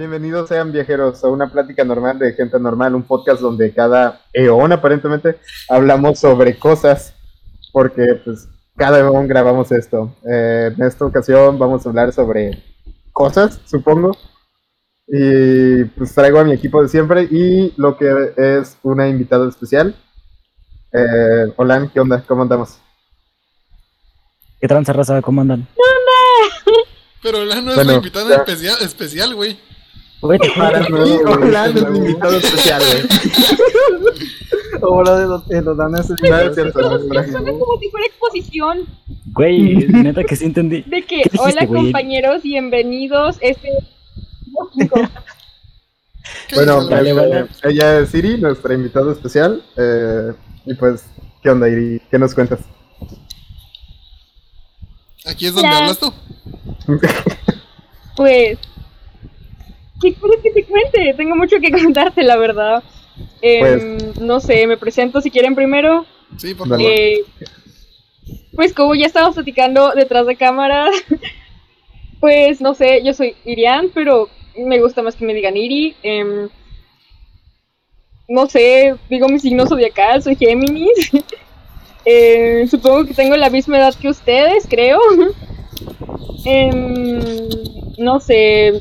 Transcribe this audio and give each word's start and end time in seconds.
Bienvenidos 0.00 0.48
sean 0.48 0.72
viajeros 0.72 1.22
a 1.22 1.28
una 1.28 1.52
plática 1.52 1.84
normal 1.84 2.18
de 2.18 2.32
gente 2.32 2.58
normal, 2.58 2.94
un 2.94 3.02
podcast 3.02 3.42
donde 3.42 3.70
cada 3.74 4.22
eón 4.32 4.72
aparentemente 4.72 5.36
hablamos 5.68 6.18
sobre 6.18 6.58
cosas, 6.58 7.12
porque 7.70 8.18
pues 8.24 8.48
cada 8.76 9.00
eón 9.00 9.28
grabamos 9.28 9.70
esto. 9.72 10.16
Eh, 10.26 10.72
en 10.74 10.82
esta 10.86 11.04
ocasión 11.04 11.58
vamos 11.58 11.84
a 11.84 11.90
hablar 11.90 12.14
sobre 12.14 12.62
cosas, 13.12 13.60
supongo. 13.66 14.16
Y 15.06 15.84
pues 15.84 16.14
traigo 16.14 16.38
a 16.38 16.44
mi 16.44 16.54
equipo 16.54 16.80
de 16.80 16.88
siempre 16.88 17.24
y 17.24 17.74
lo 17.76 17.98
que 17.98 18.32
es 18.38 18.78
una 18.82 19.06
invitada 19.06 19.46
especial. 19.50 19.94
Eh, 20.94 21.52
hola, 21.56 21.90
¿qué 21.92 22.00
onda? 22.00 22.24
¿Cómo 22.26 22.40
andamos? 22.40 22.78
¿Qué 24.62 24.66
tranza 24.66 24.94
raza? 24.94 25.20
¿Cómo 25.20 25.42
andan? 25.42 25.68
Pero 27.22 27.40
Olan 27.40 27.66
no 27.66 27.72
es 27.72 27.76
Bueno, 27.76 27.90
la 27.90 27.96
invitada 27.98 28.30
ya. 28.30 28.36
especial, 28.36 28.76
especial, 28.80 29.34
güey. 29.34 29.58
Güey, 30.20 30.38
te 30.38 30.48
juro 30.50 30.66
Para 30.66 30.84
que- 30.86 30.92
mí, 30.92 31.10
hola, 31.26 31.66
es 31.68 31.88
mi 31.88 31.98
invitado 31.98 32.36
especial, 32.36 32.82
güey. 32.90 33.02
Ahora 34.82 35.16
de 35.18 35.26
los, 35.26 35.48
de 35.48 35.62
los 35.62 35.76
danes 35.76 36.08
No 36.10 36.16
es 36.38 36.54
cierto, 36.54 36.80
no 36.80 36.96
es. 36.96 37.30
Suena 37.30 37.52
como 37.52 37.78
si 37.80 37.88
fuera 37.90 38.06
exposición 38.06 38.86
Güey, 39.32 39.74
neta 39.88 40.24
que 40.24 40.36
sí 40.36 40.44
entendí. 40.44 40.82
de 40.82 41.02
que, 41.02 41.22
¿Qué 41.22 41.30
dijiste, 41.30 41.38
hola 41.40 41.64
güey? 41.66 41.82
compañeros, 41.84 42.42
bienvenidos. 42.42 43.36
Este. 43.40 43.68
¿Qué 46.48 46.54
Bueno, 46.54 46.86
Vale, 46.88 47.10
eh, 47.10 47.12
vale. 47.14 47.46
ella 47.64 47.98
es 48.00 48.10
Siri, 48.10 48.38
nuestra 48.38 48.74
invitada 48.74 49.12
especial. 49.12 49.62
eh, 49.76 50.32
y 50.66 50.74
pues, 50.74 51.04
¿qué 51.42 51.50
onda, 51.50 51.68
Iri? 51.68 52.00
¿Qué 52.10 52.18
nos 52.18 52.34
cuentas? 52.34 52.60
Aquí 55.26 55.46
es 55.46 55.54
donde 55.54 55.68
Hola. 55.68 55.78
hablas 55.78 55.98
tú. 55.98 56.12
Pues. 58.16 58.58
¿Qué 60.00 60.14
quieres 60.14 60.40
que 60.42 60.50
te 60.50 60.64
cuente? 60.64 61.14
Tengo 61.16 61.36
mucho 61.36 61.60
que 61.60 61.70
contarte, 61.82 62.22
la 62.22 62.36
verdad. 62.36 62.82
Em, 63.42 63.98
No 64.20 64.40
sé, 64.40 64.66
me 64.66 64.76
presento 64.76 65.20
si 65.20 65.30
quieren 65.30 65.54
primero. 65.54 66.06
Sí, 66.36 66.54
por 66.54 66.68
favor. 66.68 66.84
Eh, 66.84 67.24
pues 68.54 68.72
como 68.72 68.94
ya 68.94 69.06
estamos 69.06 69.34
platicando 69.34 69.90
detrás 69.92 70.26
de 70.26 70.36
cámara, 70.36 70.88
pues 72.20 72.60
no 72.60 72.74
sé, 72.74 73.02
yo 73.04 73.12
soy 73.12 73.34
Irian, 73.44 73.90
pero 73.94 74.28
me 74.56 74.80
gusta 74.80 75.02
más 75.02 75.16
que 75.16 75.24
me 75.24 75.34
digan 75.34 75.56
Iri. 75.56 75.96
Em, 76.02 76.48
no 78.28 78.46
sé, 78.46 78.94
digo 79.08 79.28
mi 79.28 79.38
signo 79.38 79.66
zodiacal, 79.66 80.22
soy 80.22 80.36
Géminis. 80.36 81.10
Eh, 82.06 82.66
supongo 82.70 83.04
que 83.04 83.12
tengo 83.12 83.36
la 83.36 83.50
misma 83.50 83.76
edad 83.76 83.94
que 83.94 84.08
ustedes, 84.08 84.66
creo. 84.66 84.98
Em, 86.46 87.20
no 87.98 88.20
sé, 88.20 88.80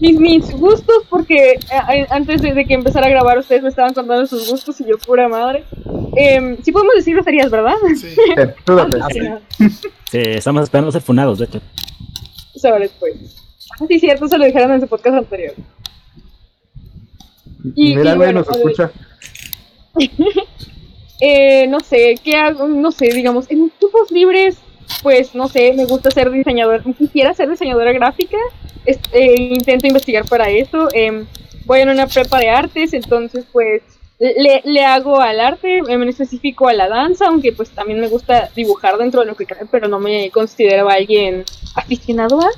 mis, 0.00 0.18
mis 0.18 0.50
gustos, 0.52 1.04
porque 1.08 1.58
a- 1.72 1.90
a- 1.92 2.14
antes 2.16 2.42
de, 2.42 2.52
de 2.54 2.64
que 2.66 2.74
empezara 2.74 3.06
a 3.06 3.10
grabar 3.10 3.38
ustedes 3.38 3.62
me 3.62 3.68
estaban 3.68 3.94
contando 3.94 4.26
sus 4.26 4.50
gustos 4.50 4.80
y 4.80 4.84
yo 4.86 4.96
pura 4.98 5.28
madre. 5.28 5.64
Em, 6.16 6.56
sí 6.62 6.72
podemos 6.72 6.94
decir 6.96 7.14
groserías, 7.14 7.50
¿verdad? 7.50 7.74
Sí. 7.98 8.08
Eh, 8.36 8.54
nada. 8.66 9.40
Sí, 10.10 10.18
estamos 10.18 10.62
esperando 10.64 10.92
ser 10.92 11.02
funados, 11.02 11.38
de 11.38 11.46
hecho. 11.46 11.60
Sobre 12.54 12.80
después. 12.84 13.14
Ah, 13.80 13.84
sí, 13.88 13.98
cierto, 13.98 14.28
se 14.28 14.38
lo 14.38 14.44
dijeron 14.44 14.72
en 14.72 14.80
su 14.80 14.86
podcast 14.86 15.16
anterior. 15.16 15.54
Y- 17.74 17.96
Mira, 17.96 18.14
y 18.14 18.16
bueno, 18.16 18.40
nos 18.40 18.48
escucha. 18.56 18.90
Eh, 21.18 21.66
no 21.68 21.80
sé, 21.80 22.16
¿qué 22.22 22.36
hago? 22.36 22.68
No 22.68 22.92
sé, 22.92 23.06
digamos, 23.06 23.50
en 23.50 23.70
tiempos 23.70 24.10
libres, 24.10 24.58
pues 25.02 25.34
no 25.34 25.48
sé, 25.48 25.72
me 25.74 25.84
gusta 25.84 26.10
ser 26.10 26.30
diseñador, 26.30 26.82
quisiera 26.94 27.34
ser 27.34 27.48
diseñadora 27.50 27.92
gráfica, 27.92 28.36
eh, 28.86 29.34
intento 29.50 29.86
investigar 29.86 30.24
para 30.26 30.48
eso, 30.50 30.88
em, 30.92 31.26
voy 31.64 31.80
en 31.80 31.88
una 31.90 32.06
prepa 32.06 32.38
de 32.38 32.48
artes, 32.50 32.92
entonces 32.92 33.44
pues 33.52 33.82
le, 34.18 34.62
le 34.64 34.84
hago 34.84 35.20
al 35.20 35.40
arte, 35.40 35.78
en 35.88 36.02
específico 36.08 36.68
a 36.68 36.72
la 36.72 36.88
danza, 36.88 37.26
aunque 37.26 37.52
pues 37.52 37.70
también 37.70 38.00
me 38.00 38.08
gusta 38.08 38.48
dibujar 38.56 38.96
dentro 38.96 39.20
de 39.20 39.26
lo 39.26 39.34
que 39.34 39.44
cabe, 39.46 39.66
pero 39.70 39.88
no 39.88 39.98
me 39.98 40.30
considero 40.30 40.88
alguien 40.88 41.44
aficionado 41.74 42.40
a. 42.40 42.48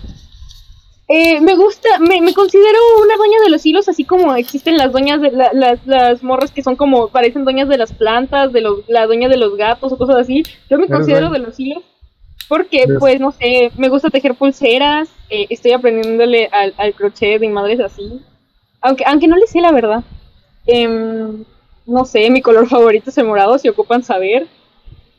Eh, 1.10 1.40
me 1.40 1.56
gusta, 1.56 1.88
me, 2.00 2.20
me 2.20 2.34
considero 2.34 2.78
una 3.02 3.16
dueña 3.16 3.38
de 3.42 3.48
los 3.50 3.64
hilos, 3.64 3.88
así 3.88 4.04
como 4.04 4.36
existen 4.36 4.76
las 4.76 4.92
dueñas 4.92 5.22
de 5.22 5.30
la- 5.32 5.52
las, 5.54 5.78
las 5.86 6.22
morras 6.22 6.50
que 6.52 6.62
son 6.62 6.76
como, 6.76 7.08
parecen 7.08 7.44
dueñas 7.44 7.66
de 7.70 7.78
las 7.78 7.94
plantas, 7.94 8.52
de 8.52 8.60
los, 8.60 8.80
la 8.88 9.06
dueña 9.06 9.28
de 9.30 9.38
los 9.38 9.56
gatos 9.56 9.90
o 9.90 9.96
cosas 9.96 10.16
así. 10.16 10.42
Yo 10.68 10.76
me 10.78 10.86
considero 10.98 11.30
de 11.30 11.38
los 11.38 11.58
hilos 11.58 11.82
porque, 12.48 12.86
pues, 12.98 13.18
no 13.20 13.32
sé, 13.32 13.70
me 13.76 13.88
gusta 13.88 14.10
tejer 14.10 14.34
pulseras, 14.34 15.08
eh, 15.30 15.46
estoy 15.50 15.72
aprendiéndole 15.72 16.48
al, 16.52 16.74
al 16.78 16.94
crochet 16.94 17.42
y 17.42 17.48
madres 17.48 17.80
así. 17.80 18.20
Aunque, 18.80 19.04
aunque 19.06 19.26
no 19.28 19.36
le 19.36 19.46
sé 19.46 19.60
la 19.60 19.72
verdad. 19.72 20.02
Em, 20.66 21.44
no 21.86 22.04
sé, 22.04 22.30
mi 22.30 22.40
color 22.42 22.68
favorito 22.70 23.10
es 23.10 23.18
el 23.18 23.26
morado, 23.26 23.58
si 23.58 23.68
ocupan 23.68 24.02
saber. 24.02 24.46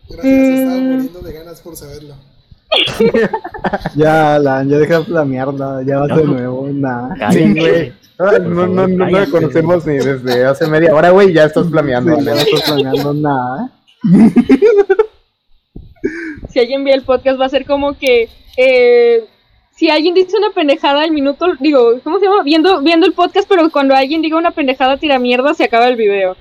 Gracias, 0.09 0.33
estaba 0.59 0.75
Mm. 0.77 0.91
muriendo 0.91 1.19
de 1.21 1.33
ganas 1.33 1.61
por 1.61 1.75
saberlo. 1.75 2.15
Ya, 3.95 4.35
Alan, 4.35 4.69
ya 4.69 4.77
deja 4.77 5.03
la 5.07 5.25
mierda, 5.25 5.81
ya 5.83 5.99
vas 5.99 6.15
de 6.15 6.23
nuevo, 6.23 6.67
nada. 6.71 7.31
Sí, 7.31 7.53
güey. 7.53 7.93
No, 8.17 8.67
no, 8.67 8.87
no, 8.87 9.07
no 9.09 9.31
conocemos 9.31 9.85
ni 9.85 9.97
desde 9.97 10.45
hace 10.45 10.67
media 10.67 10.93
hora, 10.93 11.09
güey. 11.11 11.33
Ya 11.33 11.45
estás 11.45 11.67
flameando. 11.69 12.15
Sí, 12.15 12.25
ya 12.25 12.31
no 12.33 12.37
estás 12.39 12.61
planeando 12.63 13.13
nada. 13.13 13.71
si 16.49 16.59
alguien 16.59 16.83
ve 16.83 16.91
el 16.91 17.03
podcast 17.03 17.39
va 17.39 17.45
a 17.45 17.49
ser 17.49 17.65
como 17.65 17.97
que 17.97 18.27
eh, 18.57 19.23
si 19.75 19.89
alguien 19.89 20.13
dice 20.13 20.37
una 20.37 20.49
pendejada 20.51 21.03
al 21.03 21.11
minuto, 21.11 21.45
digo, 21.59 21.99
¿cómo 22.03 22.19
se 22.19 22.25
llama? 22.25 22.43
Viendo, 22.43 22.81
viendo 22.81 23.05
el 23.05 23.13
podcast, 23.13 23.47
pero 23.47 23.69
cuando 23.71 23.95
alguien 23.95 24.21
diga 24.21 24.37
una 24.37 24.51
pendejada 24.51 24.97
tira 24.97 25.17
mierda, 25.19 25.53
se 25.53 25.63
acaba 25.63 25.87
el 25.87 25.95
video. 25.95 26.35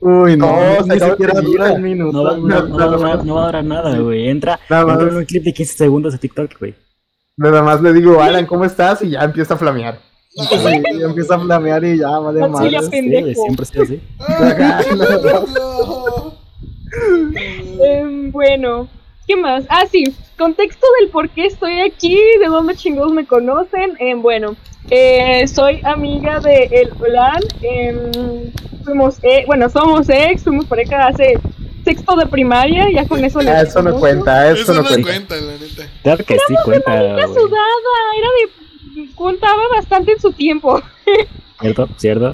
Uy, 0.00 0.36
no, 0.36 0.46
No, 0.52 0.84
se 0.84 0.94
ni 0.94 1.00
siquiera 1.00 1.40
dura 1.40 1.72
el 1.72 1.82
minuto. 1.82 2.12
No, 2.12 2.22
va- 2.22 2.36
no, 2.36 2.46
va 2.48 2.84
a 2.84 2.88
durar- 2.88 3.00
más. 3.00 3.24
no 3.24 3.34
va 3.34 3.42
a 3.42 3.46
durar 3.46 3.64
nada, 3.64 3.98
güey. 3.98 4.28
Entra, 4.28 4.60
Nada 4.70 4.84
más. 4.86 4.94
entra 4.94 5.08
en 5.10 5.16
un 5.16 5.24
clip 5.24 5.42
de 5.42 5.52
15 5.52 5.74
segundos 5.76 6.12
de 6.12 6.18
TikTok, 6.20 6.52
güey. 6.60 6.74
Nada 7.36 7.62
más 7.62 7.80
le 7.82 7.92
digo, 7.92 8.20
Alan, 8.22 8.46
¿cómo 8.46 8.64
estás? 8.64 9.02
Y 9.02 9.10
ya 9.10 9.20
empieza 9.20 9.54
a 9.54 9.56
flamear. 9.56 9.98
Sí, 10.30 10.44
ya 11.00 11.06
empieza 11.06 11.34
a 11.34 11.40
flamear 11.40 11.82
y 11.84 11.98
ya, 11.98 12.16
vale 12.20 12.44
Sí, 12.44 12.48
madre. 12.48 13.34
siempre 13.34 13.64
sido 13.66 13.82
así. 13.82 14.00
¡Ah, 14.20 14.82
no! 14.94 16.32
Em, 17.84 18.30
bueno, 18.30 18.88
¿qué 19.28 19.36
más? 19.36 19.64
Ah, 19.68 19.84
sí, 19.90 20.02
contexto 20.36 20.86
del 21.00 21.10
por 21.10 21.28
qué 21.30 21.46
estoy 21.46 21.80
aquí, 21.80 22.16
de 22.40 22.46
dónde 22.46 22.74
chingados 22.74 23.12
me 23.12 23.26
conocen. 23.26 23.94
Em, 24.00 24.20
bueno, 24.20 24.56
eh, 24.90 25.46
soy 25.46 25.80
amiga 25.84 26.40
de 26.40 26.64
El 26.72 26.90
Olan. 27.00 27.42
em, 27.62 28.10
fuimos, 28.84 29.18
eh, 29.22 29.44
bueno, 29.46 29.68
somos 29.68 30.08
ex, 30.08 30.42
fuimos 30.42 30.64
pareja 30.64 31.06
hace 31.06 31.38
sexto 31.84 32.16
de 32.16 32.26
primaria, 32.26 32.90
ya 32.90 33.06
con 33.06 33.24
eso 33.24 33.40
Ah, 33.40 33.62
eso 33.62 33.82
no 33.82 33.94
cuenta, 33.98 34.50
eso, 34.50 34.62
Eso 34.62 34.74
no 34.74 34.82
no 34.82 34.88
cuenta. 34.88 35.08
cuenta, 35.08 35.36
la 35.36 35.52
neta. 35.52 35.88
Claro 36.02 36.24
que 36.24 36.38
sí 36.46 36.54
cuenta, 36.64 37.00
Era 37.00 37.28
sudada, 37.28 37.92
era 38.18 38.28
de. 39.04 39.14
contaba 39.14 39.62
bastante 39.76 40.12
en 40.12 40.20
su 40.20 40.32
tiempo. 40.32 40.80
¿Cierto? 41.60 41.88
¿Cierto? 41.96 42.32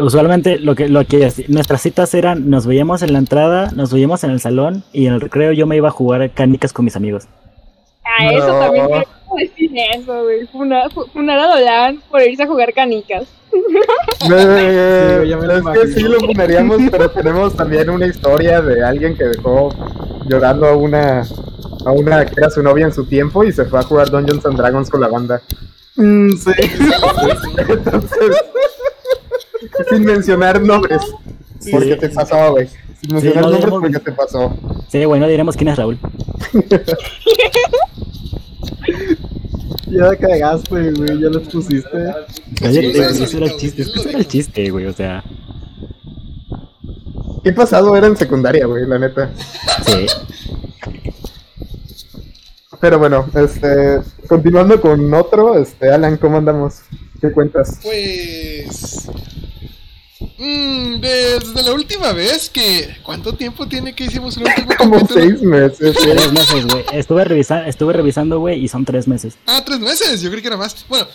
Usualmente 0.00 0.58
lo 0.58 0.74
que, 0.74 0.88
lo 0.88 1.04
que 1.06 1.32
nuestras 1.48 1.80
citas 1.82 2.12
eran, 2.14 2.50
nos 2.50 2.66
veíamos 2.66 3.02
en 3.02 3.12
la 3.12 3.18
entrada, 3.18 3.70
nos 3.74 3.92
veíamos 3.92 4.22
en 4.24 4.30
el 4.30 4.40
salón 4.40 4.84
y 4.92 5.06
en 5.06 5.14
el 5.14 5.20
recreo 5.20 5.52
yo 5.52 5.66
me 5.66 5.76
iba 5.76 5.88
a 5.88 5.92
jugar 5.92 6.30
canicas 6.32 6.72
con 6.72 6.84
mis 6.84 6.96
amigos. 6.96 7.26
Ah, 8.04 8.32
eso 8.32 8.48
No. 8.48 8.58
también 8.58 8.86
quiero 8.86 9.04
decir 9.38 9.70
eso, 9.94 10.22
güey. 10.24 10.46
Funar 10.48 10.90
funar 11.12 11.38
a 11.38 11.46
Dolan 11.48 12.02
por 12.10 12.22
irse 12.22 12.42
a 12.42 12.46
jugar 12.46 12.72
canicas. 12.72 13.22
Eh, 13.22 13.28
Sí, 15.22 15.28
ya 15.28 15.36
me 15.36 15.46
lo 15.46 15.72
es 15.72 15.80
que 15.80 15.86
sí 15.94 16.02
lo 16.02 16.18
funaríamos, 16.20 16.78
pero 16.90 17.10
tenemos 17.12 17.54
también 17.56 17.88
una 17.90 18.06
historia 18.06 18.60
de 18.60 18.82
alguien 18.84 19.16
que 19.16 19.24
dejó 19.24 19.70
llorando 20.28 20.66
a 20.66 20.76
una 20.76 21.22
a 21.86 21.92
una 21.92 22.26
que 22.26 22.34
era 22.36 22.50
su 22.50 22.62
novia 22.62 22.86
en 22.86 22.92
su 22.92 23.04
tiempo 23.06 23.44
y 23.44 23.52
se 23.52 23.64
fue 23.64 23.78
a 23.80 23.82
jugar 23.82 24.10
Dungeons 24.10 24.44
and 24.44 24.56
Dragons 24.58 24.90
con 24.90 25.00
la 25.00 25.08
banda. 25.08 25.40
Mm, 25.96 26.32
sí. 26.32 26.50
Entonces, 27.68 28.44
sin 29.90 30.04
mencionar 30.04 30.60
nombres, 30.60 31.02
Sí. 31.60 31.70
porque 31.72 31.96
te 31.96 32.08
pasó, 32.10 32.52
güey. 32.52 32.68
Sin 33.00 33.12
mencionar 33.14 33.44
no 33.44 33.50
nombres 33.50 33.70
porque 33.70 33.98
te 33.98 34.12
pasó. 34.12 34.54
Sí, 34.88 35.04
güey, 35.04 35.20
no 35.20 35.28
diremos 35.28 35.56
quién 35.56 35.68
es 35.68 35.76
Raúl. 35.76 35.98
Ya 39.90 40.14
cagaste, 40.16 40.92
güey, 40.92 41.20
ya 41.20 41.28
los 41.30 41.48
pusiste. 41.48 41.88
Cállate, 42.60 42.88
güey, 42.88 42.96
era 43.00 43.46
el 43.46 43.56
chiste, 43.56 43.82
es 43.82 43.90
que 43.90 44.00
ese 44.00 44.08
era 44.10 44.18
el 44.18 44.28
chiste, 44.28 44.70
güey, 44.70 44.86
o 44.86 44.92
sea. 44.92 45.24
¿Qué 47.42 47.52
pasado 47.52 47.96
era 47.96 48.06
en 48.06 48.16
secundaria, 48.16 48.66
güey? 48.66 48.86
La 48.86 48.98
neta. 48.98 49.30
Sí. 49.86 50.06
Pero 52.80 52.98
bueno, 52.98 53.26
este, 53.34 54.00
continuando 54.28 54.80
con 54.80 55.12
otro, 55.14 55.58
este, 55.58 55.90
Alan, 55.90 56.16
¿cómo 56.18 56.36
andamos? 56.36 56.80
¿Qué 57.20 57.32
cuentas? 57.32 57.80
Pues. 57.82 59.08
Mm, 60.38 61.00
desde 61.00 61.62
la 61.64 61.72
última 61.72 62.12
vez 62.12 62.48
que. 62.48 62.96
¿Cuánto 63.02 63.32
tiempo 63.34 63.66
tiene 63.66 63.94
que 63.94 64.04
hicimos 64.04 64.36
el 64.36 64.44
último 64.44 64.68
Como 64.78 64.94
capítulo? 65.00 65.20
seis 65.20 65.42
meses. 65.42 65.94
güey. 65.94 66.16
Tres 66.16 66.32
meses, 66.32 66.66
güey. 66.66 66.84
Estuve, 66.92 67.24
revisa 67.24 67.66
estuve 67.66 67.92
revisando, 67.92 68.38
güey, 68.38 68.62
y 68.64 68.68
son 68.68 68.84
tres 68.84 69.08
meses. 69.08 69.34
Ah, 69.46 69.62
tres 69.64 69.80
meses, 69.80 70.20
yo 70.20 70.30
creí 70.30 70.40
que 70.42 70.48
era 70.48 70.56
más. 70.56 70.76
Bueno, 70.88 71.06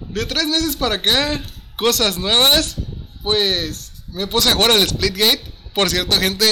de 0.00 0.26
tres 0.26 0.46
meses 0.48 0.74
para 0.76 0.96
acá, 0.96 1.40
cosas 1.76 2.18
nuevas. 2.18 2.74
Pues 3.22 3.92
me 4.08 4.26
puse 4.26 4.50
a 4.50 4.54
jugar 4.54 4.72
al 4.72 4.86
Splitgate. 4.86 5.40
Por 5.74 5.90
cierto, 5.90 6.16
gente, 6.16 6.44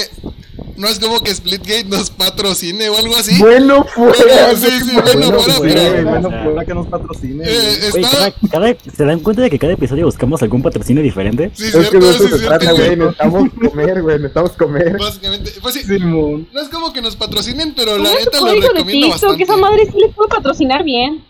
no 0.75 0.87
es 0.87 0.99
como 0.99 1.21
que 1.21 1.33
Splitgate 1.33 1.85
nos 1.85 2.09
patrocine 2.09 2.89
o 2.89 2.97
algo 2.97 3.15
así. 3.15 3.39
Bueno, 3.39 3.85
fue. 3.85 4.11
Pero, 4.17 4.57
sí, 4.57 4.67
sí, 4.83 4.91
bueno, 4.93 5.01
Bueno, 5.03 5.31
bueno, 5.31 5.37
pues, 5.45 5.59
pero- 5.73 5.91
güey, 5.91 6.03
bueno, 6.03 6.29
fuera 6.43 6.65
que 6.65 6.73
nos 6.73 6.87
patrocine. 6.87 7.43
Eh, 7.47 7.91
cada, 8.01 8.31
cada- 8.51 8.75
¿se 8.95 9.05
dan 9.05 9.19
cuenta 9.21 9.41
de 9.43 9.49
que 9.49 9.57
cada 9.59 9.73
episodio 9.73 10.05
buscamos 10.05 10.41
algún 10.43 10.61
patrocinio 10.61 11.01
diferente? 11.01 11.51
Sí, 11.53 11.65
Es 11.67 11.71
que 11.73 11.79
cierto, 11.83 11.99
de 11.99 12.01
sí, 12.01 12.09
eso 12.09 12.23
se 12.23 12.37
cierto, 12.39 12.47
trata, 12.47 12.71
güey. 12.73 12.83
güey. 12.85 12.97
Necesitamos 12.97 13.49
comer, 13.69 14.01
güey. 14.01 14.15
Necesitamos 14.17 14.51
comer. 14.51 14.97
Básicamente, 14.99 15.51
pues 15.61 15.73
sí, 15.75 15.83
Simón. 15.83 16.47
no 16.51 16.61
es 16.61 16.67
como 16.69 16.91
que 16.91 17.01
nos 17.01 17.15
patrocinen, 17.15 17.73
pero 17.75 17.97
la 17.97 18.09
neta 18.15 18.39
lo 18.39 18.47
código 18.47 18.61
de 18.61 18.67
recomiendo 18.73 19.07
TikTok, 19.07 19.11
bastante. 19.21 19.43
esa 19.43 19.57
madre 19.57 19.85
sí 19.85 19.97
le 19.99 20.09
puede 20.09 20.29
patrocinar 20.29 20.83
bien. 20.83 21.23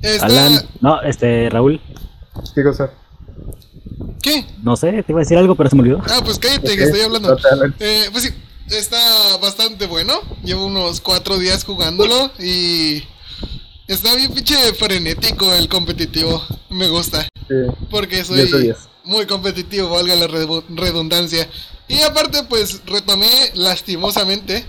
Está- 0.00 0.26
Alan, 0.26 0.62
no, 0.80 1.02
este, 1.02 1.50
Raúl, 1.50 1.80
¿Qué 2.54 2.62
cosa? 2.64 2.90
¿Qué? 4.22 4.44
no 4.62 4.76
sé, 4.76 4.90
te 5.02 5.12
iba 5.12 5.20
a 5.20 5.24
decir 5.24 5.36
algo, 5.36 5.54
pero 5.54 5.68
se 5.70 5.76
me 5.76 5.82
olvidó. 5.82 6.00
Ah, 6.08 6.20
pues 6.24 6.38
cállate 6.38 6.76
que 6.76 6.84
estoy 6.84 7.00
hablando. 7.02 7.36
Eh, 7.80 8.04
pues 8.10 8.24
sí, 8.24 8.30
está 8.70 9.36
bastante 9.42 9.86
bueno. 9.86 10.14
Llevo 10.42 10.66
unos 10.66 11.00
cuatro 11.00 11.38
días 11.38 11.64
jugándolo 11.64 12.30
y 12.38 13.02
está 13.86 14.14
bien 14.16 14.32
pinche 14.32 14.56
frenético 14.74 15.52
el 15.52 15.68
competitivo. 15.68 16.42
Me 16.70 16.88
gusta. 16.88 17.22
Sí. 17.48 17.54
Porque 17.90 18.16
10 18.16 18.28
de 18.28 18.48
soy 18.48 18.62
10. 18.62 18.76
muy 19.04 19.26
competitivo, 19.26 19.90
valga 19.90 20.14
la 20.16 20.26
redu- 20.26 20.64
redundancia. 20.70 21.46
Y 21.86 22.00
aparte, 22.00 22.42
pues 22.48 22.80
retomé 22.86 23.28
lastimosamente 23.54 24.64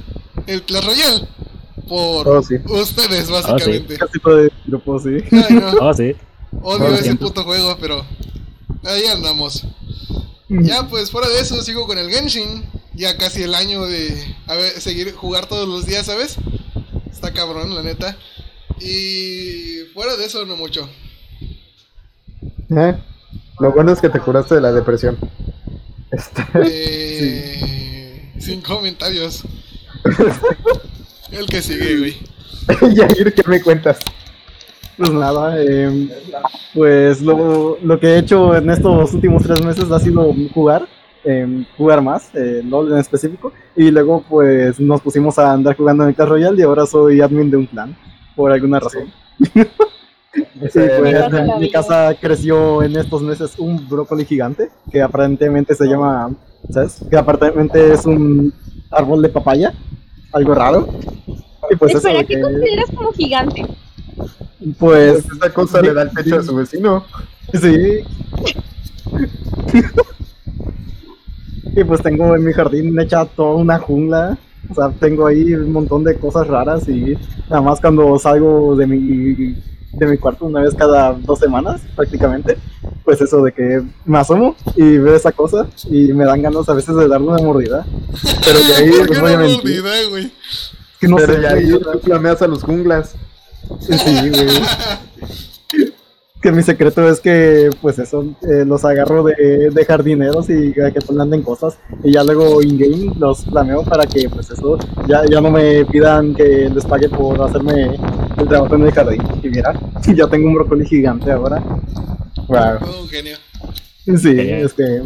el 0.47 0.63
Clash 0.63 0.83
Royale. 0.85 1.27
Por 1.87 2.27
Oh, 2.27 2.43
sí. 2.43 2.55
ustedes, 2.65 3.29
básicamente. 3.29 3.97
Casi 3.97 4.19
todo 4.19 4.39
el 4.39 4.51
grupo, 4.65 4.99
sí. 4.99 5.09
Ay, 5.31 5.53
no, 5.55 5.71
Oh, 5.79 5.93
sí. 5.93 6.13
odio 6.61 6.93
ese 6.95 7.03
tiempo. 7.03 7.27
puto 7.27 7.43
juego, 7.43 7.77
pero 7.79 8.03
ahí 8.85 9.05
andamos. 9.05 9.65
Ya, 10.47 10.87
pues 10.87 11.11
fuera 11.11 11.27
de 11.27 11.39
eso, 11.39 11.61
sigo 11.63 11.87
con 11.87 11.97
el 11.97 12.09
Genshin. 12.09 12.63
Ya 12.93 13.17
casi 13.17 13.43
el 13.43 13.55
año 13.55 13.85
de 13.85 14.35
a 14.47 14.55
ver, 14.55 14.79
seguir 14.79 15.13
jugar 15.13 15.47
todos 15.47 15.67
los 15.67 15.85
días, 15.85 16.05
¿sabes? 16.05 16.37
Está 17.11 17.33
cabrón, 17.33 17.75
la 17.75 17.83
neta. 17.83 18.17
Y 18.79 19.85
fuera 19.93 20.15
de 20.15 20.25
eso, 20.25 20.45
no 20.45 20.55
mucho. 20.55 20.89
¿Eh? 22.69 22.95
Lo 23.59 23.71
bueno 23.71 23.91
es 23.91 23.99
que 23.99 24.09
te 24.09 24.19
curaste 24.19 24.55
de 24.55 24.61
la 24.61 24.71
depresión. 24.71 25.17
Este, 26.11 26.43
Eh, 26.63 28.31
Sin 28.39 28.61
comentarios. 28.61 29.43
El 31.31 31.47
que 31.47 31.61
sigue, 31.61 31.97
güey. 31.97 32.17
Yair, 32.95 33.33
¿qué 33.33 33.43
me 33.47 33.61
cuentas? 33.61 33.99
Pues 34.97 35.11
nada, 35.11 35.55
eh, 35.61 36.09
pues 36.73 37.21
lo, 37.21 37.77
lo 37.83 37.99
que 37.99 38.07
he 38.07 38.17
hecho 38.19 38.55
en 38.55 38.69
estos 38.69 39.13
últimos 39.13 39.43
tres 39.43 39.63
meses 39.63 39.91
ha 39.91 39.99
sido 39.99 40.33
jugar, 40.53 40.87
eh, 41.25 41.65
jugar 41.77 42.01
más, 42.01 42.33
eh, 42.33 42.61
LOL 42.63 42.93
en 42.93 42.99
específico, 42.99 43.51
y 43.75 43.91
luego 43.91 44.23
pues 44.29 44.79
nos 44.79 45.01
pusimos 45.01 45.37
a 45.37 45.51
andar 45.51 45.75
jugando 45.75 46.03
en 46.03 46.09
el 46.09 46.15
Clash 46.15 46.29
Royale 46.29 46.57
y 46.59 46.63
ahora 46.63 46.85
soy 46.85 47.19
admin 47.19 47.51
de 47.51 47.57
un 47.57 47.65
clan, 47.65 47.95
por 48.35 48.51
alguna 48.51 48.79
razón. 48.79 49.11
Ese- 50.61 50.89
pues 50.99 51.33
en 51.33 51.59
mi 51.59 51.69
casa 51.71 52.13
creció 52.19 52.83
en 52.83 52.95
estos 52.97 53.21
meses 53.21 53.53
un 53.57 53.87
brócoli 53.89 54.25
gigante, 54.25 54.69
que 54.91 55.01
aparentemente 55.01 55.75
se 55.75 55.85
llama, 55.87 56.31
¿sabes? 56.69 56.99
Que 57.09 57.17
aparentemente 57.17 57.93
es 57.93 58.05
un 58.05 58.53
árbol 58.91 59.21
de 59.21 59.29
papaya, 59.29 59.73
algo 60.33 60.53
raro. 60.53 60.87
Y 61.69 61.75
pues 61.77 61.95
Espera, 61.95 62.19
¿qué 62.23 62.35
que, 62.35 62.41
consideras 62.41 62.89
como 62.95 63.11
gigante? 63.13 63.65
Pues 64.15 65.23
Pues 65.23 65.25
esa 65.25 65.53
cosa 65.53 65.81
le 65.81 65.93
da 65.93 66.03
el 66.03 66.11
techo 66.11 66.39
a 66.39 66.43
su 66.43 66.55
vecino. 66.55 67.05
Sí. 67.53 68.03
y 71.75 71.83
pues 71.83 72.01
tengo 72.01 72.35
en 72.35 72.43
mi 72.43 72.53
jardín 72.53 72.97
hecha 72.99 73.25
toda 73.25 73.55
una 73.55 73.79
jungla. 73.79 74.37
O 74.69 74.73
sea, 74.73 74.89
tengo 74.99 75.27
ahí 75.27 75.53
un 75.53 75.71
montón 75.71 76.03
de 76.03 76.17
cosas 76.17 76.47
raras 76.47 76.87
y 76.89 77.15
nada 77.49 77.61
más 77.61 77.79
cuando 77.79 78.17
salgo 78.17 78.75
de 78.75 78.87
mi, 78.87 79.55
de 79.93 80.07
mi 80.07 80.17
cuarto 80.17 80.45
una 80.45 80.61
vez 80.61 80.73
cada 80.73 81.13
dos 81.13 81.37
semanas 81.37 81.81
prácticamente, 81.95 82.57
pues 83.03 83.21
eso 83.21 83.43
de 83.43 83.51
que 83.51 83.83
me 84.05 84.17
asomo 84.17 84.55
y 84.75 84.97
veo 84.97 85.15
esa 85.15 85.31
cosa 85.31 85.67
y 85.89 86.11
me 86.13 86.25
dan 86.25 86.41
ganas 86.41 86.67
a 86.67 86.73
veces 86.73 86.95
de 86.95 87.07
darle 87.07 87.27
una 87.27 87.43
mordida. 87.43 87.85
Pero 88.43 88.59
de 88.59 88.75
ahí 88.75 88.91
¿Por 88.97 89.07
qué 89.09 89.13
no 89.15 89.21
voy 89.21 89.33
a 89.33 89.37
no 89.37 89.43
me 89.43 89.47
mentir, 89.49 89.79
olvidé, 89.81 90.05
güey? 90.09 90.31
que 90.99 91.07
no 91.07 91.17
Pero 91.17 91.33
sé, 91.35 91.41
Yair, 91.41 91.79
güey, 91.83 91.83
tú 91.93 91.99
flameas 91.99 92.41
a 92.41 92.47
los 92.47 92.63
junglas. 92.63 93.15
Sí, 93.79 94.29
güey. 94.29 94.47
Que 96.41 96.51
mi 96.51 96.61
secreto 96.61 97.09
es 97.09 97.19
que, 97.19 97.71
pues 97.81 97.97
eso, 97.97 98.23
eh, 98.43 98.65
los 98.65 98.85
agarro 98.85 99.23
de, 99.23 99.71
de 99.71 99.85
jardineros 99.85 100.47
y 100.49 100.79
a 100.79 100.91
que 100.91 101.01
planten 101.01 101.41
cosas. 101.41 101.79
Y 102.03 102.11
ya 102.11 102.23
luego 102.23 102.61
in-game 102.61 103.13
los 103.17 103.45
flameo 103.45 103.83
para 103.83 104.05
que, 104.05 104.29
pues 104.29 104.51
eso, 104.51 104.77
ya, 105.07 105.23
ya 105.25 105.41
no 105.41 105.49
me 105.49 105.83
pidan 105.85 106.35
que 106.35 106.69
les 106.69 106.85
pague 106.85 107.09
por 107.09 107.41
hacerme 107.41 107.97
el 108.37 108.47
trabajo 108.47 108.75
en 108.75 108.83
el 108.83 108.91
jardín. 108.91 109.23
Y 109.41 109.49
mira, 109.49 109.73
ya 110.15 110.27
tengo 110.27 110.47
un 110.47 110.53
brócoli 110.53 110.85
gigante 110.85 111.31
ahora. 111.31 111.63
Wow. 112.47 112.79
Todo 112.79 113.01
un 113.01 113.09
genio. 113.09 113.37
Sí, 114.05 114.39
es 114.39 114.73
que. 114.73 115.01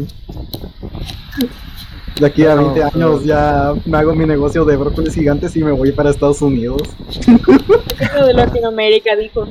De 2.19 2.25
aquí 2.28 2.46
a 2.46 2.56
20 2.56 2.80
No, 2.80 2.88
años 2.88 3.24
ya 3.24 3.74
me 3.86 3.98
hago 3.98 4.13
mi 4.13 4.25
negocio 4.25 4.66
de 4.66 4.75
brócolis 4.75 5.13
gigantes 5.13 5.56
y 5.56 5.63
me 5.63 5.72
voy 5.72 5.92
para 5.94 6.10
Estados 6.10 6.42
Unidos. 6.42 6.81
De 8.25 8.34
Latinoamérica, 8.34 9.16
dijo. 9.16 9.48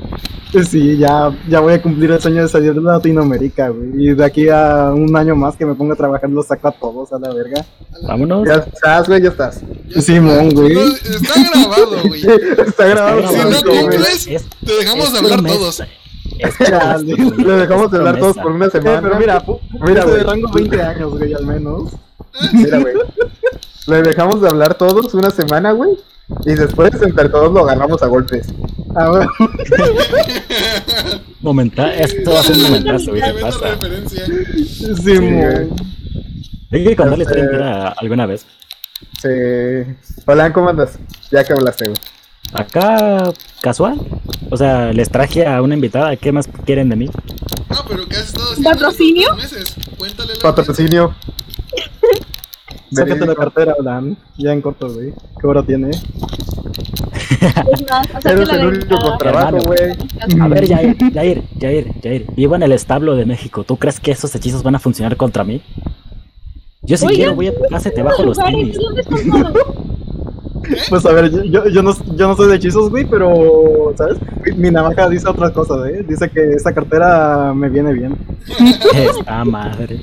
Sí, 0.67 0.97
ya, 0.97 1.31
ya 1.47 1.59
voy 1.59 1.73
a 1.73 1.81
cumplir 1.81 2.09
el 2.11 2.19
sueño 2.19 2.41
de 2.41 2.47
salir 2.47 2.73
de 2.73 2.81
Latinoamérica, 2.81 3.69
güey. 3.69 3.89
Y 4.09 4.13
de 4.15 4.25
aquí 4.25 4.49
a 4.49 4.91
un 4.95 5.15
año 5.15 5.35
más 5.35 5.55
que 5.55 5.65
me 5.65 5.75
ponga 5.75 5.93
a 5.93 5.97
trabajar 5.97 6.29
los 6.29 6.47
saco 6.47 6.67
a 6.67 6.71
todos 6.71 7.11
a 7.13 7.19
la 7.19 7.31
verga. 7.33 7.63
Vámonos. 8.07 8.47
Ya 8.47 8.55
estás, 8.55 9.07
güey, 9.07 9.21
ya 9.21 9.29
estás. 9.29 9.61
Ya 9.89 10.01
Simón, 10.01 10.47
está. 10.47 10.61
güey. 10.61 10.73
No, 10.73 10.81
Está 10.81 11.39
grabado, 11.51 11.97
güey. 12.07 12.21
Está 12.67 12.85
grabado. 12.87 13.27
Si 13.29 13.35
no 13.37 13.71
cumples, 13.79 14.27
Es- 14.27 14.45
te 14.65 14.73
dejamos 14.73 15.11
de 15.13 15.17
hablar 15.19 15.33
promesa. 15.39 15.55
todos. 15.57 15.79
Es 16.39 16.55
promesa, 16.55 16.97
Le 17.43 17.53
dejamos 17.57 17.93
hablar 17.93 18.19
todos 18.19 18.37
por 18.37 18.51
una 18.51 18.65
Eh, 18.65 18.71
semana. 18.71 19.01
pero 19.01 19.19
mira, 19.19 19.43
Mira, 19.85 20.05
de 20.05 20.23
rango 20.23 20.51
20 20.51 20.81
años, 20.81 21.11
güey, 21.17 21.33
al 21.33 21.45
menos. 21.45 21.91
Mira, 22.53 22.79
güey. 22.79 22.93
Le 23.87 24.01
dejamos 24.03 24.41
de 24.41 24.49
hablar 24.49 24.75
todos 24.75 25.13
una 25.13 25.29
semana, 25.31 25.71
güey. 25.71 25.91
Y 26.45 26.53
después 26.53 26.91
entre 27.01 27.27
todos 27.29 27.51
lo 27.51 27.61
agarramos 27.61 28.01
a 28.03 28.07
golpes. 28.07 28.47
Ah, 28.95 29.09
bueno. 29.09 29.31
Momenta- 31.41 31.93
esto 31.95 32.31
va 32.31 32.39
a 32.39 32.43
ser 32.43 32.55
un 32.57 32.63
momentazo, 32.63 33.11
güey. 33.11 33.21
¿qué 33.21 33.31
Tremenda 33.31 33.59
pasa? 33.59 33.69
referencia. 33.75 34.25
Sí, 34.25 35.19
mo- 35.19 35.75
Hay 36.71 36.83
que 36.83 36.95
contar 36.95 37.17
la 37.17 37.23
historia 37.23 37.43
Este- 37.43 37.55
entera 37.55 37.87
alguna 37.97 38.25
vez. 38.25 38.45
Sí. 39.21 39.29
Hola, 40.25 40.53
¿cómo 40.53 40.69
andas? 40.69 40.99
Ya 41.31 41.43
que 41.43 41.53
hablaste, 41.53 41.85
güey. 41.85 41.97
Acá, 42.53 43.31
casual. 43.61 43.99
O 44.51 44.57
sea, 44.57 44.91
les 44.91 45.09
traje 45.09 45.45
a 45.47 45.61
una 45.61 45.75
invitada. 45.75 46.15
¿Qué 46.15 46.31
más 46.31 46.47
quieren 46.65 46.89
de 46.89 46.95
mí? 46.95 47.09
No, 47.69 47.77
pero 47.87 48.07
¿qué 48.07 48.15
has 48.17 48.27
estado 48.27 48.51
haciendo? 48.51 48.69
¿Patrocinio? 48.71 49.35
meses? 49.35 49.75
Cuéntale 49.97 50.33
la 50.35 50.41
Patrocinio. 50.41 51.15
Sácate 52.91 53.25
la 53.25 53.35
cartera, 53.35 53.75
Alan. 53.79 54.17
Ya 54.37 54.53
en 54.53 54.61
corto, 54.61 54.91
güey. 54.91 55.13
¿Qué 55.39 55.47
hora 55.47 55.63
tiene? 55.63 55.91
Es 57.39 57.89
más, 57.89 58.05
hacerte 58.15 58.29
Eres 58.31 58.47
la 58.47 58.55
el 58.55 58.67
único 58.67 58.99
con 58.99 59.17
trabajo, 59.17 59.57
güey. 59.59 59.95
A 60.41 60.47
ver, 60.47 60.67
Jair, 60.67 60.97
Jair, 61.13 61.43
Jair, 61.59 61.93
Jair. 62.01 62.25
Vivo 62.35 62.55
en 62.55 62.63
el 62.63 62.71
establo 62.73 63.15
de 63.15 63.25
México. 63.25 63.63
¿Tú 63.63 63.77
crees 63.77 63.99
que 63.99 64.11
esos 64.11 64.33
hechizos 64.35 64.63
van 64.63 64.75
a 64.75 64.79
funcionar 64.79 65.15
contra 65.15 65.43
mí? 65.43 65.61
Yo 66.81 66.97
si 66.97 67.05
Oigan, 67.05 67.15
quiero 67.17 67.35
voy 67.35 67.47
a 67.47 67.55
tu 67.55 67.61
casa 67.69 67.89
y 67.89 67.93
te 67.93 68.01
bajo 68.01 68.23
los 68.23 68.37
tenis. 68.37 68.77
¿Dónde 70.61 70.77
están 70.77 70.89
todos? 70.89 70.89
Pues 70.89 71.05
a 71.05 71.11
ver, 71.13 71.31
yo, 71.31 71.43
yo, 71.43 71.67
yo 71.69 71.83
no, 71.83 71.95
yo 72.15 72.27
no 72.27 72.35
soy 72.35 72.47
de 72.49 72.55
hechizos, 72.55 72.89
güey, 72.89 73.05
pero, 73.05 73.93
¿sabes? 73.97 74.17
Mi, 74.57 74.71
navaja 74.71 75.07
dice 75.09 75.27
otras 75.29 75.51
cosas, 75.51 75.87
¿eh? 75.89 76.05
Dice 76.07 76.29
que 76.29 76.53
esa 76.53 76.73
cartera 76.73 77.53
me 77.53 77.69
viene 77.69 77.93
bien. 77.93 78.17
Esta 78.93 79.43
madre. 79.45 80.01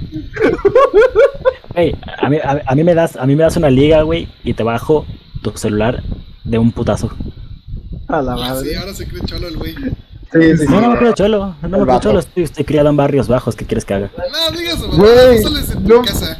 Güey, 1.74 1.94
a 2.18 2.28
mí, 2.28 2.38
a, 2.38 2.62
a 2.66 2.74
mí 2.74 2.84
me 2.84 2.94
das, 2.94 3.16
a 3.16 3.26
mí 3.26 3.36
me 3.36 3.42
das 3.42 3.56
una 3.56 3.70
liga, 3.70 4.02
güey, 4.02 4.28
y 4.44 4.54
te 4.54 4.62
bajo 4.62 5.04
tu 5.42 5.50
celular 5.56 6.02
de 6.44 6.58
un 6.58 6.72
putazo. 6.72 7.10
A 8.08 8.22
la 8.22 8.32
Ah, 8.34 8.36
sí, 8.36 8.42
madre. 8.42 8.76
ahora 8.78 8.94
se 8.94 9.06
cree 9.08 9.22
cholo 9.24 9.48
el 9.48 9.56
güey. 9.56 9.74
Sí, 9.74 10.40
sí, 10.42 10.58
sí. 10.58 10.66
No, 10.68 10.80
no 10.80 10.90
me 10.90 10.98
creo 10.98 11.12
cholo, 11.14 11.54
no 11.62 11.68
me 11.68 11.84
creo 11.84 12.00
cholo, 12.00 12.18
estoy, 12.18 12.42
estoy 12.44 12.64
criado 12.64 12.88
en 12.88 12.96
barrios 12.96 13.28
bajos, 13.28 13.54
¿qué 13.56 13.64
quieres 13.64 13.84
que 13.84 13.94
haga? 13.94 14.10
No, 14.16 14.56
digas 14.56 14.78
no 14.80 15.04
sales 15.06 15.68
de 15.68 15.74
tu 15.76 15.80
no. 15.88 16.02
casa. 16.02 16.38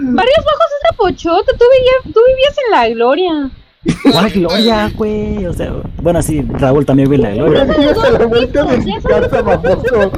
Barrios 0.00 0.44
Bajos 0.44 0.67
pochota, 0.98 1.52
tú 1.52 1.64
vivías, 1.72 2.14
tú 2.14 2.20
vivías 2.26 2.56
en 2.66 2.70
la 2.72 2.88
gloria. 2.88 3.50
¿Cuál 4.12 4.30
gloria, 4.30 4.90
güey? 4.94 5.46
O 5.46 5.52
sea, 5.52 5.72
bueno, 6.02 6.20
sí, 6.22 6.42
Raúl 6.42 6.84
también 6.84 7.08
vive 7.08 7.22
en 7.28 7.36
la 7.36 7.44
gloria. 7.44 7.94
Se 7.94 8.12
la 8.12 8.26
vuelta 8.26 8.64
de 8.64 8.78
mi 8.78 9.00
casa, 9.00 9.42
baboso. 9.42 10.12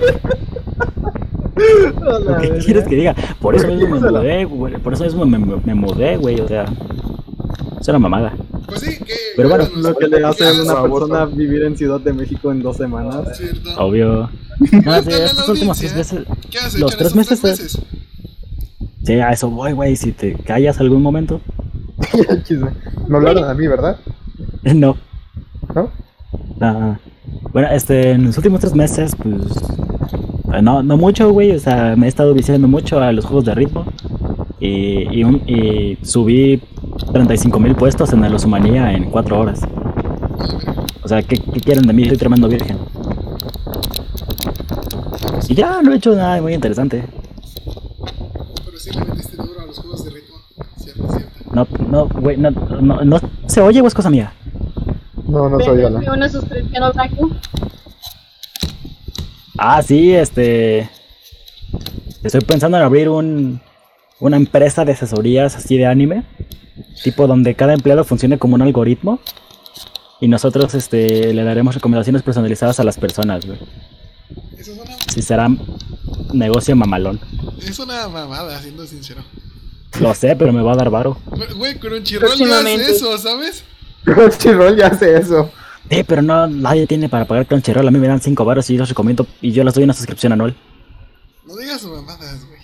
A 2.06 2.18
la 2.20 2.38
¿Qué 2.38 2.50
quieres 2.64 2.88
que 2.88 2.96
diga? 2.96 3.14
Por 3.40 3.54
eso 3.54 3.68
mismo 3.68 3.96
me 3.96 4.00
mudé, 4.00 4.44
güey. 4.46 4.74
Por 4.78 4.94
eso 4.94 5.04
mismo 5.04 5.26
me, 5.26 5.74
mudé, 5.74 6.16
güey. 6.16 6.40
O 6.40 6.48
sea, 6.48 6.64
es 7.78 7.88
una 7.88 7.98
mamada. 7.98 8.32
Pues 8.66 8.80
sí, 8.80 8.98
que. 8.98 9.14
Pero 9.36 9.50
bueno, 9.50 9.68
Lo 9.76 9.94
que 9.94 10.08
le 10.08 10.24
hace 10.24 10.48
a 10.48 10.52
una 10.52 10.82
persona 10.82 11.26
vivir 11.26 11.64
en 11.64 11.76
Ciudad 11.76 12.00
de 12.00 12.14
México 12.14 12.50
en 12.50 12.62
dos 12.62 12.78
semanas. 12.78 13.36
Cierto. 13.36 13.70
Obvio. 13.76 14.30
No, 14.84 15.02
sí, 15.02 15.10
estos 15.10 15.48
últimos 15.48 15.78
tres 15.78 15.94
meses. 15.94 16.20
¿Qué 16.50 16.58
has 16.58 16.78
Los 16.78 16.94
hecho 16.94 17.04
en 17.04 17.12
tres 17.12 17.28
tres 17.28 17.42
meses? 17.42 17.78
Sí, 19.04 19.14
a 19.14 19.30
eso 19.30 19.50
voy, 19.50 19.72
güey. 19.72 19.96
Si 19.96 20.12
te 20.12 20.34
callas 20.34 20.80
algún 20.80 21.02
momento. 21.02 21.40
No 23.08 23.16
hablaron 23.16 23.44
a 23.44 23.54
mí, 23.54 23.66
¿verdad? 23.66 23.98
No. 24.74 24.96
¿No? 25.74 25.90
Ah, 26.60 26.98
bueno, 27.52 27.68
este, 27.72 28.12
en 28.12 28.26
los 28.26 28.36
últimos 28.36 28.60
tres 28.60 28.74
meses, 28.74 29.16
pues. 29.16 29.56
eh, 30.54 30.62
No, 30.62 30.82
no 30.82 30.96
mucho, 30.96 31.30
güey. 31.32 31.52
O 31.52 31.58
sea, 31.58 31.94
me 31.96 32.06
he 32.06 32.08
estado 32.08 32.34
viciando 32.34 32.68
mucho 32.68 33.00
a 33.00 33.12
los 33.12 33.24
juegos 33.24 33.44
de 33.46 33.54
ritmo. 33.54 33.84
Y, 34.60 35.08
y, 35.18 35.24
un- 35.24 35.42
y 35.46 35.96
subí 36.02 36.62
35 37.12 37.58
mil 37.58 37.74
puestos 37.74 38.12
en 38.12 38.24
el 38.24 38.34
Osumanía 38.34 38.92
en 38.92 39.10
cuatro 39.10 39.40
horas. 39.40 39.60
O 41.02 41.08
sea, 41.08 41.22
¿qué, 41.22 41.36
qué 41.38 41.60
quieren 41.60 41.86
de 41.86 41.92
mí? 41.94 42.06
Soy 42.06 42.16
tremendo 42.18 42.46
virgen. 42.48 42.76
Y 45.48 45.54
ya 45.54 45.82
no 45.82 45.92
he 45.92 45.96
hecho 45.96 46.14
nada 46.14 46.40
muy 46.40 46.54
interesante. 46.54 47.04
Pero 48.64 48.78
sí 48.78 48.90
le 48.92 49.04
metiste 49.04 49.36
duro 49.36 49.60
a 49.62 49.66
los 49.66 49.78
juegos 49.78 50.04
de 50.04 50.10
ritmo. 50.10 50.36
Cierto, 50.76 51.08
cierto. 51.12 51.39
No, 51.52 51.66
no, 51.88 52.06
güey, 52.08 52.36
no, 52.36 52.50
no, 52.50 53.04
no 53.04 53.20
se 53.46 53.60
oye 53.60 53.80
o 53.80 53.86
es 53.86 53.94
cosa 53.94 54.10
mía. 54.10 54.32
No, 55.26 55.48
no. 55.48 55.58
Una 56.12 56.28
suscripción 56.28 56.82
al 56.82 56.92
Taku. 56.92 57.30
Ah, 59.58 59.82
sí, 59.82 60.14
este. 60.14 60.88
Estoy 62.22 62.40
pensando 62.42 62.76
en 62.78 62.84
abrir 62.84 63.08
un, 63.08 63.60
una 64.20 64.36
empresa 64.36 64.84
de 64.84 64.92
asesorías 64.92 65.56
así 65.56 65.76
de 65.76 65.86
anime. 65.86 66.24
Tipo 67.02 67.26
donde 67.26 67.54
cada 67.54 67.74
empleado 67.74 68.04
funcione 68.04 68.38
como 68.38 68.54
un 68.54 68.62
algoritmo. 68.62 69.20
Y 70.20 70.28
nosotros 70.28 70.74
este, 70.74 71.32
le 71.32 71.44
daremos 71.44 71.74
recomendaciones 71.74 72.22
personalizadas 72.22 72.78
a 72.78 72.84
las 72.84 72.98
personas, 72.98 73.46
güey. 73.46 73.58
Eso 74.56 74.72
es 74.72 74.78
una, 74.78 74.96
Si 75.12 75.22
será 75.22 75.48
negocio 76.32 76.76
mamalón. 76.76 77.20
es 77.62 77.78
una 77.78 78.08
mamada, 78.08 78.60
siendo 78.60 78.86
sincero. 78.86 79.22
Lo 79.98 80.14
sé, 80.14 80.36
pero 80.36 80.52
me 80.52 80.62
va 80.62 80.72
a 80.72 80.76
dar 80.76 80.90
varo. 80.90 81.18
Güey, 81.56 81.78
Crunchyroll 81.78 82.38
ya 82.38 82.58
hace 82.60 82.90
eso, 82.92 83.18
¿sabes? 83.18 83.64
Crunchyroll 84.04 84.76
ya 84.76 84.86
hace 84.88 85.16
eso. 85.16 85.50
Eh, 85.88 86.04
pero 86.06 86.22
no, 86.22 86.46
nadie 86.46 86.86
tiene 86.86 87.08
para 87.08 87.24
pagar 87.24 87.46
Crunchyroll. 87.46 87.88
A 87.88 87.90
mí 87.90 87.98
me 87.98 88.06
dan 88.08 88.20
5 88.20 88.44
baros 88.44 88.70
y 88.70 88.74
yo 88.74 88.80
los 88.80 88.88
recomiendo. 88.88 89.26
Y 89.40 89.50
yo 89.52 89.64
les 89.64 89.74
doy 89.74 89.82
una 89.84 89.92
suscripción 89.92 90.32
anual. 90.32 90.54
No 91.46 91.56
digas 91.56 91.82
mamadas, 91.84 92.46
güey. 92.46 92.60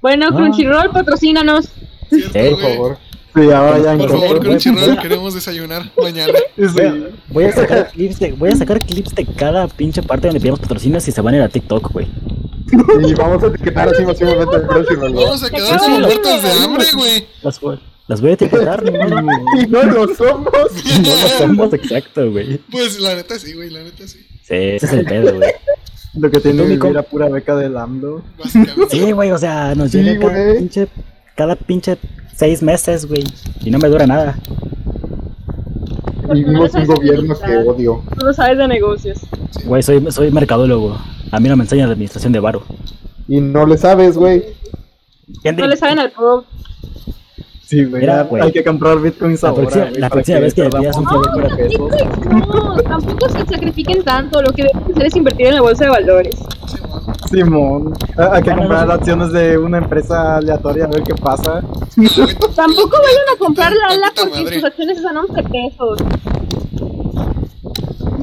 Bueno, 0.00 0.30
No. 0.30 0.36
Crunchyroll, 0.36 0.90
patrocínanos. 0.90 1.68
Cierto, 2.08 2.38
Eh, 2.38 2.50
Por 2.52 2.60
favor. 2.62 2.98
Sí, 3.34 3.50
ahora 3.50 3.78
ya 3.82 3.98
Por 3.98 4.10
favor, 4.10 4.40
Crunchyroll, 4.40 4.98
queremos 5.02 5.34
desayunar 5.34 5.90
mañana. 6.00 6.32
Voy 6.56 6.64
a, 6.64 6.92
Sí. 6.92 7.04
voy 7.28 7.44
a 7.44 7.52
sacar 7.52 7.90
clips 7.90 8.18
de, 8.20 8.32
voy 8.32 8.50
a 8.50 8.56
sacar 8.56 8.78
clips 8.78 9.14
de 9.14 9.26
cada 9.26 9.66
pinche 9.68 10.02
parte 10.02 10.28
donde 10.28 10.40
pidamos 10.40 10.60
patrocinios 10.60 11.06
y 11.08 11.12
se 11.12 11.20
van 11.20 11.34
a 11.34 11.36
ir 11.38 11.42
a 11.42 11.48
TikTok, 11.48 11.90
güey. 11.92 12.06
Y 12.72 13.14
vamos 13.14 13.42
a 13.42 13.46
etiquetar 13.48 13.88
así 13.88 14.04
masivamente 14.04 14.56
a 14.56 14.66
Crunchyroll. 14.66 15.12
¿no? 15.12 15.20
Vamos 15.22 15.42
a 15.42 15.50
quedar 15.50 15.78
como 15.78 15.98
muertos 16.00 16.42
de 16.42 16.50
hambre, 16.52 16.86
güey. 16.96 17.26
Las, 17.42 17.60
voy- 17.60 17.80
las 18.08 18.20
voy 18.20 18.30
a 18.30 18.34
etiquetar, 18.34 18.82
modo. 18.92 19.32
Y 19.60 19.66
no 19.66 19.82
lo 19.82 20.14
somos. 20.14 20.52
No 21.02 21.10
lo 21.10 21.28
somos 21.38 21.72
exacto, 21.74 22.30
güey. 22.30 22.58
Pues 22.70 22.98
la 23.00 23.14
neta 23.14 23.38
sí, 23.38 23.52
güey, 23.54 23.70
la 23.70 23.82
neta 23.82 24.06
sí. 24.08 24.18
Sí, 24.42 24.54
ese 24.54 24.86
es 24.86 24.92
el 24.92 25.04
pedo, 25.04 25.34
güey. 25.36 25.50
Lo 26.14 26.30
que 26.30 26.40
tiene 26.40 26.62
vivir 26.64 26.96
a 26.98 27.02
pura 27.02 27.28
beca 27.28 27.56
del 27.56 27.76
AMLO. 27.76 28.22
Básicamente. 28.38 28.86
Sí, 28.96 29.12
güey, 29.12 29.30
o 29.32 29.38
sea, 29.38 29.74
nos 29.74 29.90
Sí, 29.90 30.02
llega 30.02 30.20
cada 30.28 30.54
pinche, 30.54 30.88
cada 31.36 31.56
pinche 31.56 31.98
seis 32.36 32.62
meses, 32.62 33.06
güey. 33.06 33.24
Y 33.62 33.70
no 33.70 33.78
me 33.78 33.88
dura 33.88 34.06
nada. 34.06 34.38
Vivimos 36.32 36.72
un 36.74 36.86
gobierno 36.86 37.34
que 37.38 37.56
odio. 37.58 38.02
Tú 38.18 38.24
no 38.26 38.32
sabes 38.32 38.56
de 38.58 38.68
negocios. 38.68 39.18
Güey, 39.64 39.82
soy, 39.82 40.04
soy 40.10 40.30
mercadólogo. 40.30 40.98
A 41.34 41.40
mí 41.40 41.48
no 41.48 41.56
me 41.56 41.64
enseñan 41.64 41.88
de 41.88 41.92
administración 41.94 42.32
de 42.32 42.38
varo. 42.38 42.62
Y 43.26 43.40
no 43.40 43.66
le 43.66 43.76
sabes, 43.76 44.16
güey. 44.16 44.44
¿Quién 45.42 45.56
No 45.56 45.66
le 45.66 45.76
saben 45.76 45.98
al 45.98 46.12
pro. 46.12 46.44
Sí, 47.66 47.82
güey. 47.84 48.02
Mira, 48.02 48.16
ya 48.18 48.22
güey. 48.22 48.42
Hay 48.44 48.52
que 48.52 48.62
comprar 48.62 49.00
bitcoins 49.00 49.42
La 49.42 49.48
ahora. 49.48 49.62
próxima- 49.62 49.84
güey, 49.86 50.00
la 50.00 50.10
próxima 50.10 50.38
vez 50.38 50.54
que 50.54 50.62
pidas 50.70 50.96
un 50.96 51.04
No, 51.04 51.10
favor 51.10 51.30
para 51.34 51.56
pesos. 51.56 51.90
no, 52.30 52.76
tampoco 52.82 53.28
se 53.30 53.38
sacrifiquen 53.46 54.04
tanto. 54.04 54.40
Lo 54.42 54.52
que 54.52 54.62
deben 54.62 54.92
hacer 54.92 55.06
es 55.06 55.16
invertir 55.16 55.46
en 55.46 55.54
la 55.56 55.62
bolsa 55.62 55.84
de 55.84 55.90
valores. 55.90 56.36
Simón. 57.30 57.94
Hay 58.16 58.42
que 58.42 58.54
comprar 58.54 58.90
acciones 58.90 59.32
de 59.32 59.58
una 59.58 59.78
empresa 59.78 60.36
aleatoria 60.36 60.84
a 60.84 60.88
ver 60.88 61.02
qué 61.02 61.14
pasa. 61.16 61.62
Tampoco 62.54 62.96
vayan 62.98 63.28
a 63.34 63.38
comprar 63.40 63.72
la 63.72 63.86
ala 63.94 64.12
porque 64.14 64.54
sus 64.54 64.64
acciones 64.64 64.98
están 64.98 65.16
a 65.16 65.22
11 65.22 65.42
pesos. 65.42 65.98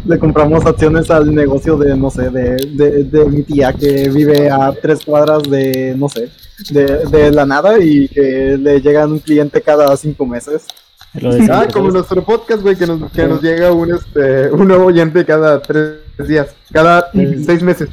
Le 0.06 0.18
compramos 0.18 0.66
acciones 0.66 1.10
al 1.12 1.34
negocio 1.34 1.78
de, 1.78 1.96
no 1.96 2.10
sé, 2.10 2.30
de, 2.30 2.56
de, 2.56 3.04
de 3.04 3.26
mi 3.26 3.44
tía 3.44 3.72
que 3.74 4.10
vive 4.10 4.50
a 4.50 4.74
tres 4.82 5.06
cuadras 5.06 5.44
de, 5.44 5.94
no 5.96 6.10
sé, 6.10 6.30
de, 6.72 7.06
de 7.06 7.32
la 7.32 7.46
nada 7.46 7.80
y 7.80 8.08
que 8.08 8.58
le 8.60 8.82
llegan 8.82 9.12
un 9.12 9.20
cliente 9.20 9.62
cada 9.62 9.96
cinco 9.98 10.26
meses. 10.26 10.66
Ah, 11.50 11.68
como 11.72 11.92
nuestro 11.92 12.24
podcast, 12.24 12.62
güey, 12.62 12.78
que 12.78 12.88
nos, 12.88 13.12
que 13.12 13.28
nos 13.28 13.42
llega 13.42 13.72
un, 13.74 13.94
este, 13.94 14.50
un 14.50 14.68
nuevo 14.68 14.86
oyente 14.86 15.26
cada 15.26 15.62
tres 15.62 16.00
días. 16.26 16.48
Cada 16.72 17.12
seis 17.12 17.62
meses. 17.62 17.90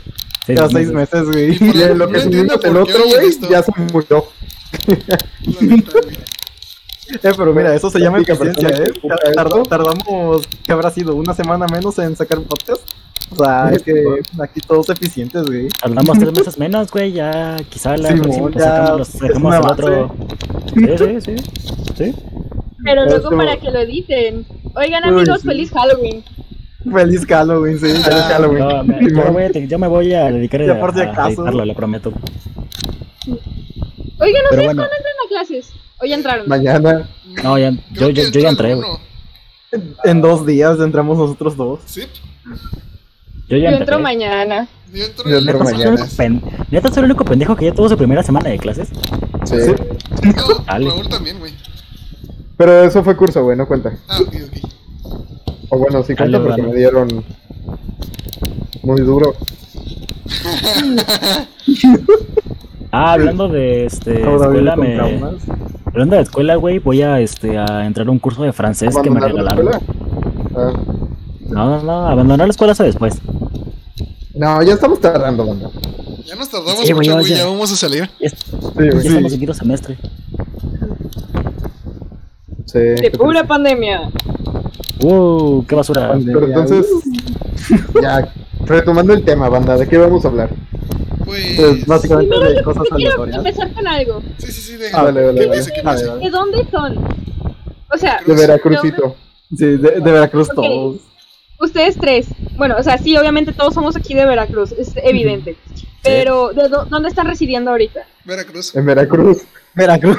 Seis 0.47 0.59
Cada 0.59 0.71
seis 0.71 0.93
meses. 0.93 1.25
güey. 1.25 1.57
Y 1.61 1.73
lo 1.95 2.07
no 2.07 2.09
que 2.09 2.21
entiendo 2.21 2.55
subimos 2.55 2.65
el 2.65 2.77
otro, 2.77 3.05
güey, 3.05 3.51
ya 3.51 3.63
se 3.63 3.73
murió. 3.93 4.25
Eh, 7.11 7.33
pero 7.37 7.55
mira, 7.55 7.75
eso 7.75 7.89
se 7.91 7.99
llama 7.99 8.19
eficiencia, 8.19 8.69
¿eh? 8.69 8.93
que 8.93 9.33
Tardó- 9.35 9.63
tardamos, 9.63 10.47
¿qué 10.65 10.73
habrá 10.73 10.91
sido? 10.91 11.15
¿Una 11.15 11.33
semana 11.35 11.67
menos 11.73 11.99
en 11.99 12.15
sacar 12.17 12.39
podcast? 12.43 12.83
O 13.31 13.37
sea, 13.45 13.71
es 13.73 13.83
que 13.83 14.05
aquí 14.41 14.61
todos 14.61 14.89
eficientes, 14.91 15.43
güey. 15.45 15.69
Hablamos 15.83 16.19
tres 16.19 16.33
meses 16.33 16.59
menos, 16.59 16.91
güey. 16.91 17.13
Ya 17.13 17.57
quizá 17.69 17.97
la 17.97 18.09
Simón, 18.09 18.23
próxima 18.23 18.51
ya 18.53 18.61
sacamos, 18.77 19.09
sacamos 19.09 19.55
el 19.55 19.63
otro. 19.67 20.15
Sí, 20.75 20.99
sí, 20.99 21.21
sí. 21.21 21.37
Sí. 21.99 22.15
Pero 22.85 23.05
luego 23.07 23.25
como- 23.25 23.39
para 23.39 23.57
que 23.57 23.71
lo 23.71 23.81
editen. 23.81 24.47
Oigan, 24.77 25.03
Uy, 25.13 25.21
amigos, 25.21 25.41
sí. 25.41 25.49
feliz 25.49 25.71
Halloween. 25.73 26.23
Feliz 26.93 27.27
Halloween, 27.27 27.79
sí. 27.81 27.87
Feliz 27.87 28.23
Halloween. 28.29 28.59
No, 28.69 28.85
me- 28.85 29.01
yo, 29.11 29.17
me 29.25 29.31
voy 29.31 29.43
a, 29.43 29.51
yo 29.51 29.79
me 29.79 29.89
voy 29.89 30.13
a 30.15 30.31
dedicar 30.31 30.65
Ya 30.65 30.75
a, 30.75 30.81
por 30.81 30.95
si 30.95 31.01
a 31.01 31.11
acaso. 31.11 31.29
editarlo, 31.43 31.65
lo 31.65 31.75
prometo. 31.75 32.13
Oigan, 33.27 34.43
¿ustedes 34.45 34.65
bueno. 34.65 34.83
cuándo 34.83 34.83
entran 34.97 35.15
a 35.25 35.29
clases? 35.29 35.71
¿O 36.01 36.07
ya 36.07 36.15
entraron? 36.17 36.49
Mañana. 36.49 37.09
No, 37.43 37.59
ya- 37.59 37.71
yo- 37.93 38.11
yo- 38.11 38.29
yo 38.31 38.41
ya 38.41 38.49
entré, 38.51 38.75
uno. 38.75 38.99
En 40.05 40.21
dos 40.21 40.47
días 40.47 40.79
entramos 40.81 41.19
nosotros 41.19 41.57
dos. 41.57 41.81
Sí, 41.87 42.03
Yo 43.49 43.57
ya 43.57 43.69
entro 43.71 43.81
entré. 43.81 43.99
mañana. 43.99 44.69
yo 44.93 45.05
entro 45.05 45.29
Yo 45.29 45.39
entro 45.39 45.59
mañana. 45.61 46.07
Neta, 46.71 46.89
soy 46.91 46.99
el 47.01 47.05
único 47.11 47.25
pendejo 47.25 47.55
que 47.57 47.67
ya 47.67 47.75
tuvo 47.75 47.89
su 47.89 47.97
primera 47.97 48.23
semana 48.23 48.49
de 48.51 48.59
clases. 48.59 48.89
Sí. 49.45 49.57
No, 50.37 50.59
Dale. 50.67 50.89
Raúl 50.89 51.09
también, 51.09 51.39
güey. 51.39 51.53
Pero 52.57 52.85
eso 52.85 53.05
fue 53.05 53.17
curso, 53.17 53.43
güey, 53.45 53.57
no 53.57 53.67
cuenta. 53.69 53.93
Ah, 54.09 54.19
ok, 54.21 54.35
ok. 54.47 54.71
O 55.71 55.79
bueno, 55.79 56.03
sí 56.03 56.15
Dale, 56.15 56.39
cuenta 56.39 56.49
porque 56.57 56.63
me 56.63 56.75
dieron 56.77 57.25
muy 58.83 59.01
duro. 59.03 59.35
Ah, 62.91 63.13
hablando 63.13 63.49
de 63.49 63.87
este 63.87 64.23
escuela, 64.23 64.77
me... 64.77 64.99
hablando 65.87 66.17
de 66.17 66.23
escuela, 66.23 66.57
güey, 66.57 66.79
voy 66.79 67.03
a 67.03 67.21
este 67.21 67.59
a 67.59 67.85
entrar 67.87 68.07
a 68.07 68.11
un 68.11 68.19
curso 68.19 68.43
de 68.43 68.53
francés 68.53 68.97
que 69.03 69.11
me 69.11 69.19
¿Abandonar 69.19 69.45
la 69.45 69.55
regalaron. 69.55 69.83
escuela? 69.83 70.73
Ah. 70.75 70.81
No, 71.49 71.67
no, 71.71 71.83
no, 71.83 72.07
abandonar 72.09 72.47
la 72.47 72.51
escuela 72.53 72.73
hasta 72.73 72.85
después. 72.85 73.21
No, 74.35 74.63
ya 74.63 74.75
estamos 74.75 75.01
tardando, 75.01 75.47
banda. 75.47 75.71
Ya 76.25 76.37
nos 76.37 76.49
tardamos 76.51 76.81
Sí, 76.87 76.93
mucho, 76.95 77.11
ya- 77.11 77.15
güey. 77.21 77.31
ya. 77.31 77.37
Ya 77.39 77.47
vamos 77.47 77.73
a 77.73 77.77
salir. 77.77 78.09
Ya, 78.21 78.29
Sí, 78.31 78.37
ya 78.61 78.71
güey. 78.91 79.07
estamos 79.07 79.33
en 79.33 79.39
quinto 79.39 79.55
semestre. 79.55 79.99
Sí. 82.67 82.79
De 82.79 83.11
pura 83.17 83.45
pandemia. 83.45 84.11
Uh, 85.03 85.65
qué 85.67 85.75
basura. 85.75 86.19
Pero 86.25 86.47
entonces, 86.47 86.87
ya, 88.03 88.33
retomando 88.67 89.15
el 89.15 89.25
tema, 89.25 89.49
banda, 89.49 89.77
¿de 89.77 89.89
qué 89.89 89.97
vamos 89.97 90.25
a 90.25 90.29
hablar? 90.29 90.51
Pues. 91.29 91.57
Pues 91.57 91.87
básicamente 91.87 92.31
Primero 92.31 92.51
de 92.51 92.57
yo 92.59 92.65
cosas 92.65 92.83
quiero 92.97 92.97
aleatorias. 93.23 93.37
empezar 93.39 93.73
con 93.75 93.87
algo. 93.87 94.23
Sí, 94.39 94.47
sí, 94.53 94.61
sí, 94.63 94.73
Ah, 94.75 94.79
déjame. 94.79 95.05
dale, 95.07 95.21
dale, 95.27 95.35
¿Qué 95.41 95.47
dale. 95.47 95.51
piensa? 95.53 95.71
¿Qué 95.73 95.81
A 95.81 95.83
ver, 95.83 95.95
piensa? 95.95 96.11
a 96.13 96.15
ver. 96.15 96.25
¿De 96.25 96.31
dónde 96.31 96.67
son? 96.71 97.09
O 97.93 97.99
sea, 97.99 98.21
De 98.27 98.35
Veracruzito. 98.35 99.17
Sí, 99.57 99.65
de, 99.65 99.77
de 99.77 100.01
Veracruz 100.13 100.49
todos. 100.49 101.01
ustedes 101.61 101.97
tres. 101.99 102.27
Bueno, 102.57 102.77
o 102.79 102.83
sea, 102.83 102.99
sí, 102.99 103.17
obviamente 103.17 103.53
todos 103.53 103.75
somos 103.75 103.97
aquí 103.97 104.15
de 104.15 104.25
Veracruz, 104.27 104.73
es 104.73 104.93
evidente. 104.97 105.57
Pero, 106.03 106.53
¿de 106.53 106.69
dó- 106.69 106.85
dónde 106.87 107.09
están 107.09 107.27
residiendo 107.27 107.71
ahorita? 107.71 108.01
Veracruz. 108.25 108.75
En 108.77 108.85
Veracruz. 108.87 109.39
Veracruz. 109.75 110.17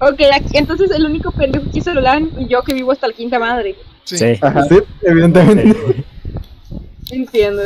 Ok, 0.00 0.20
aquí, 0.34 0.58
entonces 0.58 0.90
el 0.90 1.06
único 1.06 1.30
pendejo 1.32 1.66
aquí 1.68 1.78
es 1.78 1.84
Solán 1.84 2.30
y 2.38 2.48
yo 2.48 2.62
que 2.62 2.74
vivo 2.74 2.92
hasta 2.92 3.06
la 3.08 3.12
quinta 3.14 3.38
madre. 3.38 3.76
Sí. 4.04 4.18
Sí. 4.18 4.38
Ajá. 4.42 4.64
Sí, 4.64 4.78
evidentemente. 5.02 5.72
sí. 5.72 6.04
Entiendo. 7.12 7.62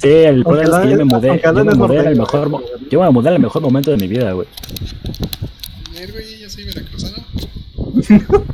Sí, 0.00 0.08
el 0.08 0.42
problema 0.44 0.76
es 0.78 0.82
que 0.84 0.90
yo 0.90 0.96
me 0.98 1.04
mudé, 1.04 1.40
yo 1.42 1.52
me 1.52 1.64
mudé 1.74 1.96
norteño, 1.96 2.16
mejor, 2.20 2.64
yo 2.90 3.00
me 3.02 3.10
mudé 3.10 3.30
el 3.30 3.38
mejor 3.38 3.62
momento 3.62 3.90
de 3.90 3.96
mi 3.96 4.08
vida, 4.08 4.32
güey. 4.32 4.48
Güey, 6.12 6.40
yo 6.40 6.50
soy 6.50 6.64
veracruzano. 6.64 7.24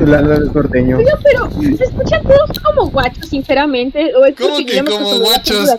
El 0.00 0.14
Alan 0.14 0.42
es 0.42 0.54
norteño. 0.54 0.96
Oiga, 0.98 1.18
pero 1.22 1.50
se 1.76 1.84
escuchan 1.84 2.22
todos 2.22 2.58
como 2.60 2.90
guachos, 2.90 3.28
sinceramente. 3.28 4.12
O 4.16 4.24
es 4.24 4.34
¿Cómo 4.36 4.56
que 4.64 4.82
como 4.84 5.18
guachos? 5.20 5.70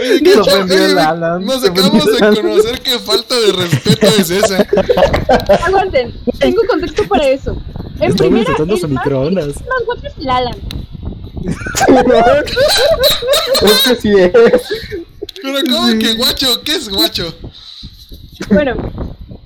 Oye, 0.00 0.18
Se 0.18 0.24
Gacho, 0.24 0.40
ofendió 0.42 0.76
oye, 0.76 0.94
nos 0.94 1.02
acabamos 1.02 1.62
de 1.62 1.70
conocer 2.40 2.80
qué 2.80 2.98
falta 3.00 3.34
de 3.34 3.52
respeto 3.52 4.06
es 4.06 4.30
esa. 4.30 4.66
Aguanten, 5.66 6.14
tengo 6.38 6.62
contexto 6.68 7.02
para 7.08 7.26
eso. 7.26 7.60
En 7.98 8.12
Estamos 8.12 8.16
primera, 8.16 8.50
el 8.52 8.56
su 8.56 8.66
más, 8.66 8.90
microondas. 8.90 9.46
el 9.46 9.54
más 9.66 9.84
guacho 9.86 10.06
es 10.06 10.18
el 10.18 10.30
Alan. 10.30 10.54
Es 13.62 13.82
que 13.82 13.96
sí 13.96 14.12
es. 14.18 14.32
Pero 15.42 15.58
¿cómo 15.70 15.98
que 15.98 16.14
guacho? 16.14 16.62
¿Qué 16.64 16.72
es 16.72 16.88
guacho? 16.88 17.34
Bueno, 18.50 18.74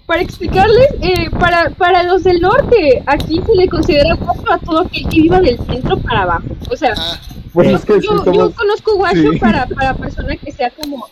para 0.07 0.23
explicarles, 0.23 0.89
eh, 1.03 1.31
para, 1.39 1.71
para 1.71 2.03
los 2.03 2.25
del 2.25 2.41
norte, 2.41 3.03
aquí 3.07 3.41
se 3.47 3.55
le 3.55 3.69
considera 3.69 4.15
guacho 4.15 4.53
a 4.53 4.59
todo 4.59 4.81
aquel 4.81 5.09
que 5.09 5.21
viva 5.23 5.41
del 5.41 5.57
centro 5.67 5.99
para 5.99 6.23
abajo. 6.23 6.45
O 6.71 6.77
sea, 6.77 6.95
Ah, 6.97 7.19
Bueno, 7.53 7.77
es 7.77 7.85
que 7.85 8.01
sí 8.01 8.07
yo, 8.07 8.23
conozco 8.25 8.97
guacho 8.97 9.33
sí. 9.33 9.39
para, 9.39 9.67
para 9.67 9.95
persona 9.95 10.37
que 10.37 10.53
sea 10.53 10.71
como 10.71 11.07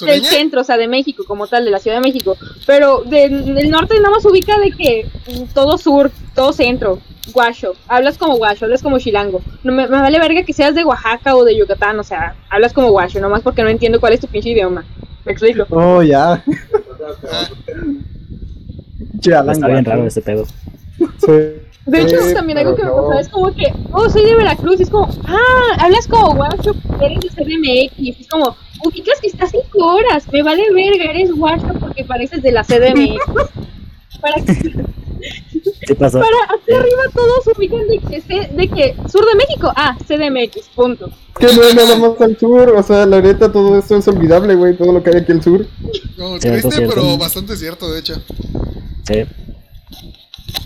del 0.00 0.24
centro, 0.24 0.60
o 0.62 0.64
sea, 0.64 0.76
de 0.76 0.88
México, 0.88 1.22
como 1.26 1.46
tal, 1.46 1.64
de 1.64 1.70
la 1.70 1.78
Ciudad 1.78 1.98
de 1.98 2.02
México. 2.02 2.36
Pero 2.66 3.02
de- 3.04 3.28
del 3.28 3.70
norte 3.70 3.94
nada 4.00 4.10
más 4.10 4.24
ubica 4.24 4.58
de 4.58 4.72
que 4.72 5.06
todo 5.54 5.78
sur, 5.78 6.10
todo 6.34 6.52
centro, 6.52 6.98
guacho. 7.32 7.72
Hablas 7.88 8.18
como 8.18 8.36
guacho, 8.36 8.64
hablas 8.64 8.82
como 8.82 8.98
chilango. 8.98 9.40
No 9.62 9.72
me, 9.72 9.86
me 9.88 10.00
vale 10.00 10.18
verga 10.18 10.42
que 10.42 10.52
seas 10.52 10.74
de 10.74 10.84
Oaxaca 10.84 11.36
o 11.36 11.44
de 11.44 11.56
Yucatán, 11.56 11.98
o 11.98 12.04
sea, 12.04 12.34
hablas 12.50 12.72
como 12.72 12.90
guacho, 12.90 13.20
nomás 13.20 13.42
porque 13.42 13.62
no 13.62 13.68
entiendo 13.68 14.00
cuál 14.00 14.12
es 14.12 14.20
tu 14.20 14.26
pinche 14.28 14.50
idioma. 14.50 14.84
¿Me 15.24 15.32
explico? 15.32 15.66
Oh, 15.70 16.02
ya. 16.02 16.42
Ah, 17.32 17.48
Che, 19.20 19.34
Alan, 19.34 19.54
Está 19.54 19.68
bien 19.68 19.84
raro 19.84 20.06
ese 20.06 20.20
pedo. 20.20 20.44
Sí. 21.18 21.32
De 21.86 22.00
hecho, 22.00 22.20
Sí, 22.22 22.34
también 22.34 22.58
algo 22.58 22.74
que 22.74 22.82
me 22.82 22.90
pero 22.90 23.08
no. 23.10 23.18
es 23.18 23.28
como 23.28 23.54
que, 23.54 23.72
oh, 23.92 24.08
soy 24.08 24.24
de 24.24 24.36
Veracruz, 24.36 24.80
y 24.80 24.84
es 24.84 24.90
como, 24.90 25.08
ah, 25.26 25.76
hablas 25.78 26.06
como 26.08 26.34
guacho, 26.34 26.74
eres 27.02 27.20
de 27.20 27.28
CDMX, 27.28 28.20
es 28.20 28.28
como, 28.28 28.56
ubicas 28.84 29.20
que 29.20 29.26
estás 29.26 29.50
cinco 29.50 29.86
horas, 29.94 30.26
me 30.32 30.42
vale 30.42 30.64
verga, 30.72 31.04
eres 31.10 31.30
guacho 31.32 31.66
porque 31.78 32.04
pareces 32.04 32.42
de 32.42 32.52
la 32.52 32.64
CDMX. 32.64 33.18
para, 34.20 34.36
¿Qué 35.86 35.94
pasó? 35.94 36.18
para 36.20 36.36
aquí 36.58 36.72
arriba 36.72 37.02
todos 37.14 37.56
ubican 37.56 37.86
de 37.88 37.98
que, 37.98 38.20
C- 38.20 38.50
de 38.54 38.68
que 38.68 38.94
sur 39.10 39.24
de 39.26 39.34
México, 39.36 39.72
ah, 39.76 39.96
CDMX, 40.06 40.68
punto. 40.74 41.10
Que 41.38 41.46
no 41.46 41.62
es 41.62 41.74
nada 41.74 41.96
más 41.96 42.20
al 42.20 42.38
sur. 42.38 42.70
O 42.70 42.82
sea, 42.82 43.06
la 43.06 43.20
neta, 43.20 43.50
todo 43.52 43.78
esto 43.78 43.96
es 43.96 44.06
olvidable, 44.08 44.54
güey. 44.54 44.76
Todo 44.76 44.92
lo 44.92 45.02
que 45.02 45.10
hay 45.10 45.16
aquí 45.16 45.32
al 45.32 45.42
sur. 45.42 45.66
Cierto, 45.92 46.38
triste, 46.40 46.70
cierto. 46.70 46.94
pero 46.94 47.18
bastante 47.18 47.56
cierto, 47.56 47.92
de 47.92 48.00
hecho. 48.00 48.14
Sí. 49.06 49.24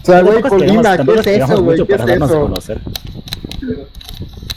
O 0.03 0.05
sea, 0.05 0.21
güey, 0.23 0.43
Colima, 0.43 0.97
¿qué 0.99 1.13
es 1.21 1.27
eso, 1.43 1.63
güey? 1.63 1.85
¿Qué 1.87 1.95
es 1.95 2.01
eso? 2.01 2.45
O 2.45 2.61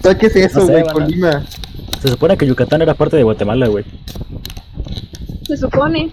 sea, 0.03 0.18
¿qué 0.18 0.25
es 0.27 0.36
eso, 0.36 0.60
No 0.60 0.68
güey? 0.68 0.84
Colima. 0.91 1.46
Se 2.01 2.08
supone 2.08 2.38
que 2.38 2.48
Yucatán 2.48 2.82
era 2.82 2.94
parte 2.94 3.18
de 3.18 3.24
Guatemala, 3.24 3.68
güey. 3.68 3.86
Se 5.46 5.58
supone. 5.58 6.12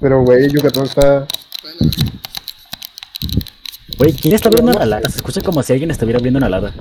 Pero, 0.00 0.22
güey, 0.22 0.48
Yucatán 0.50 0.84
está. 0.84 1.26
Güey, 3.98 4.12
¿quién 4.12 4.34
está 4.34 4.50
viendo 4.50 4.72
una 4.72 4.84
lada? 4.86 5.08
Se 5.08 5.16
escucha 5.16 5.40
como 5.40 5.62
si 5.62 5.72
alguien 5.72 5.90
estuviera 5.90 6.18
viendo 6.20 6.38
una 6.38 6.48
lada. 6.48 6.74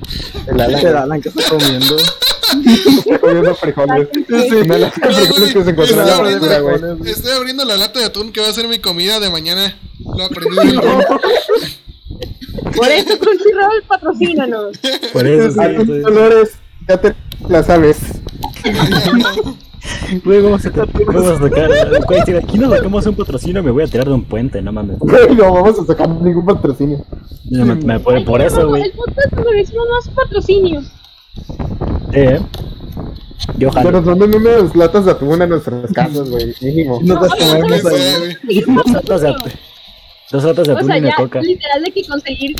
El 0.48 0.60
Alan. 0.60 0.86
Alan, 0.98 1.22
¿qué 1.22 1.29
está 1.29 1.43
comiendo? 1.50 1.98
Está 1.98 3.20
comiendo 3.20 3.55
frijoles. 3.55 4.08
Una 4.63 4.77
lata 4.77 5.08
de 5.08 5.13
frijoles 5.13 5.53
que 5.53 5.63
se 5.63 5.70
encontró 5.70 5.84
en 5.84 5.89
estoy 5.89 6.05
la 6.05 6.15
abriendo, 6.15 6.48
basura, 6.48 6.60
güey. 6.98 7.12
estoy 7.12 7.32
abriendo 7.32 7.65
la 7.65 7.77
lata 7.77 8.00
de 8.00 8.05
atún 8.05 8.32
que 8.32 8.41
va 8.41 8.48
a 8.50 8.53
ser 8.53 8.67
mi 8.67 8.79
comida 8.79 9.20
de 9.20 9.29
mañana. 9.29 9.77
Lo 10.00 10.25
aprendí. 10.25 10.55
Por 12.75 12.88
eso 12.90 13.18
Crunchyroll 13.20 13.83
patrocínanos. 13.88 14.77
Por 15.11 15.27
eso, 15.27 15.51
sí, 15.51 15.59
Atún 15.59 15.85
sí. 15.88 16.00
Dolores, 16.00 16.51
ya 16.88 16.98
te 17.01 17.16
la 17.48 17.64
sabes. 17.64 17.98
Güey, 20.24 20.41
vamos 20.41 20.65
a, 20.65 20.69
vamos 20.69 21.25
a 21.27 21.37
sacar. 21.39 21.69
Güey, 22.07 22.22
si 22.25 22.31
de 22.31 22.37
aquí 22.39 22.57
nos 22.57 22.72
sacamos 22.75 23.05
un 23.05 23.15
patrocinio, 23.15 23.61
me 23.63 23.72
voy 23.72 23.83
a 23.83 23.87
tirar 23.87 24.07
de 24.07 24.13
un 24.13 24.24
puente, 24.24 24.61
no 24.61 24.72
mames. 24.72 24.98
Güey, 25.00 25.35
no 25.35 25.53
vamos 25.53 25.79
a 25.79 25.85
sacar 25.85 26.09
ningún 26.09 26.46
patrocinio. 26.46 27.03
Me, 27.50 27.75
me- 27.75 28.00
por, 28.00 28.24
por 28.25 28.41
eso, 28.41 28.67
güey. 28.67 28.83
El 28.83 28.91
podcast 28.93 29.33
donde 29.33 29.53
decimos 29.57 29.85
más 29.89 30.09
patrocinio. 30.09 30.81
Sí, 30.81 32.19
¿eh? 32.19 32.39
Yo 33.57 33.72
jalo. 33.72 33.91
nos 33.91 34.05
manden 34.05 34.35
unas 34.35 34.74
latas 34.75 35.05
de 35.05 35.11
atún 35.11 35.41
a 35.41 35.48
nuestras 35.48 35.91
casas, 35.91 36.29
güey. 36.29 36.53
Mínimo. 36.61 37.00
Nos 37.03 37.22
las 37.22 37.35
comemos 37.35 37.85
ahí. 37.85 38.63
latas 38.93 39.22
de 39.22 39.29
atún. 39.29 39.51
Dos 40.31 40.44
latas 40.44 40.68
de 40.68 40.74
O 40.74 40.83
sea, 40.83 40.98
y 40.98 41.00
una 41.01 41.09
ya 41.09 41.16
coca. 41.16 41.42
literal 41.42 41.83
de 41.83 41.92
que 41.92 42.05
conseguir 42.05 42.55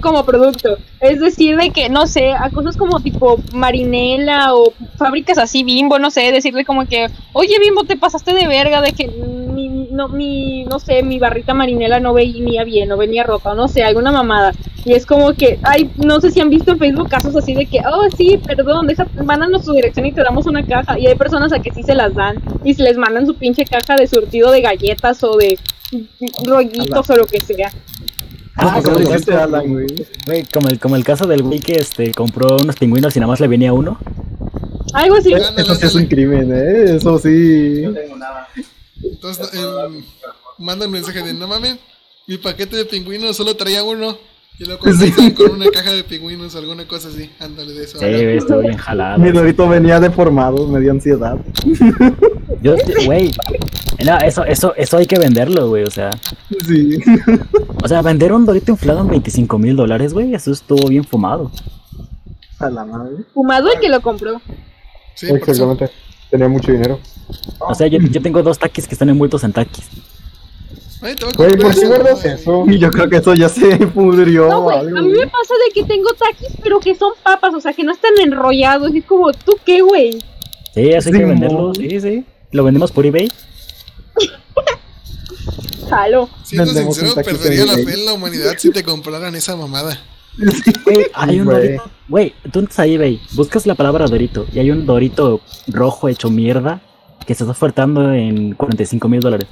como 0.00 0.24
producto. 0.24 0.78
Es 1.00 1.20
decir, 1.20 1.56
de 1.56 1.70
que, 1.70 1.88
no 1.88 2.06
sé, 2.06 2.32
a 2.32 2.50
cosas 2.50 2.76
como 2.76 3.00
tipo 3.00 3.38
Marinela 3.52 4.54
o 4.54 4.72
fábricas 4.96 5.38
así, 5.38 5.62
Bimbo, 5.62 5.98
no 5.98 6.10
sé, 6.10 6.32
decirle 6.32 6.64
como 6.64 6.86
que, 6.86 7.08
oye 7.32 7.58
Bimbo, 7.60 7.84
te 7.84 7.96
pasaste 7.96 8.34
de 8.34 8.46
verga, 8.46 8.80
de 8.80 8.92
que 8.92 9.08
no, 9.92 10.08
mi, 10.08 10.64
no 10.64 10.78
sé, 10.78 11.02
mi 11.02 11.18
barrita 11.18 11.54
Marinela 11.54 12.00
no 12.00 12.14
venía 12.14 12.64
bien, 12.64 12.88
no 12.88 12.96
venía 12.96 13.24
rota, 13.24 13.52
o 13.52 13.54
no 13.54 13.68
sé, 13.68 13.84
alguna 13.84 14.10
mamada. 14.10 14.52
Y 14.84 14.94
es 14.94 15.06
como 15.06 15.32
que, 15.34 15.60
ay, 15.62 15.92
no 15.96 16.20
sé 16.20 16.30
si 16.30 16.40
han 16.40 16.50
visto 16.50 16.72
en 16.72 16.78
Facebook 16.78 17.08
casos 17.08 17.36
así 17.36 17.54
de 17.54 17.66
que, 17.66 17.78
oh, 17.80 18.08
sí, 18.16 18.40
perdón, 18.44 18.86
deja, 18.88 19.06
mándanos 19.24 19.64
tu 19.64 19.72
dirección 19.72 20.06
y 20.06 20.12
te 20.12 20.22
damos 20.22 20.46
una 20.46 20.66
caja. 20.66 20.98
Y 20.98 21.06
hay 21.06 21.14
personas 21.14 21.52
a 21.52 21.60
que 21.60 21.70
sí 21.70 21.82
se 21.82 21.94
las 21.94 22.14
dan 22.14 22.36
y 22.64 22.74
se 22.74 22.82
les 22.82 22.96
mandan 22.96 23.26
su 23.26 23.34
pinche 23.34 23.64
caja 23.64 23.96
de 23.96 24.06
surtido 24.06 24.50
de 24.50 24.60
galletas 24.60 25.22
o 25.22 25.36
de 25.36 25.58
rollitos 26.44 27.08
o 27.10 27.16
lo 27.16 27.26
que 27.26 27.40
sea. 27.40 27.70
Ah, 28.56 28.80
Como 28.82 28.98
el, 28.98 29.04
dijiste, 29.06 29.32
caso, 29.32 29.44
Alan, 29.44 29.72
güey. 29.72 29.86
güey, 30.26 30.44
como, 30.52 30.68
el, 30.68 30.78
como 30.78 30.96
el 30.96 31.04
caso 31.04 31.26
del 31.26 31.42
güey 31.42 31.60
que 31.60 31.76
este, 31.76 32.12
compró 32.12 32.56
unos 32.56 32.76
pingüinos 32.76 33.16
y 33.16 33.20
nada 33.20 33.30
más 33.30 33.40
le 33.40 33.48
venía 33.48 33.72
uno. 33.72 33.98
Algo 34.92 35.16
así. 35.16 35.32
Eso 35.32 35.74
sí 35.74 35.86
es 35.86 35.94
un 35.94 36.06
crimen, 36.06 36.52
¿eh? 36.52 36.96
Eso 36.96 37.18
sí. 37.18 37.84
Entonces, 39.12 39.50
eh, 39.54 40.02
manda 40.58 40.86
un 40.86 40.92
mensaje 40.92 41.22
de 41.22 41.34
no 41.34 41.46
mames, 41.46 41.76
mi 42.26 42.38
paquete 42.38 42.76
de 42.76 42.84
pingüinos 42.84 43.36
solo 43.36 43.54
traía 43.54 43.84
uno. 43.84 44.16
Y 44.58 44.66
lo 44.66 44.78
contestan 44.78 45.30
con 45.30 45.52
una 45.52 45.70
caja 45.70 45.92
de 45.92 46.04
pingüinos 46.04 46.54
alguna 46.54 46.86
cosa 46.86 47.08
así. 47.08 47.30
Ándale 47.40 47.72
de 47.72 47.84
eso. 47.84 47.98
Sí, 47.98 48.04
estuvo 48.04 48.60
bien 48.60 48.76
jalado. 48.76 49.18
Mi 49.18 49.32
dorito 49.32 49.66
venía 49.66 49.98
deformado, 49.98 50.68
me 50.68 50.78
dio 50.78 50.90
ansiedad. 50.90 51.38
Yo, 52.62 52.76
güey, 53.06 53.32
no, 54.04 54.18
eso, 54.18 54.44
eso, 54.44 54.74
eso 54.76 54.96
hay 54.98 55.06
que 55.06 55.18
venderlo, 55.18 55.68
güey, 55.68 55.84
o 55.84 55.90
sea. 55.90 56.10
Sí. 56.66 56.98
O 57.82 57.88
sea, 57.88 58.02
vender 58.02 58.32
un 58.32 58.44
dorito 58.46 58.72
inflado 58.72 59.00
en 59.00 59.08
25 59.08 59.58
mil 59.58 59.74
dólares, 59.74 60.12
güey, 60.12 60.34
eso 60.34 60.52
estuvo 60.52 60.86
bien 60.88 61.04
fumado. 61.04 61.50
A 62.58 62.70
la 62.70 62.84
madre. 62.84 63.24
Fumado 63.32 63.72
el 63.72 63.80
que 63.80 63.88
lo 63.88 64.00
compró. 64.00 64.40
Sí, 65.14 65.26
por 65.28 65.48
eso. 65.48 65.78
Tenía 66.32 66.48
mucho 66.48 66.72
dinero. 66.72 66.98
O 67.58 67.74
sea, 67.74 67.86
yo, 67.88 67.98
yo 67.98 68.22
tengo 68.22 68.42
dos 68.42 68.58
taquis 68.58 68.88
que 68.88 68.94
están 68.94 69.10
envueltos 69.10 69.44
en 69.44 69.52
taquis. 69.52 69.84
Güey, 70.98 71.14
¿por 71.14 71.74
qué 71.74 71.86
guardas 71.86 72.24
eso? 72.24 72.64
Y 72.68 72.78
yo 72.80 72.90
creo 72.90 73.10
que 73.10 73.18
eso 73.18 73.34
ya 73.34 73.50
se 73.50 73.76
pudrió. 73.88 74.48
No, 74.48 74.62
güey, 74.62 74.78
algo, 74.78 74.98
a 74.98 75.02
mí 75.02 75.10
me 75.10 75.26
pasa 75.26 75.52
de 75.68 75.74
que 75.74 75.84
tengo 75.84 76.08
taquis, 76.14 76.56
pero 76.62 76.80
que 76.80 76.94
son 76.94 77.12
papas, 77.22 77.52
o 77.54 77.60
sea, 77.60 77.74
que 77.74 77.84
no 77.84 77.92
están 77.92 78.12
enrollados. 78.18 78.94
Y 78.94 79.00
es 79.00 79.04
como, 79.04 79.30
¿tú 79.34 79.58
qué, 79.62 79.82
güey? 79.82 80.12
Sí, 80.74 80.88
eso 80.88 81.10
hay 81.10 81.12
que 81.12 81.18
Sí, 81.18 81.24
venderlo, 81.24 81.74
sí, 81.74 82.00
sí. 82.00 82.24
Lo 82.50 82.64
vendemos 82.64 82.90
por 82.92 83.04
eBay. 83.04 83.30
Jalo. 85.90 86.30
Siendo 86.44 86.64
Vendemos 86.64 86.96
sincero, 86.96 87.22
perdería 87.22 87.66
la 87.66 87.74
fe 87.74 87.92
en 87.92 88.06
la 88.06 88.14
humanidad 88.14 88.54
si 88.56 88.70
te 88.70 88.82
compraran 88.82 89.34
esa 89.34 89.54
mamada. 89.54 90.00
Güey, 90.86 91.08
hay 91.12 91.40
un 91.40 91.78
güey. 92.12 92.32
Güey, 92.42 92.52
tú 92.52 92.58
entras 92.60 92.78
a 92.78 92.86
eBay, 92.86 93.20
buscas 93.34 93.66
la 93.66 93.74
palabra 93.74 94.06
dorito 94.06 94.46
y 94.52 94.58
hay 94.58 94.70
un 94.70 94.86
dorito 94.86 95.40
rojo 95.68 96.08
hecho 96.08 96.30
mierda 96.30 96.80
que 97.26 97.34
se 97.34 97.44
está 97.44 97.52
ofertando 97.52 98.12
en 98.12 98.54
45 98.54 99.08
mil 99.08 99.20
dólares. 99.20 99.46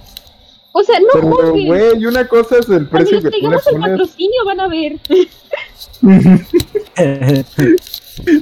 O 0.72 0.82
sea, 0.84 1.00
no 1.00 1.06
Pero, 1.12 1.50
güey, 1.52 1.98
y 2.00 2.06
una 2.06 2.26
cosa 2.28 2.58
es 2.58 2.68
el 2.68 2.86
precio 2.86 3.20
que 3.20 3.30
tú 3.30 3.36
le 3.36 3.40
traigamos 3.40 3.66
el 3.66 3.72
pones. 3.74 3.90
patrocinio 3.90 4.44
van 4.46 4.60
a 4.60 4.68
ver. 4.68 4.96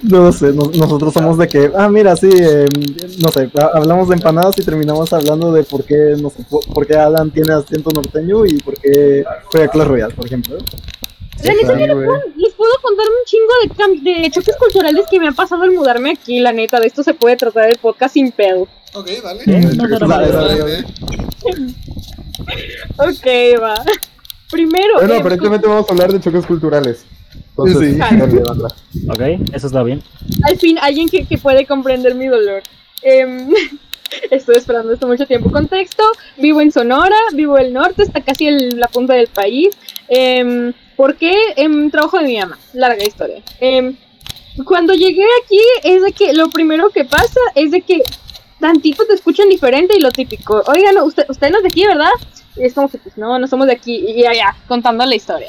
No 0.02 0.32
sé, 0.32 0.52
nos- 0.52 0.76
nosotros 0.76 1.14
somos 1.14 1.38
de 1.38 1.46
que, 1.46 1.70
ah, 1.76 1.88
mira, 1.88 2.16
sí, 2.16 2.28
eh, 2.32 2.66
no 3.20 3.28
sé, 3.28 3.48
ha- 3.60 3.76
hablamos 3.78 4.08
de 4.08 4.14
empanadas 4.16 4.58
y 4.58 4.64
terminamos 4.64 5.12
hablando 5.12 5.52
de 5.52 5.62
por 5.62 5.84
qué, 5.84 6.16
no 6.20 6.30
sé, 6.30 6.44
por, 6.50 6.64
por 6.66 6.84
qué 6.86 6.96
Alan 6.96 7.30
tiene 7.30 7.52
acento 7.52 7.90
norteño 7.92 8.44
y 8.44 8.58
por 8.58 8.74
qué 8.80 9.24
juega 9.52 9.68
Clash 9.68 9.86
Royale, 9.86 10.14
por 10.14 10.26
ejemplo. 10.26 10.58
La 11.42 11.52
neta, 11.54 11.74
Sí, 11.74 11.80
yo 11.80 11.86
les 11.86 11.94
puedo, 11.94 12.22
les 12.36 12.54
puedo 12.54 12.72
contar 12.82 13.06
un 13.06 13.24
chingo 13.26 13.52
de, 13.62 13.68
cam- 13.70 14.02
de 14.22 14.30
choques 14.30 14.56
culturales 14.56 15.04
que 15.10 15.20
me 15.20 15.28
han 15.28 15.34
pasado 15.34 15.62
al 15.62 15.70
mudarme 15.70 16.10
aquí, 16.12 16.40
la 16.40 16.52
neta. 16.52 16.80
De 16.80 16.86
esto 16.88 17.02
se 17.02 17.14
puede 17.14 17.36
tratar 17.36 17.68
el 17.70 17.76
podcast 17.78 18.14
sin 18.14 18.32
pedo. 18.32 18.66
Ok, 18.94 19.08
dale. 19.22 19.42
Eh, 19.46 19.70
no 19.76 19.86
será 19.88 20.06
Dale, 20.06 20.32
malo. 20.32 20.44
dale, 20.46 20.58
Dale, 20.58 20.84
Ok, 22.98 23.62
va. 23.62 23.82
Primero, 24.50 24.94
Bueno, 24.94 25.14
eh, 25.14 25.18
aparentemente 25.18 25.66
vamos 25.66 25.88
a 25.88 25.92
hablar 25.92 26.12
de 26.12 26.20
choques 26.20 26.46
culturales. 26.46 27.04
Entonces, 27.50 27.94
Sí. 27.94 27.98
banda. 27.98 28.68
Ok, 29.10 29.20
eso 29.52 29.66
está 29.66 29.82
bien. 29.82 30.02
Al 30.44 30.56
fin, 30.58 30.78
alguien 30.80 31.08
que, 31.08 31.24
que 31.26 31.38
puede 31.38 31.66
comprender 31.66 32.14
mi 32.14 32.26
dolor. 32.28 32.62
Em, 33.02 33.50
estoy 34.30 34.56
esperando 34.56 34.92
esto 34.92 35.06
mucho 35.06 35.26
tiempo. 35.26 35.50
Contexto, 35.52 36.02
vivo 36.38 36.60
en 36.60 36.72
Sonora, 36.72 37.16
vivo 37.34 37.58
el 37.58 37.72
norte, 37.72 38.02
está 38.04 38.22
casi 38.22 38.46
en 38.48 38.80
la 38.80 38.88
punta 38.88 39.14
del 39.14 39.26
país. 39.28 39.76
Em, 40.08 40.72
¿Por 40.98 41.14
qué? 41.14 41.32
Em, 41.54 41.92
trabajo 41.92 42.18
de 42.18 42.24
mi 42.24 42.38
mamá, 42.40 42.58
larga 42.72 43.04
historia. 43.04 43.40
Em, 43.60 43.96
cuando 44.64 44.94
llegué 44.94 45.24
aquí 45.44 45.60
es 45.84 46.02
de 46.02 46.10
que 46.10 46.32
lo 46.32 46.50
primero 46.50 46.90
que 46.90 47.04
pasa 47.04 47.38
es 47.54 47.70
de 47.70 47.82
que 47.82 48.02
tantito 48.58 49.06
te 49.06 49.14
escuchan 49.14 49.48
diferente 49.48 49.94
y 49.96 50.00
lo 50.00 50.10
típico. 50.10 50.60
Oigan, 50.66 50.98
usted, 50.98 51.24
usted 51.28 51.52
no 51.52 51.58
es 51.58 51.62
de 51.62 51.68
aquí, 51.68 51.86
¿verdad? 51.86 52.10
Y 52.56 52.64
es 52.64 52.74
como 52.74 52.88
que, 52.88 52.98
pues 52.98 53.16
no, 53.16 53.38
no 53.38 53.46
somos 53.46 53.68
de 53.68 53.74
aquí. 53.74 53.94
Y 54.08 54.22
ya, 54.24 54.32
ya, 54.32 54.56
contando 54.66 55.06
la 55.06 55.14
historia. 55.14 55.46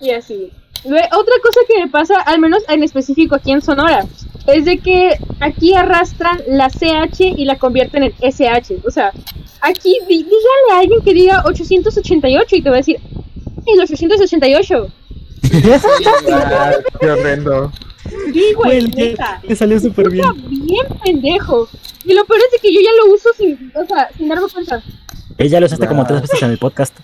Y 0.00 0.10
así. 0.10 0.50
Otra 0.84 1.34
cosa 1.44 1.60
que 1.68 1.78
me 1.78 1.88
pasa, 1.88 2.20
al 2.22 2.40
menos 2.40 2.64
en 2.68 2.82
específico 2.82 3.36
aquí 3.36 3.52
en 3.52 3.62
Sonora, 3.62 4.04
es 4.48 4.64
de 4.64 4.78
que 4.78 5.16
aquí 5.38 5.74
arrastran 5.74 6.42
la 6.48 6.70
CH 6.70 7.20
y 7.20 7.44
la 7.44 7.56
convierten 7.56 8.02
en 8.02 8.14
SH. 8.20 8.80
O 8.84 8.90
sea, 8.90 9.12
aquí 9.60 9.96
dígale 10.08 10.72
a 10.72 10.78
alguien 10.80 11.02
que 11.02 11.14
diga 11.14 11.44
888 11.46 12.56
y 12.56 12.62
te 12.62 12.68
va 12.68 12.74
a 12.74 12.78
decir, 12.78 12.98
el 13.74 13.80
888. 13.80 14.88
Ah, 16.30 16.72
qué 17.00 17.10
horrendo. 17.10 17.72
Sí, 18.32 18.52
güey, 18.54 18.88
neta. 18.88 19.40
le 19.42 19.56
salió 19.56 19.78
súper 19.80 20.10
bien. 20.10 20.24
Está 20.24 20.40
bien 20.48 20.86
pendejo. 21.02 21.68
Y 22.04 22.14
lo 22.14 22.24
peor 22.24 22.40
es 22.40 22.52
de 22.52 22.58
que 22.58 22.74
yo 22.74 22.80
ya 22.80 22.90
lo 23.04 23.14
uso 23.14 23.28
sin, 23.36 23.72
o 23.74 23.86
sea, 23.86 24.08
sin 24.16 24.28
darme 24.28 24.48
cuenta. 24.52 24.82
Ella 25.36 25.60
lo 25.60 25.66
usaste 25.66 25.86
como 25.86 26.06
tres 26.06 26.22
veces 26.22 26.42
en 26.42 26.50
el 26.50 26.58
podcast. 26.58 26.96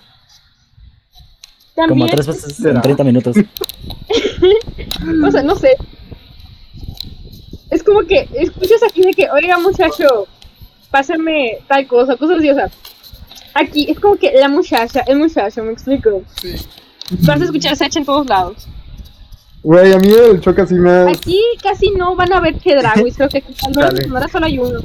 Como 1.75 1.87
También, 1.87 2.09
tres 2.09 2.27
veces 2.27 2.59
en 2.59 2.65
¿Será? 2.65 2.81
30 2.81 3.03
minutos. 3.03 3.35
o 5.27 5.31
sea, 5.31 5.43
no 5.43 5.55
sé. 5.55 5.75
Es 7.69 7.83
como 7.83 8.01
que 8.01 8.27
escuchas 8.33 8.81
aquí 8.83 9.01
de 9.01 9.13
que, 9.13 9.29
oiga 9.29 9.57
muchacho, 9.59 10.27
pásame 10.89 11.59
tal 11.67 11.85
cosa, 11.87 12.15
cosas 12.15 12.39
así, 12.39 12.49
o 12.49 12.55
sea. 12.55 12.71
Aquí 13.55 13.89
es 13.89 13.99
como 13.99 14.17
que 14.17 14.33
la 14.33 14.49
muchacha, 14.49 15.01
el 15.07 15.17
muchacho, 15.17 15.63
me 15.63 15.71
explico. 15.71 16.21
Sí. 16.41 16.55
Vas 17.21 17.39
a 17.39 17.45
escuchar 17.45 17.75
Sacha 17.77 17.99
en 17.99 18.05
todos 18.05 18.27
lados. 18.27 18.67
Güey, 19.63 19.93
a 19.93 19.97
mí 19.97 20.09
el 20.11 20.41
choque 20.41 20.61
así 20.61 20.75
me... 20.75 21.09
Aquí 21.09 21.41
casi 21.63 21.89
no 21.91 22.15
van 22.15 22.33
a 22.33 22.41
ver 22.41 22.59
Chedraguis, 22.59 23.15
creo 23.15 23.29
que 23.29 23.43
al 23.81 23.93
menos 24.09 24.31
solo 24.31 24.45
hay 24.45 24.59
uno. 24.59 24.81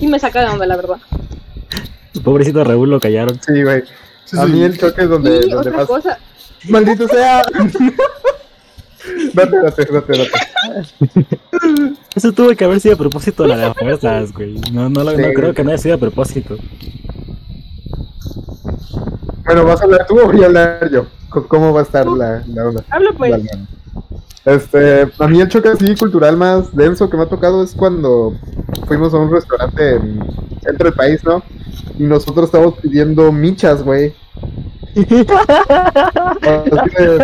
Y 0.00 0.06
me 0.06 0.18
saca 0.18 0.40
de 0.40 0.48
onda, 0.48 0.66
la 0.66 0.76
verdad. 0.76 0.96
Pobrecito 2.24 2.64
Raúl 2.64 2.90
lo 2.90 2.98
callaron. 2.98 3.38
Sí, 3.46 3.62
güey. 3.62 3.84
A 4.38 4.46
mí 4.46 4.62
el 4.62 4.78
choque 4.78 5.02
es 5.02 5.08
donde, 5.08 5.36
y 5.46 5.50
donde 5.50 5.56
otra 5.56 5.72
más... 5.72 5.86
cosa, 5.86 6.18
¡Maldito 6.68 7.06
sea! 7.06 7.42
date, 9.34 9.56
date, 9.62 9.84
date, 9.92 10.18
date. 10.18 10.30
Eso 12.14 12.32
tuvo 12.32 12.54
que 12.54 12.64
haber 12.64 12.80
sido 12.80 12.94
a 12.94 12.98
propósito 12.98 13.42
de 13.44 13.56
las 13.56 13.76
fuerzas, 13.76 14.32
güey. 14.32 14.54
No, 14.72 14.88
no, 14.88 15.04
lo- 15.04 15.12
no 15.16 15.28
creo 15.34 15.54
que 15.54 15.64
no 15.64 15.70
haya 15.70 15.78
sido 15.78 15.94
a 15.94 15.98
propósito. 15.98 16.56
Bueno, 19.44 19.64
¿vas 19.64 19.80
a 19.80 19.84
hablar 19.84 20.06
tú 20.06 20.18
o 20.20 20.26
voy 20.26 20.42
a 20.42 20.46
hablar 20.46 20.90
yo? 20.90 21.06
¿Cómo 21.28 21.72
va 21.72 21.80
a 21.80 21.82
estar 21.84 22.06
la, 22.06 22.42
la 22.46 22.68
onda? 22.68 22.84
hablo 22.90 23.10
pues. 23.16 23.30
Dale. 23.32 23.50
Este, 24.44 25.08
a 25.18 25.28
mí 25.28 25.40
el 25.40 25.48
choque 25.48 25.68
así 25.68 25.94
cultural 25.96 26.36
más 26.36 26.74
denso 26.74 27.10
que 27.10 27.16
me 27.16 27.24
ha 27.24 27.28
tocado 27.28 27.62
es 27.62 27.74
cuando 27.74 28.34
fuimos 28.88 29.12
a 29.12 29.18
un 29.18 29.30
restaurante 29.30 29.96
en 29.96 30.18
centro 30.62 30.84
del 30.86 30.94
país, 30.94 31.22
¿no? 31.24 31.42
Y 31.98 32.04
nosotros 32.04 32.46
estábamos 32.46 32.74
pidiendo 32.80 33.30
michas, 33.32 33.82
güey. 33.82 34.14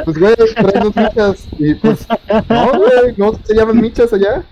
Pues, 0.05 0.19
güey, 0.19 0.35
traemos 0.55 0.95
michas. 0.97 1.47
Y 1.59 1.75
pues, 1.75 2.07
no, 2.49 2.73
güey, 2.79 3.15
no 3.17 3.39
se 3.45 3.55
llaman 3.55 3.81
michas 3.81 4.13
allá. 4.13 4.45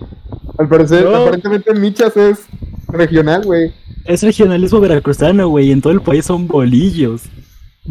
Al 0.57 0.67
parecer, 0.67 1.03
No. 1.05 1.15
aparentemente 1.17 1.73
michas 1.73 2.15
es 2.17 2.39
regional, 2.87 3.43
güey. 3.43 3.73
Es 4.05 4.23
regionalismo 4.23 4.79
veracruzano, 4.79 5.49
güey. 5.49 5.71
En 5.71 5.81
todo 5.81 5.93
el 5.93 6.01
país 6.01 6.25
son 6.25 6.47
bolillos. 6.47 7.23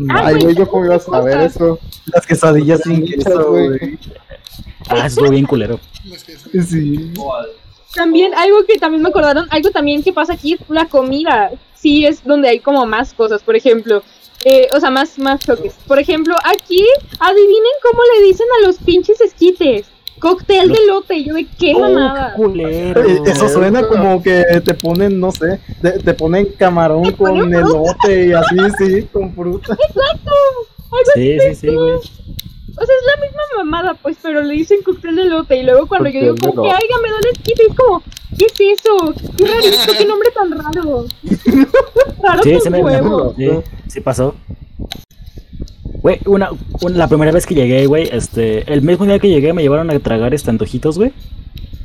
Ay, 0.09 0.37
güey, 0.43 0.57
¿yo 0.57 0.67
cómo 0.69 0.85
iba 0.87 0.97
a 0.97 1.01
saber 1.01 1.39
eso? 1.41 1.79
Las 2.13 2.27
quesadillas 2.27 2.81
sin 2.83 3.01
Michas, 3.03 3.25
queso, 3.25 3.51
güey. 3.51 3.99
Ah, 4.89 5.07
estuvo 5.07 5.31
bien 5.31 5.47
culero. 5.47 5.79
Sí. 6.67 7.13
También 7.95 8.35
algo 8.35 8.65
que 8.67 8.79
también 8.79 9.03
me 9.03 9.09
acordaron, 9.09 9.47
algo 9.51 9.71
también 9.71 10.03
que 10.03 10.13
pasa 10.13 10.33
aquí 10.35 10.55
es 10.55 10.61
la 10.69 10.87
comida. 10.87 11.51
Sí 11.75 12.05
es 12.07 12.25
donde 12.25 12.49
hay 12.49 12.61
como 12.61 12.85
más 12.87 13.13
cosas, 13.15 13.43
por 13.43 13.57
ejemplo. 13.57 14.03
eh, 14.45 14.69
o 14.75 14.81
sea, 14.81 14.91
más, 14.91 15.19
más 15.19 15.41
choques. 15.41 15.75
Por 15.87 15.99
ejemplo, 15.99 16.35
aquí, 16.45 16.85
adivinen 17.19 17.73
cómo 17.83 18.03
le 18.19 18.27
dicen 18.27 18.47
a 18.59 18.67
los 18.67 18.77
pinches 18.79 19.21
esquites. 19.21 19.87
Cóctel 20.19 20.69
de 20.71 20.79
lote. 20.87 21.25
Yo 21.25 21.35
de 21.35 21.47
qué 21.59 21.73
Oh, 21.75 21.81
mamada. 21.81 22.33
qué 22.37 22.43
culero. 22.43 23.05
Eh, 23.09 23.21
Eso 23.27 23.49
suena 23.49 23.87
como 23.87 24.23
que 24.23 24.43
te 24.65 24.75
ponen, 24.75 25.19
no 25.21 25.31
sé, 25.33 25.61
te, 25.83 25.93
te 25.93 26.15
ponen 26.15 26.47
camarón 26.59 27.03
Te 27.05 27.13
ponen 27.13 27.41
con 27.43 27.55
elote 27.55 28.27
y 28.29 28.33
así, 28.33 28.57
sí, 28.79 29.03
con 29.13 29.35
fruta. 29.35 29.73
Algo 29.73 31.11
Sí, 31.15 31.39
sí, 31.41 31.55
sí, 31.55 31.67
güey. 31.69 31.99
O 32.77 32.85
sea, 32.85 32.95
es 32.97 33.07
la 33.21 33.25
misma 33.27 33.43
mamada, 33.59 33.95
pues, 34.03 34.17
pero 34.23 34.43
le 34.43 34.55
dicen 34.55 34.79
cóctel 34.85 35.17
de 35.17 35.25
lote. 35.27 35.57
Y 35.59 35.63
luego 35.65 35.87
cuando 35.87 36.09
yo 36.11 36.21
digo, 36.21 36.35
como 36.41 36.63
que, 36.65 36.71
aiga, 36.71 36.97
me 37.03 37.11
da 37.11 37.17
el 37.23 37.29
esquite, 37.37 37.63
es 37.69 37.75
como, 37.77 38.03
¿qué 38.39 38.47
es 38.47 38.81
eso? 38.81 39.15
Qué 39.37 39.47
rarito, 39.47 39.93
qué 39.99 40.05
nombre 40.05 40.29
tan 40.35 40.51
raro. 40.51 41.05
raro 42.23 42.43
Sí, 42.43 42.57
sí, 42.63 42.71
me, 42.71 42.79
me- 42.79 42.85
huevo. 42.85 43.35
sí, 43.37 43.49
sí 43.89 44.01
pasó. 44.01 44.35
Güey, 46.03 46.19
una, 46.27 46.51
una- 46.83 46.97
la 46.99 47.09
primera 47.09 47.33
vez 47.33 47.47
que 47.47 47.55
llegué, 47.55 47.87
güey, 47.87 48.09
este, 48.13 48.71
el 48.73 48.83
mismo 48.83 49.07
día 49.07 49.19
que 49.19 49.29
llegué 49.29 49.53
me 49.53 49.63
llevaron 49.63 49.91
a 49.91 49.99
tragar 50.01 50.35
este 50.35 50.51
antojitos, 50.51 50.99
güey. 50.99 51.13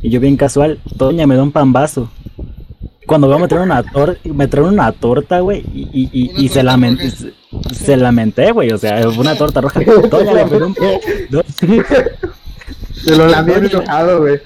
Y 0.02 0.10
yo 0.10 0.19
bien 0.19 0.38
casual, 0.38 0.80
doña 0.95 1.28
me 1.28 1.36
da 1.36 1.43
un 1.43 1.52
pambazo. 1.52 2.10
Cuando 3.06 3.28
veo 3.28 3.39
me 3.39 3.47
traen 3.47 3.63
una 3.63 3.84
torta, 3.84 4.19
me 4.25 4.47
traen 4.47 4.67
una 4.67 4.91
torta, 4.91 5.39
güey, 5.39 5.60
y, 5.73 5.89
y, 5.93 6.10
y, 6.12 6.45
y 6.45 6.47
se 6.49 6.62
roja. 6.63 6.78
Se, 7.74 7.98
lamenté, 7.98 8.52
güey, 8.52 8.72
o 8.72 8.78
sea, 8.78 9.08
una 9.10 9.36
torta 9.36 9.62
roja. 9.62 9.80
Doña 10.10 10.34
le 10.34 10.46
pedí 10.46 10.64
un, 10.64 10.76
Se 13.04 13.16
lo 13.16 13.28
lamí 13.28 13.54
enojado, 13.54 14.20
güey. 14.20 14.40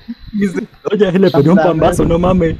doña 0.89 1.11
le 1.11 1.31
pedí 1.31 1.49
un 1.49 1.57
pambazo, 1.57 2.05
no 2.05 2.17
mames. 2.17 2.55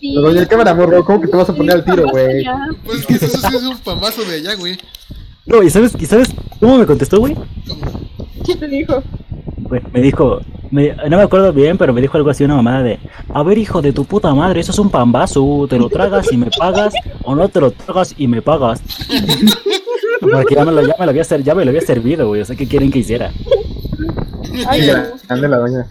Sí. 0.00 0.12
Pero 0.14 0.28
oye, 0.28 0.46
cámara, 0.46 0.74
morro, 0.74 1.04
¿cómo 1.04 1.20
que 1.20 1.28
te 1.28 1.36
vas 1.36 1.48
a 1.48 1.54
poner 1.54 1.76
al 1.76 1.84
tiro, 1.84 2.04
güey? 2.10 2.44
Pues 2.84 3.00
es 3.00 3.06
que 3.06 3.14
eso 3.14 3.38
sí 3.38 3.56
es 3.56 3.62
un 3.62 3.78
pamazo 3.78 4.22
de 4.24 4.36
allá, 4.36 4.54
güey. 4.54 4.78
No, 5.46 5.62
¿y 5.62 5.70
sabes, 5.70 5.92
y 5.98 6.06
sabes 6.06 6.28
cómo 6.60 6.78
me 6.78 6.86
contestó, 6.86 7.18
güey? 7.18 7.36
¿Qué 8.44 8.54
te 8.56 8.68
dijo? 8.68 9.02
Me 9.92 10.00
dijo, 10.00 10.40
me- 10.70 10.94
no 11.08 11.16
me 11.16 11.22
acuerdo 11.22 11.52
bien, 11.52 11.78
pero 11.78 11.92
me 11.92 12.00
dijo 12.00 12.16
algo 12.16 12.30
así, 12.30 12.44
una 12.44 12.56
mamada 12.56 12.82
de, 12.82 12.98
a 13.32 13.42
ver 13.42 13.58
hijo 13.58 13.80
de 13.82 13.92
tu 13.92 14.04
puta 14.04 14.34
madre, 14.34 14.60
eso 14.60 14.72
es 14.72 14.78
un 14.78 14.90
pambazo, 14.90 15.66
te 15.68 15.78
lo 15.78 15.88
tragas 15.88 16.30
y 16.32 16.36
me 16.36 16.50
pagas, 16.50 16.94
o 17.24 17.34
no 17.34 17.48
te 17.48 17.60
lo 17.60 17.70
tragas 17.70 18.14
y 18.18 18.26
me 18.28 18.42
pagas. 18.42 18.82
Porque 20.20 20.54
ya 20.54 20.64
me 20.64 20.72
lo, 20.72 20.82
ya 20.86 20.94
me 20.98 21.04
lo 21.06 21.10
había, 21.10 21.24
ser- 21.24 21.42
ya 21.42 21.54
me 21.54 21.64
lo 21.64 21.70
había 21.70 21.80
servido, 21.80 22.28
güey, 22.28 22.42
o 22.42 22.44
sea, 22.44 22.54
¿qué 22.56 22.66
quieren 22.68 22.90
que 22.90 23.00
hiciera? 23.00 23.30
Ay, 24.66 24.86
no. 24.86 24.94
Ande 25.28 25.48
la 25.48 25.56
doña. 25.58 25.86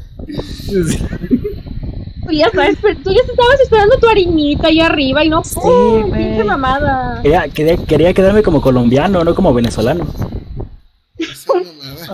Tú 2.24 2.32
ya, 2.32 2.50
sabes, 2.52 2.78
pero 2.82 2.98
tú 3.04 3.12
ya 3.12 3.20
estabas 3.22 3.60
esperando 3.62 3.98
tu 3.98 4.08
harinita 4.08 4.68
ahí 4.68 4.80
arriba 4.80 5.26
y 5.26 5.30
no, 5.30 5.44
Sí, 5.44 5.56
¡pum! 5.62 6.10
güey. 6.10 6.28
Pinche 6.30 6.44
mamada. 6.44 7.20
Quería, 7.24 7.48
quería, 7.50 7.78
quería 7.78 8.14
quedarme 8.14 8.44
como 8.44 8.62
colombiano, 8.62 9.24
no 9.24 9.34
como 9.36 9.54
venezolano. 9.54 10.06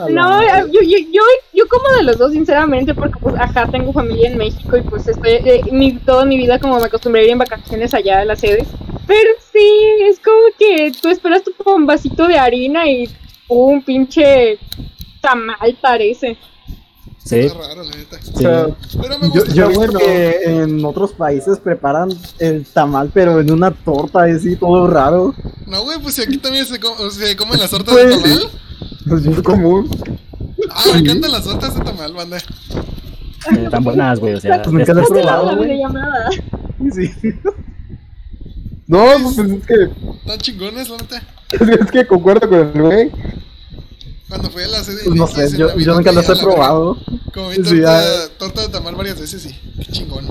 No, 0.09 0.41
yo, 0.67 0.81
yo, 0.81 0.97
yo, 1.11 1.21
yo 1.53 1.67
como 1.67 1.89
de 1.97 2.03
los 2.03 2.17
dos, 2.17 2.31
sinceramente, 2.31 2.93
porque 2.93 3.19
pues, 3.19 3.35
ajá, 3.35 3.67
tengo 3.67 3.93
familia 3.93 4.29
en 4.29 4.37
México 4.37 4.77
y 4.77 4.81
pues 4.81 5.07
estoy, 5.07 5.33
eh, 5.33 5.61
mi, 5.71 5.93
toda 5.93 6.25
mi 6.25 6.37
vida 6.37 6.59
como 6.59 6.79
me 6.79 6.85
acostumbré 6.85 7.21
a 7.21 7.25
ir 7.25 7.31
en 7.31 7.37
vacaciones 7.39 7.93
allá 7.93 8.21
a 8.21 8.25
las 8.25 8.39
sedes. 8.39 8.67
Pero 9.07 9.29
sí, 9.51 9.69
es 10.09 10.19
como 10.19 10.37
que 10.57 10.91
tú 11.01 11.09
esperas 11.09 11.43
tu 11.43 11.53
bombacito 11.63 12.27
de 12.27 12.37
harina 12.37 12.89
y 12.89 13.09
un 13.47 13.81
pinche 13.81 14.59
tamal 15.21 15.77
parece. 15.81 16.37
Sí, 17.27 17.39
Está 17.39 17.57
raro, 17.59 17.83
la 17.83 17.91
neta. 17.95 18.17
O 18.17 18.37
sí. 18.37 18.43
sea, 18.43 18.67
Pero 19.01 19.19
me 19.19 19.27
Yo, 19.27 19.33
gusta. 19.33 19.53
yo 19.53 19.69
bueno. 19.71 19.99
que 19.99 20.39
en 20.45 20.85
otros 20.85 21.11
países 21.13 21.59
preparan 21.59 22.09
el 22.39 22.63
tamal, 22.65 23.11
pero 23.13 23.39
en 23.41 23.51
una 23.51 23.71
torta 23.71 24.23
así, 24.23 24.55
todo 24.55 24.87
raro. 24.87 25.33
No, 25.65 25.83
güey, 25.83 25.99
pues 26.01 26.15
si 26.15 26.21
aquí 26.21 26.37
también 26.37 26.65
se, 26.65 26.75
se 26.75 27.35
comen 27.35 27.59
las 27.59 27.69
tortas 27.69 27.93
Pues, 27.93 28.09
de 28.09 28.21
tamal. 28.21 29.19
es 29.19 29.25
muy 29.25 29.43
común. 29.43 29.89
Ah, 30.69 30.83
me 30.93 30.99
encantan 30.99 31.31
las 31.31 31.43
tortas 31.43 31.75
de 31.75 31.81
tamal, 31.83 32.13
banda. 32.13 32.37
Eh, 32.37 33.67
tan 33.69 33.83
buenas, 33.83 34.19
güey, 34.19 34.33
o 34.35 34.39
sea, 34.39 34.61
Pues 34.61 34.73
nunca 34.73 34.93
las 34.93 35.03
he 35.11 35.19
es- 35.19 35.25
probado, 35.25 35.57
güey. 35.57 35.81
Sí. 36.93 37.11
No, 38.87 39.03
pues 39.21 39.37
es 39.37 39.65
que, 39.65 39.73
Están 40.21 40.37
chingones, 40.39 40.89
la 40.89 40.95
neta. 40.97 41.21
es 41.83 41.91
que 41.91 42.07
concuerdo 42.07 42.47
con 42.47 42.59
el 42.59 42.81
güey. 42.81 43.11
Cuando 44.29 44.49
fui 44.49 44.63
a 44.63 44.67
la 44.67 44.83
sede. 44.83 45.03
Pues 45.05 45.15
no 45.15 45.27
sé, 45.27 45.57
yo, 45.57 45.77
yo 45.77 45.95
nunca 45.95 46.09
a 46.09 46.13
he 46.13 46.15
la 46.15 46.41
probado. 46.41 46.97
Comí 47.33 47.55
Sí, 47.55 47.63
torta, 47.63 48.29
torta 48.37 48.61
de 48.61 48.69
tamal 48.69 48.95
varias 48.95 49.19
veces, 49.19 49.41
sí. 49.41 49.55
Qué 49.77 49.91
chingón. 49.91 50.27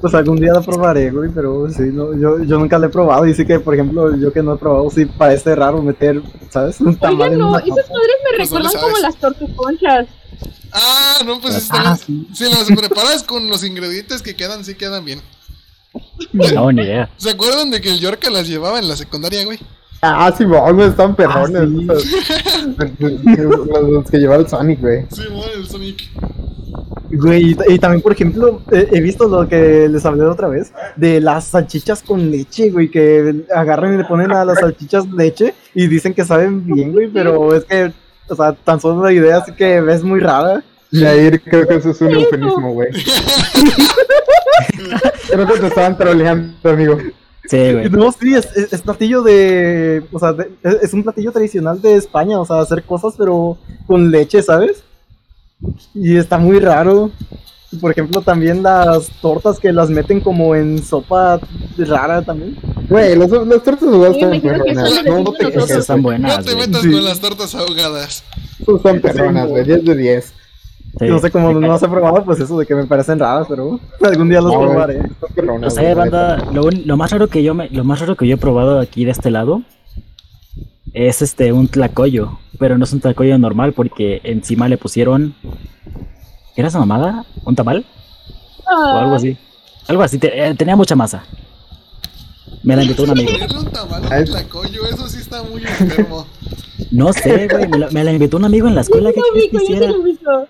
Pues 0.00 0.14
algún 0.14 0.36
día 0.36 0.52
lo 0.52 0.62
probaré, 0.62 1.10
güey, 1.10 1.30
pero 1.34 1.68
sí, 1.70 1.82
no, 1.92 2.16
yo, 2.18 2.42
yo 2.44 2.58
nunca 2.58 2.78
lo 2.78 2.86
he 2.86 2.90
probado. 2.90 3.26
Y 3.26 3.34
sí 3.34 3.44
que, 3.44 3.60
por 3.60 3.74
ejemplo, 3.74 4.16
yo 4.16 4.32
que 4.32 4.42
no 4.42 4.54
he 4.54 4.58
probado, 4.58 4.90
sí 4.90 5.06
parece 5.06 5.54
raro 5.54 5.82
meter, 5.82 6.22
¿sabes? 6.50 6.80
Un 6.80 6.96
tamal 6.96 7.22
Oigan, 7.22 7.32
en 7.34 7.38
no, 7.38 7.48
una 7.50 7.58
esas 7.58 7.76
madres 7.76 8.16
me 8.24 8.36
pues 8.36 8.50
no 8.50 8.58
recuerdan 8.58 8.82
como 8.82 8.98
las 8.98 9.16
tortuconchas. 9.16 10.06
Ah, 10.72 11.18
no, 11.24 11.40
pues 11.40 11.68
Ah, 11.70 11.96
sí. 11.96 12.28
Si 12.34 12.44
las 12.44 12.64
preparas 12.76 13.22
con 13.22 13.48
los 13.48 13.64
ingredientes 13.64 14.22
que 14.22 14.34
quedan, 14.36 14.64
sí 14.64 14.74
quedan 14.74 15.04
bien. 15.04 15.20
No, 16.32 16.70
ni 16.70 16.82
idea. 16.82 17.10
¿Se 17.16 17.30
acuerdan 17.30 17.70
de 17.70 17.80
que 17.80 17.90
el 17.90 18.00
Yorka 18.00 18.30
las 18.30 18.46
llevaba 18.46 18.78
en 18.78 18.88
la 18.88 18.96
secundaria, 18.96 19.44
güey? 19.44 19.58
Ah, 20.00 20.32
sí, 20.36 20.44
güey, 20.44 20.88
están 20.88 21.16
perrones. 21.16 21.62
Ah, 21.88 21.94
sí. 21.98 22.16
los, 23.36 23.66
los 23.66 24.10
que 24.10 24.18
lleva 24.18 24.36
el 24.36 24.48
Sonic, 24.48 24.80
güey. 24.80 25.06
Sí, 25.10 25.22
bueno, 25.28 25.52
el 25.56 25.66
Sonic. 25.66 26.08
Güey, 27.10 27.52
y, 27.52 27.56
y 27.68 27.78
también, 27.78 28.02
por 28.02 28.12
ejemplo, 28.12 28.60
eh, 28.70 28.88
he 28.92 29.00
visto 29.00 29.26
lo 29.26 29.48
que 29.48 29.88
les 29.88 30.04
hablé 30.04 30.24
otra 30.24 30.48
vez, 30.48 30.72
de 30.96 31.20
las 31.20 31.44
salchichas 31.44 32.02
con 32.02 32.30
leche, 32.30 32.70
güey, 32.70 32.90
que 32.90 33.44
agarran 33.54 33.94
y 33.94 33.96
le 33.96 34.04
ponen 34.04 34.30
a 34.32 34.44
las 34.44 34.60
salchichas 34.60 35.06
leche 35.10 35.54
y 35.74 35.86
dicen 35.88 36.12
que 36.14 36.24
saben 36.24 36.66
bien, 36.66 36.92
güey, 36.92 37.08
pero 37.08 37.54
es 37.54 37.64
que, 37.64 37.92
o 38.28 38.36
sea, 38.36 38.52
tan 38.52 38.80
solo 38.80 39.02
la 39.02 39.12
idea 39.12 39.38
así 39.38 39.52
que 39.52 39.78
es 39.78 40.04
muy 40.04 40.20
rara. 40.20 40.62
Y 40.90 41.04
ahí 41.04 41.30
creo 41.38 41.66
que 41.66 41.76
eso 41.76 41.90
es 41.90 42.00
un 42.00 42.12
eufemismo, 42.12 42.72
güey. 42.72 42.88
Creo 45.30 45.46
que 45.46 45.60
te 45.60 45.66
estaban 45.66 45.98
troleando, 45.98 46.70
amigo. 46.70 46.98
Sí, 47.48 47.72
güey. 47.72 47.90
No, 47.90 48.12
sí, 48.12 48.34
es, 48.34 48.46
es, 48.56 48.72
es 48.72 48.82
platillo 48.82 49.22
de, 49.22 50.02
o 50.12 50.18
sea, 50.18 50.32
de- 50.34 50.50
es, 50.62 50.74
es 50.82 50.92
un 50.92 51.02
platillo 51.02 51.32
tradicional 51.32 51.80
de 51.80 51.94
España, 51.96 52.38
o 52.40 52.44
sea, 52.46 52.60
hacer 52.60 52.82
cosas 52.84 53.14
pero 53.16 53.56
con 53.86 54.10
leche, 54.10 54.42
¿sabes? 54.42 54.82
Y 55.94 56.16
está 56.16 56.38
muy 56.38 56.60
raro. 56.60 57.10
Por 57.82 57.90
ejemplo, 57.90 58.22
también 58.22 58.62
las 58.62 59.08
tortas 59.20 59.58
que 59.58 59.72
las 59.74 59.90
meten 59.90 60.20
como 60.20 60.54
en 60.54 60.82
sopa 60.82 61.38
rara 61.76 62.22
también. 62.22 62.56
Güey, 62.88 63.14
los 63.14 63.28
tortas 63.62 63.82
ahogadas 63.82 64.16
Sí, 64.16 64.22
están 64.22 64.40
son 64.40 65.04
No, 65.04 65.18
no 65.24 65.32
te. 65.32 65.74
Están 65.78 66.02
buenas, 66.02 66.38
no 66.38 66.44
te 66.44 66.56
metas 66.56 66.80
Sí. 66.82 66.90
con 66.90 67.04
las 67.04 67.20
tortas 67.20 67.54
ahogadas. 67.54 68.24
Son 68.82 69.00
perronas, 69.00 69.48
güey. 69.48 69.64
10 69.64 69.84
de 69.84 69.96
10. 69.96 70.32
Sí. 70.98 71.04
No 71.06 71.18
sé 71.18 71.30
cómo 71.30 71.52
no 71.52 71.66
las 71.68 71.82
he 71.82 71.88
probado, 71.88 72.24
pues 72.24 72.40
eso 72.40 72.58
de 72.58 72.66
que 72.66 72.74
me 72.74 72.84
parecen 72.86 73.18
raras, 73.18 73.46
pero 73.48 73.78
algún 74.02 74.28
día 74.28 74.40
No, 74.40 74.48
güey, 74.50 74.68
probaré. 74.68 75.00
No 75.60 75.70
sé, 75.70 75.94
banda, 75.94 76.44
lo, 76.52 76.70
lo 76.70 76.96
más 76.96 77.10
raro 77.12 77.28
que 77.28 77.42
yo 77.42 77.54
me, 77.54 77.68
lo 77.70 77.84
más 77.84 78.00
raro 78.00 78.16
que 78.16 78.26
yo 78.26 78.34
he 78.34 78.38
probado 78.38 78.80
aquí 78.80 79.04
de 79.04 79.10
este 79.12 79.30
lado 79.30 79.62
es 80.92 81.22
este 81.22 81.52
un 81.52 81.68
tlacoyo, 81.68 82.38
pero 82.58 82.78
no 82.78 82.84
es 82.84 82.92
un 82.92 83.00
tlacoyo 83.00 83.38
normal 83.38 83.72
porque 83.74 84.20
encima 84.24 84.68
le 84.68 84.78
pusieron 84.78 85.34
¿qué 86.54 86.62
era 86.62 86.68
esa 86.68 86.78
mamada? 86.80 87.24
¿Un 87.44 87.54
tamal? 87.54 87.84
O 88.66 88.96
algo 88.98 89.14
así. 89.14 89.36
Algo 89.86 90.02
así, 90.02 90.18
te- 90.18 90.48
eh, 90.48 90.54
tenía 90.54 90.74
mucha 90.76 90.96
masa. 90.96 91.22
Me 92.64 92.74
la 92.74 92.82
invitó 92.82 93.04
un 93.04 93.10
amigo. 93.10 93.30
Un 93.58 93.66
tamal 93.70 94.02
un 94.02 94.24
tlacoyo, 94.24 94.84
eso 94.86 95.08
sí 95.08 95.18
está 95.18 95.42
muy 95.44 95.62
enfermo. 95.62 96.26
No 96.90 97.12
sé, 97.12 97.48
güey, 97.48 97.68
me 97.68 97.78
la, 97.78 97.90
me 97.90 98.04
la 98.04 98.12
invitó 98.12 98.36
un 98.36 98.44
amigo 98.44 98.68
en 98.68 98.74
la 98.74 98.82
escuela, 98.82 99.12
¿qué 99.12 99.20
Yo 99.20 99.58
quieres 99.58 99.80
que 99.80 99.98
ubico. 99.98 100.48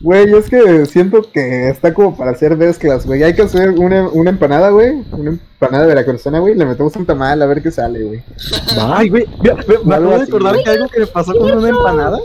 Güey, 0.00 0.34
es 0.34 0.50
que 0.50 0.84
siento 0.84 1.22
que 1.32 1.70
está 1.70 1.94
como 1.94 2.14
para 2.14 2.32
hacer 2.32 2.56
mezclas, 2.58 3.06
güey. 3.06 3.22
Hay 3.22 3.34
que 3.34 3.40
hacer 3.40 3.70
una, 3.70 4.06
una 4.08 4.28
empanada, 4.28 4.68
güey. 4.68 5.02
Una 5.12 5.30
empanada 5.30 5.86
veracruzana, 5.86 6.40
güey. 6.40 6.54
Le 6.54 6.66
metemos 6.66 6.94
un 6.96 7.06
tamal 7.06 7.40
a 7.40 7.46
ver 7.46 7.62
qué 7.62 7.70
sale, 7.70 8.02
güey. 8.02 8.22
Ay, 8.78 9.08
güey, 9.08 9.26
me, 9.42 9.54
me 9.82 9.94
Algo 9.94 10.10
acabo 10.10 10.18
de 10.18 10.24
acordar 10.24 10.56
que 10.62 10.70
algo 10.70 10.88
que 10.88 11.00
me 11.00 11.06
pasó 11.06 11.32
con 11.34 11.56
una 11.56 11.68
empanada. 11.70 12.18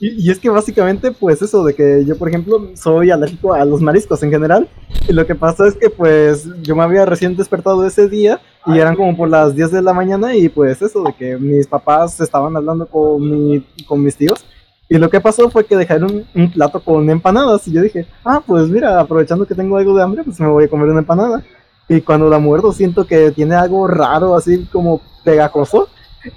Y, 0.00 0.26
y 0.26 0.30
es 0.30 0.38
que 0.38 0.50
básicamente, 0.50 1.12
pues 1.12 1.40
eso, 1.42 1.64
de 1.64 1.74
que 1.74 2.04
yo, 2.04 2.16
por 2.16 2.28
ejemplo, 2.28 2.70
soy 2.74 3.10
alérgico 3.10 3.54
a 3.54 3.64
los 3.64 3.80
mariscos 3.80 4.22
en 4.22 4.30
general. 4.30 4.68
Y 5.08 5.12
lo 5.12 5.26
que 5.26 5.34
pasa 5.34 5.66
es 5.66 5.74
que, 5.74 5.90
pues, 5.90 6.48
yo 6.62 6.74
me 6.74 6.82
había 6.82 7.04
recién 7.06 7.36
despertado 7.36 7.86
ese 7.86 8.08
día 8.08 8.40
y 8.66 8.78
eran 8.78 8.96
como 8.96 9.16
por 9.16 9.28
las 9.28 9.54
10 9.54 9.70
de 9.70 9.82
la 9.82 9.92
mañana. 9.92 10.34
Y 10.34 10.48
pues 10.48 10.80
eso, 10.82 11.02
de 11.02 11.12
que 11.14 11.36
mis 11.36 11.66
papás 11.66 12.20
estaban 12.20 12.56
hablando 12.56 12.86
con, 12.86 13.30
mi, 13.30 13.60
con 13.86 14.02
mis 14.02 14.16
tíos. 14.16 14.44
Y 14.88 14.98
lo 14.98 15.08
que 15.08 15.20
pasó 15.20 15.48
fue 15.50 15.64
que 15.64 15.76
dejaron 15.76 16.26
un 16.34 16.50
plato 16.50 16.80
con 16.80 17.08
empanadas. 17.08 17.66
Y 17.68 17.72
yo 17.72 17.82
dije, 17.82 18.06
ah, 18.24 18.42
pues 18.46 18.68
mira, 18.68 19.00
aprovechando 19.00 19.46
que 19.46 19.54
tengo 19.54 19.76
algo 19.76 19.96
de 19.96 20.02
hambre, 20.02 20.24
pues 20.24 20.38
me 20.40 20.46
voy 20.46 20.64
a 20.64 20.68
comer 20.68 20.88
una 20.88 21.00
empanada. 21.00 21.42
Y 21.88 22.00
cuando 22.00 22.28
la 22.28 22.38
muerdo 22.38 22.72
siento 22.72 23.06
que 23.06 23.30
tiene 23.30 23.54
algo 23.54 23.86
raro, 23.86 24.34
así 24.34 24.66
como 24.72 25.00
pegajoso. 25.22 25.88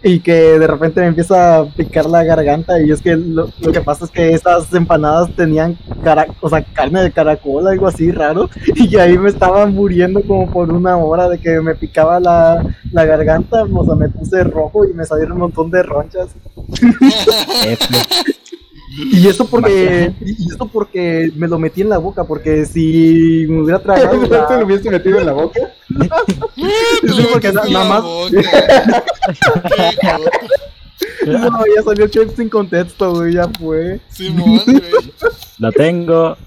Y 0.04 0.20
que 0.20 0.60
de 0.60 0.68
repente 0.68 1.02
me 1.02 1.08
empieza 1.08 1.58
a 1.58 1.66
picar 1.66 2.06
la 2.06 2.24
garganta. 2.24 2.82
Y 2.82 2.92
es 2.92 3.02
que 3.02 3.16
lo, 3.16 3.50
lo 3.60 3.72
que 3.72 3.82
pasa 3.82 4.06
es 4.06 4.12
que 4.12 4.34
estas 4.34 4.74
empanadas 4.74 5.30
tenían 5.36 5.78
cara, 6.04 6.28
o 6.42 6.50
sea, 6.50 6.64
carne 6.64 7.02
de 7.02 7.12
caracol, 7.12 7.68
algo 7.68 7.88
así 7.88 8.12
raro. 8.12 8.50
Y 8.76 8.96
ahí 8.98 9.18
me 9.18 9.30
estaba 9.30 9.66
muriendo 9.66 10.22
como 10.22 10.50
por 10.50 10.72
una 10.72 10.98
hora 10.98 11.28
de 11.30 11.40
que 11.40 11.60
me 11.62 11.76
picaba 11.76 12.20
la, 12.20 12.64
la 12.92 13.06
garganta. 13.06 13.64
O 13.64 13.86
sea, 13.86 13.96
me 13.96 14.10
puse 14.10 14.44
rojo 14.44 14.86
y 14.86 14.94
me 14.94 15.06
salieron 15.06 15.34
un 15.34 15.40
montón 15.40 15.72
de 15.72 15.84
ronchas. 15.84 16.30
Y 18.98 19.28
esto 19.28 19.46
porque, 19.46 20.12
y 20.26 20.50
esto 20.52 20.68
porque 20.68 21.32
me 21.36 21.48
lo 21.48 21.60
metí 21.60 21.82
en 21.82 21.90
la 21.90 22.00
boca, 22.00 22.24
porque 22.24 22.66
si 22.66 23.46
me 23.48 23.62
hubiera 23.62 23.80
tragado 23.84 24.18
¿No 24.18 24.28
te 24.28 24.38
lo 24.38 24.50
la- 24.60 24.66
hubiese 24.66 24.90
metido 24.90 25.20
en 25.20 25.26
la 25.28 25.34
boca? 25.34 25.60
Sí, 26.56 27.22
lo 27.24 27.30
porque 27.32 27.52
nada 27.54 27.70
la 27.70 27.84
más-. 27.84 28.04
No, 31.26 31.50
ya 31.76 31.84
salió 31.84 32.08
Chef 32.08 32.36
sin 32.36 32.50
contexto, 32.50 33.14
güey, 33.14 33.34
ya 33.34 33.48
fue. 33.60 34.00
Simón, 34.10 34.62
güey. 34.66 34.82
Lo 35.60 35.72
tengo. 35.72 36.38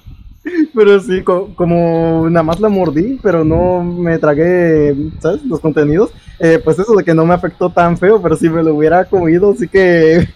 Pero 0.74 1.00
sí, 1.00 1.22
co- 1.22 1.50
como 1.54 2.26
nada 2.30 2.42
más 2.42 2.60
la 2.60 2.68
mordí, 2.70 3.18
pero 3.22 3.44
no 3.44 3.82
me 3.84 4.18
tragué, 4.18 4.94
¿sabes? 5.20 5.44
Los 5.44 5.60
contenidos. 5.60 6.10
Eh, 6.38 6.58
pues 6.64 6.78
eso 6.78 6.94
de 6.96 7.04
que 7.04 7.12
no 7.14 7.26
me 7.26 7.34
afectó 7.34 7.70
tan 7.70 7.98
feo, 7.98 8.22
pero 8.22 8.36
si 8.36 8.48
me 8.48 8.62
lo 8.62 8.74
hubiera 8.74 9.04
comido, 9.04 9.54
sí 9.54 9.68
que 9.68 10.26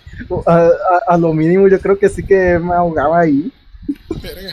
a, 0.47 0.55
a- 0.57 0.71
a 1.14 1.17
lo 1.19 1.33
mínimo 1.33 1.69
yo 1.69 1.81
creo 1.81 1.99
que 1.99 2.09
sí 2.11 2.23
que 2.23 2.59
me 2.59 2.75
ahogaba 2.75 3.21
ahí. 3.21 3.51
Verga. 4.23 4.53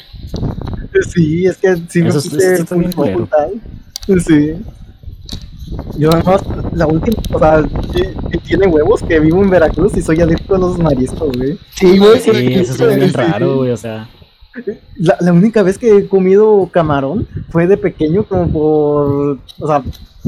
Sí, 1.13 1.45
es 1.45 1.57
que 1.57 1.75
sí 1.89 2.01
me 2.01 2.11
bien 2.11 2.91
muy 2.95 3.25
tal. 3.27 3.61
Sí. 4.25 4.55
Yo 5.97 6.11
además, 6.11 6.41
la 6.73 6.85
última, 6.87 7.17
o 7.33 7.39
sea, 7.39 7.63
que- 7.93 8.37
tiene 8.39 8.67
huevos 8.67 9.01
que 9.03 9.19
vivo 9.19 9.41
en 9.41 9.49
Veracruz 9.49 9.95
y 9.95 10.01
soy 10.01 10.19
adicto 10.21 10.55
a 10.55 10.59
los 10.59 10.77
mariscos, 10.77 11.31
güey. 11.37 11.57
Sí, 11.75 11.97
güey. 11.97 12.19
Sí, 12.19 12.29
eso 12.53 12.89
es 12.89 12.95
bien 12.97 13.09
Sí. 13.09 13.15
raro, 13.15 13.57
güey, 13.57 13.71
o 13.71 13.77
sea. 13.77 14.09
La, 14.95 15.17
la 15.21 15.31
única 15.31 15.63
vez 15.63 15.77
que 15.77 15.97
he 15.97 16.07
comido 16.07 16.69
camarón 16.71 17.27
fue 17.49 17.67
de 17.67 17.77
pequeño, 17.77 18.25
como 18.25 18.51
por, 18.51 19.39
o 19.59 19.67
sea, 19.67 19.81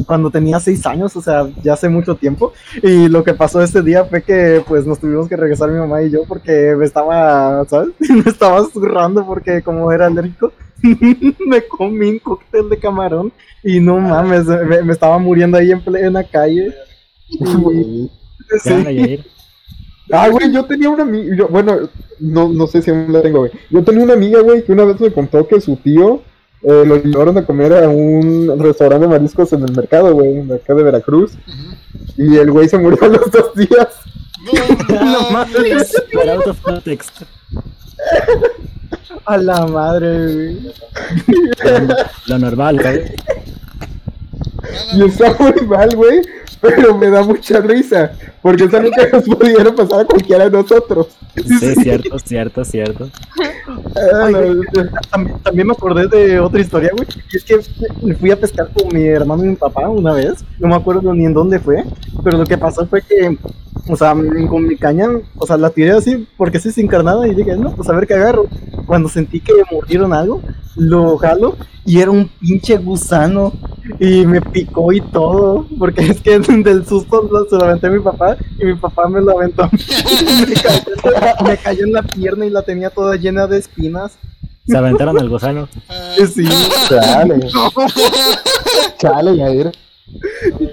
cuando 0.06 0.32
tenía 0.32 0.60
seis 0.60 0.86
años, 0.86 1.16
o 1.16 1.22
sea, 1.22 1.48
ya 1.62 1.74
hace 1.74 1.90
mucho 1.90 2.16
tiempo. 2.16 2.54
Y 2.82 3.10
lo 3.10 3.24
que 3.24 3.34
pasó 3.34 3.62
ese 3.62 3.82
día 3.82 4.06
fue 4.06 4.22
que, 4.24 4.64
pues, 4.68 4.86
nos 4.86 5.00
tuvimos 5.00 5.28
que 5.28 5.38
regresar 5.38 5.70
mi 5.70 5.78
mamá 5.78 6.02
y 6.02 6.10
yo 6.10 6.24
porque 6.26 6.76
me 6.78 6.86
estaba, 6.86 7.66
¿sabes? 7.66 7.90
Me 8.10 8.30
estaba 8.30 8.64
zurrando 8.66 9.26
porque 9.26 9.62
como 9.62 9.92
era 9.92 10.08
alérgico, 10.08 10.52
me 11.48 11.66
comí 11.68 12.10
un 12.10 12.20
cóctel 12.20 12.70
de 12.70 12.78
camarón 12.78 13.32
y 13.64 13.80
no 13.80 14.00
mames, 14.00 14.46
me, 14.46 14.84
me 14.84 14.94
estaba 14.94 15.18
muriendo 15.18 15.58
ahí 15.58 15.72
en 15.72 15.82
plena 15.84 16.24
calle. 16.24 16.74
Güey. 17.40 18.12
Sí. 18.62 19.24
Ah, 20.14 20.30
güey, 20.30 20.52
yo 20.54 20.64
tenía 20.66 20.90
una 20.90 21.04
amiga, 21.04 21.36
yo- 21.36 21.48
bueno, 21.48 21.90
no, 22.20 22.48
no 22.50 22.68
sé 22.68 22.82
si 22.82 22.92
aún 22.92 23.12
la 23.12 23.22
tengo, 23.22 23.40
güey. 23.40 23.52
Yo 23.70 23.84
tenía 23.84 24.04
una 24.04 24.14
amiga, 24.14 24.42
güey, 24.42 24.64
que 24.64 24.72
una 24.72 24.86
vez 24.86 25.00
me 25.02 25.12
contó 25.12 25.48
que 25.48 25.60
su 25.60 25.76
tío 25.78 26.22
eh, 26.62 26.84
lo 26.86 26.96
llevaron 27.04 27.38
a 27.38 27.46
comer 27.46 27.74
a 27.74 27.90
un 27.90 28.58
restaurante 28.60 29.06
de 29.08 29.12
mariscos 29.14 29.52
en 29.54 29.64
el 29.64 29.74
mercado, 29.76 30.14
güey, 30.14 30.32
en 30.32 30.40
el 30.42 30.46
mercado 30.48 30.78
de 30.80 30.86
Veracruz. 30.86 31.34
Y 32.18 32.38
el 32.38 32.52
güey 32.52 32.70
se 32.70 32.78
murió 32.78 33.04
a 33.04 33.08
los 33.08 33.32
dos 33.32 33.54
días. 33.56 33.88
No, 34.90 35.30
mames. 35.32 35.92
Pero 36.12 36.32
out 36.34 36.48
of 36.48 36.62
context. 36.62 37.24
A 39.26 39.38
la 39.38 39.66
madre, 39.66 40.34
güey. 40.34 40.60
Lo, 41.88 41.96
lo 42.28 42.40
normal, 42.40 42.80
güey. 42.82 43.02
Y 44.94 45.04
está 45.04 45.36
muy 45.40 45.68
mal, 45.68 45.90
güey, 45.96 46.22
pero 46.62 46.98
me 46.98 47.10
da 47.10 47.24
mucha 47.24 47.60
risa. 47.62 48.12
Porque 48.42 48.66
eso 48.66 48.80
nunca 48.82 49.08
nos 49.12 49.24
pudiera 49.24 49.74
pasar 49.76 50.02
a 50.02 50.06
cualquiera 50.06 50.46
de 50.46 50.52
nosotros. 50.52 51.08
Sí, 51.36 51.76
cierto, 51.76 52.20
cierto, 52.20 52.64
cierto. 52.66 53.10
Ah, 53.96 54.26
Ay, 54.26 54.34
la- 54.34 54.40
güey, 54.42 54.58
también, 55.10 55.40
también 55.40 55.68
me 55.68 55.74
acordé 55.74 56.08
de 56.08 56.40
otra 56.40 56.62
historia, 56.62 56.92
güey. 56.96 57.08
Y 57.32 57.38
es 57.38 57.44
que 57.44 57.60
me 58.02 58.16
fui 58.16 58.32
a 58.32 58.40
pescar 58.40 58.70
con 58.70 58.88
mi 58.96 59.06
hermano 59.06 59.44
y 59.44 59.48
mi 59.50 59.56
papá 59.56 59.88
una 59.90 60.14
vez. 60.14 60.44
No 60.60 60.68
me 60.68 60.76
acuerdo 60.76 61.14
ni 61.14 61.26
en 61.26 61.34
dónde 61.34 61.60
fue. 61.60 61.84
Pero 62.24 62.38
lo 62.38 62.46
que 62.46 62.58
pasó 62.58 62.86
fue 62.86 63.02
que, 63.02 63.38
o 63.88 63.96
sea, 63.98 64.16
con 64.50 64.68
mi 64.68 64.78
caña, 64.78 65.08
o 65.38 65.46
sea, 65.46 65.58
la 65.58 65.70
tiré 65.70 65.92
así 65.92 66.28
porque 66.38 66.60
sí, 66.60 66.72
sin 66.72 66.88
carnada. 66.88 67.28
Y 67.28 67.36
dije, 67.36 67.56
no, 67.58 67.72
pues 67.76 67.90
a 67.90 67.94
ver 67.94 68.08
qué 68.08 68.14
agarro. 68.14 68.46
Cuando 68.86 69.10
sentí 69.10 69.40
que 69.40 69.54
me 69.54 69.64
mordieron 69.72 70.14
algo, 70.14 70.42
lo 70.76 71.18
jalo 71.18 71.56
y 71.86 72.00
era 72.00 72.12
un 72.12 72.28
pinche 72.40 72.78
gusano. 72.78 73.52
Y 74.00 74.26
me 74.26 74.40
picó 74.42 74.94
y 74.94 75.02
todo. 75.02 75.68
Porque 75.78 76.06
es 76.08 76.22
que 76.22 76.40
del 76.64 76.86
susto 76.86 77.28
lo- 77.32 77.46
se 77.50 77.56
lo 77.58 77.66
aventé 77.66 77.88
a 77.88 77.90
mi 77.90 78.00
papá 78.00 78.38
y 78.60 78.66
mi 78.66 78.76
papá 78.76 79.10
me 79.10 79.20
lo 79.22 79.32
aventó. 79.38 79.70
me, 80.48 80.54
cayó, 80.54 81.36
me 81.46 81.58
cayó 81.58 81.84
en 81.86 81.92
la 81.94 82.04
pierna 82.04 82.46
y 82.46 82.50
la 82.50 82.62
tenía 82.62 82.90
toda 82.90 83.16
llena 83.18 83.48
de 83.48 83.58
espinas. 83.58 84.18
Se 84.66 84.78
aventaron 84.78 85.20
al 85.20 85.30
gusano. 85.30 85.68
Sí, 86.34 86.46
Chale. 86.88 87.48
Chale, 88.98 89.36
Yair. 89.38 89.72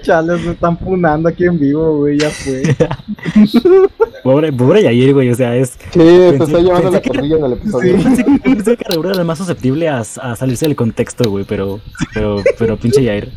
Chales, 0.01 0.41
me 0.45 0.51
están 0.51 0.77
punando 0.77 1.29
aquí 1.29 1.45
en 1.45 1.57
vivo, 1.59 1.97
güey, 1.99 2.19
ya 2.19 2.29
fue. 2.29 2.63
Pobre, 4.23 4.53
pobre 4.53 4.83
Yair, 4.83 5.13
güey, 5.15 5.29
o 5.31 5.35
sea, 5.35 5.55
es... 5.55 5.69
Sí, 5.91 5.99
se 5.99 6.31
Pensé- 6.37 6.43
está 6.43 6.59
llevando 6.59 6.91
la 6.91 7.01
pensé 7.01 7.09
corrilla 7.09 7.37
en 7.37 7.45
el 7.45 7.53
episodio. 7.53 7.95
Pensé 8.03 8.23
que, 8.23 8.39
pensé 8.39 8.77
que 8.77 8.83
Raúl 8.93 9.05
era 9.07 9.17
el 9.19 9.25
más 9.25 9.37
susceptible 9.39 9.89
a, 9.89 9.99
a 9.99 10.35
salirse 10.35 10.67
del 10.67 10.75
contexto, 10.75 11.27
güey, 11.31 11.43
pero, 11.43 11.79
pero, 12.13 12.43
pero 12.59 12.77
pinche 12.77 13.03
Yair. 13.03 13.31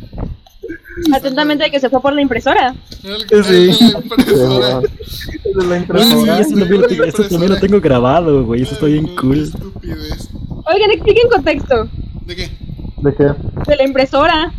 Atentamente 1.15 1.71
que 1.71 1.81
se 1.81 1.89
fue 1.89 2.03
por 2.03 2.13
la 2.13 2.21
impresora. 2.21 2.75
El, 3.03 3.45
Sí. 3.45 3.93
la 5.55 5.77
impresora. 5.77 6.45
Sí, 6.45 6.53
eso, 6.53 6.59
también 6.61 6.81
lo 6.83 6.87
tengo- 6.87 7.05
eso 7.05 7.23
también 7.29 7.53
lo 7.53 7.59
tengo 7.59 7.81
grabado, 7.81 8.45
güey, 8.45 8.63
eso 8.63 8.75
está 8.75 8.87
bien 8.87 9.07
cool. 9.17 9.41
estupidez. 9.45 10.29
Oigan, 10.67 10.91
expliquen 10.93 11.29
contexto 11.31 11.89
¿De 12.27 12.37
qué? 12.37 12.51
¿De 13.03 13.15
qué? 13.15 13.25
de 13.71 13.77
la 13.77 13.85
impresora. 13.85 14.53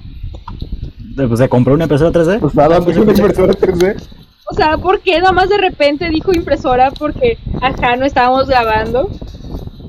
O 1.18 1.38
sea, 1.38 1.48
compró 1.48 1.74
una 1.74 1.86
impresora 1.86 2.12
3D. 2.12 2.40
Pues 2.40 2.56
nada, 2.56 2.82
pues 2.82 2.98
una 2.98 3.12
impresora 3.12 3.54
3D. 3.54 4.02
O 4.48 4.54
sea, 4.54 4.78
¿por 4.78 5.00
qué 5.02 5.20
nada 5.20 5.32
más 5.32 5.50
de 5.50 5.58
repente 5.58 6.10
dijo 6.10 6.34
impresora? 6.34 6.92
Porque 6.92 7.38
ajá, 7.62 7.96
no 7.96 8.06
estábamos 8.06 8.48
grabando. 8.48 9.10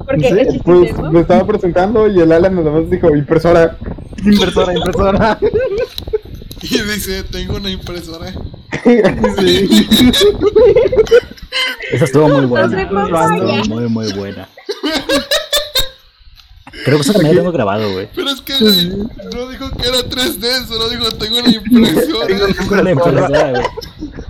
Porque 0.06 0.28
Sí, 0.28 0.38
es 0.38 0.62
Pues 0.62 0.98
me 1.10 1.20
estaba 1.20 1.46
presentando 1.46 2.08
y 2.08 2.20
el 2.20 2.32
Alan 2.32 2.54
nada 2.54 2.70
más 2.70 2.88
dijo 2.88 3.14
impresora. 3.14 3.76
Impresora, 4.24 4.74
impresora. 4.74 5.38
Y 6.62 6.68
dice, 6.68 7.22
tengo 7.24 7.56
una 7.56 7.70
impresora. 7.70 8.32
Sí. 9.38 9.68
Esa 11.92 12.04
estuvo 12.06 12.28
muy 12.28 12.46
buena. 12.46 12.82
Estuvo 12.82 13.64
muy, 13.68 13.88
muy 13.88 14.12
buena. 14.14 14.48
Creo 16.86 16.98
que 16.98 17.02
eso 17.02 17.14
también 17.14 17.34
lo 17.34 17.40
tengo 17.40 17.52
grabado, 17.52 17.92
güey. 17.92 18.08
Pero 18.14 18.30
es 18.30 18.40
que 18.42 18.52
no 18.60 19.48
dijo 19.48 19.70
que 19.72 19.88
era 19.88 19.98
3D, 20.08 20.66
solo 20.68 20.88
dijo, 20.88 21.10
tengo 21.14 21.38
impresora. 21.40 22.82
La 22.84 22.90
impresora, 22.92 23.50
güey. 23.50 23.64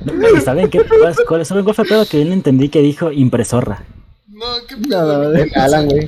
No, 0.06 0.38
¿y 0.38 0.40
¿Saben 0.40 0.70
qué? 0.70 0.80
¿Cuál, 0.82 1.14
cuál, 1.28 1.44
¿Saben 1.44 1.64
cuál 1.64 1.76
fue 1.76 1.82
el 1.82 1.88
pedo? 1.90 2.06
Que 2.06 2.20
yo 2.20 2.24
no 2.24 2.32
entendí 2.32 2.70
que 2.70 2.80
dijo 2.80 3.12
impresora. 3.12 3.84
No, 4.26 4.46
qué 4.66 4.74
Nada, 4.88 5.30
pedo. 5.30 5.44
Alan, 5.54 5.86
güey. 5.86 6.06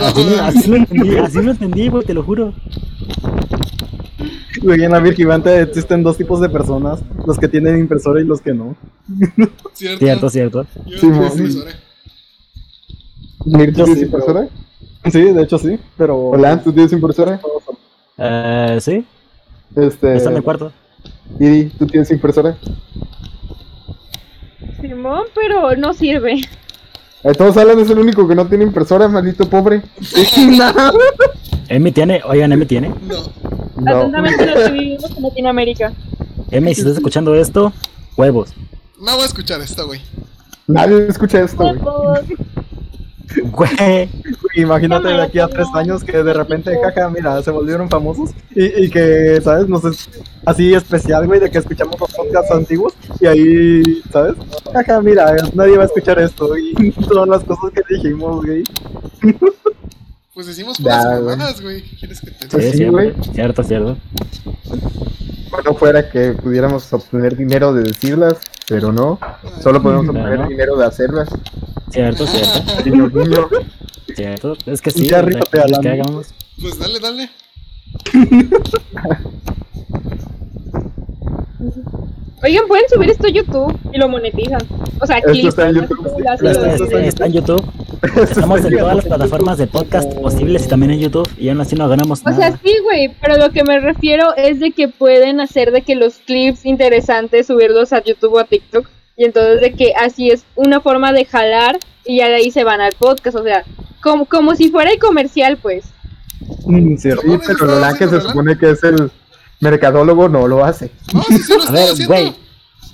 Así, 0.00 0.24
no, 0.24 0.42
así 0.42 0.70
lo 0.70 0.76
entendí, 0.76 1.16
así 1.18 1.42
lo 1.42 1.50
entendí, 1.50 1.88
güey, 1.88 2.06
te 2.06 2.14
lo 2.14 2.22
juro. 2.22 2.54
Güey, 4.62 4.84
en 4.84 4.92
la 4.92 5.00
Virgivante 5.00 5.60
existen 5.60 6.02
dos 6.02 6.16
tipos 6.16 6.40
de 6.40 6.48
personas: 6.48 7.00
los 7.26 7.38
que 7.38 7.48
tienen 7.48 7.78
impresora 7.78 8.22
y 8.22 8.24
los 8.24 8.40
que 8.40 8.54
no. 8.54 8.74
Cierto. 9.74 9.98
Cierto, 9.98 10.30
cierto. 10.30 10.66
Yo 10.86 10.98
Sí, 10.98 11.06
impresora. 11.08 11.72
Mir, 13.44 13.74
¿Tú 13.74 13.80
Yo 13.80 13.84
tienes 13.84 13.98
sí, 13.98 14.04
impresora? 14.06 14.48
Sí, 15.12 15.22
de 15.22 15.42
hecho 15.42 15.58
sí, 15.58 15.78
pero. 15.96 16.16
Hola, 16.30 16.60
¿tú 16.62 16.72
tienes 16.72 16.92
impresora? 16.92 17.40
Eh, 18.18 18.78
sí, 18.80 19.04
Este. 19.74 20.16
está 20.16 20.30
en 20.30 20.36
el 20.36 20.42
cuarto. 20.42 20.72
Iri, 21.38 21.70
¿tú 21.78 21.86
tienes 21.86 22.10
impresora? 22.10 22.56
Simón, 24.80 25.24
pero 25.34 25.76
no 25.76 25.92
sirve. 25.94 26.40
Eh, 27.24 27.32
todos 27.34 27.56
Alan 27.56 27.78
es 27.78 27.90
el 27.90 27.98
único 27.98 28.26
que 28.26 28.34
no 28.34 28.46
tiene 28.46 28.64
impresora, 28.64 29.08
maldito 29.08 29.48
pobre. 29.48 29.82
Emi 31.68 31.92
tiene, 31.92 32.20
oigan, 32.24 32.52
Emi 32.52 32.66
tiene. 32.66 32.88
No. 32.88 33.16
No. 33.76 33.96
Atentamente 33.96 34.46
los 34.46 34.64
que 34.64 34.70
vivimos 34.72 35.16
en 35.16 35.22
Latinoamérica. 35.22 35.92
Emi, 36.50 36.74
si 36.74 36.80
estás 36.80 36.96
escuchando 36.96 37.34
esto, 37.34 37.72
huevos. 38.16 38.52
No 38.98 39.12
voy 39.14 39.22
a 39.22 39.26
escuchar 39.26 39.60
esto, 39.60 39.86
güey. 39.86 40.00
Nadie 40.66 41.06
escucha 41.08 41.40
esto, 41.42 41.62
güey. 41.64 42.36
Güey. 43.50 44.08
Imagínate 44.54 45.08
de 45.08 45.20
aquí 45.22 45.38
a 45.38 45.48
tres 45.48 45.66
años 45.74 46.02
que 46.04 46.22
de 46.22 46.32
repente, 46.32 46.78
jaja, 46.82 47.10
mira, 47.10 47.42
se 47.42 47.50
volvieron 47.50 47.88
famosos 47.90 48.30
y, 48.54 48.84
y 48.84 48.90
que, 48.90 49.40
¿sabes? 49.42 49.68
No 49.68 49.78
sé, 49.78 49.88
así 50.44 50.72
especial, 50.74 51.26
güey, 51.26 51.40
de 51.40 51.50
que 51.50 51.58
escuchamos 51.58 51.98
los 52.00 52.14
podcasts 52.14 52.52
antiguos 52.52 52.94
y 53.20 53.26
ahí, 53.26 54.02
¿sabes? 54.12 54.34
Jaja, 54.72 55.02
mira, 55.02 55.34
nadie 55.54 55.76
va 55.76 55.82
a 55.82 55.86
escuchar 55.86 56.18
esto 56.20 56.56
y 56.56 56.92
todas 57.08 57.28
las 57.28 57.44
cosas 57.44 57.72
que 57.72 57.82
dijimos, 57.94 58.44
güey. 58.44 58.62
Pues 60.32 60.46
decimos 60.46 60.78
güey. 60.78 60.94
mamadas, 60.94 61.60
güey. 61.60 61.82
¿Qué 61.82 61.96
quieres 61.96 62.20
que 62.20 62.30
te 62.30 62.72
Sí, 62.72 62.84
güey. 62.86 63.12
cierto, 63.32 63.62
cierto. 63.62 63.96
No 65.64 65.74
fuera 65.74 66.08
que 66.10 66.32
pudiéramos 66.32 66.92
obtener 66.92 67.36
dinero 67.36 67.72
de 67.74 67.82
decirlas, 67.84 68.34
pero 68.68 68.92
no. 68.92 69.18
Solo 69.62 69.82
podemos 69.82 70.08
Claro. 70.10 70.26
obtener 70.28 70.48
dinero 70.48 70.76
de 70.76 70.84
hacerlas. 70.86 71.28
Cierto, 71.90 72.26
cierto, 72.26 72.62
cierto. 74.14 74.56
Es 74.66 74.80
que 74.80 74.90
sí, 74.90 75.06
Ya, 75.08 75.18
o 75.18 75.20
sea, 75.20 75.22
rífate, 75.22 75.50
¿qué 75.50 75.60
Alan. 75.60 75.80
que 75.80 75.88
hagamos? 75.90 76.34
Pues 76.60 76.78
dale, 76.78 77.00
dale. 77.00 77.30
Oigan, 82.42 82.66
pueden 82.68 82.84
subir 82.88 83.10
esto 83.10 83.26
a 83.26 83.30
YouTube 83.30 83.76
y 83.92 83.98
lo 83.98 84.08
monetizan. 84.08 84.60
O 85.00 85.06
sea, 85.06 85.20
clips. 85.20 85.48
está 85.48 85.68
en 85.68 85.74
¿no? 85.76 85.82
YouTube, 85.82 86.12
sí. 86.16 86.22
Las- 86.22 86.42
Está, 86.42 86.66
las- 86.66 86.80
está- 86.80 87.00
está 87.04 87.26
en 87.26 87.32
YouTube. 87.32 87.64
Estamos 88.22 88.64
en 88.64 88.78
todas 88.78 88.96
las 88.96 89.04
plataformas 89.04 89.58
de 89.58 89.66
podcast 89.66 90.12
posibles 90.14 90.66
y 90.66 90.68
también 90.68 90.92
en 90.92 91.00
YouTube. 91.00 91.28
Y 91.38 91.48
aún 91.48 91.60
así 91.60 91.76
no 91.76 91.88
ganamos 91.88 92.20
O 92.20 92.22
sea, 92.22 92.50
nada. 92.50 92.60
sí, 92.62 92.74
güey, 92.82 93.14
pero 93.20 93.36
lo 93.36 93.50
que 93.50 93.64
me 93.64 93.80
refiero 93.80 94.34
es 94.36 94.60
de 94.60 94.72
que 94.72 94.88
pueden 94.88 95.40
hacer 95.40 95.72
de 95.72 95.82
que 95.82 95.94
los 95.94 96.16
clips 96.18 96.64
interesantes 96.66 97.46
subirlos 97.46 97.92
a 97.92 98.02
YouTube 98.02 98.34
o 98.34 98.38
a 98.38 98.44
TikTok. 98.44 98.88
Y 99.16 99.24
entonces 99.24 99.60
de 99.60 99.72
que 99.72 99.94
así 99.94 100.30
es 100.30 100.44
una 100.54 100.80
forma 100.80 101.12
de 101.12 101.24
jalar 101.24 101.78
y 102.04 102.18
ya 102.18 102.28
de 102.28 102.36
ahí 102.36 102.50
se 102.50 102.64
van 102.64 102.80
al 102.80 102.92
podcast. 102.98 103.36
O 103.36 103.42
sea, 103.42 103.64
como, 104.02 104.26
como 104.26 104.54
si 104.54 104.70
fuera 104.70 104.90
el 104.90 104.98
comercial, 104.98 105.56
pues. 105.56 105.84
Mm, 106.66 106.96
cierto. 106.96 107.22
Sí, 107.22 107.38
pero 107.46 107.66
Lola, 107.66 107.94
que 107.96 108.08
se 108.08 108.20
supone 108.20 108.58
que 108.58 108.70
es 108.70 108.84
el 108.84 109.10
mercadólogo, 109.60 110.28
no 110.28 110.46
lo 110.46 110.64
hace. 110.64 110.90
No, 111.12 111.22
sí, 111.22 111.38
sí 111.38 111.52
lo 111.56 111.68
A 111.68 111.72
ver, 111.72 112.06
güey. 112.06 112.45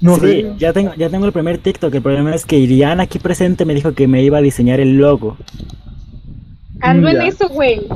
No 0.02 0.16
sí, 0.18 0.44
ya 0.58 0.72
tengo, 0.72 0.92
ya 0.94 1.08
tengo 1.08 1.24
el 1.26 1.32
primer 1.32 1.58
TikTok. 1.58 1.94
El 1.94 2.02
problema 2.02 2.34
es 2.34 2.44
que 2.44 2.58
Iriana 2.58 3.04
aquí 3.04 3.18
presente 3.18 3.64
me 3.64 3.72
dijo 3.74 3.92
que 3.94 4.06
me 4.08 4.22
iba 4.22 4.38
a 4.38 4.42
diseñar 4.42 4.80
el 4.80 4.96
logo. 4.98 5.36
Ando 6.80 7.08
en 7.08 7.22
eso, 7.22 7.48
güey. 7.48 7.86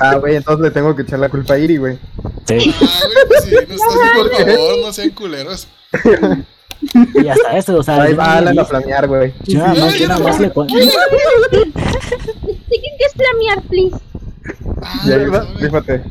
Ah, 0.00 0.16
güey, 0.16 0.36
entonces 0.36 0.64
le 0.64 0.70
tengo 0.70 0.96
que 0.96 1.02
echar 1.02 1.18
la 1.18 1.28
culpa 1.28 1.54
a 1.54 1.58
Iri, 1.58 1.76
güey. 1.76 1.98
Sí. 2.46 2.74
Ah, 2.80 3.00
güey, 3.04 3.26
pues 3.28 3.44
sí, 3.44 3.50
no 3.54 3.60
estás 3.60 3.78
por 4.16 4.30
favor, 4.34 4.78
no 4.82 4.92
sean 4.92 5.10
culeros. 5.10 5.68
Y 7.14 7.28
hasta 7.28 7.56
eso, 7.58 7.76
o 7.78 7.82
sea, 7.82 8.02
Ahí 8.02 8.14
va 8.14 8.24
no- 8.26 8.30
Alan 8.32 8.58
a 8.58 8.64
flamear, 8.64 9.06
güey. 9.06 9.32
yo 9.44 9.58
nada 9.58 9.74
más, 9.74 9.98
yo 9.98 10.08
nada 10.08 10.20
más 10.20 10.40
le 10.40 10.50
pon- 10.50 10.66
Tienen 10.66 10.90
que 12.98 13.08
flamear, 13.14 13.62
please. 13.68 13.96
Ah, 14.82 15.00
Ya, 15.06 15.18
no, 15.18 15.42
fíjate. 15.58 16.02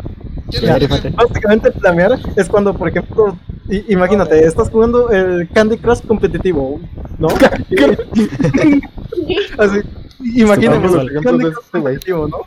¿Quién 0.49 0.63
Ya, 0.63 0.73
le 0.73 0.79
rífate. 0.79 1.09
Básicamente 1.09 1.71
planear 1.71 2.19
es 2.35 2.49
cuando, 2.49 2.73
por 2.73 2.89
ejemplo, 2.89 3.37
imagínate, 3.87 4.45
estás 4.45 4.69
jugando 4.69 5.09
el 5.09 5.47
Candy 5.49 5.77
Crush 5.77 6.01
competitivo, 6.05 6.79
¿no? 7.17 7.27
Así, 9.57 9.79
Crush 10.35 11.61
este 11.61 11.79
güey. 11.79 11.93
competitivo, 11.95 12.27
¿no? 12.27 12.37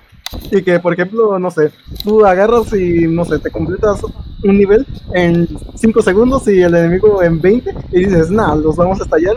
Y 0.51 0.63
que, 0.63 0.81
por 0.81 0.93
ejemplo, 0.93 1.39
no 1.39 1.51
sé, 1.51 1.71
tú 2.03 2.25
agarras 2.25 2.73
y, 2.73 3.07
no 3.07 3.25
sé, 3.25 3.39
te 3.39 3.51
completas 3.51 4.03
un 4.43 4.59
nivel 4.59 4.87
en 5.13 5.49
5 5.75 6.03
segundos 6.03 6.47
y 6.49 6.63
el 6.63 6.75
enemigo 6.75 7.23
en 7.23 7.41
20 7.41 7.75
y 7.93 8.05
dices, 8.05 8.31
nah, 8.31 8.55
los 8.55 8.77
vamos 8.77 9.01
a 9.01 9.05
estallar. 9.05 9.37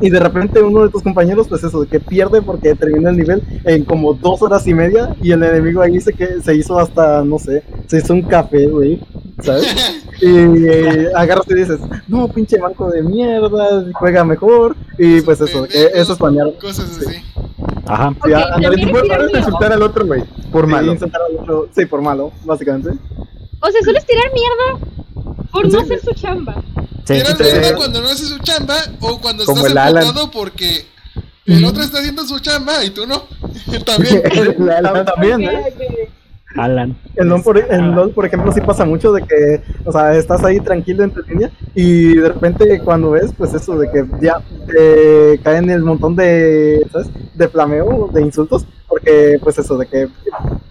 Y 0.00 0.10
de 0.10 0.20
repente 0.20 0.62
uno 0.62 0.84
de 0.84 0.90
tus 0.90 1.02
compañeros, 1.02 1.48
pues 1.48 1.64
eso, 1.64 1.84
que 1.88 1.98
pierde 1.98 2.40
porque 2.40 2.74
terminó 2.74 3.08
el 3.08 3.16
nivel 3.16 3.42
en 3.64 3.84
como 3.84 4.14
dos 4.14 4.42
horas 4.42 4.66
y 4.66 4.74
media 4.74 5.16
y 5.20 5.32
el 5.32 5.42
enemigo 5.42 5.82
ahí 5.82 6.00
se, 6.00 6.12
que, 6.12 6.40
se 6.40 6.54
hizo 6.54 6.78
hasta, 6.78 7.24
no 7.24 7.38
sé, 7.38 7.64
se 7.88 7.98
hizo 7.98 8.12
un 8.12 8.22
café, 8.22 8.66
güey, 8.66 9.00
¿sabes? 9.42 10.04
Y 10.20 10.66
eh, 10.66 11.08
agarras 11.14 11.46
y 11.48 11.54
dices, 11.54 11.78
no, 12.08 12.26
pinche 12.26 12.58
banco 12.58 12.90
de 12.90 13.02
mierda, 13.02 13.84
juega 13.92 14.24
mejor. 14.24 14.74
Y 14.98 15.20
pues 15.20 15.40
eso, 15.40 15.64
que 15.68 15.90
eso 15.94 16.12
es 16.12 16.18
planear. 16.18 16.52
Cosas 16.60 16.98
así. 16.98 17.22
Ajá. 17.86 18.08
Ok, 18.08 18.26
Sí, 18.26 18.32
también 18.32 18.78
Y 18.78 18.82
es 18.82 18.90
puedes 18.90 19.34
insultar 19.36 19.72
al 19.72 19.82
otro, 19.82 20.06
güey. 20.06 20.17
Por 20.52 20.64
Sí, 20.66 20.70
malo. 20.70 20.92
insultar 20.92 21.20
al 21.28 21.36
otro- 21.36 21.68
sí, 21.74 21.84
por 21.86 22.00
malo, 22.02 22.32
básicamente. 22.44 22.90
O 23.60 23.70
sea, 23.70 23.82
solo 23.84 23.98
es 23.98 24.06
tirar 24.06 24.30
mierda 24.32 24.86
por 25.50 25.68
no 25.72 25.80
hacer 25.80 26.00
su 26.00 26.12
chamba. 26.12 26.54
Sí, 27.04 27.14
Tirar 27.14 27.36
sí. 27.36 27.42
mierda 27.42 27.76
cuando 27.76 28.02
no 28.02 28.08
hace 28.08 28.24
su 28.26 28.38
chamba 28.38 28.76
o 29.00 29.20
cuando 29.20 29.44
Como 29.44 29.66
estás 29.66 29.90
el 29.90 29.96
emputado 29.98 30.30
porque 30.30 30.86
el 31.46 31.64
otro 31.64 31.82
está 31.82 31.98
haciendo 31.98 32.24
su 32.26 32.38
chamba 32.40 32.84
y 32.84 32.90
tú 32.90 33.06
no. 33.06 33.24
También. 33.86 34.22
El 34.58 34.70
Alan. 34.70 35.04
También, 35.04 35.42
¿eh? 35.42 36.08
Alan. 36.56 36.96
En 37.16 37.28
LOL, 37.28 37.42
por, 37.42 37.58
en 37.58 37.94
LOL, 37.94 38.10
por 38.12 38.24
ejemplo, 38.24 38.50
sí 38.52 38.60
pasa 38.60 38.84
mucho 38.84 39.12
de 39.12 39.22
que, 39.22 39.62
o 39.84 39.92
sea, 39.92 40.14
estás 40.16 40.42
ahí 40.44 40.60
tranquilo 40.60 41.04
en 41.04 41.10
tu 41.10 41.20
línea 41.22 41.50
y 41.74 42.14
de 42.14 42.28
repente 42.28 42.80
cuando 42.84 43.10
ves, 43.10 43.32
pues 43.36 43.52
eso 43.54 43.78
de 43.78 43.90
que 43.90 44.04
ya 44.20 44.40
te 44.66 45.38
caen 45.42 45.68
el 45.70 45.82
montón 45.82 46.16
de, 46.16 46.86
¿sabes? 46.90 47.08
De 47.34 47.48
flameo, 47.48 48.08
de 48.12 48.22
insultos, 48.22 48.66
porque 48.88 49.38
pues 49.42 49.58
eso 49.58 49.76
de 49.76 49.86
que, 49.86 50.08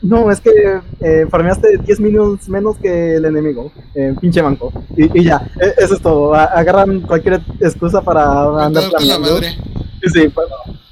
no, 0.01 0.31
es 0.31 0.41
que 0.41 0.51
eh, 0.99 1.25
farmeaste 1.29 1.77
10 1.85 1.99
minutos 1.99 2.49
menos 2.49 2.77
que 2.77 3.15
el 3.15 3.25
enemigo, 3.25 3.71
eh, 3.93 4.15
pinche 4.19 4.41
banco, 4.41 4.71
y, 4.95 5.19
y 5.19 5.23
ya, 5.25 5.47
e- 5.61 5.73
eso 5.77 5.93
es 5.93 6.01
todo, 6.01 6.33
agarran 6.33 7.01
cualquier 7.01 7.41
excusa 7.59 8.01
para 8.01 8.65
andar 8.65 8.83
flameando. 8.89 9.27
Sí, 10.03 10.09
sí, 10.21 10.27
bueno, 10.33 10.51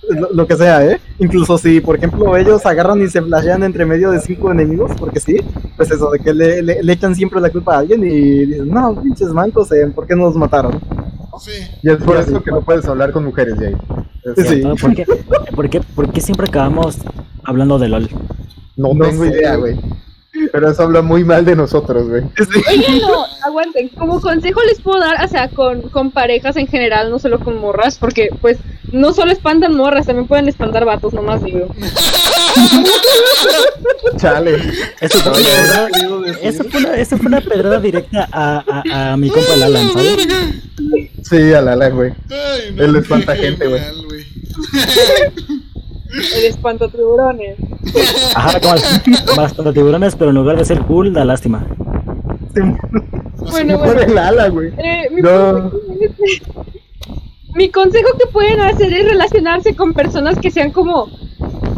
lo, 0.09 0.29
lo 0.33 0.47
que 0.47 0.55
sea, 0.55 0.85
¿eh? 0.85 0.99
Incluso 1.19 1.57
si, 1.57 1.79
por 1.81 1.95
ejemplo, 1.95 2.35
ellos 2.37 2.65
agarran 2.65 3.01
y 3.01 3.07
se 3.07 3.21
flashean 3.21 3.63
entre 3.63 3.85
medio 3.85 4.11
de 4.11 4.19
cinco 4.19 4.51
enemigos, 4.51 4.91
porque 4.99 5.19
sí, 5.19 5.37
pues 5.77 5.89
eso, 5.91 6.09
de 6.11 6.19
que 6.19 6.33
le, 6.33 6.61
le- 6.61 6.83
le 6.83 6.93
echan 6.93 7.15
siempre 7.15 7.39
la 7.41 7.49
culpa 7.49 7.75
a 7.75 7.79
alguien 7.79 8.03
y 8.03 8.45
dicen, 8.45 8.69
no, 8.69 9.01
pinches 9.01 9.29
mancos, 9.29 9.71
eh, 9.71 9.87
¿por 9.93 10.05
qué 10.07 10.15
no 10.15 10.23
nos 10.25 10.35
mataron? 10.35 10.79
Sí. 11.39 11.51
Y 11.83 11.89
es 11.89 11.97
por 11.97 12.17
eso 12.17 12.41
que 12.41 12.51
no 12.51 12.61
puedes 12.61 12.85
hablar 12.87 13.11
con 13.11 13.25
mujeres. 13.25 13.55
Es- 13.59 13.75
Sí. 14.47 14.63
¿Por 14.81 14.95
qué, 14.95 15.05
por, 15.55 15.69
qué, 15.69 15.81
por 15.81 16.11
qué 16.11 16.19
siempre 16.21 16.47
acabamos 16.47 16.97
hablando 17.43 17.77
de 17.77 17.89
LOL? 17.89 18.09
No, 18.75 18.93
No 18.93 19.05
tengo 19.05 19.23
sé, 19.23 19.29
idea, 19.29 19.55
güey. 19.55 19.75
Pero 20.51 20.69
eso 20.69 20.83
habla 20.83 21.01
muy 21.01 21.23
mal 21.23 21.45
de 21.45 21.55
nosotros, 21.55 22.07
güey. 22.09 22.23
Oigan, 22.69 22.99
no, 22.99 23.25
aguanten. 23.43 23.89
Como 23.89 24.19
consejo 24.21 24.61
les 24.63 24.81
puedo 24.81 24.99
dar, 24.99 25.23
o 25.23 25.27
sea, 25.27 25.49
con, 25.49 25.83
con 25.89 26.11
parejas 26.11 26.57
en 26.57 26.67
general, 26.67 27.09
no 27.09 27.19
solo 27.19 27.39
con 27.39 27.57
morras, 27.59 27.97
porque 27.97 28.29
pues 28.41 28.57
no 28.91 29.13
solo 29.13 29.31
espantan 29.31 29.75
morras, 29.75 30.05
también 30.05 30.27
pueden 30.27 30.47
espantar 30.47 30.85
vatos, 30.85 31.13
nomás 31.13 31.43
digo. 31.43 31.67
Chale. 34.17 34.57
Eso 35.01 35.19
fue, 35.19 35.31
una 35.31 35.41
pedrada, 35.41 35.89
eso 36.41 36.63
fue 36.63 36.79
una, 36.79 36.95
eso 36.95 37.17
fue 37.17 37.27
una 37.27 37.41
pedrada 37.41 37.79
directa 37.79 38.29
a, 38.31 38.63
a, 38.89 39.11
a 39.13 39.17
mi 39.17 39.29
compa 39.29 39.53
el 39.53 39.63
Alan, 39.63 39.89
¿sabes? 39.91 40.27
Sí, 41.23 41.53
a 41.53 41.61
la 41.61 41.75
la, 41.75 41.89
güey. 41.89 42.13
No, 42.29 42.83
Él 42.83 42.95
espanta 42.95 43.35
gente, 43.35 43.67
güey. 43.67 43.81
El 46.11 46.45
espanto 46.45 46.87
tiburones. 46.89 47.57
Ajá, 48.35 48.59
como, 48.59 48.75
como 49.27 49.41
hasta 49.41 49.73
tiburones, 49.73 50.15
pero 50.15 50.29
en 50.29 50.35
lugar 50.35 50.57
de 50.57 50.65
ser 50.65 50.81
cool, 50.81 51.13
da 51.13 51.25
lástima. 51.25 51.65
Bueno, 53.51 53.77
bueno. 53.77 54.01
el 54.01 54.17
ala, 54.17 54.49
güey. 54.49 54.71
Eh, 54.77 55.09
mi, 55.11 55.21
No. 55.21 55.69
consejo, 55.71 56.65
mi 57.55 57.69
consejo 57.69 58.17
que 58.17 58.27
pueden 58.27 58.59
hacer 58.59 58.93
es 58.93 59.05
relacionarse 59.09 59.75
con 59.75 59.93
personas 59.93 60.39
que 60.39 60.51
sean 60.51 60.71
como 60.71 61.07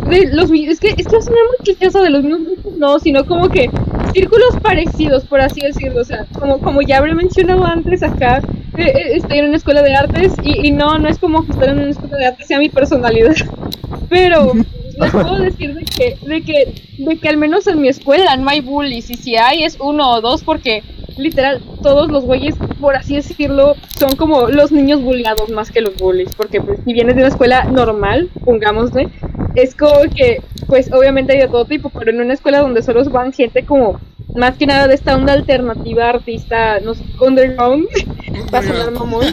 de 0.09 0.27
los 0.33 0.49
es 0.51 0.79
que 0.79 0.89
es 0.89 0.95
que 0.95 1.21
sonar 1.21 1.43
muy 1.49 1.57
clichoso 1.63 2.01
de 2.01 2.09
los 2.09 2.23
mismos 2.23 2.45
grupos, 2.45 2.77
no, 2.77 2.99
sino 2.99 3.25
como 3.25 3.49
que 3.49 3.69
círculos 4.17 4.55
parecidos, 4.63 5.25
por 5.25 5.41
así 5.41 5.61
decirlo, 5.61 6.01
o 6.01 6.03
sea, 6.03 6.25
como 6.39 6.57
como 6.59 6.81
ya 6.81 6.97
habré 6.97 7.13
mencionado 7.13 7.63
antes 7.65 8.01
acá, 8.01 8.41
eh, 8.75 8.81
eh, 8.83 9.11
estoy 9.13 9.37
en 9.37 9.45
una 9.45 9.57
escuela 9.57 9.83
de 9.83 9.93
artes 9.93 10.33
y, 10.41 10.67
y 10.67 10.71
no, 10.71 10.97
no 10.97 11.07
es 11.07 11.19
como 11.19 11.45
que 11.45 11.51
estar 11.51 11.69
en 11.69 11.77
una 11.77 11.91
escuela 11.91 12.17
de 12.17 12.25
artes 12.25 12.47
sea 12.47 12.57
mi 12.57 12.69
personalidad, 12.69 13.35
pero 14.09 14.53
les 14.99 15.11
puedo 15.11 15.37
decir 15.37 15.75
de 15.75 15.85
que, 15.85 16.17
de 16.25 16.41
que, 16.41 16.73
de 16.97 17.17
que 17.19 17.29
al 17.29 17.37
menos 17.37 17.67
en 17.67 17.79
mi 17.79 17.89
escuela 17.89 18.35
no 18.37 18.49
hay 18.49 18.61
bullies 18.61 19.11
y 19.11 19.15
si 19.17 19.35
hay 19.35 19.63
es 19.63 19.77
uno 19.79 20.09
o 20.13 20.21
dos 20.21 20.43
porque 20.43 20.81
literal 21.17 21.61
todos 21.83 22.09
los 22.09 22.25
güeyes, 22.25 22.55
por 22.81 22.95
así 22.95 23.15
decirlo, 23.15 23.75
son 23.99 24.15
como 24.15 24.47
los 24.47 24.71
niños 24.71 25.01
bulliados 25.01 25.49
más 25.49 25.71
que 25.71 25.81
los 25.81 25.95
bullies, 25.97 26.33
porque 26.35 26.59
pues 26.59 26.79
si 26.83 26.93
vienes 26.93 27.15
de 27.15 27.21
una 27.21 27.29
escuela 27.29 27.65
normal, 27.65 28.29
pongámosle, 28.43 29.09
es 29.55 29.75
como 29.75 30.01
que, 30.15 30.41
pues 30.67 30.91
obviamente 30.93 31.33
hay 31.33 31.39
de 31.39 31.47
todo 31.47 31.65
tipo, 31.65 31.89
pero 31.89 32.11
en 32.11 32.21
una 32.21 32.33
escuela 32.33 32.59
donde 32.59 32.83
solo 32.83 33.03
van 33.05 33.33
gente 33.33 33.63
como, 33.65 33.99
más 34.35 34.55
que 34.57 34.67
nada 34.67 34.87
de 34.87 34.95
esta 34.95 35.15
onda 35.15 35.33
alternativa, 35.33 36.09
artista, 36.09 36.79
no 36.81 36.93
sé, 36.93 37.03
underground, 37.19 37.87
va 38.53 38.59
a 38.59 38.63
sonar 38.63 38.91
mamón, 38.91 39.25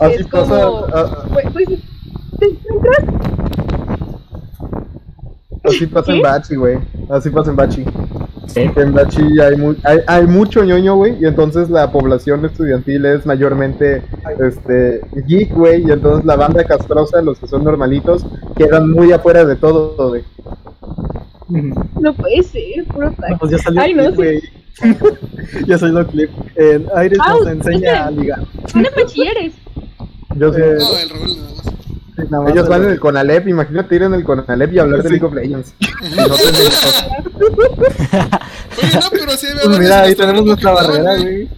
Así 0.00 0.14
Es 0.20 0.26
pasa. 0.26 0.60
como- 0.62 0.84
a- 0.94 1.24
pues, 1.32 1.46
pues 1.52 1.68
te 2.38 2.46
encuentras, 2.46 3.59
así 5.70 5.86
pasa 5.86 6.12
en 6.12 6.18
¿Qué? 6.18 6.22
Bachi, 6.22 6.54
güey. 6.56 6.78
Así 7.08 7.30
pasa 7.30 7.50
en 7.50 7.56
Bachi. 7.56 7.84
En 8.56 8.92
Bachi 8.92 9.22
hay, 9.40 9.56
mu- 9.56 9.76
hay, 9.84 9.98
hay 10.06 10.26
mucho 10.26 10.64
ñoño, 10.64 10.96
güey. 10.96 11.16
Y 11.20 11.26
entonces 11.26 11.70
la 11.70 11.90
población 11.92 12.44
estudiantil 12.44 13.06
es 13.06 13.24
mayormente 13.24 14.02
este, 14.44 15.00
geek, 15.26 15.54
güey. 15.54 15.86
Y 15.86 15.92
entonces 15.92 16.24
la 16.24 16.36
banda 16.36 16.64
castrosa, 16.64 17.22
los 17.22 17.38
que 17.38 17.46
son 17.46 17.62
normalitos, 17.64 18.26
quedan 18.56 18.90
muy 18.90 19.12
afuera 19.12 19.44
de 19.44 19.56
todo, 19.56 20.08
güey. 20.08 20.24
no 21.48 22.14
puede 22.14 22.42
ser, 22.42 22.84
puro 22.92 23.10
No, 23.10 23.38
pues 23.38 23.52
ya 23.52 23.58
salió 23.58 23.80
Ay, 23.80 23.94
no, 23.94 24.12
güey. 24.12 24.40
ya 25.66 25.78
salió 25.78 26.00
el 26.00 26.06
clip. 26.06 26.30
En 26.56 26.86
Aires 26.94 27.18
Ah, 27.22 27.34
nos 27.38 27.46
enseña 27.48 28.06
a 28.06 28.10
ligar. 28.10 28.40
Son 28.66 28.82
de 28.82 28.90
bachilleres. 28.90 29.52
Yo 30.36 30.52
sé. 30.52 30.60
No, 30.60 30.98
el 30.98 31.10
Raúl 31.10 31.36
nada 31.36 31.50
más. 31.56 31.74
Ellos 32.48 32.68
van 32.68 32.84
en 32.84 32.90
el 32.90 33.00
Conalep, 33.00 33.48
imagínate 33.48 33.94
ir 33.96 34.02
en 34.02 34.14
el 34.14 34.24
Conalep 34.24 34.72
y 34.72 34.78
hablar 34.78 35.02
de. 35.02 35.10
League 35.10 35.24
of 35.26 35.32
Legends. 35.34 35.74
Oye, 38.82 38.94
no, 38.94 39.10
pero 39.10 39.32
sí 39.36 39.46
había 39.46 39.62
Pues 39.64 39.78
mira, 39.78 40.00
ahí 40.02 40.14
tenemos 40.14 40.44
nuestra 40.44 40.70
barrera, 40.72 41.16
güey. 41.16 41.48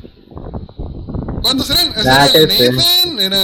¿Cuántos 1.43 1.71
eran? 1.71 1.89
O 1.89 1.95
Ah, 1.99 2.27
sea, 2.27 2.29
qué 2.33 2.43
era. 2.67 2.73
Nathan, 2.73 3.21
era. 3.21 3.39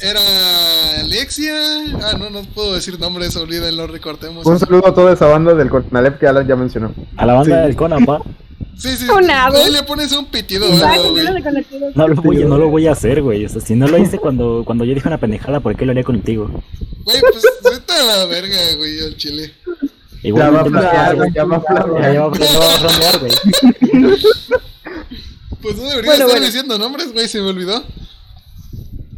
Era 0.00 0.20
Alexia. 1.00 1.54
Ah, 2.02 2.16
no, 2.18 2.28
no 2.30 2.42
puedo 2.54 2.74
decir 2.74 2.98
nombres, 3.00 3.36
olvídenlo, 3.36 3.86
recortemos. 3.86 4.44
Un 4.46 4.58
saludo 4.58 4.86
a 4.88 4.94
toda 4.94 5.12
esa 5.12 5.26
banda 5.26 5.54
del 5.54 5.70
Conalep 5.70 6.18
que 6.18 6.26
Alan 6.26 6.46
ya 6.46 6.56
mencionó. 6.56 6.92
A 7.16 7.24
la 7.26 7.34
banda 7.34 7.56
Sí. 7.60 7.66
del 7.68 7.76
Conan, 7.76 8.04
pa. 8.04 8.20
Sí, 8.76 8.96
sí. 8.96 9.06
Ahí 9.30 9.70
le 9.70 9.82
pones 9.82 10.12
un 10.12 10.26
pitido. 10.26 10.66
No 11.94 12.08
lo 12.08 12.14
voy, 12.16 12.44
no 12.44 12.58
lo 12.58 12.68
voy 12.68 12.86
a 12.86 12.92
hacer, 12.92 13.22
güey. 13.22 13.44
O 13.44 13.48
sea, 13.48 13.60
si 13.60 13.74
no 13.74 13.86
lo 13.86 13.98
hice 13.98 14.18
cuando, 14.18 14.62
cuando 14.64 14.84
yo 14.84 14.94
dije 14.94 15.08
una 15.08 15.18
pendejada, 15.18 15.60
¿por 15.60 15.76
qué 15.76 15.84
lo 15.84 15.92
haría 15.92 16.04
contigo? 16.04 16.48
Güey, 17.04 17.20
pues 17.20 17.44
vete 17.62 17.92
a 17.92 18.04
la 18.04 18.26
verga, 18.26 18.56
güey, 18.76 19.00
al 19.00 19.16
chile. 19.16 19.52
Ya 20.22 20.50
va 20.50 20.60
a 20.60 20.64
flamear, 20.64 21.16
güey, 21.16 21.32
ya 21.34 21.44
va 21.44 21.56
a 21.56 21.60
flamear. 21.60 21.94
va, 21.94 22.12
ya 22.12 22.20
va 22.58 22.74
a 22.74 22.78
flamear, 22.78 23.18
güey. 23.20 23.32
Pues 25.60 25.76
no 25.76 25.82
debería 25.84 26.10
Bueno, 26.10 26.12
estar 26.12 26.26
bueno. 26.28 26.46
diciendo 26.46 26.78
nombres, 26.78 27.12
güey, 27.12 27.28
se 27.28 27.40
me 27.40 27.48
olvidó. 27.48 27.84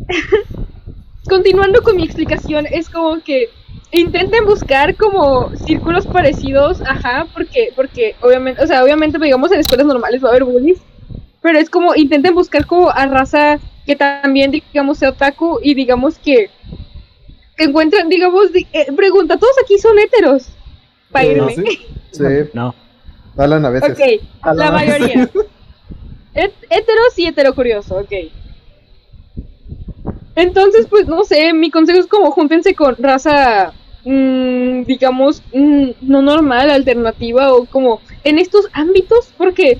Continuando 1.28 1.82
con 1.82 1.96
mi 1.96 2.04
explicación, 2.04 2.66
es 2.70 2.88
como 2.88 3.20
que 3.22 3.50
intenten 4.00 4.44
buscar 4.44 4.94
como 4.96 5.50
círculos 5.66 6.06
parecidos, 6.06 6.80
ajá, 6.82 7.26
porque, 7.32 7.72
porque 7.76 8.14
obviamente, 8.22 8.62
o 8.62 8.66
sea, 8.66 8.82
obviamente, 8.84 9.18
digamos, 9.18 9.50
en 9.52 9.60
escuelas 9.60 9.86
normales 9.86 10.22
va 10.22 10.28
a 10.28 10.30
haber 10.30 10.44
bullies, 10.44 10.78
pero 11.42 11.58
es 11.58 11.70
como 11.70 11.94
intenten 11.94 12.34
buscar 12.34 12.66
como 12.66 12.90
a 12.90 13.06
raza 13.06 13.58
que 13.84 13.94
también, 13.96 14.50
digamos, 14.50 14.98
sea 14.98 15.10
otaku 15.10 15.60
y 15.62 15.74
digamos 15.74 16.18
que, 16.18 16.50
que 17.56 17.64
encuentren, 17.64 18.08
digamos, 18.08 18.52
di- 18.52 18.66
eh, 18.72 18.92
pregunta, 18.96 19.36
¿todos 19.36 19.54
aquí 19.62 19.78
son 19.78 19.98
heteros? 19.98 20.48
Para 21.12 21.24
Eh, 21.26 21.32
irme. 21.32 21.54
sí. 21.54 21.64
Sí, 22.12 22.22
No. 22.54 22.74
Alan 23.36 23.64
a 23.66 23.70
veces. 23.70 23.90
Ok, 23.92 24.54
la 24.56 24.70
mayoría. 24.70 25.28
Het- 26.34 26.52
heteros 26.70 27.18
y 27.18 27.26
heterocurioso, 27.26 27.96
ok. 27.98 28.12
Entonces, 30.34 30.86
pues 30.88 31.06
no 31.06 31.24
sé, 31.24 31.52
mi 31.52 31.70
consejo 31.70 31.98
es 31.98 32.06
como 32.06 32.30
júntense 32.30 32.74
con 32.74 32.96
raza, 32.98 33.72
mm, 34.06 34.84
digamos, 34.84 35.42
mm, 35.52 35.90
no 36.00 36.22
normal, 36.22 36.70
alternativa 36.70 37.52
o 37.52 37.66
como 37.66 38.00
en 38.24 38.38
estos 38.38 38.68
ámbitos, 38.72 39.32
porque 39.36 39.78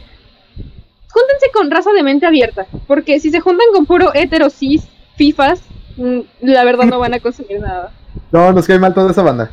júntense 1.09 1.51
con 1.55 1.71
raza 1.71 1.93
de 1.93 2.03
mente 2.03 2.27
abierta, 2.27 2.67
porque 2.87 3.21
si 3.21 3.31
se 3.31 3.41
juntan 3.41 3.69
con 3.73 3.87
puro 3.87 4.13
hetero 4.15 4.51
cis, 4.51 4.87
fifas, 5.15 5.63
mm, 5.97 6.21
la 6.43 6.65
verdad 6.65 6.85
no 6.85 6.99
van 6.99 7.15
a 7.15 7.21
conseguir 7.21 7.61
nada. 7.61 7.93
No, 8.33 8.53
nos 8.53 8.67
cae 8.67 8.79
mal 8.79 8.93
toda 8.93 9.13
esa 9.13 9.23
banda. 9.23 9.51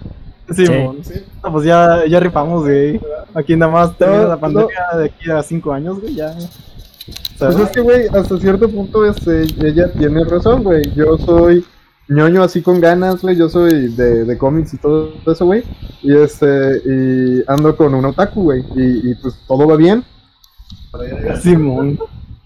Sí, 0.53 0.65
Sí. 0.65 0.71
mon. 0.74 1.03
Sí. 1.03 1.24
No, 1.41 1.53
pues 1.53 1.65
ya, 1.65 2.05
ya 2.05 2.19
rifamos, 2.19 2.63
güey. 2.63 2.99
Aquí 3.34 3.55
nada 3.55 3.71
más 3.71 3.97
termina 3.97 4.24
No, 4.24 4.28
la 4.30 4.38
pandemia 4.38 4.82
de 4.97 5.05
aquí 5.05 5.32
a 5.32 5.41
cinco 5.41 5.71
años, 5.71 6.01
güey, 6.01 6.15
ya. 6.15 6.36
Pues 7.38 7.57
es 7.57 7.69
que, 7.69 7.82
güey, 7.82 8.07
hasta 8.07 8.38
cierto 8.39 8.69
punto 8.69 9.05
este, 9.05 9.43
ella 9.65 9.91
tiene 9.93 10.24
razón, 10.26 10.63
güey. 10.63 10.82
Yo 10.95 11.17
soy 11.17 11.63
ñoño 12.09 12.43
así 12.43 12.61
con 12.61 12.79
ganas, 12.81 13.21
güey. 13.21 13.35
Yo 13.37 13.49
soy 13.49 13.89
de, 13.95 14.25
de 14.25 14.37
cómics 14.37 14.73
y 14.73 14.77
todo 14.77 15.13
eso, 15.25 15.45
güey. 15.45 15.63
Y 16.01 16.13
este, 16.15 16.81
y 16.85 17.43
ando 17.47 17.75
con 17.75 17.93
un 17.93 18.05
otaku, 18.05 18.43
güey. 18.43 18.63
Y, 18.75 19.11
y 19.11 19.15
pues 19.15 19.35
todo 19.47 19.67
va 19.67 19.75
bien. 19.75 20.03
Simón. 21.41 21.97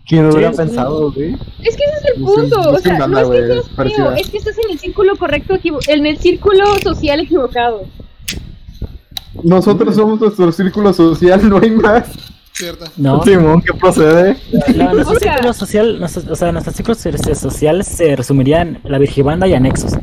¿Quién 0.08 0.24
lo 0.24 0.34
hubiera 0.34 0.52
sí. 0.52 0.58
pensado, 0.58 1.12
güey? 1.12 1.34
Es 1.64 1.76
que 1.76 1.84
ese 1.84 1.98
es 1.98 2.16
el 2.16 2.24
punto, 2.24 2.62
o 2.62 2.78
sea, 2.80 2.98
banda, 2.98 3.24
no 3.24 3.34
es 3.34 3.42
que 3.42 3.48
seas 3.54 3.66
feo, 3.94 4.12
es 4.12 4.30
que 4.30 4.38
estás 4.38 4.58
en 4.58 4.72
el 4.72 4.80
círculo 4.80 5.18
correcto, 5.18 5.56
equivo- 5.56 5.80
en 5.90 6.06
el 6.06 6.18
círculo 6.18 6.64
social 6.82 7.20
equivocado. 7.20 7.82
Nosotros 9.44 9.96
somos 9.96 10.20
nuestro 10.22 10.50
círculo 10.54 10.94
social, 10.94 11.50
no 11.50 11.58
hay 11.58 11.72
más. 11.72 12.10
Cierto. 12.58 12.86
No. 12.98 13.24
Simón, 13.24 13.62
¿qué 13.62 13.74
procede? 13.74 14.36
No, 14.76 14.94
nuestro 14.94 15.16
O 15.16 15.20
sea- 15.20 15.34
círculo 15.34 15.54
social, 15.54 16.00
nuestro- 16.00 16.32
o 16.32 16.36
sea, 16.36 16.52
nuestro 16.52 16.74
círculo 16.74 16.96
so- 16.96 17.36
social 17.36 17.84
se 17.84 18.16
resumiría 18.16 18.62
en 18.62 18.80
la 18.84 18.98
Virgibanda 18.98 19.48
y 19.48 19.54
anexos. 19.54 19.94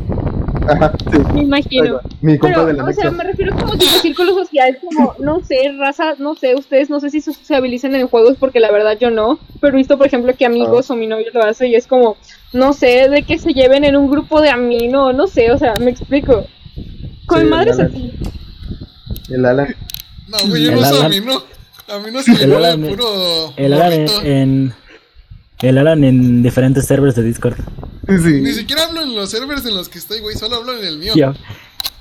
Ajá, 0.68 0.92
sí. 1.12 1.18
Me 1.34 1.42
imagino. 1.42 2.00
Mi 2.22 2.38
Pero, 2.38 2.64
de 2.64 2.72
la 2.72 2.84
o 2.84 2.92
sea, 2.92 3.11
me 3.11 3.22
refiero 3.24 3.55
como 3.55 3.72
tipo 3.76 3.90
círculo 4.00 4.32
social, 4.34 4.78
como, 4.82 5.14
no 5.18 5.44
sé, 5.44 5.57
raza, 5.78 6.14
no 6.18 6.34
sé, 6.36 6.55
ustedes 6.55 6.88
no 6.88 7.00
sé 7.00 7.11
si 7.11 7.20
se 7.20 7.34
sociabilizan 7.34 7.94
en 7.96 8.09
juegos, 8.09 8.36
porque 8.40 8.61
la 8.61 8.70
verdad 8.70 8.96
yo 8.98 9.11
no, 9.11 9.38
pero 9.61 9.74
he 9.74 9.76
visto, 9.78 9.98
por 9.98 10.07
ejemplo, 10.07 10.32
que 10.34 10.46
amigos 10.46 10.90
o 10.90 10.96
mi 10.96 11.07
novio 11.07 11.26
lo 11.34 11.42
hace 11.44 11.68
y 11.68 11.74
es 11.74 11.86
como, 11.86 12.16
no 12.55 12.72
sé, 12.72 13.09
de 13.11 13.24
que 13.24 13.38
se 13.38 13.52
lleven 13.52 13.84
en 13.84 13.94
un 13.96 14.11
grupo 14.11 14.40
de 14.40 14.48
amino, 14.48 15.12
no 15.12 15.26
sé, 15.26 15.50
o 15.52 15.59
sea, 15.59 15.74
me 15.78 15.90
explico. 15.90 16.46
Con 17.26 17.40
Sí, 17.40 17.46
madres 17.46 17.78
así. 17.80 18.12
El 19.28 19.44
Alan. 19.44 19.74
No, 20.28 20.38
güey, 20.48 20.64
yo 20.64 20.70
no 20.72 20.82
soy 20.82 20.96
a 20.96 21.00
Alan- 21.07 21.11
mí, 21.11 21.20
no. 21.26 21.42
A 21.95 21.99
mí 21.99 22.11
no 22.12 22.22
se 22.22 22.32
El 22.32 22.49
me 22.51 22.57
Alan- 22.57 22.82
de 22.82 22.88
puro. 22.90 23.53
El 23.57 23.72
Alan 23.72 23.92
en, 23.92 24.03
morrito. 24.05 24.22
en- 24.24 24.72
el 25.62 25.78
Alan 25.78 26.05
en 26.05 26.42
diferentes 26.42 26.86
servers 26.86 27.14
de 27.14 27.22
Discord. 27.22 27.57
Ni 28.09 28.53
siquiera 28.53 28.84
hablo 28.84 29.03
en 29.03 29.14
los 29.14 29.30
servers 29.30 29.64
en 29.66 29.74
los 29.76 29.88
que 29.88 29.99
estoy, 29.99 30.20
güey, 30.20 30.36
solo 30.36 30.57
hablo 30.57 30.76
en 30.78 30.84
el 30.84 30.99
mío. 30.99 31.12
Yo, 31.16 31.32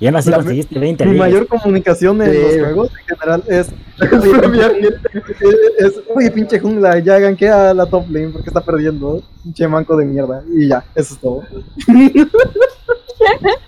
Y 0.00 0.06
aún 0.06 0.16
así 0.16 0.28
La- 0.30 0.36
conseguiste 0.38 0.78
20 0.78 1.04
Mi 1.06 1.12
ligas. 1.12 1.28
mayor 1.28 1.46
comunicación 1.46 2.20
en 2.22 2.32
Sí. 2.32 2.38
los 2.38 2.52
juegos 2.54 2.90
en 2.90 3.16
general 3.16 3.42
es. 3.48 3.68
Es, 3.68 3.72
es, 5.78 5.92
Oye, 6.14 6.30
pinche 6.32 6.58
jungla, 6.58 6.98
ya 6.98 7.18
ganqué 7.20 7.48
a 7.48 7.72
la 7.72 7.86
top 7.86 8.10
lane 8.10 8.30
porque 8.30 8.50
está 8.50 8.60
perdiendo. 8.60 9.22
Pinche 9.44 9.68
manco 9.68 9.96
de 9.96 10.04
mierda. 10.04 10.42
Y 10.52 10.68
ya, 10.68 10.84
eso 10.96 11.14
es 11.14 11.20
todo. 11.20 11.42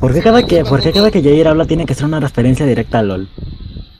¿Por 0.00 0.12
qué 0.14 0.20
cada 0.22 0.42
que, 0.46 0.64
por 0.64 0.80
qué 0.80 0.92
cada 0.92 1.10
que 1.10 1.22
Jair 1.22 1.46
habla 1.48 1.66
tiene 1.66 1.84
que 1.86 1.94
ser 1.94 2.06
una 2.06 2.20
referencia 2.20 2.64
directa 2.66 3.00
a 3.00 3.02
LOL? 3.02 3.28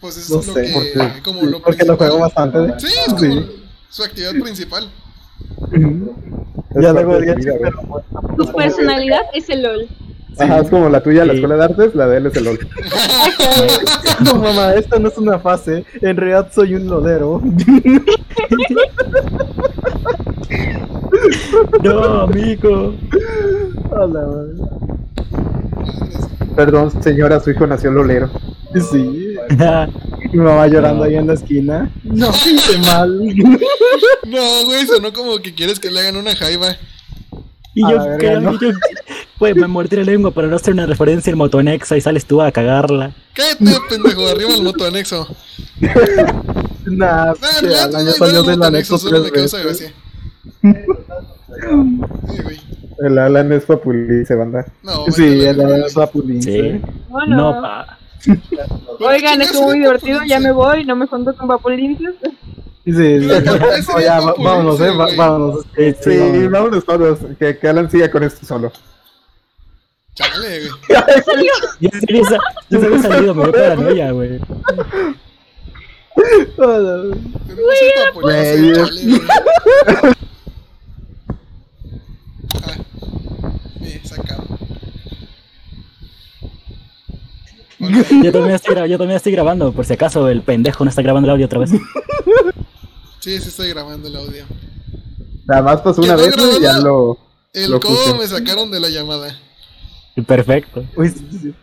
Pues 0.00 0.16
es 0.16 0.30
No 0.30 0.36
lo 0.36 0.42
sé, 0.42 0.62
que. 0.62 0.72
porque- 0.72 1.22
como 1.22 1.42
lo 1.42 1.60
porque 1.62 1.84
lo 1.84 1.96
juego 1.96 2.18
bastante. 2.20 2.58
Sí, 2.78 2.86
es 3.06 3.12
como 3.14 3.20
Sí. 3.20 3.46
su 3.90 4.02
actividad 4.04 4.32
principal. 4.32 4.88
Ya 6.80 6.88
Es 6.88 6.94
luego 6.94 7.18
Tu 8.36 8.52
personalidad 8.52 9.20
es 9.34 9.48
el 9.50 9.62
LOL. 9.62 9.88
Ajá, 10.38 10.58
es 10.60 10.68
como 10.70 10.88
la 10.88 11.00
tuya, 11.02 11.24
la 11.24 11.32
Sí. 11.32 11.38
escuela 11.38 11.56
de 11.56 11.64
artes, 11.64 11.94
la 11.94 12.06
de 12.08 12.16
él 12.16 12.26
es 12.26 12.36
el 12.36 12.44
LOL. 12.44 12.58
No, 14.24 14.34
mamá, 14.36 14.74
esta 14.74 14.98
no 14.98 15.08
es 15.08 15.18
una 15.18 15.38
fase. 15.38 15.84
En 16.00 16.16
realidad 16.16 16.50
soy 16.52 16.74
un 16.76 16.86
lodero. 16.88 17.42
No, 21.82 22.20
amigo. 22.22 22.94
A 23.92 24.06
la 24.06 24.26
madre. 24.26 24.54
Perdón, 26.56 27.02
señora, 27.02 27.40
su 27.40 27.50
hijo 27.50 27.66
nació 27.66 27.90
lolero. 27.90 28.30
Sí. 28.90 29.36
Mi 30.32 30.38
mamá 30.40 30.66
llorando 30.66 31.04
ahí 31.04 31.14
en 31.16 31.26
la 31.26 31.34
esquina. 31.34 31.90
No, 32.02 32.30
hice 32.46 32.78
mal. 32.78 33.18
No, 34.26 34.64
güey, 34.64 34.86
sonó 34.86 35.12
como 35.12 35.38
que 35.38 35.54
quieres 35.54 35.78
que 35.78 35.90
le 35.90 36.00
hagan 36.00 36.16
una 36.16 36.34
jaiba. 36.34 36.76
Y 37.74 37.84
A 37.84 37.90
yo 37.90 37.96
la 37.96 38.04
verga, 38.04 38.18
creo 38.18 38.40
¿no? 38.40 38.58
que 38.58 38.66
yo. 38.66 38.72
Pues 39.36 39.56
me 39.56 39.66
mordí 39.66 39.96
la 39.96 40.04
lengua 40.04 40.30
para 40.30 40.46
no 40.46 40.54
hacer 40.54 40.72
una 40.74 40.86
referencia 40.86 41.32
al 41.32 41.36
Motonexa 41.36 41.96
y 41.96 42.00
sales 42.00 42.24
tú 42.24 42.40
a 42.40 42.52
cagarla. 42.52 43.12
Cállate, 43.34 43.64
pendejo, 43.88 44.28
arriba 44.28 44.54
el 44.54 44.62
moto 44.62 44.86
anexo. 44.86 45.26
Nah, 46.86 47.32
Ah, 47.32 47.34
que 47.60 47.68
ya, 47.68 47.84
al 47.84 47.96
año 47.96 48.12
ya, 48.12 48.14
salió 51.60 51.72
el 51.72 52.42
güey. 52.42 53.18
Alan 53.18 53.52
es 53.52 53.64
papulice, 53.64 54.34
banda. 54.34 54.64
No, 54.82 55.06
Sí, 55.10 55.24
el 55.44 55.56
la 55.58 55.64
verga. 55.66 55.86
es 55.86 55.96
la 55.96 56.06
pulince. 56.06 56.50
Sí. 56.52 56.80
Bueno, 57.08 57.36
No, 57.36 57.60
pa. 57.62 57.98
oigan, 59.00 59.42
estuvo 59.42 59.64
muy 59.66 59.80
divertido, 59.80 60.20
ya 60.26 60.40
me 60.40 60.52
voy, 60.52 60.84
no 60.84 60.96
me 60.96 61.06
junto 61.06 61.34
con 61.36 61.48
Vapolincios. 61.48 62.14
Sí, 62.84 62.92
sí. 62.92 63.18
Día 63.18 63.42
ya, 64.00 64.20
vámonos, 64.20 64.80
eh, 64.80 64.90
vámonos. 65.16 65.64
Sí, 65.76 65.92
Sí, 66.00 66.12
sí, 66.12 66.18
vámonos. 66.18 66.50
vámonos 66.52 66.84
todos. 66.84 67.18
Que, 67.38 67.58
que 67.58 67.68
Alan 67.68 67.90
siga 67.90 68.10
con 68.10 68.22
esto 68.22 68.44
solo. 68.46 68.70
Chale, 70.14 70.60
güey. 70.60 70.70
Yo 71.80 71.88
sí 71.92 72.06
hubiese- 72.08 72.38
yo 72.70 72.80
se 72.80 72.86
había 72.86 72.98
salido, 73.02 73.34
me 73.34 73.42
dio 73.44 73.52
paranoia, 73.52 74.12
güey. 74.12 74.38
Güey. 74.38 74.40
chale, 76.56 77.08
güey. 78.22 79.20
Ah, 82.62 82.74
me 83.84 84.08
sacaron. 84.08 84.46
Yo 88.22 88.32
también, 88.32 88.54
estoy, 88.54 88.74
gra- 88.74 88.86
yo 88.86 88.96
también 88.98 89.16
estoy 89.16 89.32
grabando, 89.32 89.72
por 89.72 89.84
si 89.84 89.92
acaso 89.92 90.28
el 90.28 90.42
pendejo 90.42 90.84
no 90.84 90.90
está 90.90 91.02
grabando 91.02 91.26
el 91.28 91.32
audio 91.32 91.46
otra 91.46 91.58
vez. 91.60 91.70
Sí, 93.20 93.38
sí 93.40 93.48
estoy 93.48 93.68
grabando 93.70 94.08
el 94.08 94.16
audio. 94.16 94.44
Nada 95.46 95.62
más 95.62 95.80
pasó 95.82 96.00
una 96.00 96.16
¿Quedó 96.16 96.24
vez 96.46 96.58
y 96.58 96.62
ya 96.62 96.78
lo. 96.78 97.18
El 97.52 97.70
Lo 97.70 97.80
codo 97.80 97.96
puse. 98.04 98.14
me 98.18 98.26
sacaron 98.26 98.70
de 98.70 98.80
la 98.80 98.88
llamada. 98.88 99.38
Perfecto. 100.26 100.84
Uy, 100.96 101.08
sí, 101.10 101.26
sí. 101.42 101.54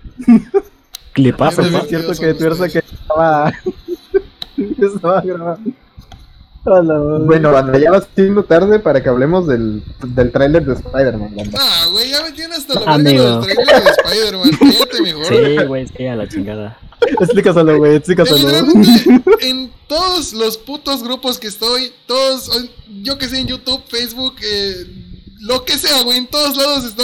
Clipazo. 1.13 1.61
Es 1.63 1.87
cierto 1.87 2.13
que 2.13 2.33
tuerza 2.33 2.69
que 2.69 2.79
estaba. 2.79 3.51
que 4.55 4.85
estaba 4.85 5.21
grabando. 5.21 5.71
Bueno, 6.63 7.51
banda, 7.51 7.79
ya 7.79 7.91
va 7.91 8.05
siendo 8.15 8.43
tarde 8.43 8.79
para 8.79 9.01
que 9.01 9.09
hablemos 9.09 9.47
del, 9.47 9.83
del 10.03 10.31
tráiler 10.31 10.63
de 10.63 10.73
Spider-Man. 10.73 11.33
Ah, 11.57 11.87
güey, 11.91 12.11
ya 12.11 12.21
me 12.21 12.31
tiene 12.33 12.55
hasta 12.55 12.79
la 12.79 12.97
verga 12.97 13.23
los 13.23 13.45
trailers 13.47 13.83
de 13.83 13.89
Spider-Man. 13.89 14.51
Cállate 14.59 15.01
mejor. 15.01 15.25
Sí, 15.25 15.65
güey, 15.65 15.87
sí, 15.87 16.05
a 16.05 16.15
la 16.15 16.27
chingada. 16.27 16.77
Explícaselo, 17.01 17.77
güey, 17.79 17.95
explícaselo. 17.95 18.49
En 19.39 19.71
todos 19.87 20.33
los 20.33 20.57
putos 20.57 21.01
grupos 21.03 21.39
que 21.39 21.47
estoy, 21.47 21.91
todos, 22.05 22.69
yo 23.01 23.17
que 23.17 23.27
sé, 23.27 23.39
en 23.39 23.47
YouTube, 23.47 23.81
Facebook, 23.87 24.35
eh, 24.43 24.85
lo 25.39 25.65
que 25.65 25.79
sea, 25.79 26.03
güey, 26.03 26.19
en 26.19 26.27
todos 26.27 26.55
lados 26.57 26.85
está 26.85 27.03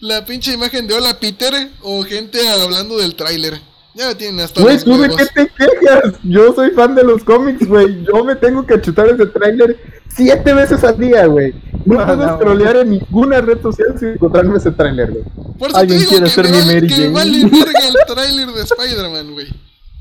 la 0.00 0.24
pinche 0.24 0.52
imagen 0.52 0.88
de 0.88 0.94
Hola 0.94 1.20
Peter 1.20 1.70
o 1.82 2.02
gente 2.02 2.48
hablando 2.48 2.98
del 2.98 3.14
tráiler. 3.14 3.60
Ya 3.98 4.06
me 4.08 4.14
tienen 4.14 4.38
hasta 4.40 4.62
Güey, 4.62 4.78
¿tú 4.78 4.96
de 4.96 5.08
qué 5.08 5.26
te 5.34 5.48
quejas? 5.48 6.14
Yo 6.22 6.54
soy 6.54 6.70
fan 6.70 6.94
de 6.94 7.02
los 7.02 7.24
cómics, 7.24 7.66
güey. 7.66 8.04
Yo 8.04 8.24
me 8.24 8.36
tengo 8.36 8.64
que 8.64 8.80
chutar 8.80 9.08
ese 9.08 9.26
tráiler 9.26 9.76
siete 10.14 10.52
veces 10.54 10.84
al 10.84 10.96
día, 10.98 11.26
güey. 11.26 11.52
No 11.84 11.98
Ah, 11.98 12.06
puedo 12.06 12.26
no. 12.26 12.36
scrollear 12.36 12.76
en 12.76 12.90
ninguna 12.90 13.40
red 13.40 13.60
social 13.60 13.98
sin 13.98 14.10
encontrarme 14.10 14.56
ese 14.56 14.70
tráiler, 14.70 15.10
güey. 15.10 15.24
Por 15.58 15.70
eso 15.70 15.78
Alguien 15.78 15.98
te 15.98 16.04
digo 16.06 16.10
quiere 16.10 16.24
que 16.26 16.30
ser 16.30 16.44
me 16.48 16.60
mi 16.62 16.74
Mary 16.74 16.88
Jane. 16.88 17.08
vale 17.08 17.44
verga 17.50 17.88
el 17.88 18.14
tráiler 18.14 18.48
de 18.52 18.62
Spider-Man, 18.62 19.32
güey. 19.32 19.46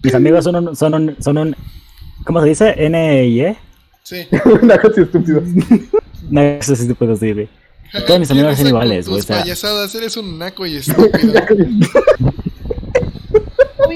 Mis 0.03 0.13
amigos 0.13 0.43
son 0.43 0.55
un, 0.57 0.75
son 0.75 0.93
un, 0.93 1.15
son 1.19 1.37
un, 1.39 1.55
¿cómo 2.23 2.41
se 2.43 2.49
dice? 2.49 2.75
N-I-E. 2.77 3.57
Sí. 4.03 4.27
Una 4.61 4.77
cosa 4.79 5.01
estúpida. 5.01 5.41
No, 6.29 6.39
eso 6.41 6.75
sí 6.75 6.87
te 6.87 6.93
puedo 6.93 7.13
decir, 7.13 7.33
güey. 7.33 7.49
Todos 8.05 8.19
mis 8.19 8.29
amigos 8.29 8.57
son 8.57 8.67
iguales, 8.67 9.07
güey, 9.09 9.21
Tus 9.21 9.25
o 9.31 9.33
sea. 9.33 9.41
payasadas, 9.41 9.95
eres 9.95 10.15
un 10.17 10.37
naco 10.37 10.67
y 10.67 10.75
estúpido. 10.77 11.41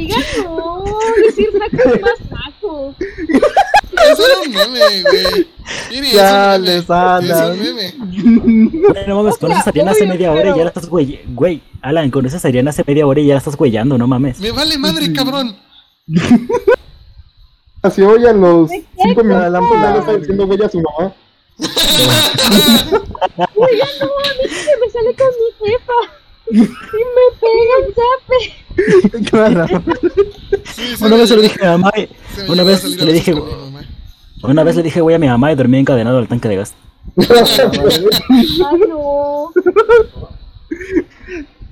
Oigan, 0.02 0.24
no, 0.46 0.84
decir 1.26 1.50
naco 1.54 1.90
es 1.94 2.02
más 2.02 2.20
naco. 2.32 2.96
Eso 3.00 4.26
era 4.26 4.40
un 4.42 4.52
meme, 4.52 5.02
güey. 5.04 5.48
Miri, 5.92 6.12
Ya 6.12 6.56
es 6.56 6.60
un 6.60 6.66
meme. 6.66 6.76
les 6.78 6.90
andan. 6.90 7.52
Es 7.54 7.60
un 7.60 7.76
meme. 7.76 9.06
No 9.08 9.16
mames, 9.24 9.38
con 9.38 9.52
esa 9.52 9.64
serían 9.64 9.90
hace 9.90 10.06
media 10.08 10.32
hora 10.32 10.50
y 10.54 10.58
ya 10.58 10.64
la 10.64 10.70
estás 10.70 10.88
güey. 10.90 11.22
Güey, 11.28 11.62
Alan, 11.82 12.10
con 12.12 12.26
esa 12.26 12.40
serían 12.40 12.68
hace 12.68 12.84
media 12.88 13.06
hora 13.06 13.20
y 13.22 13.28
ya 13.28 13.34
la 13.36 13.40
estás 13.40 13.56
güeyando, 13.56 13.98
no 13.98 14.08
mames. 14.08 14.40
Me 14.40 14.52
vale 14.52 14.78
madre, 14.78 15.12
cabrón. 15.14 15.56
Así 17.84 18.02
hoy 18.02 18.26
a 18.26 18.34
los 18.34 18.70
Me 18.70 18.84
cinco 19.02 19.22
quejo. 19.22 19.24
minutos 19.24 19.72
ya 19.82 19.92
le 19.94 20.00
está 20.00 20.14
diciendo 20.18 20.48
güey 20.48 20.62
a 20.62 20.70
su 20.70 20.82
mamá. 20.82 21.14
Oigan, 23.56 23.90
no, 24.00 24.06
a 24.08 24.34
mí 24.42 24.50
se 24.50 24.78
me 24.78 24.90
sale 24.92 25.16
con 25.16 25.28
mi 25.28 25.68
jefa. 25.72 26.21
Y 26.52 26.60
me 26.60 27.26
pega 27.40 27.76
el 27.80 27.94
zape. 27.96 29.30
Claro. 29.30 29.66
Sí, 30.74 31.04
Una 31.04 31.16
vez 31.18 31.30
se 31.30 31.36
lo 31.36 31.42
dije 31.42 31.66
a 31.66 31.78
mi 31.78 31.82
mamá, 31.84 31.92
una 32.48 32.64
vez 32.64 32.84
le 32.86 33.14
dije, 33.14 33.34
con 33.34 33.46
mi 33.46 33.52
mamá. 33.56 33.82
una 34.44 34.64
vez 34.64 34.76
le 34.78 34.84
dije 34.84 35.02
güey 35.02 35.16
a 35.16 35.20
mi 35.20 35.28
mamá 35.28 35.52
y 35.52 35.56
dormí 35.56 35.80
encadenado 35.80 36.18
al 36.18 36.28
tanque 36.28 36.48
de 36.48 36.56
gas. 36.58 36.74
Ay, 37.18 38.80
no. 38.88 39.52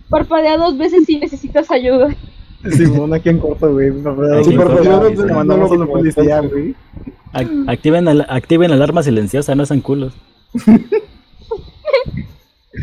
Parpadea 0.09 0.57
dos 0.57 0.77
veces 0.77 1.05
si 1.05 1.17
necesitas 1.17 1.69
ayuda. 1.71 2.13
Simón, 2.71 3.13
aquí 3.13 3.29
en 3.29 3.39
corto, 3.39 3.71
güey. 3.71 3.89
Sí, 4.43 4.53
mandamos 5.33 5.71
a 5.71 5.75
la 5.75 5.85
policía, 5.85 6.41
güey. 6.41 6.75
Ac- 7.33 7.69
Activen, 7.69 8.07
al- 8.07 8.25
activen 8.27 8.71
alarma 8.71 9.01
silenciosa, 9.03 9.55
no 9.55 9.65
sean 9.65 9.79
culos. 9.81 10.13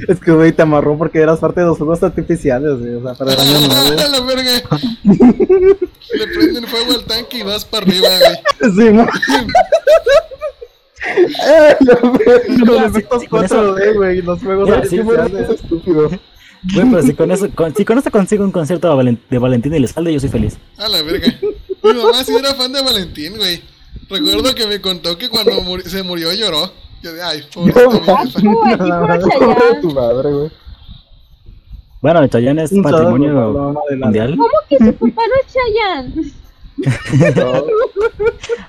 Es 0.08 0.18
que, 0.20 0.32
güey, 0.32 0.52
te 0.52 0.62
amarró 0.62 0.98
porque 0.98 1.18
eras 1.20 1.38
parte 1.38 1.60
de 1.60 1.66
los 1.66 1.78
fuegos 1.78 2.02
artificiales, 2.02 2.78
güey. 2.78 2.94
O 2.94 3.02
sea, 3.02 3.14
para 3.14 3.32
el 3.34 3.40
año 3.40 3.68
nuevo. 3.68 4.00
A 4.00 4.08
la 4.08 4.20
verga. 4.20 4.52
Le 6.12 6.26
prenden 6.28 6.66
fuego 6.66 6.92
al 6.94 7.04
tanque 7.04 7.38
y 7.38 7.42
vas 7.42 7.64
para 7.64 7.84
arriba, 7.86 8.08
güey. 8.60 8.72
Simón, 8.74 9.08
¡Eh, 11.46 11.76
la 11.80 11.94
verga! 11.94 12.64
los 12.64 12.78
sí, 12.78 12.84
efectos 12.86 13.22
sí, 13.22 13.26
con 13.28 13.44
eso- 13.44 13.76
4D, 13.76 13.94
güey. 13.94 14.22
Los 14.22 14.40
fuegos 14.40 14.68
sí, 14.68 14.88
Sí, 14.88 14.98
artificiales. 14.98 15.50
estúpido. 15.50 16.08
Güey, 16.08 16.90
pero 16.90 17.02
si 17.02 17.14
con 17.14 17.30
eso, 17.30 17.48
con, 17.54 17.74
si 17.76 17.84
con 17.84 17.98
eso 17.98 18.10
consigo 18.10 18.44
un 18.44 18.50
concierto 18.52 18.88
de, 18.88 18.94
Valen- 18.94 19.20
de 19.30 19.38
Valentín 19.38 19.72
y 19.74 19.76
Elizalde, 19.76 20.12
yo 20.12 20.18
soy 20.20 20.30
feliz. 20.30 20.56
A 20.78 20.88
la 20.88 21.02
verga. 21.02 21.32
Mi 21.82 21.92
mamá 21.94 22.24
sí 22.24 22.34
era 22.34 22.54
fan 22.54 22.72
de 22.72 22.82
Valentín, 22.82 23.36
güey. 23.36 23.62
Recuerdo 24.08 24.54
que 24.54 24.66
me 24.66 24.80
contó 24.80 25.16
que 25.18 25.28
cuando 25.28 25.52
se 25.84 26.02
murió 26.02 26.32
lloró. 26.32 26.72
Yo 27.06 27.12
de, 27.12 27.22
ay, 27.22 27.42
por 27.54 27.64
Tu 27.64 29.30
Chayanne. 29.30 29.94
madre, 29.94 30.32
güey. 30.32 30.50
Bueno, 32.02 32.26
Chayanne 32.26 32.62
es 32.64 32.70
patrimonio 32.82 33.32
no, 33.32 33.68
adelante. 33.80 33.96
mundial. 34.04 34.36
¿Cómo 34.36 34.48
que 34.68 34.78
su 34.78 34.92
papá 34.98 35.22
no 35.28 35.34
es 35.40 35.54
Chayanne? 35.54 36.32
No, 37.36 37.64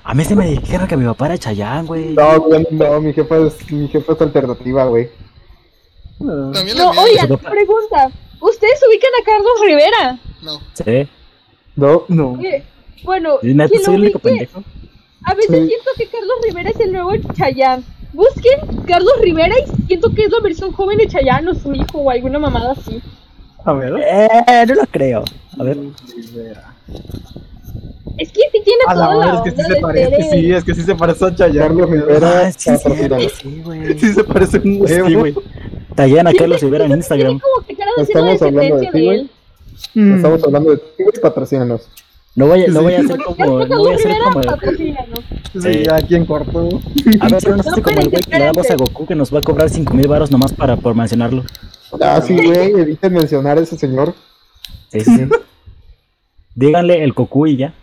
A 0.04 0.14
mí 0.14 0.24
se 0.24 0.34
me 0.34 0.46
dijeron 0.50 0.86
que 0.88 0.96
mi 0.96 1.04
papá 1.04 1.26
era 1.26 1.38
Chayanne, 1.38 1.86
güey. 1.86 2.14
no, 2.14 2.40
güey, 2.40 2.66
no, 2.70 3.00
mi 3.00 3.12
jefa 3.12 3.36
es, 3.38 3.70
mi 3.70 3.88
jefa 3.88 4.12
es 4.12 4.20
alternativa, 4.22 4.84
güey. 4.86 5.10
No. 6.20 6.34
No, 6.52 6.90
oigan, 7.02 7.28
pregunta. 7.38 8.10
¿Ustedes 8.40 8.80
ubican 8.88 9.10
a 9.20 9.24
Carlos 9.24 9.60
Rivera? 9.64 10.18
No. 10.42 10.60
Sí. 10.74 11.08
No, 11.76 12.04
No. 12.08 12.38
Eh, 12.42 12.64
bueno, 13.04 13.38
soy 13.40 13.54
lo 13.54 13.64
el 13.64 13.68
único 14.00 14.18
ubique, 14.18 14.18
pendejo. 14.20 14.62
a 15.24 15.34
veces 15.34 15.50
Sí. 15.60 15.66
siento 15.68 15.90
que 15.96 16.06
Carlos 16.08 16.36
Rivera 16.44 16.70
es 16.70 16.80
el 16.80 16.92
nuevo 16.92 17.12
Chayanne. 17.36 17.84
Busquen 18.12 18.82
Carlos 18.86 19.12
Rivera 19.20 19.54
y 19.58 19.86
siento 19.86 20.12
que 20.14 20.24
es 20.24 20.30
la 20.30 20.40
versión 20.40 20.72
joven 20.72 20.98
de 20.98 21.08
Chayanne 21.08 21.50
o 21.50 21.54
su 21.54 21.72
hijo 21.72 21.98
o 21.98 22.10
alguna 22.10 22.38
mamada 22.38 22.72
así. 22.72 23.00
A 23.64 23.72
ver. 23.72 23.94
Eh, 24.06 24.64
no 24.66 24.74
lo 24.74 24.86
creo. 24.86 25.24
A 25.58 25.64
ver. 25.64 25.76
Es 28.18 28.32
que 28.32 28.40
sí 28.52 28.62
tiene 28.64 28.82
A 28.86 28.94
la 28.94 29.04
toda 29.04 29.14
la 29.26 29.32
hora, 29.32 29.34
es 29.34 29.42
que 29.42 29.50
sí 29.50 29.62
onda 29.62 29.74
se 29.74 29.80
parece, 29.80 30.30
sí, 30.30 30.52
es 30.52 30.64
que 30.64 30.74
sí 30.74 30.82
se 30.82 30.94
parece 30.96 31.24
a 31.24 31.34
Chayanne. 31.34 31.86
Rivera 31.86 32.40
Ah, 32.46 32.52
sí, 32.52 32.70
sí, 32.76 33.62
güey. 33.64 33.98
Sí 33.98 34.12
se 34.12 34.24
parece 34.24 34.58
un 34.58 34.88
Sí, 34.88 35.14
güey. 35.14 35.34
Tallana 35.94 36.32
Carlos 36.32 36.60
Rivera 36.60 36.84
en 36.84 36.90
Tiene 36.90 37.00
Instagram. 37.00 37.38
como 37.40 37.66
que 37.66 37.76
cara 37.76 37.90
de 37.96 38.02
la 38.02 38.02
Estamos 38.04 38.42
hablando 38.42 38.76
de 38.76 38.86
ti, 38.86 38.98
de 39.00 39.08
él. 39.14 39.30
Mm. 39.94 40.16
Estamos 40.16 40.44
hablando 40.44 40.70
de 40.70 40.76
ti, 40.78 41.02
güey, 41.04 41.20
patrocínanos. 41.20 41.88
No 42.38 42.46
voy, 42.46 42.62
a- 42.62 42.68
no 42.68 42.82
voy 42.82 42.94
a 42.94 43.00
hacer 43.00 43.18
como. 43.24 43.66
No 43.66 43.78
voy 43.78 43.92
a 43.92 43.96
hacer 43.96 44.12
como. 44.22 44.42
Sí, 45.60 45.82
ya 45.84 45.96
aquí 45.96 46.14
en 46.14 46.24
corto. 46.24 46.68
A 47.20 47.28
ver 47.28 47.40
si 47.40 47.48
no 47.48 47.56
nos 47.56 47.66
hace 47.66 47.76
No, 47.80 47.82
como 47.82 48.00
el 48.00 48.08
güey 48.10 48.22
que 48.22 48.38
le 48.38 48.44
damos 48.44 48.70
a 48.70 48.76
Goku 48.76 49.06
que 49.06 49.14
nos 49.16 49.34
va 49.34 49.40
a 49.40 49.42
cobrar 49.42 49.68
5 49.68 49.92
mil 49.94 50.06
baros 50.06 50.30
nomás 50.30 50.52
para 50.52 50.76
por 50.76 50.94
mencionarlo. 50.94 51.42
Ah, 52.00 52.20
sí, 52.24 52.34
güey, 52.36 52.70
eviten 52.80 53.12
mencionar 53.12 53.58
a 53.58 53.62
ese 53.62 53.76
señor. 53.76 54.14
Sí. 54.92 55.02
Díganle 56.54 57.02
el 57.02 57.12
Goku 57.12 57.46
y 57.48 57.56
ya. 57.56 57.74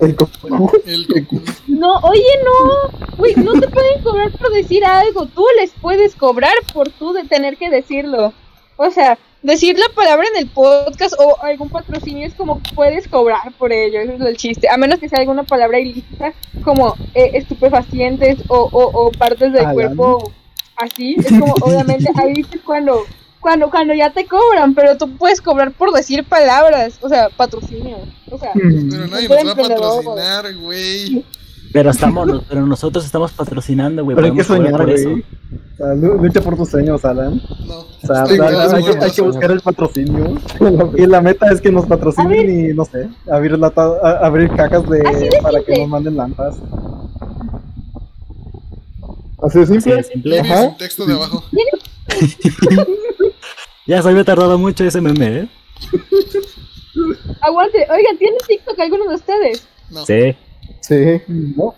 El 0.00 0.14
Goku. 0.16 0.72
El 0.86 1.06
Goku. 1.06 1.40
No, 1.68 1.94
oye, 2.00 2.22
no. 2.44 3.16
Güey, 3.16 3.34
no 3.36 3.52
te 3.60 3.68
pueden 3.68 4.02
cobrar 4.02 4.32
por 4.32 4.52
decir 4.52 4.84
algo. 4.84 5.26
Tú 5.26 5.44
les 5.60 5.70
puedes 5.80 6.16
cobrar 6.16 6.54
por 6.74 6.88
tú 6.90 7.12
de 7.12 7.24
tener 7.24 7.56
que 7.56 7.70
decirlo. 7.70 8.32
O 8.76 8.90
sea, 8.90 9.18
decir 9.42 9.78
la 9.78 9.88
palabra 9.94 10.26
en 10.34 10.42
el 10.42 10.50
podcast 10.50 11.14
o 11.18 11.42
algún 11.42 11.68
patrocinio 11.70 12.26
es 12.26 12.34
como 12.34 12.60
puedes 12.74 13.08
cobrar 13.08 13.52
por 13.58 13.72
ello. 13.72 14.00
Ese 14.00 14.14
es 14.14 14.20
el 14.20 14.36
chiste. 14.36 14.68
A 14.68 14.76
menos 14.76 14.98
que 14.98 15.08
sea 15.08 15.20
alguna 15.20 15.44
palabra 15.44 15.78
ilícita 15.78 16.32
como 16.64 16.94
eh, 17.14 17.30
estupefacientes 17.34 18.38
o, 18.48 18.68
o, 18.72 19.06
o 19.06 19.12
partes 19.12 19.52
del 19.52 19.62
Alan. 19.62 19.74
cuerpo 19.74 20.32
así. 20.76 21.16
Es 21.18 21.28
como, 21.28 21.54
obviamente, 21.60 22.10
ahí 22.16 22.34
es 22.52 22.60
cuando, 22.62 23.04
cuando, 23.40 23.70
cuando 23.70 23.94
ya 23.94 24.10
te 24.10 24.26
cobran. 24.26 24.74
Pero 24.74 24.96
tú 24.96 25.16
puedes 25.16 25.40
cobrar 25.40 25.72
por 25.72 25.92
decir 25.92 26.24
palabras. 26.24 26.98
O 27.00 27.08
sea, 27.08 27.28
patrocinio. 27.30 27.98
O 28.30 28.38
sea, 28.38 28.52
Pero 28.54 29.06
nadie 29.06 29.28
nos 29.28 29.46
va 29.46 29.52
a 29.52 29.56
patrocinar, 29.56 30.54
güey. 30.56 31.24
Pero 31.72 31.90
estamos, 31.90 32.42
pero 32.48 32.66
nosotros 32.66 33.04
estamos 33.04 33.30
patrocinando, 33.32 34.02
güey. 34.04 34.16
Pero 34.16 34.26
hay 34.26 34.34
que 34.34 34.42
soñar, 34.44 34.72
por 34.72 34.90
güey. 34.90 35.24
O 35.78 35.94
lucha 36.22 36.40
por 36.42 36.56
tus 36.56 36.68
sueños, 36.70 37.04
Alan. 37.04 37.40
No. 37.66 37.78
O 37.78 37.86
sea, 38.06 38.22
Estoy 38.24 38.40
hay, 38.40 38.48
que, 38.82 38.88
hay 38.88 38.92
gordos. 38.92 39.12
que 39.14 39.22
buscar 39.22 39.50
el 39.52 39.60
patrocinio. 39.60 40.34
Y 40.96 41.06
la 41.06 41.20
meta 41.20 41.50
es 41.52 41.60
que 41.60 41.70
nos 41.70 41.86
patrocinen 41.86 42.70
y, 42.70 42.74
no 42.74 42.84
sé, 42.84 43.08
abrir, 43.30 43.56
lata, 43.58 43.82
a- 44.02 44.26
abrir 44.26 44.50
cajas 44.50 44.88
de, 44.90 45.00
Así 45.06 45.24
de 45.28 45.38
para 45.42 45.62
que 45.62 45.78
nos 45.78 45.88
manden 45.88 46.16
lanzas. 46.16 46.56
Así 49.42 49.58
de 49.58 49.64
Así 49.64 49.72
simple. 49.74 49.94
de 49.96 50.02
simple. 50.02 50.32
Viene 50.42 50.52
Ajá. 50.52 50.62
sin 50.68 50.76
texto 50.76 51.06
de 51.06 51.14
abajo. 51.14 51.44
Ya 53.86 54.02
se 54.02 54.08
había 54.08 54.22
tardado 54.22 54.56
mucho 54.58 54.84
ese 54.84 55.00
meme, 55.00 55.26
¿eh? 55.40 55.48
aguante. 57.40 57.78
Oigan, 57.90 58.18
¿tienen 58.18 58.38
TikTok 58.46 58.78
alguno 58.78 59.08
de 59.08 59.14
ustedes? 59.16 59.66
No. 59.90 60.04
Sí. 60.06 60.36
Sí. 60.80 61.20
¿No? 61.28 61.74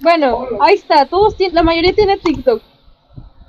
Bueno, 0.00 0.46
ahí 0.60 0.74
está, 0.74 1.06
todos 1.06 1.36
tienen, 1.36 1.54
la 1.54 1.62
mayoría 1.62 1.94
tiene 1.94 2.16
TikTok. 2.16 2.62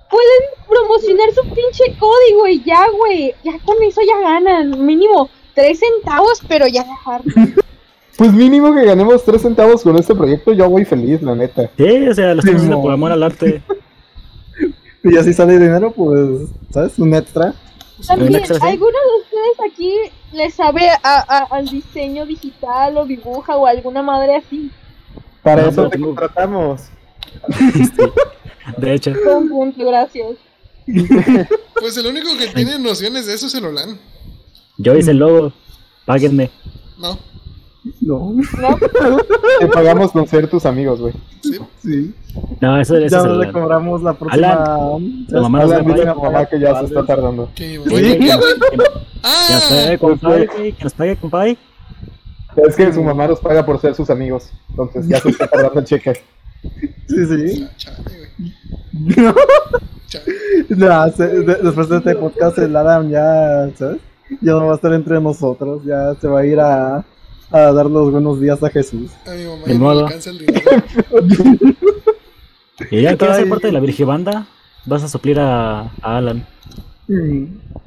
Pueden 0.09 0.41
promocionar 0.67 1.31
su 1.33 1.41
pinche 1.43 1.97
código 1.97 2.47
y 2.47 2.63
ya, 2.63 2.81
güey. 2.97 3.33
Ya 3.43 3.53
con 3.65 3.81
eso 3.81 4.01
ya 4.05 4.19
ganan. 4.19 4.85
Mínimo 4.85 5.29
3 5.55 5.79
centavos, 5.79 6.41
pero 6.47 6.67
ya 6.67 6.83
dejar. 6.83 7.21
Pues 8.17 8.33
mínimo 8.33 8.73
que 8.75 8.85
ganemos 8.85 9.23
3 9.23 9.41
centavos 9.41 9.83
con 9.83 9.97
este 9.97 10.13
proyecto, 10.13 10.51
yo 10.53 10.69
voy 10.69 10.83
feliz, 10.85 11.21
la 11.21 11.33
neta. 11.33 11.69
Sí, 11.77 12.07
o 12.07 12.13
sea, 12.13 12.33
lo 12.33 12.41
estamos 12.41 12.61
Sí, 12.61 12.69
por 12.69 12.91
amor 12.91 13.11
al 13.11 13.23
arte. 13.23 13.61
Y 15.03 15.17
así 15.17 15.33
sale 15.33 15.53
dinero, 15.57 15.91
pues, 15.91 16.49
¿sabes? 16.69 16.99
Un 16.99 17.15
extra. 17.15 17.55
También, 18.07 18.35
extra, 18.35 18.57
sí. 18.59 18.67
¿alguno 18.67 18.91
de 18.91 19.21
ustedes 19.23 19.71
aquí 19.71 19.93
le 20.33 20.49
sabe 20.51 20.89
a- 20.89 20.99
a- 21.03 21.47
al 21.55 21.67
diseño 21.67 22.25
digital 22.25 22.97
o 22.97 23.05
dibuja 23.05 23.55
o 23.57 23.65
alguna 23.67 24.01
madre 24.01 24.35
así? 24.37 24.71
Para 25.43 25.63
No, 25.63 25.69
eso 25.69 25.89
te 25.89 25.99
contratamos. 25.99 26.81
Sí. 27.57 27.91
De 28.77 28.93
hecho. 28.93 29.11
Un 29.35 29.49
punto, 29.49 29.85
gracias. 29.85 30.37
Pues 31.79 31.97
el 31.97 32.05
único 32.05 32.29
que 32.37 32.45
tiene 32.47 32.77
nociones 32.77 33.25
de 33.25 33.33
eso 33.33 33.47
es 33.47 33.55
el 33.55 33.65
Olan. 33.65 33.99
Yo 34.77 34.95
hice 34.95 35.11
el 35.11 35.17
logo. 35.17 35.51
Páguenme. 36.05 36.51
No. 36.99 37.17
No, 38.01 38.33
¿No? 38.59 38.77
Te 39.59 39.67
pagamos 39.67 40.11
con 40.11 40.27
ser 40.27 40.47
tus 40.47 40.65
amigos, 40.67 41.01
güey. 41.01 41.13
Sí. 41.41 41.59
sí. 41.81 42.15
No, 42.61 42.79
eso, 42.79 42.95
eso 42.97 43.23
Ya 43.23 43.27
no 43.27 43.35
le 43.37 43.51
cobramos 43.51 44.03
la 44.03 44.13
próxima. 44.13 44.47
Mamá 45.31 45.59
nos 45.63 45.71
Habla 45.71 45.95
va 46.05 46.11
a 46.11 46.15
mamá 46.15 46.45
que 46.45 46.59
ya 46.59 46.79
se 46.79 46.85
está 46.85 47.05
tardando. 47.05 47.47
Mamá- 47.47 47.89
güey, 47.89 48.03
¿Qué, 48.03 48.19
que- 48.19 48.35
güey? 48.37 48.53
que 48.71 48.77
nos 48.77 48.89
Ah, 49.23 49.59
pague, 49.69 49.97
compadre, 49.97 50.45
güey, 50.55 50.71
que 50.73 50.83
nos 50.83 50.93
pague, 50.93 51.15
compadre. 51.17 51.57
Es 52.67 52.75
que 52.75 52.93
su 52.93 53.01
mamá 53.03 53.27
nos 53.27 53.39
paga 53.39 53.65
por 53.65 53.79
ser 53.81 53.95
sus 53.95 54.09
amigos. 54.09 54.51
Entonces 54.69 55.07
ya 55.07 55.19
se 55.19 55.29
está 55.29 55.47
tardando 55.47 55.79
el 55.79 55.85
cheque. 55.85 56.13
Sí, 57.07 57.25
sí. 57.25 57.67
No, 59.17 59.33
Chale. 60.07 60.35
ya, 60.69 61.09
se- 61.11 61.27
de- 61.27 61.55
después 61.55 61.87
de 61.89 61.97
este 61.97 62.15
podcast, 62.15 62.57
el 62.57 62.75
Adam 62.75 63.09
ya, 63.09 63.69
¿sabes? 63.75 63.97
Ya 64.41 64.51
no 64.51 64.65
va 64.67 64.73
a 64.73 64.75
estar 64.75 64.93
entre 64.93 65.19
nosotros. 65.21 65.83
Ya 65.85 66.13
se 66.15 66.27
va 66.27 66.41
a 66.41 66.45
ir 66.45 66.59
a, 66.59 67.03
a 67.51 67.71
dar 67.71 67.87
los 67.87 68.11
buenos 68.11 68.39
días 68.39 68.61
a 68.63 68.69
Jesús. 68.69 69.11
A 69.25 69.31
mi 69.31 69.45
mamá 69.45 69.63
ya 69.67 69.73
no 69.73 69.93
le 69.93 70.01
alcanza 70.01 70.29
el 70.29 70.37
dinero. 70.39 71.75
Y 72.89 73.03
ya 73.03 73.15
quieres 73.15 73.37
ser 73.37 73.47
parte 73.47 73.67
de 73.67 73.73
la 73.73 73.79
Virgibanda, 73.79 74.47
vas 74.85 75.03
a 75.03 75.07
suplir 75.07 75.39
a, 75.39 75.81
a 76.01 76.17
Alan. 76.17 76.43
Mm. 77.07 77.45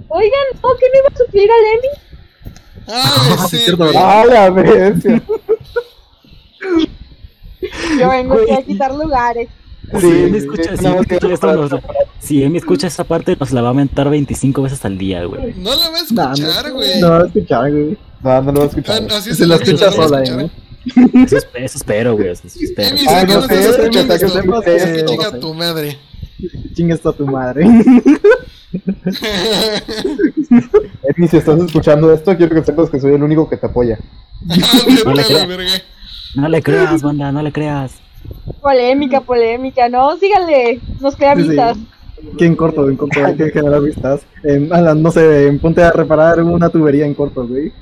Oigan, 0.08 0.46
¿no 0.62 0.68
que 0.76 0.86
no 0.92 0.98
iba 1.00 1.08
a 1.12 1.16
suplir 1.16 1.50
a 1.50 1.54
Lenny? 1.64 1.88
Ah, 2.86 3.46
sí, 3.50 3.58
cierto. 3.58 3.90
¡Ah, 3.96 4.24
la 4.24 4.50
bestia! 4.50 5.20
Yo 7.98 8.08
vengo 8.08 8.34
aquí 8.34 8.52
a 8.52 8.62
quitar 8.62 8.94
lugares. 8.94 9.48
Si 10.00 10.06
Emi 10.06 10.38
escucha, 10.38 10.70
sí, 10.76 10.76
si 10.78 10.84
que- 10.84 11.14
escucha 11.14 11.32
esto, 11.34 11.54
nos- 11.54 11.80
si 12.20 12.42
Emi 12.42 12.58
escucha 12.58 12.86
esta 12.86 13.04
parte, 13.04 13.36
nos 13.38 13.52
la 13.52 13.62
va 13.62 13.70
a 13.70 13.74
mentar 13.74 14.08
25 14.10 14.62
veces 14.62 14.84
al 14.84 14.96
día, 14.98 15.24
güey. 15.24 15.54
No 15.56 15.70
la 15.74 15.90
va 15.90 15.98
a 15.98 16.02
Nah, 16.12 16.32
escuchar, 16.32 16.68
no, 16.68 16.74
güey. 16.74 17.00
no 17.00 17.10
va 17.10 17.18
a 17.20 17.26
escuchar, 17.26 17.70
güey. 17.70 17.98
No, 18.22 18.42
no 18.42 18.52
lo 18.52 18.58
va 18.60 18.64
a 18.64 18.68
escuchar. 18.68 19.02
Ah, 19.10 19.16
Así 19.16 19.30
es 19.30 19.36
Se 19.38 19.46
la 19.46 19.56
escucha 19.56 19.92
sola, 19.92 20.22
escuchar. 20.22 20.44
¿eh? 20.46 20.50
Eso, 21.24 21.36
esp- 21.38 21.48
eso 21.56 21.78
espero, 21.78 22.14
güey. 22.14 22.28
Eso 22.28 22.46
espero. 22.46 22.96
Ah, 23.08 23.24
no 23.26 23.40
sé, 23.46 23.54
estás 23.60 23.88
que 24.20 24.28
sepas 24.28 24.64
que 24.64 24.76
Es 24.76 24.84
que 24.84 25.02
no 25.02 25.08
chinga 25.08 25.38
tu 25.40 25.54
madre. 25.54 25.98
Chingues 26.74 27.06
a 27.06 27.12
tu 27.12 27.26
madre. 27.26 27.64
Emi, 31.16 31.28
si 31.28 31.36
estás 31.36 31.58
escuchando 31.60 32.12
esto, 32.12 32.36
quiero 32.36 32.54
que 32.54 32.64
sepas 32.64 32.90
que 32.90 33.00
soy 33.00 33.14
el 33.14 33.22
único 33.22 33.48
que 33.48 33.56
te 33.56 33.66
apoya. 33.66 33.98
Ah, 34.50 35.14
la. 35.14 35.46
No 36.36 36.48
le 36.48 36.62
creas, 36.62 37.02
banda, 37.02 37.30
no 37.32 37.42
le 37.42 37.52
creas. 37.52 37.92
Polémica, 38.60 39.20
polémica, 39.20 39.88
no, 39.88 40.16
síganle, 40.16 40.80
nos 41.00 41.16
queda 41.16 41.34
Sí, 41.36 41.42
sí. 41.42 41.48
vistas. 41.48 41.76
Que 42.38 42.46
en 42.46 42.56
corto, 42.56 42.88
en 42.88 42.96
corto, 42.96 43.24
hay 43.24 43.36
que 43.36 43.50
generar 43.50 43.82
vistas. 43.82 44.22
En, 44.42 44.72
Alan, 44.72 45.02
no 45.02 45.10
sé, 45.10 45.46
en 45.48 45.58
ponte 45.58 45.82
a 45.82 45.90
reparar 45.92 46.42
una 46.42 46.70
tubería 46.70 47.04
en 47.04 47.14
corto, 47.14 47.46
güey. 47.46 47.72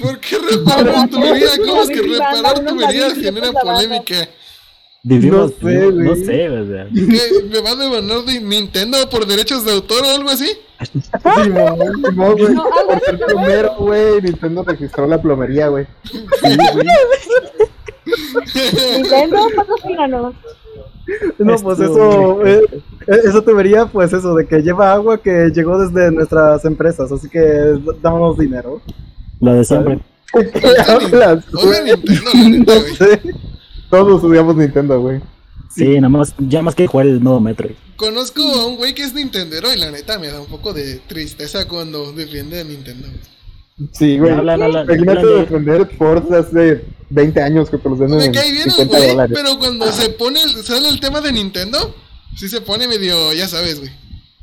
¿Por 0.00 0.18
qué 0.20 0.36
reparar 0.38 1.08
tubería? 1.08 1.48
¿Cómo 1.58 1.82
es 1.82 1.88
que 1.88 2.02
reparar 2.02 2.64
David 2.64 3.22
genera 3.22 3.52
Banda. 3.52 3.60
polémica? 3.60 4.14
Vivimos, 5.08 5.52
No 5.62 5.68
sé, 5.68 5.76
no 5.92 5.92
güey. 6.10 6.24
sé, 6.24 6.48
o 6.48 6.66
sea. 6.66 6.88
¿Qué? 6.94 7.20
¿Me 7.48 7.60
va 7.60 7.70
a 7.70 7.76
devanar 7.76 8.24
de 8.24 8.40
Nintendo 8.40 8.98
por 9.08 9.24
derechos 9.24 9.64
de 9.64 9.70
autor 9.72 10.02
o 10.04 10.10
algo 10.10 10.28
así? 10.30 10.50
Güey. 11.22 11.48
No, 11.48 11.66
algo 11.68 12.88
Por 12.88 13.00
ser 13.04 13.18
plomero, 13.24 13.74
güey. 13.78 14.20
Nintendo 14.22 14.64
registró 14.64 15.06
la 15.06 15.22
plomería, 15.22 15.68
güey. 15.68 15.86
Nintendo, 18.96 19.38
patrocínanos. 19.54 20.34
No, 21.38 21.56
pues 21.58 21.78
eso, 21.78 22.44
eh, 22.44 22.62
eh, 23.06 23.20
esa 23.26 23.40
tubería, 23.42 23.86
pues 23.86 24.12
eso, 24.12 24.34
de 24.34 24.44
que 24.44 24.60
lleva 24.60 24.92
agua 24.92 25.22
que 25.22 25.50
llegó 25.54 25.78
desde 25.78 26.10
nuestras 26.10 26.64
empresas, 26.64 27.12
así 27.12 27.28
que 27.28 27.78
dámonos 28.02 28.36
dinero. 28.38 28.80
Lo 29.40 29.52
de 29.54 29.64
siempre. 29.64 30.00
¿Qué 30.32 30.68
hablas, 30.88 31.44
Oye, 31.54 31.94
güey? 31.94 32.34
Nintendo, 32.34 32.74
la 32.74 32.80
güey. 32.80 32.94
Sí. 32.96 33.30
Todos 34.04 34.24
odiamos 34.24 34.56
Nintendo, 34.56 35.00
güey. 35.00 35.20
Sí, 35.74 35.96
nada 35.96 36.08
más, 36.08 36.34
ya 36.38 36.62
más 36.62 36.74
que 36.74 36.86
jugar 36.86 37.06
el 37.06 37.22
nuevo 37.22 37.40
metro. 37.40 37.68
Conozco 37.96 38.42
a 38.42 38.66
un 38.66 38.76
güey 38.76 38.94
que 38.94 39.02
es 39.02 39.14
Nintendero 39.14 39.72
y 39.72 39.78
la 39.78 39.90
neta 39.90 40.18
me 40.18 40.28
da 40.28 40.40
un 40.40 40.46
poco 40.46 40.72
de 40.72 40.98
tristeza 41.06 41.66
cuando 41.68 42.12
defiende 42.12 42.60
a 42.60 42.64
Nintendo. 42.64 43.08
Sí, 43.92 44.18
güey. 44.18 44.32
Imagínate 44.32 45.26
defender 45.26 45.86
Forza 45.98 46.38
hace 46.38 46.84
20 47.10 47.40
años 47.42 47.68
que 47.68 47.78
te 47.78 47.88
los 47.88 47.98
venden 47.98 48.18
Me 48.18 48.32
cae 48.32 48.50
bien 48.52 48.64
el 48.64 48.70
50 48.72 48.96
güey, 48.96 49.10
dólares. 49.10 49.38
pero 49.38 49.58
cuando 49.58 49.92
se 49.92 50.08
pone, 50.10 50.40
sale 50.62 50.88
el 50.88 51.00
tema 51.00 51.20
de 51.20 51.32
Nintendo, 51.32 51.94
sí 52.36 52.48
se 52.48 52.60
pone 52.62 52.88
medio, 52.88 53.32
ya 53.34 53.48
sabes, 53.48 53.80
güey. 53.80 53.90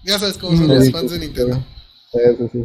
Ya 0.06 0.20
sabes 0.20 0.38
cómo 0.38 0.56
son 0.58 0.68
Sí, 0.68 0.74
los 0.76 0.86
sí, 0.86 0.92
fans 0.92 1.12
de 1.12 1.20
Nintendo. 1.20 1.64
Sí, 2.12 2.20
sí, 2.38 2.50
sí. 2.52 2.60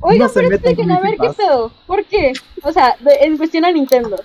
Oiga, 0.00 0.26
No 0.26 0.32
pero 0.32 0.48
con 0.76 0.90
a 0.90 1.00
ver 1.00 1.16
qué 1.20 1.28
pedo. 1.36 1.72
¿Por 1.86 2.04
qué? 2.06 2.32
O 2.62 2.72
sea, 2.72 2.96
de- 3.00 3.24
en 3.26 3.36
cuestión 3.36 3.64
a 3.64 3.70
Nintendo. 3.70 4.16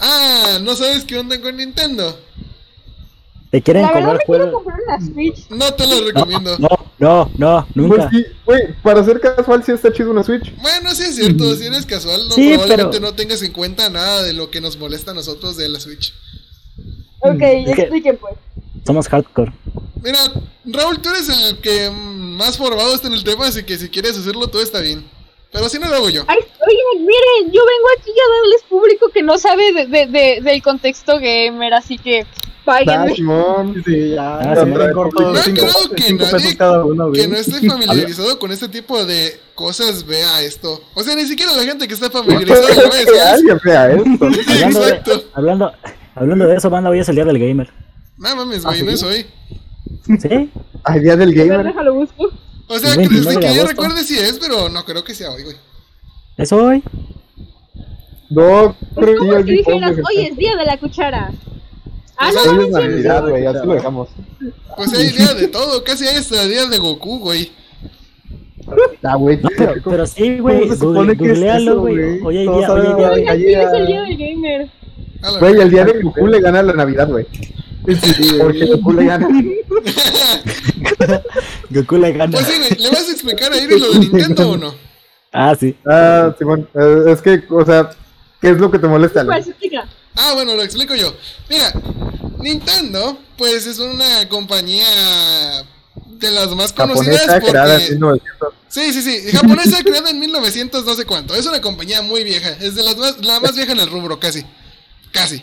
Ah, 0.00 0.58
¿no 0.62 0.74
sabes 0.76 1.04
qué 1.04 1.18
onda 1.18 1.40
con 1.40 1.56
Nintendo? 1.56 2.20
te 3.50 3.62
quieren 3.62 3.82
La 3.82 3.92
verdad 3.92 4.18
cobrar 4.18 4.18
me 4.18 4.24
quiero 4.44 4.52
comprar 4.52 4.78
una 4.86 5.00
Switch. 5.00 5.48
No 5.50 5.72
te 5.72 5.86
lo 5.86 6.04
recomiendo. 6.04 6.58
No, 6.58 6.68
no, 6.98 7.30
no, 7.38 7.64
Pues 7.66 7.76
nunca. 7.76 8.10
sí, 8.10 8.26
güey, 8.44 8.74
para 8.82 9.04
ser 9.04 9.20
casual 9.20 9.62
sí 9.64 9.72
está 9.72 9.92
chido 9.92 10.10
una 10.10 10.24
Switch. 10.24 10.54
Bueno, 10.60 10.94
sí 10.94 11.04
es 11.04 11.14
cierto, 11.16 11.54
si 11.54 11.64
eres 11.66 11.86
casual, 11.86 12.28
no, 12.28 12.34
Sí, 12.34 12.50
probablemente 12.54 12.98
pero- 12.98 13.10
no 13.10 13.14
tengas 13.14 13.42
en 13.42 13.52
cuenta 13.52 13.88
nada 13.88 14.22
de 14.24 14.32
lo 14.32 14.50
que 14.50 14.60
nos 14.60 14.76
molesta 14.76 15.12
a 15.12 15.14
nosotros 15.14 15.56
de 15.56 15.68
la 15.68 15.78
Switch. 15.80 16.12
Ok, 17.20 17.40
Es 17.40 17.74
que- 17.76 17.82
expliquen 17.82 18.18
pues. 18.18 18.34
Somos 18.84 19.08
hardcore. 19.08 19.52
Mira, 20.02 20.18
Raúl, 20.66 21.00
tú 21.00 21.08
eres 21.10 21.28
el 21.28 21.58
que 21.58 21.88
mm, 21.90 22.36
más 22.36 22.58
formado 22.58 22.94
está 22.94 23.06
en 23.08 23.14
el 23.14 23.24
tema, 23.24 23.46
así 23.46 23.62
que 23.62 23.78
si 23.78 23.88
quieres 23.88 24.18
hacerlo 24.18 24.48
todo 24.48 24.60
está 24.62 24.80
bien. 24.80 25.04
Pero 25.56 25.68
si 25.70 25.78
no 25.78 25.88
lo 25.88 25.94
hago 25.96 26.10
yo. 26.10 26.22
Ay, 26.28 26.36
oigan, 26.38 27.06
miren, 27.06 27.52
yo 27.52 27.62
vengo 27.64 27.86
aquí 27.98 28.10
a 28.10 28.34
darles 28.34 28.62
público 28.68 29.08
que 29.12 29.22
no 29.22 29.38
sabe 29.38 29.72
de, 29.72 29.86
de- 29.86 30.06
de- 30.06 30.40
del 30.42 30.62
contexto 30.62 31.18
gamer, 31.18 31.72
así 31.74 31.96
que 31.98 32.26
páguenme. 32.64 33.14
Sí, 33.14 34.10
ya. 34.10 34.38
Ah, 34.38 34.54
ya 34.54 34.64
sí. 34.64 34.70
me 34.70 34.92
corto 34.92 35.32
Me 35.32 35.38
ha 35.38 35.42
cinco, 35.42 35.60
quedado 35.62 35.90
que 35.90 36.02
cinco 36.02 36.24
nadie- 36.24 36.32
pesos 36.32 36.54
cada 36.56 36.84
uno, 36.84 37.08
güey. 37.08 37.20
Que 37.22 37.28
no 37.28 37.36
esté 37.36 37.60
familiarizado 37.68 38.38
con 38.38 38.52
este 38.52 38.68
tipo 38.68 39.02
de 39.04 39.40
cosas 39.54 40.04
vea 40.06 40.42
esto. 40.42 40.80
O 40.94 41.02
sea, 41.02 41.14
ni 41.16 41.24
siquiera 41.26 41.52
la 41.52 41.62
gente 41.64 41.88
que 41.88 41.94
está 41.94 42.10
familiarizada 42.10 42.74
¿sabes? 42.74 43.06
alguien 43.32 43.60
vea 43.64 43.90
esto. 43.92 44.04
Hablando 44.26 44.80
de, 44.80 44.88
Exacto. 44.90 45.24
hablando, 45.32 45.72
hablando 46.14 46.46
de 46.48 46.56
eso, 46.56 46.68
banda, 46.70 46.90
hoy 46.90 46.98
es 46.98 47.08
el 47.08 47.14
día 47.14 47.24
del 47.24 47.38
gamer. 47.38 47.72
No 48.18 48.36
mames, 48.36 48.62
güey, 48.64 48.80
¿Ah, 48.80 48.84
no 48.84 48.90
es 48.90 49.02
hoy. 49.02 49.26
¿Sí? 50.20 50.50
Ay, 50.84 51.00
día 51.00 51.16
del 51.16 51.32
gamer. 51.34 51.64
déjalo 51.64 51.94
busco. 51.94 52.30
O 52.68 52.78
sea, 52.78 52.90
El 52.94 52.96
que 53.02 53.08
29 53.08 53.26
desde 53.26 53.40
de 53.40 53.46
que 53.46 53.54
yo 53.54 53.66
recuerde 53.66 54.04
si 54.04 54.18
es, 54.18 54.38
pero 54.38 54.68
no 54.68 54.84
creo 54.84 55.04
que 55.04 55.14
sea 55.14 55.30
hoy, 55.30 55.44
güey. 55.44 55.56
¿Es 56.36 56.52
hoy? 56.52 56.82
No, 58.28 58.74
creo 58.96 59.12
Es 59.12 59.18
como 59.18 59.32
que 59.36 59.42
si 59.44 59.50
dijeras, 59.52 59.96
hoy 60.08 60.24
es 60.26 60.36
día 60.36 60.56
de 60.56 60.64
la 60.66 60.76
cuchara. 60.78 61.30
Ah, 62.18 62.30
Pues 62.32 62.46
no, 62.46 62.52
Hoy 62.52 62.56
no, 62.56 62.62
es 62.64 62.70
Navidad, 62.70 63.28
güey, 63.28 63.46
así 63.46 63.66
lo 63.66 63.74
dejamos. 63.74 64.08
Pues 64.76 64.92
hay 64.94 65.08
día 65.10 65.34
de 65.34 65.48
todo, 65.48 65.84
casi 65.84 66.06
hay 66.06 66.16
hasta 66.16 66.44
día 66.46 66.66
de 66.66 66.78
Goku, 66.78 67.18
güey. 67.20 67.52
Ah, 69.04 69.14
güey, 69.14 69.36
No, 69.40 69.48
pero, 69.56 69.74
pero 69.84 70.06
sí, 70.06 70.38
güey. 70.38 70.60
¿Cómo 70.62 70.74
se 70.74 70.84
Google, 70.84 71.00
supone 71.14 71.16
que 71.16 71.24
es 71.24 71.30
googlealo, 71.38 71.80
güey. 71.80 72.20
Hoy 72.22 72.38
hay 72.38 72.46
Todos 72.46 72.58
día, 72.58 72.72
hoy 72.72 72.80
hay 72.82 72.86
sabemos, 72.86 72.96
día. 72.96 73.08
güey. 73.08 73.20
oigan, 73.20 73.32
allí 73.32 73.44
¿quién 73.44 73.60
es 73.60 73.72
el 73.74 73.86
día 73.86 74.00
del 74.02 74.16
gamer? 74.16 74.68
Güey, 75.40 75.60
el 75.60 75.70
día 75.70 75.84
de 75.84 76.02
Goku 76.02 76.26
le 76.26 76.40
gana 76.40 76.62
la 76.62 76.72
Navidad, 76.72 77.08
güey. 77.08 77.26
Sí, 77.86 78.36
Porque 78.40 78.64
Goku 78.66 78.92
le 78.92 79.04
gana. 79.06 79.28
Goku 81.70 81.96
le 81.96 82.12
gana. 82.12 82.30
Pues 82.30 82.46
sí, 82.46 82.74
¿le 82.78 82.90
vas 82.90 83.08
a 83.08 83.12
explicar 83.12 83.52
a 83.52 83.56
Iris 83.56 83.80
lo 83.80 83.92
de 83.92 83.98
Nintendo 84.00 84.50
o 84.50 84.56
no? 84.56 84.74
Ah, 85.32 85.54
sí. 85.58 85.76
Ah, 85.86 86.34
Simón, 86.38 86.68
eh, 86.74 87.04
es 87.08 87.20
que, 87.20 87.42
o 87.50 87.64
sea, 87.64 87.90
¿qué 88.40 88.50
es 88.50 88.58
lo 88.58 88.70
que 88.70 88.78
te 88.78 88.86
molesta? 88.88 89.24
Pues, 89.24 89.48
explica. 89.48 89.86
Ah, 90.14 90.32
bueno, 90.34 90.54
lo 90.54 90.62
explico 90.62 90.94
yo. 90.94 91.14
Mira, 91.50 91.72
Nintendo, 92.38 93.18
pues 93.36 93.66
es 93.66 93.78
una 93.78 94.28
compañía 94.28 94.86
de 96.06 96.30
las 96.30 96.48
más 96.54 96.72
conocidas 96.72 97.26
Japonesa, 97.26 97.50
creada 97.50 97.74
en 97.74 97.80
porque... 97.80 97.92
1900. 97.94 98.54
Sí, 98.68 98.92
sí, 98.92 99.02
sí, 99.02 99.32
japonesa 99.32 99.82
creada 99.82 100.10
en 100.10 100.18
1900 100.18 100.84
no 100.84 100.94
sé 100.94 101.04
cuánto. 101.04 101.34
Es 101.34 101.46
una 101.46 101.60
compañía 101.60 102.02
muy 102.02 102.24
vieja, 102.24 102.50
es 102.60 102.74
de 102.74 102.82
las 102.82 102.96
más, 102.96 103.24
la 103.24 103.40
más 103.40 103.54
vieja 103.54 103.72
en 103.72 103.80
el 103.80 103.90
rubro, 103.90 104.18
casi. 104.18 104.44
Casi. 105.12 105.42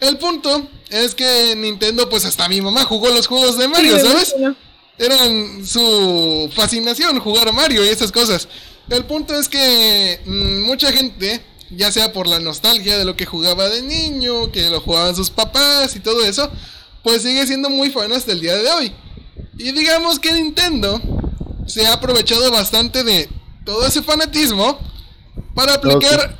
El 0.00 0.18
punto 0.18 0.66
es 0.90 1.14
que 1.14 1.54
Nintendo, 1.56 2.08
pues 2.08 2.24
hasta 2.24 2.48
mi 2.48 2.60
mamá 2.60 2.84
jugó 2.84 3.08
los 3.10 3.26
juegos 3.26 3.56
de 3.56 3.68
Mario, 3.68 3.98
Sí, 3.98 4.06
¿sabes? 4.06 4.34
imagino. 4.36 4.56
Eran 4.98 5.66
su 5.66 6.50
fascinación 6.54 7.18
jugar 7.20 7.48
a 7.48 7.52
Mario 7.52 7.84
y 7.84 7.88
esas 7.88 8.12
cosas. 8.12 8.48
El 8.88 9.04
punto 9.04 9.34
es 9.38 9.48
que 9.48 10.20
mm, 10.24 10.62
mucha 10.62 10.92
gente, 10.92 11.42
ya 11.70 11.90
sea 11.90 12.12
por 12.12 12.26
la 12.26 12.40
nostalgia 12.40 12.98
de 12.98 13.04
lo 13.04 13.16
que 13.16 13.26
jugaba 13.26 13.68
de 13.68 13.82
niño, 13.82 14.52
que 14.52 14.68
lo 14.70 14.80
jugaban 14.80 15.16
sus 15.16 15.30
papás 15.30 15.96
y 15.96 16.00
todo 16.00 16.24
eso, 16.24 16.50
pues 17.02 17.22
sigue 17.22 17.46
siendo 17.46 17.70
muy 17.70 17.90
fan 17.90 18.12
hasta 18.12 18.32
el 18.32 18.40
día 18.40 18.56
de 18.56 18.70
hoy. 18.70 18.92
Y 19.58 19.72
digamos 19.72 20.18
que 20.18 20.32
Nintendo 20.32 21.00
se 21.66 21.86
ha 21.86 21.94
aprovechado 21.94 22.50
bastante 22.50 23.04
de 23.04 23.28
todo 23.64 23.86
ese 23.86 24.02
fanatismo 24.02 24.78
para 25.54 25.74
aplicar 25.74 26.36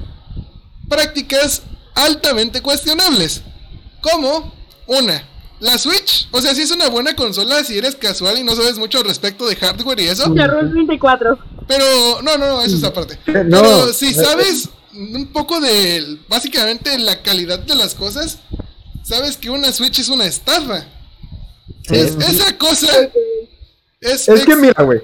prácticas 0.88 1.62
altamente 1.94 2.60
cuestionables. 2.60 3.42
Como 4.00 4.52
una, 4.86 5.28
la 5.62 5.78
Switch. 5.78 6.28
O 6.32 6.40
sea, 6.40 6.54
si 6.54 6.62
es 6.62 6.70
una 6.72 6.88
buena 6.88 7.14
consola 7.16 7.62
si 7.64 7.78
eres 7.78 7.94
casual 7.96 8.38
y 8.38 8.42
no 8.42 8.54
sabes 8.54 8.78
mucho 8.78 8.98
al 8.98 9.04
respecto 9.04 9.46
de 9.46 9.56
hardware 9.56 10.00
y 10.00 10.08
eso. 10.08 10.34
Charrón 10.34 10.72
34. 10.72 11.38
Pero, 11.68 11.84
no, 12.22 12.36
no, 12.36 12.46
no, 12.48 12.62
eso 12.62 12.76
es 12.76 12.84
aparte. 12.84 13.16
No, 13.44 13.62
Pero 13.62 13.92
si 13.92 14.12
sabes 14.12 14.68
un 14.92 15.28
poco 15.32 15.60
de, 15.60 16.18
básicamente, 16.28 16.98
la 16.98 17.22
calidad 17.22 17.60
de 17.60 17.74
las 17.76 17.94
cosas, 17.94 18.38
sabes 19.04 19.36
que 19.36 19.48
una 19.50 19.72
Switch 19.72 20.00
es 20.00 20.08
una 20.08 20.26
estafa. 20.26 20.84
Sí. 21.88 21.94
Es- 21.96 22.16
esa 22.16 22.58
cosa 22.58 22.88
es... 24.00 24.28
Es 24.28 24.44
que 24.44 24.56
mira, 24.56 24.82
güey. 24.82 25.00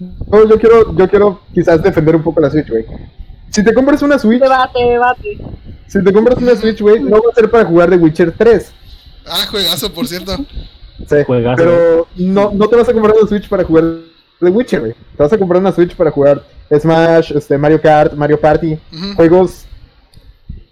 Yo, 0.00 0.48
yo 0.48 0.58
quiero, 0.58 0.96
yo 0.96 1.08
quiero 1.08 1.40
quizás 1.54 1.80
defender 1.82 2.16
un 2.16 2.22
poco 2.24 2.40
la 2.40 2.50
Switch, 2.50 2.68
güey. 2.68 2.84
Si 3.50 3.62
te 3.62 3.72
compras 3.72 4.02
una 4.02 4.18
Switch, 4.18 4.40
Debate, 4.40 4.78
debate. 4.84 5.38
si 5.86 6.02
te 6.02 6.12
compras 6.12 6.38
una 6.38 6.56
Switch, 6.56 6.80
güey, 6.80 6.98
no 7.00 7.22
va 7.22 7.30
a 7.30 7.34
ser 7.34 7.50
para 7.50 7.64
jugar 7.64 7.90
The 7.90 7.96
Witcher 7.96 8.32
3. 8.36 8.72
Ah, 9.26 9.46
juegazo, 9.50 9.92
por 9.92 10.06
cierto. 10.08 10.36
Sí, 11.08 11.16
Juegazo, 11.26 11.56
pero 11.56 12.06
no, 12.16 12.50
no 12.52 12.68
te 12.68 12.76
vas 12.76 12.88
a 12.88 12.92
comprar 12.92 13.14
una 13.16 13.28
Switch 13.28 13.48
para 13.48 13.64
jugar 13.64 13.84
The 14.40 14.46
Witcher, 14.48 14.80
güey. 14.80 14.92
Te 14.92 15.22
vas 15.22 15.32
a 15.32 15.38
comprar 15.38 15.60
una 15.60 15.72
Switch 15.72 15.94
para 15.96 16.10
jugar 16.10 16.44
Smash, 16.70 17.32
este, 17.32 17.58
Mario 17.58 17.80
Kart, 17.80 18.14
Mario 18.14 18.40
Party, 18.40 18.78
Ujú. 18.92 19.14
juegos 19.16 19.64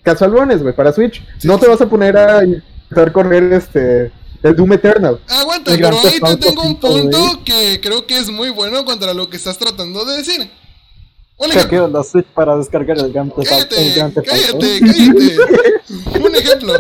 casualones, 0.03 0.63
güey, 0.63 0.75
para 0.75 0.93
Switch. 0.93 1.23
Sí, 1.39 1.47
no 1.49 1.55
sí, 1.55 1.61
te 1.61 1.67
sí. 1.67 1.71
vas 1.73 1.81
a 1.81 1.89
poner 1.89 2.17
a 2.17 2.45
intentar 2.45 3.13
correr 3.13 3.53
este 3.53 4.13
el 4.43 4.57
Doom 4.57 4.73
Eternal. 4.73 5.21
Aguanta, 5.29 5.73
pero 5.75 5.89
ahí 5.89 6.21
te 6.21 6.37
tengo 6.37 6.63
un 6.63 6.69
5, 6.81 6.89
güey. 6.89 7.03
punto 7.03 7.45
que 7.45 7.81
creo 7.83 8.07
que 8.07 8.17
es 8.19 8.31
muy 8.31 8.49
bueno 8.51 8.85
contra 8.85 9.13
lo 9.13 9.29
que 9.29 9.37
estás 9.37 9.59
tratando 9.59 10.05
de 10.05 10.17
decir. 10.19 10.51
Un 11.37 11.51
ejemplo. 11.51 11.89
la 11.89 12.03
Switch 12.05 12.27
para 12.27 12.57
descargar 12.57 12.99
el 12.99 13.13
Grand 13.13 13.35
Theft 13.35 13.49
cállate, 13.49 14.23
cállate. 14.27 14.81
Un 16.21 16.35
ejemplo. 16.37 16.75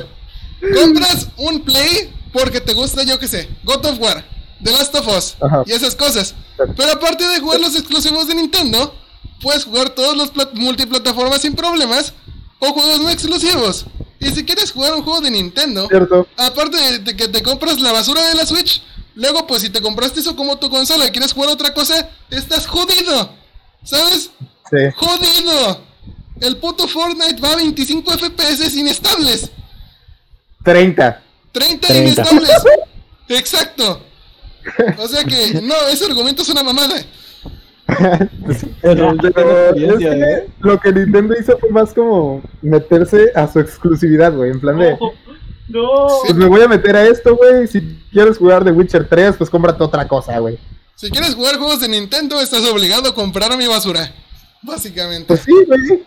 Compras 0.74 1.28
un 1.36 1.60
Play 1.60 2.12
porque 2.32 2.60
te 2.60 2.74
gusta, 2.74 3.02
yo 3.02 3.18
qué 3.18 3.26
sé, 3.28 3.48
God 3.64 3.84
of 3.86 3.98
War, 3.98 4.24
The 4.62 4.70
Last 4.70 4.94
of 4.94 5.08
Us 5.08 5.36
Ajá. 5.40 5.62
y 5.66 5.72
esas 5.72 5.94
cosas. 5.96 6.34
Pero 6.76 6.92
aparte 6.92 7.26
de 7.26 7.40
jugar 7.40 7.60
los 7.60 7.74
exclusivos 7.74 8.26
de 8.28 8.34
Nintendo, 8.34 8.94
puedes 9.42 9.64
jugar 9.64 9.90
todos 9.90 10.16
los 10.16 10.32
plat- 10.32 10.52
multiplataformas 10.54 11.40
sin 11.40 11.54
problemas 11.54 12.12
o 12.58 12.72
juegos 12.72 13.00
no 13.00 13.10
exclusivos. 13.10 13.86
Y 14.20 14.30
si 14.30 14.44
quieres 14.44 14.70
jugar 14.70 14.94
un 14.94 15.02
juego 15.02 15.22
de 15.22 15.30
Nintendo, 15.30 15.88
¿Cierto? 15.88 16.26
aparte 16.36 16.76
de, 16.76 16.98
de 16.98 17.16
que 17.16 17.26
te 17.28 17.42
compras 17.42 17.80
la 17.80 17.90
basura 17.92 18.28
de 18.28 18.34
la 18.34 18.44
Switch, 18.44 18.82
luego 19.14 19.46
pues 19.46 19.62
si 19.62 19.70
te 19.70 19.80
compraste 19.80 20.20
eso 20.20 20.36
como 20.36 20.58
tu 20.58 20.68
consola 20.68 21.06
y 21.06 21.10
quieres 21.10 21.32
jugar 21.32 21.48
otra 21.50 21.72
cosa, 21.72 22.10
estás 22.28 22.66
jodido. 22.66 23.32
¿Sabes? 23.82 24.28
Sí. 24.70 24.76
¡Jodido! 24.94 25.80
El 26.42 26.58
puto 26.58 26.86
Fortnite 26.86 27.40
va 27.40 27.52
a 27.52 27.56
25 27.56 28.12
FPS 28.12 28.74
inestables. 28.76 29.50
30. 30.62 31.22
30, 31.52 31.86
30. 31.86 32.02
inestables. 32.02 32.50
Exacto. 33.28 34.02
O 34.98 35.08
sea 35.08 35.24
que, 35.24 35.60
no, 35.62 35.74
ese 35.90 36.04
argumento 36.04 36.42
es 36.42 36.48
una 36.48 36.62
mamada. 36.62 36.96
Pero 38.82 39.14
ya 39.14 39.20
tiene 39.20 39.32
Pero 39.32 39.50
es 39.50 39.70
experiencia, 39.70 40.10
que 40.10 40.32
¿eh? 40.32 40.48
lo 40.60 40.80
que 40.80 40.92
Nintendo 40.92 41.34
hizo 41.38 41.58
fue 41.58 41.70
más 41.70 41.92
como 41.92 42.42
meterse 42.62 43.32
a 43.34 43.48
su 43.50 43.60
exclusividad, 43.60 44.32
güey. 44.32 44.50
En 44.50 44.60
plan 44.60 44.78
de, 44.78 44.96
No. 45.68 46.08
pues 46.22 46.34
me 46.34 46.46
voy 46.46 46.60
a 46.62 46.68
meter 46.68 46.94
a 46.96 47.04
esto, 47.06 47.36
güey. 47.36 47.66
Si 47.66 47.80
quieres 48.12 48.38
jugar 48.38 48.64
The 48.64 48.70
Witcher 48.70 49.08
3, 49.08 49.36
pues 49.38 49.50
cómprate 49.50 49.82
otra 49.82 50.06
cosa, 50.06 50.38
güey. 50.38 50.58
Si 50.94 51.10
quieres 51.10 51.34
jugar 51.34 51.56
juegos 51.56 51.80
de 51.80 51.88
Nintendo, 51.88 52.40
estás 52.40 52.64
obligado 52.66 53.08
a 53.08 53.14
comprar 53.14 53.56
mi 53.56 53.66
basura. 53.66 54.12
Básicamente. 54.62 55.26
Pues 55.26 55.40
sí, 55.40 55.52
güey. 55.66 56.04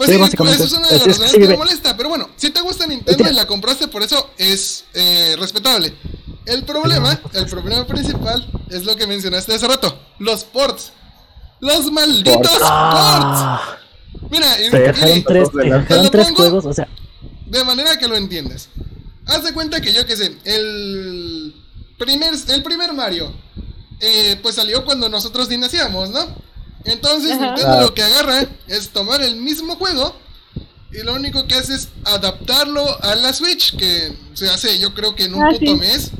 Pues 0.00 0.08
Sí, 0.08 0.16
sí, 0.16 0.20
básicamente. 0.22 0.56
pues 0.56 0.72
eso 0.72 0.76
es 0.76 0.80
una 0.80 0.88
de 0.88 0.94
las 0.98 1.06
Es- 1.06 1.12
es 1.12 1.18
razones 1.20 1.32
que 1.42 1.48
me 1.52 1.56
molesta. 1.58 1.94
Pero 1.94 2.08
bueno, 2.08 2.30
si 2.36 2.48
te 2.48 2.62
gusta 2.62 2.86
Nintendo 2.86 3.30
y 3.30 3.34
la 3.34 3.46
compraste 3.46 3.86
por 3.86 4.02
eso, 4.02 4.30
es 4.38 4.84
eh, 4.94 5.36
respetable. 5.38 5.92
El 6.46 6.64
problema, 6.64 7.20
el 7.34 7.44
problema 7.44 7.86
principal 7.86 8.50
es 8.70 8.86
lo 8.86 8.96
que 8.96 9.06
mencionaste 9.06 9.52
hace 9.54 9.68
rato: 9.68 10.00
los 10.18 10.44
ports. 10.44 10.92
Los 11.60 11.92
malditos 11.92 12.34
ports. 12.40 12.58
Ah, 12.62 13.76
Mira, 14.30 14.46
y- 14.66 14.70
te 14.70 14.78
dejaron 14.78 15.22
tres, 15.24 15.50
te 15.52 15.58
dejaron 15.64 16.10
tres 16.10 16.30
juegos, 16.30 16.64
o 16.64 16.72
sea, 16.72 16.88
de 17.44 17.64
manera 17.64 17.98
que 17.98 18.08
lo 18.08 18.16
entiendas. 18.16 18.70
Haz 19.26 19.44
de 19.44 19.52
cuenta 19.52 19.82
que 19.82 19.92
yo 19.92 20.06
que 20.06 20.16
sé, 20.16 20.34
el 20.44 21.54
primer, 21.98 22.32
el 22.48 22.62
primer 22.62 22.94
Mario, 22.94 23.34
eh, 24.00 24.38
pues 24.42 24.54
salió 24.54 24.82
cuando 24.86 25.10
nosotros 25.10 25.46
ni 25.50 25.58
nacíamos, 25.58 26.08
¿no? 26.08 26.26
Entonces 26.84 27.32
Ajá. 27.32 27.46
Nintendo 27.46 27.72
Ah. 27.78 27.82
lo 27.82 27.94
que 27.94 28.02
agarra 28.02 28.46
es 28.68 28.88
tomar 28.90 29.20
el 29.22 29.36
mismo 29.36 29.76
juego 29.76 30.14
y 30.92 30.98
lo 31.02 31.14
único 31.14 31.46
que 31.46 31.54
hace 31.54 31.74
es 31.74 31.88
adaptarlo 32.04 32.84
a 33.04 33.14
la 33.16 33.32
Switch, 33.32 33.76
que 33.76 34.12
se 34.34 34.48
hace 34.48 34.78
yo 34.78 34.94
creo 34.94 35.14
que 35.14 35.24
en 35.24 35.34
un 35.34 35.42
Ah, 35.44 35.50
puto 35.52 35.72
sí. 35.72 35.74
mes. 35.74 36.10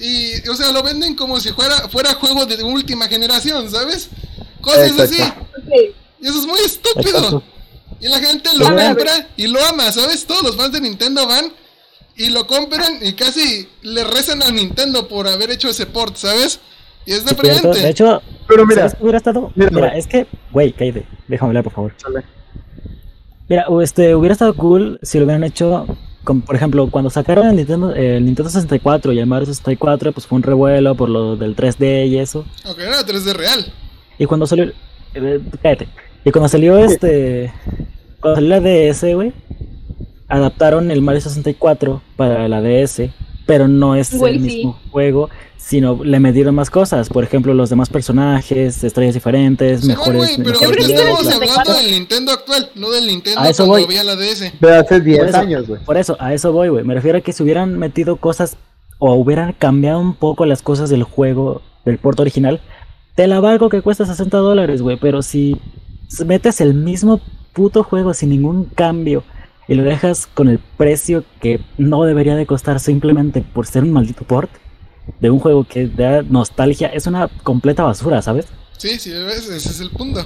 Y, 0.00 0.48
o 0.48 0.54
sea, 0.54 0.70
lo 0.70 0.82
venden 0.82 1.14
como 1.16 1.40
si 1.40 1.50
fuera, 1.52 1.88
fuera 1.88 2.14
juego 2.14 2.46
de 2.46 2.62
última 2.62 3.08
generación, 3.08 3.70
¿sabes? 3.70 4.08
Cosas 4.60 4.90
Exacto. 4.90 5.02
así. 5.14 5.92
Y 6.20 6.26
eso 6.28 6.38
es 6.40 6.46
muy 6.46 6.60
estúpido. 6.60 7.18
Exacto. 7.18 7.42
Y 8.00 8.06
la 8.08 8.20
gente 8.20 8.50
lo 8.54 8.64
compra 8.66 9.28
y 9.36 9.46
lo 9.48 9.64
ama, 9.66 9.90
¿sabes? 9.90 10.24
Todos 10.24 10.42
los 10.44 10.56
fans 10.56 10.72
de 10.72 10.80
Nintendo 10.80 11.26
van 11.26 11.52
y 12.16 12.26
lo 12.28 12.46
compran 12.46 12.98
y 13.02 13.12
casi 13.14 13.68
le 13.82 14.04
rezan 14.04 14.42
a 14.42 14.50
Nintendo 14.50 15.08
por 15.08 15.26
haber 15.26 15.50
hecho 15.50 15.68
ese 15.68 15.86
port, 15.86 16.16
¿sabes? 16.16 16.60
Y 17.08 17.12
es 17.12 17.24
deprimente. 17.24 17.68
De 17.68 17.88
hecho, 17.88 18.20
Pero 18.46 18.66
mira, 18.66 18.82
¿sabes 18.82 18.94
qué 18.96 19.02
hubiera 19.02 19.16
estado? 19.16 19.50
mira, 19.54 19.96
es 19.96 20.06
que, 20.06 20.26
güey, 20.52 20.72
cállate. 20.72 21.06
Déjame 21.26 21.48
hablar, 21.48 21.64
por 21.64 21.72
favor. 21.72 21.94
Chale. 21.96 22.22
Mira, 23.48 23.64
este, 23.82 24.14
hubiera 24.14 24.34
estado 24.34 24.54
cool 24.54 24.98
si 25.02 25.18
lo 25.18 25.24
hubieran 25.24 25.42
hecho, 25.42 25.86
como, 26.22 26.42
por 26.42 26.54
ejemplo, 26.54 26.90
cuando 26.90 27.08
sacaron 27.08 27.46
el 27.46 27.56
Nintendo, 27.56 27.94
el 27.94 28.26
Nintendo 28.26 28.50
64 28.50 29.14
y 29.14 29.20
el 29.20 29.26
Mario 29.26 29.46
64, 29.46 30.12
pues 30.12 30.26
fue 30.26 30.36
un 30.36 30.42
revuelo 30.42 30.94
por 30.96 31.08
lo 31.08 31.36
del 31.36 31.56
3D 31.56 32.08
y 32.08 32.18
eso. 32.18 32.44
Aunque 32.66 32.82
era 32.82 33.00
3D 33.00 33.32
real. 33.32 33.72
Y 34.18 34.26
cuando 34.26 34.46
salió, 34.46 34.70
eh, 35.14 35.40
cállate. 35.62 35.88
Y 36.26 36.30
cuando 36.30 36.50
salió 36.50 36.76
este, 36.76 37.50
cuando 38.20 38.34
salió 38.34 38.50
la 38.50 38.60
DS, 38.60 39.14
güey, 39.14 39.32
adaptaron 40.28 40.90
el 40.90 41.00
Mario 41.00 41.22
64 41.22 42.02
para 42.16 42.48
la 42.48 42.60
DS, 42.60 43.08
pero 43.48 43.66
no 43.66 43.96
es 43.96 44.14
Güey, 44.16 44.36
el 44.36 44.40
sí. 44.42 44.56
mismo 44.58 44.78
juego, 44.92 45.30
sino 45.56 46.04
le 46.04 46.20
metieron 46.20 46.54
más 46.54 46.68
cosas. 46.70 47.08
Por 47.08 47.24
ejemplo, 47.24 47.54
los 47.54 47.70
demás 47.70 47.88
personajes, 47.88 48.84
estrellas 48.84 49.14
diferentes, 49.14 49.80
Sí, 49.80 49.86
mejores. 49.88 50.16
güey, 50.16 50.36
pero 50.36 50.50
mejores 50.60 50.60
Yo 50.60 50.70
creo 50.70 50.84
ahorita 50.84 50.86
que 50.86 50.92
estamos 50.92 50.98
era 50.98 51.08
el 51.08 51.26
niveles, 51.26 51.34
64. 51.34 51.60
hablando 51.72 51.82
del 51.82 51.90
Nintendo 51.98 52.32
actual, 52.32 52.70
no 52.74 52.90
del 52.90 53.06
Nintendo 53.06 53.40
A 53.40 53.48
eso 53.48 53.66
cuando 53.66 53.72
voy. 53.72 53.84
había 53.84 54.04
la 54.04 54.16
DS. 54.16 54.52
de 54.60 54.76
hace 54.76 55.00
10 55.00 55.18
Por 55.18 55.28
eso. 55.30 55.38
años, 55.38 55.66
güey. 55.66 55.84
Por 55.84 55.96
eso, 55.96 56.16
a 56.20 56.34
eso 56.34 56.52
voy, 56.52 56.68
güey. 56.68 56.84
Me 56.84 56.94
refiero 56.94 57.18
a 57.18 57.20
que 57.22 57.32
si 57.32 57.42
hubieran 57.42 57.78
metido 57.78 58.16
cosas 58.16 58.56
o 58.98 59.14
hubieran 59.14 59.54
cambiado 59.54 59.98
un 60.00 60.14
poco 60.14 60.44
las 60.46 60.60
cosas 60.62 60.90
del 60.90 61.02
juego, 61.04 61.62
del 61.86 61.98
puerto 61.98 62.20
original, 62.22 62.60
te 63.14 63.26
la 63.26 63.40
valgo 63.40 63.68
que 63.70 63.80
cuesta 63.82 64.04
60 64.06 64.36
dólares, 64.38 64.82
güey. 64.82 64.98
Pero 65.00 65.22
si 65.22 65.56
metes 66.26 66.60
el 66.60 66.74
mismo 66.74 67.20
puto 67.54 67.82
juego 67.82 68.12
sin 68.14 68.28
ningún 68.30 68.64
cambio 68.66 69.24
y 69.68 69.74
lo 69.74 69.82
dejas 69.84 70.26
con 70.26 70.48
el 70.48 70.58
precio 70.58 71.24
que 71.40 71.60
no 71.76 72.04
debería 72.04 72.34
de 72.36 72.46
costar 72.46 72.80
simplemente 72.80 73.42
por 73.42 73.66
ser 73.66 73.82
un 73.84 73.92
maldito 73.92 74.24
port 74.24 74.50
de 75.20 75.30
un 75.30 75.38
juego 75.38 75.64
que 75.64 75.86
da 75.86 76.22
nostalgia, 76.22 76.88
es 76.88 77.06
una 77.06 77.28
completa 77.42 77.82
basura, 77.84 78.20
¿sabes? 78.22 78.46
Sí, 78.76 78.98
sí, 78.98 79.12
ese 79.12 79.56
es 79.56 79.80
el 79.80 79.90
punto. 79.90 80.24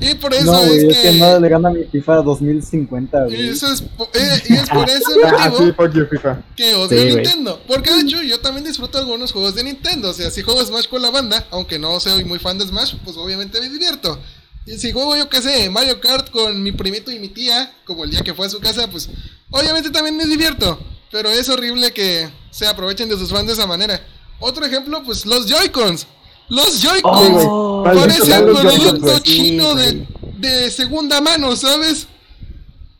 Y 0.00 0.14
por 0.16 0.34
eso 0.34 0.46
No, 0.52 0.58
es 0.60 0.66
güey, 0.68 0.86
es 0.88 0.96
que... 0.98 1.02
que 1.12 1.18
nada 1.18 1.38
le 1.38 1.48
gana 1.48 1.68
a 1.68 1.72
mi 1.72 1.84
FIFA 1.84 2.22
2050, 2.22 3.28
y 3.28 3.48
eso 3.48 3.72
es, 3.72 3.82
po- 3.82 4.08
eh, 4.14 4.42
y 4.48 4.54
es 4.54 4.68
por 4.68 4.88
ese 4.88 5.04
Ah, 5.24 5.50
sí, 5.56 5.62
motivo 5.78 6.08
que 6.56 6.74
odio 6.74 6.88
Sí, 6.88 7.10
güey. 7.12 7.14
Nintendo. 7.16 7.60
Porque 7.68 7.90
de 7.94 8.00
hecho 8.00 8.22
yo 8.22 8.40
también 8.40 8.64
disfruto 8.64 8.98
algunos 8.98 9.32
juegos 9.32 9.54
de 9.54 9.62
Nintendo. 9.64 10.10
O 10.10 10.12
sea, 10.14 10.30
si 10.30 10.42
juego 10.42 10.64
Smash 10.64 10.88
con 10.88 11.02
la 11.02 11.10
banda, 11.10 11.46
aunque 11.50 11.78
no 11.78 12.00
soy 12.00 12.24
muy 12.24 12.38
fan 12.38 12.58
de 12.58 12.66
Smash, 12.66 12.94
pues 13.04 13.16
obviamente 13.16 13.60
me 13.60 13.68
divierto. 13.68 14.18
Y 14.66 14.78
si 14.78 14.90
juego 14.90 15.16
yo 15.16 15.28
qué 15.28 15.40
sé, 15.40 15.70
Mario 15.70 16.00
Kart 16.00 16.30
con 16.30 16.60
mi 16.60 16.72
primito 16.72 17.12
y 17.12 17.20
mi 17.20 17.28
tía, 17.28 17.72
como 17.84 18.02
el 18.02 18.10
día 18.10 18.22
que 18.22 18.34
fue 18.34 18.46
a 18.46 18.50
su 18.50 18.58
casa, 18.58 18.90
pues 18.90 19.08
obviamente 19.50 19.90
también 19.90 20.16
me 20.16 20.26
divierto. 20.26 20.78
Pero 21.12 21.30
es 21.30 21.48
horrible 21.48 21.92
que 21.92 22.28
se 22.50 22.66
aprovechen 22.66 23.08
de 23.08 23.16
sus 23.16 23.30
fans 23.30 23.46
de 23.46 23.52
esa 23.52 23.66
manera. 23.66 24.04
Otro 24.40 24.66
ejemplo, 24.66 25.02
pues 25.04 25.24
los 25.24 25.46
Joy-Cons. 25.46 26.06
Los 26.48 26.82
Joy-Cons 26.82 27.44
Oh, 27.46 27.82
parecen 27.84 28.44
producto 28.44 29.18
chino 29.20 29.74
de, 29.74 30.70
segunda 30.70 31.20
mano, 31.20 31.54
¿sabes? 31.54 32.08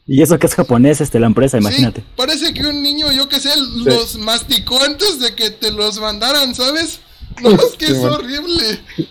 Y 0.07 0.23
eso 0.23 0.39
que 0.39 0.47
es 0.47 0.55
japonés, 0.55 1.01
este, 1.01 1.19
la 1.19 1.27
empresa, 1.27 1.59
imagínate. 1.59 2.01
Sí, 2.01 2.07
parece 2.15 2.55
que 2.55 2.65
un 2.65 2.81
niño, 2.81 3.11
yo 3.11 3.29
qué 3.29 3.41
sé, 3.41 3.51
los 3.57 4.19
masticó 4.19 4.81
antes 4.85 5.19
de 5.19 5.35
que 5.35 5.51
te 5.51 5.73
los 5.73 5.99
mandaran, 5.99 6.55
¿sabes? 6.55 7.01
No, 7.43 7.51
es 7.51 7.77
que 7.77 7.87
es 7.87 7.99
horrible. 7.99 8.81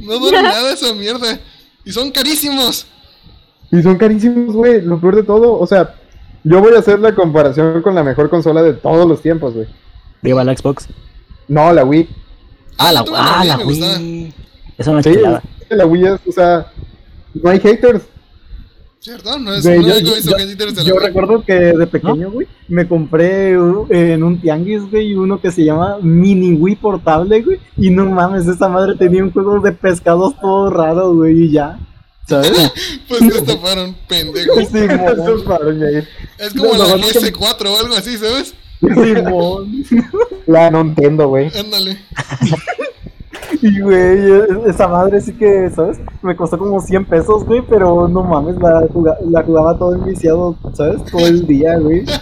No 0.00 0.18
dura 0.18 0.42
nada 0.42 0.72
esa 0.72 0.94
mierda. 0.94 1.38
Y 1.84 1.92
son 1.92 2.10
carísimos. 2.10 2.86
Y 3.70 3.82
son 3.82 3.96
carísimos, 3.96 4.54
güey. 4.54 4.82
Lo 4.82 5.00
peor 5.00 5.16
de 5.16 5.22
todo, 5.22 5.58
o 5.58 5.66
sea, 5.66 5.94
yo 6.44 6.60
voy 6.60 6.74
a 6.74 6.78
hacer 6.78 6.98
la 7.00 7.14
comparación 7.14 7.82
con 7.82 7.94
la 7.94 8.02
mejor 8.02 8.28
consola 8.30 8.62
de 8.62 8.72
todos 8.74 9.06
los 9.08 9.22
tiempos, 9.22 9.54
güey. 9.54 9.66
Viva 10.22 10.44
la 10.44 10.56
Xbox. 10.56 10.88
No, 11.48 11.72
la 11.72 11.84
Wii. 11.84 12.08
Ah, 12.78 12.92
la, 12.92 13.04
ah, 13.14 13.38
Wii, 13.40 13.48
la. 13.48 13.96
Wii. 13.98 14.34
Es 14.78 14.86
una 14.86 15.02
Sí, 15.02 15.14
chulada. 15.14 15.42
es 15.68 15.76
la 15.76 15.86
Wii 15.86 16.04
es, 16.06 16.20
o 16.26 16.32
sea, 16.32 16.72
no 17.34 17.50
hay 17.50 17.60
haters. 17.60 18.02
¿Cierto? 19.00 19.38
No 19.38 19.54
es 19.54 19.62
Güey, 19.64 19.78
no 19.78 19.88
yo- 19.88 19.94
he 19.94 20.02
yo- 20.22 20.36
haters 20.36 20.74
de 20.74 20.82
la 20.82 20.88
Yo 20.88 20.98
recuerdo 20.98 21.42
que 21.42 21.54
de 21.54 21.86
pequeño, 21.86 22.30
güey, 22.30 22.46
me 22.68 22.86
compré 22.86 23.58
uh, 23.58 23.86
en 23.88 24.22
un 24.22 24.38
tianguis, 24.40 24.90
güey, 24.90 25.14
uno 25.14 25.40
que 25.40 25.50
se 25.50 25.64
llama 25.64 25.96
Mini 26.02 26.52
Wii 26.52 26.76
portable, 26.76 27.40
güey. 27.40 27.58
Y 27.78 27.88
no 27.88 28.04
mames, 28.06 28.46
esa 28.46 28.68
madre 28.68 28.94
tenía 28.96 29.24
un 29.24 29.32
juego 29.32 29.58
de 29.60 29.72
pescados 29.72 30.34
todo 30.38 30.68
raro, 30.70 31.14
güey, 31.14 31.44
y 31.44 31.50
ya. 31.52 31.78
¿Sabes? 32.28 32.52
Pues 33.08 33.20
te 33.20 33.38
estafaron, 33.38 33.96
pendejos. 34.06 34.68
Sí. 34.70 34.78
Es 36.38 36.52
como 36.54 36.72
No, 36.74 36.78
la 36.78 36.88
no, 36.88 36.96
no, 36.98 37.06
que- 37.08 37.18
GS4 37.32 37.66
o 37.66 37.78
algo 37.80 37.94
así, 37.94 38.18
¿sabes? 38.18 38.54
Simón. 38.80 39.84
La 40.46 40.70
Nintendo, 40.70 41.28
güey. 41.28 41.50
Ándale. 41.58 41.98
Y, 43.62 43.80
güey, 43.80 44.42
esa 44.66 44.88
madre 44.88 45.20
sí 45.20 45.32
que, 45.34 45.68
¿sabes? 45.70 45.98
Me 46.22 46.34
costó 46.34 46.56
como 46.58 46.80
100 46.80 47.04
pesos, 47.04 47.44
güey, 47.44 47.62
pero 47.68 48.08
no 48.08 48.22
mames, 48.22 48.56
la, 48.56 48.86
juga- 48.88 49.18
la 49.28 49.42
jugaba 49.42 49.76
todo 49.78 49.94
enviciado, 49.94 50.56
¿sabes? 50.72 51.04
Todo 51.04 51.26
el 51.26 51.46
día, 51.46 51.78
güey. 51.78 52.04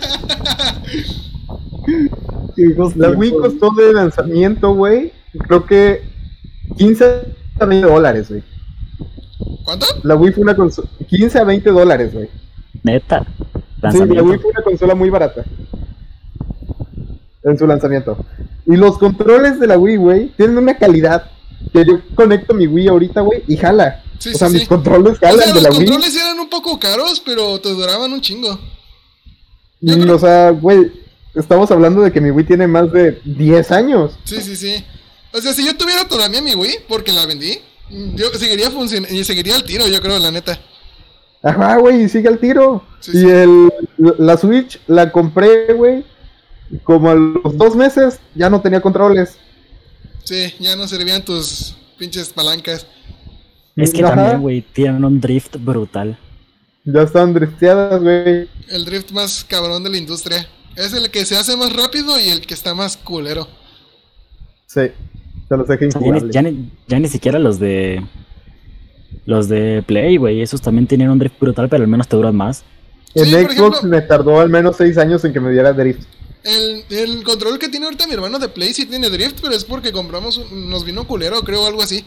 La 2.97 3.11
Wii 3.11 3.31
costó 3.33 3.71
de 3.71 3.93
lanzamiento, 3.93 4.75
güey, 4.75 5.13
creo 5.47 5.65
que 5.65 6.03
15 6.77 7.05
a 7.61 7.65
20 7.65 7.87
dólares, 7.87 8.29
güey. 8.29 8.43
¿Cuánto? 9.65 9.87
La 10.03 10.17
Wii 10.17 10.33
fue 10.33 10.43
una 10.43 10.57
consola, 10.57 10.89
15 11.09 11.39
a 11.39 11.45
20 11.45 11.71
dólares, 11.71 12.13
güey. 12.13 12.29
Neta. 12.83 13.25
Sí, 13.93 13.99
la 14.05 14.23
Wii 14.23 14.39
fue 14.39 14.51
una 14.51 14.63
consola 14.63 14.95
muy 14.95 15.09
barata. 15.09 15.45
En 17.45 17.57
su 17.57 17.67
lanzamiento. 17.67 18.17
Y 18.69 18.77
los 18.77 18.99
controles 18.99 19.59
de 19.59 19.67
la 19.67 19.79
Wii, 19.79 19.97
güey, 19.97 20.29
tienen 20.37 20.59
una 20.59 20.77
calidad 20.77 21.31
que 21.73 21.85
yo 21.85 22.01
conecto 22.15 22.53
mi 22.55 22.67
Wii 22.67 22.89
ahorita, 22.89 23.23
güey, 23.23 23.43
y 23.49 23.57
jala. 23.57 24.05
Sí, 24.19 24.31
o 24.35 24.39
sea, 24.39 24.49
sí. 24.49 24.55
mis 24.59 24.69
controles 24.69 25.15
O 25.17 25.21
jalan 25.21 25.39
sea, 25.39 25.47
de 25.49 25.55
los 25.55 25.63
la 25.63 25.71
Wii. 25.71 25.79
controles 25.79 26.17
eran 26.17 26.39
un 26.39 26.51
poco 26.51 26.79
caros, 26.79 27.21
pero 27.25 27.59
te 27.61 27.71
duraban 27.71 28.13
un 28.13 28.21
chingo. 28.21 28.59
Mm, 29.81 29.93
creo- 30.03 30.17
O 30.17 30.19
sea, 30.19 30.51
güey, 30.51 30.93
estamos 31.35 31.71
hablando 31.71 32.03
de 32.03 32.13
que 32.13 32.21
mi 32.21 32.31
Wii 32.31 32.47
tiene 32.47 32.67
más 32.67 32.93
de 32.93 33.21
10 33.25 33.71
años. 33.73 34.13
Sí, 34.25 34.41
sí, 34.43 34.55
sí. 34.57 34.85
O 35.33 35.41
sea, 35.41 35.53
si 35.55 35.65
yo 35.65 35.77
tuviera 35.77 36.07
todavía 36.07 36.43
mi 36.43 36.55
Wii, 36.55 36.81
porque 36.89 37.13
la 37.13 37.27
vendí, 37.27 37.59
yo 37.91 38.27
seguiría 38.35 38.71
funcionando 38.71 39.15
y 39.15 39.25
seguiría 39.25 39.55
al 39.55 39.65
tiro, 39.65 39.87
yo 39.87 40.01
creo, 40.03 40.19
la 40.19 40.31
neta. 40.31 40.59
Ajá, 41.43 41.77
güey, 41.77 42.03
y 42.03 42.09
sigue 42.09 42.29
al 42.29 42.39
tiro. 42.39 42.83
Sí, 43.01 43.13
y 43.15 43.21
sí. 43.21 43.31
el, 43.31 43.73
la 44.19 44.37
Switch 44.37 44.81
la 44.89 45.11
compré, 45.13 45.73
güey. 45.75 46.05
Como 46.85 47.11
a 47.11 47.15
los 47.15 47.57
dos 47.57 47.75
meses 47.77 48.21
ya 48.35 48.51
no 48.51 48.61
tenía 48.61 48.81
controles. 48.81 49.39
Sí, 50.25 50.55
ya 50.59 50.77
no 50.77 50.87
servían 50.87 51.25
tus 51.25 51.77
pinches 51.99 52.29
palancas. 52.31 52.87
Es 53.77 53.93
que 53.93 54.05
Ajá. 54.05 54.15
también, 54.15 54.41
güey, 54.43 54.61
tienen 54.61 55.05
un 55.05 55.21
drift 55.21 55.57
brutal. 55.59 56.19
Ya 56.85 57.03
están 57.03 57.33
drifteadas, 57.33 58.01
güey. 58.03 58.49
El 58.69 58.85
drift 58.85 59.11
más 59.13 59.45
cabrón 59.45 59.85
de 59.85 59.91
la 59.91 59.97
industria. 59.99 60.47
Es 60.77 60.93
el 60.93 61.11
que 61.11 61.25
se 61.25 61.37
hace 61.37 61.57
más 61.57 61.73
rápido 61.75 62.19
y 62.21 62.29
el 62.29 62.41
que 62.47 62.55
está 62.55 62.75
más 62.75 62.97
culero. 62.97 63.47
Sí, 64.67 64.83
se 65.49 65.57
los 65.57 65.67
dejé 65.69 65.87
O 65.87 65.91
sea, 65.91 66.01
ya, 66.01 66.07
ni, 66.07 66.09
injugables. 66.09 66.35
ya 66.35 66.43
ni- 66.43 66.71
ya 66.87 66.99
ni 66.99 67.09
siquiera 67.09 67.39
los 67.39 67.59
de. 67.59 68.05
Los 69.25 69.49
de 69.49 69.83
Play, 69.87 70.17
güey. 70.17 70.41
Esos 70.43 70.61
también 70.61 70.87
tienen 70.87 71.11
un 71.11 71.19
drift 71.19 71.39
brutal, 71.41 71.69
pero 71.69 71.83
al 71.83 71.89
menos 71.89 72.09
te 72.09 72.17
duran 72.17 72.37
más. 72.37 72.65
En 73.15 73.25
Sí, 73.27 73.31
por 73.33 73.41
Xbox 73.53 73.57
ejemplo- 73.79 73.83
me 73.91 74.01
tardó 74.03 74.41
al 74.41 74.49
menos 74.51 74.77
6 74.77 74.97
años 74.99 75.25
en 75.25 75.33
que 75.33 75.41
me 75.41 75.51
diera 75.51 75.73
drift. 75.73 76.03
El, 76.45 76.85
el 76.91 77.23
control 77.25 77.59
que 77.59 77.69
tiene 77.69 77.87
ahorita 77.87 78.07
mi 78.07 78.15
hermano 78.15 78.39
de 78.39 78.49
Play 78.49 78.73
sí 78.73 78.87
tiene 78.87 79.11
drift, 79.11 79.41
pero 79.43 79.55
es 79.55 79.65
porque 79.65 79.93
compramos, 79.93 80.39
un- 80.39 80.71
nos 80.71 80.85
vino 80.85 81.07
culero, 81.07 81.43
creo, 81.43 81.67
algo 81.67 81.83
así. 81.83 82.05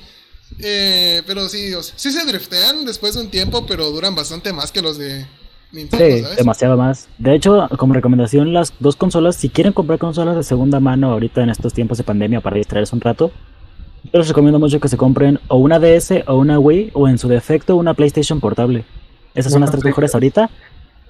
Eh, 0.60 1.22
pero 1.26 1.48
sí, 1.50 1.74
o 1.74 1.82
sea, 1.84 1.94
sí 1.98 2.12
se 2.12 2.26
driftean 2.26 2.86
después 2.86 3.14
de 3.16 3.22
un 3.22 3.30
tiempo, 3.30 3.66
pero 3.66 3.90
duran 3.92 4.16
bastante 4.16 4.52
más 4.54 4.72
que 4.72 4.82
los 4.82 4.98
de 4.98 5.26
Nintendo, 5.72 6.06
Sí, 6.18 6.22
¿sabes? 6.24 6.38
demasiado 6.38 6.78
más. 6.78 7.08
De 7.18 7.34
hecho, 7.36 7.68
como 7.78 7.94
recomendación, 7.94 8.54
las 8.54 8.74
dos 8.80 8.96
consolas, 8.96 9.36
si 9.38 9.50
quieren 9.50 9.72
comprar 9.74 10.00
consolas 10.00 10.36
de 10.36 10.44
segunda 10.44 10.80
mano 10.80 11.12
ahorita 11.12 11.42
en 11.42 11.50
estos 11.50 11.74
tiempos 11.74 11.98
de 11.98 12.04
pandemia 12.04 12.42
para 12.42 12.58
distraerse 12.58 12.94
un 12.96 13.02
rato, 13.02 13.32
yo 14.12 14.20
les 14.20 14.28
recomiendo 14.28 14.60
mucho 14.60 14.80
que 14.80 14.90
se 14.90 14.98
compren 14.98 15.40
o 15.48 15.58
una 15.58 15.80
DS 15.80 16.24
o 16.28 16.36
una 16.36 16.60
Wii 16.60 16.92
o 16.94 17.08
en 17.08 17.18
su 17.18 17.28
defecto 17.30 17.76
una 17.78 17.94
PlayStation 17.94 18.40
portable. 18.42 18.84
Esas 19.36 19.52
son 19.54 19.62
las 19.62 19.72
tres 19.72 19.84
mejores 19.86 20.14
ahorita. 20.14 20.50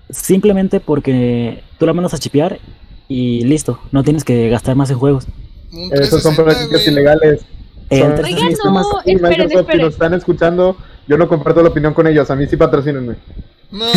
Simplemente 0.09 0.79
porque 0.81 1.63
tú 1.79 1.85
la 1.85 1.93
mandas 1.93 2.13
a 2.13 2.19
chipear 2.19 2.59
y 3.11 3.43
listo, 3.43 3.79
no 3.91 4.03
tienes 4.03 4.23
que 4.23 4.47
gastar 4.49 4.75
más 4.75 4.89
en 4.89 4.97
juegos. 4.99 5.25
Un 5.73 5.91
Esas 5.93 6.21
son 6.23 6.33
360, 6.35 6.43
prácticas 6.43 6.87
ilegales. 6.87 7.41
Son 7.89 7.99
Entre 8.11 8.23
Oigan, 8.25 8.49
sistemas 8.49 8.85
no, 8.89 8.99
esperen, 8.99 9.21
Microsoft, 9.21 9.71
si 9.71 9.77
nos 9.79 9.93
están 9.93 10.13
escuchando, 10.13 10.77
yo 11.07 11.17
no 11.17 11.27
comparto 11.27 11.61
la 11.61 11.69
opinión 11.69 11.93
con 11.93 12.07
ellos. 12.07 12.29
A 12.31 12.35
mí 12.37 12.47
sí 12.47 12.55
patrocínenme. 12.55 13.15
No, 13.71 13.85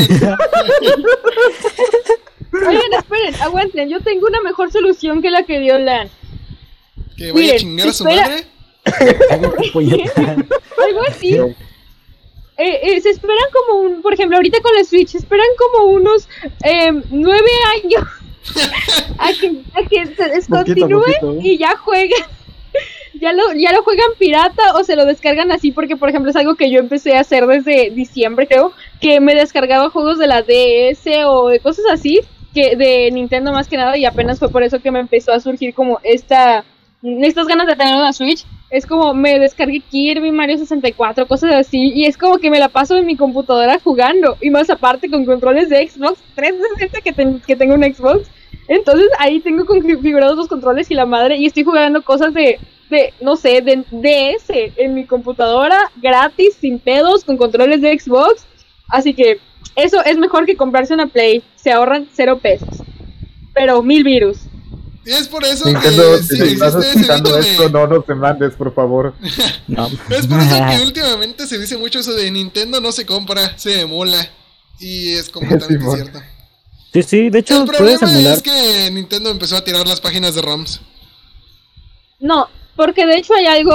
Oigan, 2.68 2.92
esperen, 2.98 3.34
aguanten. 3.40 3.88
Yo 3.88 4.00
tengo 4.00 4.26
una 4.26 4.40
mejor 4.42 4.70
solución 4.72 5.22
que 5.22 5.30
la 5.30 5.44
que 5.44 5.58
dio 5.60 5.78
Lan. 5.78 6.08
que 7.16 7.32
vaya 7.32 7.32
a 7.32 7.34
Miren, 7.34 7.58
chingar 7.58 7.88
a 7.88 7.92
su 7.92 8.08
espera. 8.08 8.28
madre. 8.28 8.44
Algo 9.30 11.00
así. 11.08 11.34
Eh, 12.56 12.80
eh, 12.82 13.00
se 13.00 13.10
esperan 13.10 13.46
como 13.52 13.80
un, 13.80 14.02
por 14.02 14.14
ejemplo, 14.14 14.36
ahorita 14.36 14.60
con 14.60 14.72
la 14.74 14.84
Switch, 14.84 15.08
se 15.08 15.18
esperan 15.18 15.46
como 15.58 15.90
unos 15.90 16.28
eh, 16.64 16.92
nueve 17.10 17.50
años 17.82 18.04
a 19.18 19.28
que, 19.32 19.62
a 19.74 19.88
que 19.88 20.07
se 20.14 20.28
descontinúe 20.28 21.01
poquito. 21.01 21.38
y 21.40 21.59
ya 21.59 21.76
jueguen. 21.76 22.22
Ya 23.20 23.32
lo, 23.32 23.53
ya 23.53 23.72
lo 23.72 23.84
juegan 23.84 24.09
pirata 24.18 24.74
o 24.74 24.82
se 24.82 24.97
lo 24.97 25.05
descargan 25.07 25.53
así 25.53 25.70
porque 25.70 25.97
por 25.97 26.09
ejemplo 26.09 26.30
es 26.30 26.36
algo 26.36 26.57
que 26.57 26.68
yo 26.68 26.80
empecé 26.80 27.16
a 27.16 27.20
hacer 27.20 27.47
desde 27.47 27.90
diciembre 27.90 28.49
creo 28.49 28.72
que 29.01 29.20
me 29.20 29.36
descargaba 29.36 29.88
juegos 29.88 30.18
de 30.18 30.26
la 30.26 30.42
DS 30.42 31.07
o 31.24 31.49
de 31.49 31.61
cosas 31.61 31.84
así 31.92 32.22
que 32.53 32.74
de 32.74 33.12
Nintendo 33.12 33.53
más 33.53 33.68
que 33.68 33.76
nada 33.76 33.97
y 33.97 34.05
apenas 34.05 34.40
fue 34.40 34.49
por 34.51 34.64
eso 34.64 34.80
que 34.80 34.90
me 34.90 34.99
empezó 34.99 35.32
a 35.32 35.38
surgir 35.38 35.74
como 35.74 36.01
esta 36.03 36.64
estas 37.22 37.46
ganas 37.46 37.66
de 37.66 37.76
tener 37.76 37.94
una 37.96 38.12
Switch 38.12 38.44
es 38.70 38.86
como 38.86 39.12
me 39.14 39.38
descargué 39.38 39.80
Kirby, 39.80 40.30
Mario 40.32 40.59
64, 40.59 41.26
cosas 41.26 41.55
así 41.55 41.92
y 41.94 42.07
es 42.07 42.16
como 42.16 42.38
que 42.38 42.50
me 42.50 42.59
la 42.59 42.68
paso 42.68 42.96
en 42.96 43.07
mi 43.07 43.16
computadora 43.16 43.78
jugando 43.82 44.36
y 44.40 44.50
más 44.50 44.70
aparte 44.70 45.11
con 45.11 45.24
controles 45.26 45.68
de 45.68 45.86
Xbox 45.86 46.18
360 46.34 47.00
que, 47.02 47.12
ten- 47.12 47.40
que 47.46 47.57
tengo 47.57 47.74
un 47.74 47.84
Xbox 47.84 48.28
entonces 48.68 49.09
ahí 49.18 49.40
tengo 49.40 49.66
configurados 49.66 50.36
los 50.36 50.48
controles 50.48 50.90
y 50.90 50.94
la 50.94 51.05
madre 51.07 51.36
y 51.36 51.46
estoy 51.46 51.64
jugando 51.64 52.02
cosas 52.02 52.32
de, 52.32 52.59
de 52.88 53.12
no 53.20 53.36
sé, 53.36 53.61
de 53.61 53.84
DS 53.90 54.72
en 54.76 54.94
mi 54.94 55.05
computadora 55.05 55.90
gratis, 56.00 56.55
sin 56.61 56.78
pedos, 56.78 57.24
con 57.24 57.36
controles 57.36 57.82
de 57.82 57.98
Xbox. 57.98 58.46
Así 58.88 59.12
que 59.12 59.38
eso 59.76 60.02
es 60.05 60.16
mejor 60.16 60.46
que 60.46 60.57
comprarse 60.57 60.94
una 60.94 61.09
Play. 61.09 61.42
Se 61.57 61.72
ahorran 61.72 62.09
cero 62.12 62.38
pesos. 62.42 62.68
Pero 63.52 63.82
mil 63.82 64.02
virus. 64.02 64.38
Y 65.07 65.11
es 65.12 65.28
por 65.28 65.44
eso 65.44 65.66
Nintendo, 65.66 66.16
que 66.16 66.22
si 66.22 66.36
sí, 66.36 66.42
estás 66.55 66.74
existe 66.74 66.90
ese 66.90 67.00
escuchando 67.00 67.38
esto, 67.38 67.62
de... 67.64 67.70
no 67.70 67.86
nos 67.86 68.07
demandes, 68.07 68.55
por 68.55 68.74
favor. 68.74 69.14
No. 69.68 69.86
Es 70.11 70.26
por 70.26 70.40
eso 70.40 70.57
que 70.70 70.82
últimamente 70.86 71.46
se 71.46 71.59
dice 71.59 71.76
mucho 71.76 71.98
eso 72.00 72.12
de 72.14 72.30
Nintendo 72.30 72.80
no 72.80 72.90
se 72.92 73.05
compra, 73.07 73.57
se 73.59 73.80
emula. 73.82 74.26
Y 74.80 75.12
es 75.12 75.28
completamente 75.28 75.78
Simón. 75.78 75.94
cierto. 75.96 76.20
Sí, 76.92 77.02
sí, 77.02 77.30
de 77.30 77.40
hecho 77.40 77.61
El 77.62 77.66
puedes 77.66 77.98
problema 77.98 78.12
emular. 78.12 78.36
es 78.36 78.42
que 78.42 78.90
Nintendo 78.92 79.30
empezó 79.30 79.57
a 79.57 79.64
tirar 79.64 79.86
las 79.86 80.00
páginas 80.00 80.34
de 80.34 80.42
ROMs. 80.42 80.80
No, 82.20 82.48
porque 82.76 83.05
de 83.07 83.16
hecho 83.16 83.34
hay 83.34 83.46
algo, 83.46 83.72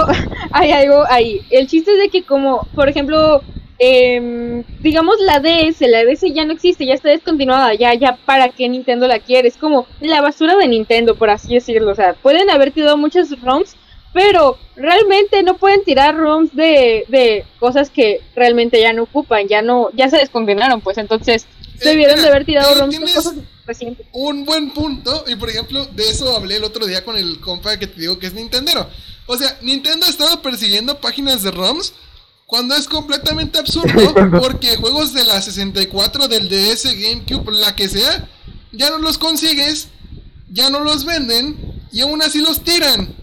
hay 0.52 0.72
algo 0.72 1.04
ahí. 1.10 1.42
El 1.50 1.68
chiste 1.68 1.92
es 1.94 2.00
de 2.00 2.10
que 2.10 2.24
como, 2.24 2.68
por 2.76 2.90
ejemplo, 2.90 3.44
em, 3.80 4.64
digamos 4.82 5.16
la 5.22 5.40
DS, 5.40 5.82
la 5.88 6.04
DS 6.06 6.32
ya 6.34 6.46
no 6.46 6.54
existe, 6.54 6.86
ya 6.86 6.94
está 6.94 7.10
descontinuada, 7.10 7.74
ya, 7.74 7.94
ya, 7.94 8.18
¿para 8.26 8.50
qué 8.50 8.68
Nintendo 8.70 9.08
la 9.08 9.20
quiere? 9.20 9.48
Es 9.48 9.58
como 9.58 9.88
la 10.02 10.22
basura 10.22 10.56
de 10.58 10.68
Nintendo, 10.68 11.16
por 11.16 11.30
así 11.30 11.54
decirlo. 11.54 11.92
O 11.92 11.96
sea, 11.96 12.14
pueden 12.14 12.50
haber 12.50 12.72
tirado 12.72 12.98
muchas 12.98 13.30
ROMs, 13.42 13.76
pero 14.14 14.58
realmente 14.76 15.42
no 15.44 15.56
pueden 15.58 15.84
tirar 15.84 16.16
ROMs 16.18 16.56
de, 16.56 17.06
de 17.08 17.46
cosas 17.60 17.90
que 17.90 18.22
realmente 18.36 18.80
ya 18.82 18.92
no 18.94 19.04
ocupan, 19.04 19.48
ya 19.48 19.62
no, 19.62 19.90
ya 19.94 20.10
se 20.10 20.18
descontinuaron, 20.18 20.82
pues 20.82 20.98
entonces 20.98 21.46
Eh, 21.82 21.90
debieron 21.90 22.16
mira, 22.18 22.24
de 22.24 22.30
haber 22.30 22.46
tirado 22.46 22.72
eh, 22.76 22.80
ROMs 22.80 23.00
de 23.00 23.14
cosas 23.14 23.36
recientes. 23.66 24.08
un 24.12 24.44
buen 24.46 24.72
punto. 24.72 25.24
Y 25.28 25.36
por 25.36 25.50
ejemplo, 25.50 25.86
de 25.86 26.04
eso 26.10 26.36
hablé 26.36 26.58
el 26.58 26.64
otro 26.66 26.86
día 26.86 27.06
con 27.06 27.16
el 27.18 27.40
compa 27.40 27.78
que 27.80 27.88
te 27.88 28.02
digo 28.02 28.20
que 28.20 28.28
es 28.28 28.34
Nintendero. 28.34 28.88
O 29.28 29.38
sea, 29.38 29.58
Nintendo 29.62 30.06
ha 30.08 30.10
estado 30.10 30.42
persiguiendo 30.42 31.00
páginas 31.00 31.44
de 31.44 31.52
ROMs 31.52 31.94
cuando 32.50 32.76
es 32.76 32.88
completamente 32.88 33.60
absurdo. 33.60 34.12
Porque 34.42 34.76
juegos 34.78 35.14
de 35.14 35.24
la 35.24 35.40
64, 35.40 36.28
del 36.28 36.50
DS, 36.50 36.86
GameCube, 37.00 37.52
la 37.54 37.76
que 37.76 37.88
sea, 37.88 38.28
ya 38.72 38.90
no 38.90 38.98
los 38.98 39.20
consigues, 39.20 39.88
ya 40.52 40.72
no 40.72 40.80
los 40.80 41.06
venden 41.06 41.56
y 41.92 42.02
aún 42.02 42.22
así 42.24 42.42
los 42.42 42.64
tiran. 42.64 43.14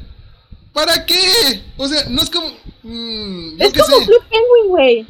¿Para 0.72 1.04
qué? 1.06 1.62
O 1.76 1.88
sea, 1.88 2.04
no 2.08 2.22
es 2.22 2.30
como. 2.30 2.46
mm, 2.84 3.60
Es 3.60 3.72
como 3.72 3.98
sé. 3.98 4.04
Club 4.06 4.22
Penguin, 4.30 4.68
güey. 4.68 5.06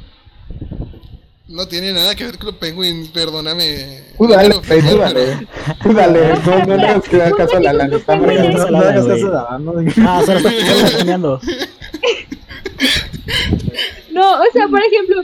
No 1.49 1.69
tiene 1.69 1.93
nada 1.93 2.15
que 2.15 2.25
ver 2.25 2.39
Club 2.39 2.59
Penguin, 2.59 3.09
perdóname. 3.13 4.03
Tú 4.17 4.27
dale, 4.29 4.49
No 4.49 4.63
Fey, 4.63 4.81
quiero 4.81 4.97
tú 4.97 5.03
ofender, 5.03 5.27
dale. 5.27 5.49
Tú 5.83 5.93
dale, 5.93 6.29
no, 6.45 6.67
no 6.67 6.77
le 6.77 6.87
hagas 6.87 7.09
que 7.09 7.17
haga 7.23 7.37
caso 7.37 7.57
a 7.57 7.61
la 7.61 7.73
lana, 7.73 7.99
no 7.99 7.99
No, 7.99 8.05
se 8.05 8.49
no 8.49 8.71
la 8.71 8.79
hagas 8.81 9.07
eso, 9.07 9.47
ah, 9.49 9.59
no, 9.59 9.73
Ah, 10.09 10.23
se 10.25 10.33
lo 10.33 10.39
está, 10.39 10.51
se 10.51 10.65
lo 10.65 10.87
está 10.87 10.97
cambiando. 10.99 11.41
No, 14.17 14.41
o 14.41 14.45
sea, 14.51 14.67
por 14.67 14.83
ejemplo, 14.83 15.23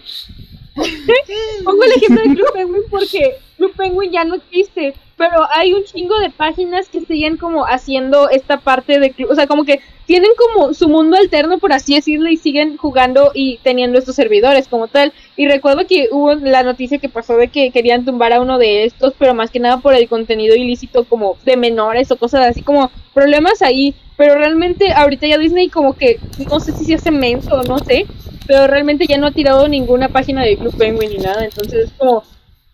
pongo 1.65 1.85
el 1.85 1.93
ejemplo 1.93 2.23
de 2.23 2.35
Club 2.35 2.53
Penguin 2.53 2.83
porque 2.91 3.37
Club 3.57 3.73
Penguin 3.75 4.13
ya 4.13 4.25
no 4.25 4.35
existe, 4.35 4.95
pero 5.23 5.47
hay 5.55 5.73
un 5.73 5.85
chingo 5.85 6.19
de 6.19 6.31
páginas 6.31 6.89
que 6.89 7.03
siguen 7.03 7.37
como 7.37 7.65
haciendo 7.65 8.29
esta 8.29 8.57
parte 8.57 8.99
de 8.99 9.15
o 9.31 9.37
sea, 9.37 9.47
como 9.47 9.65
que 9.65 9.79
tienen 10.05 10.33
como 10.37 10.75
su 10.75 10.89
mundo 10.89 11.17
alterno, 11.17 11.59
por 11.59 11.73
así 11.73 11.95
decirlo, 11.95 12.29
y 12.29 12.37
siguen 12.37 12.77
jugando 12.77 13.31
y 13.33 13.59
teniendo 13.59 14.01
estos 14.01 14.17
servidores 14.17 14.67
como 14.67 14.89
tal. 14.89 15.13
Y 15.37 15.47
recuerdo 15.47 15.87
que 15.87 16.09
hubo 16.11 16.35
la 16.35 16.65
noticia 16.65 16.99
que 16.99 17.09
pasó 17.09 17.37
de 17.37 17.47
que 17.47 17.71
querían 17.71 18.05
tumbar 18.05 18.33
a 18.33 18.41
uno 18.41 18.59
de 18.59 18.85
estos, 18.85 19.15
pero 19.17 19.33
más 19.33 19.53
que 19.53 19.61
nada 19.61 19.77
por 19.77 19.95
el 19.95 20.09
contenido 20.09 20.57
ilícito 20.57 21.05
como 21.05 21.37
de 21.45 21.57
menores 21.57 22.11
o 22.11 22.17
cosas 22.17 22.45
así, 22.49 22.63
como 22.63 22.91
problemas 23.15 23.63
ahí. 23.63 23.95
Pero 24.17 24.35
realmente 24.35 24.93
ahorita 24.93 25.29
ya 25.29 25.39
Disney 25.39 25.69
como 25.69 25.95
que, 25.95 26.19
no 26.51 26.59
sé 26.59 26.73
si 26.73 26.85
se 26.85 26.95
hace 26.95 27.13
menso 27.13 27.55
o 27.55 27.63
no 27.63 27.79
sé, 27.79 28.07
pero 28.49 28.67
realmente 28.67 29.07
ya 29.07 29.19
no 29.19 29.29
ha 29.29 29.33
tirado 29.33 29.69
ninguna 29.69 30.09
página 30.09 30.43
de 30.43 30.57
Club 30.57 30.77
Penguin 30.77 31.11
ni 31.11 31.19
nada, 31.19 31.45
entonces 31.45 31.85
es 31.85 31.93
como, 31.93 32.25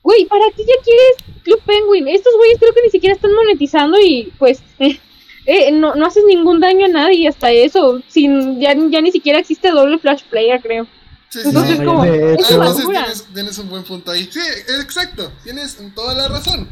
güey, 0.09 0.25
¿para 0.25 0.47
qué 0.57 0.63
ya 0.63 0.83
quieres 0.83 1.43
Club 1.45 1.61
Penguin? 1.67 2.09
Estos 2.09 2.35
güeyes 2.35 2.59
creo 2.59 2.73
que 2.73 2.83
ni 2.83 2.89
siquiera 2.89 3.15
están 3.15 3.35
monetizando 3.35 4.01
y 4.01 4.33
pues 4.39 4.63
eh, 4.79 4.99
eh, 5.45 5.71
no, 5.71 5.95
no 5.95 6.07
haces 6.07 6.25
ningún 6.25 6.61
daño 6.61 6.87
a 6.87 6.89
nadie 6.89 7.29
hasta 7.29 7.51
eso, 7.51 8.01
sin, 8.09 8.59
ya, 8.59 8.75
ya 8.75 9.03
ni 9.03 9.13
siquiera 9.13 9.39
existe 9.39 9.71
doble 9.71 9.99
flash 9.99 10.23
player, 10.31 10.63
creo. 10.63 10.87
Sí, 11.29 11.41
sí, 11.43 11.49
Entonces 11.49 11.77
sí. 11.77 11.85
como, 11.85 12.05
de 12.05 12.35
es 12.35 12.51
entonces 12.51 12.87
tienes, 12.87 13.27
tienes 13.35 13.59
un 13.59 13.69
buen 13.69 13.85
punto 13.85 14.11
ahí. 14.11 14.27
Sí, 14.33 14.41
exacto, 14.81 15.31
tienes 15.45 15.77
toda 15.95 16.15
la 16.15 16.29
razón. 16.29 16.67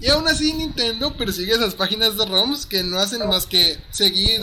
Y 0.00 0.08
aún 0.08 0.26
así 0.28 0.52
Nintendo 0.52 1.12
persigue 1.12 1.52
esas 1.52 1.74
páginas 1.74 2.16
de 2.16 2.24
ROMs 2.24 2.66
que 2.66 2.82
no 2.82 2.98
hacen 2.98 3.26
más 3.28 3.46
que 3.46 3.76
seguir... 3.90 4.40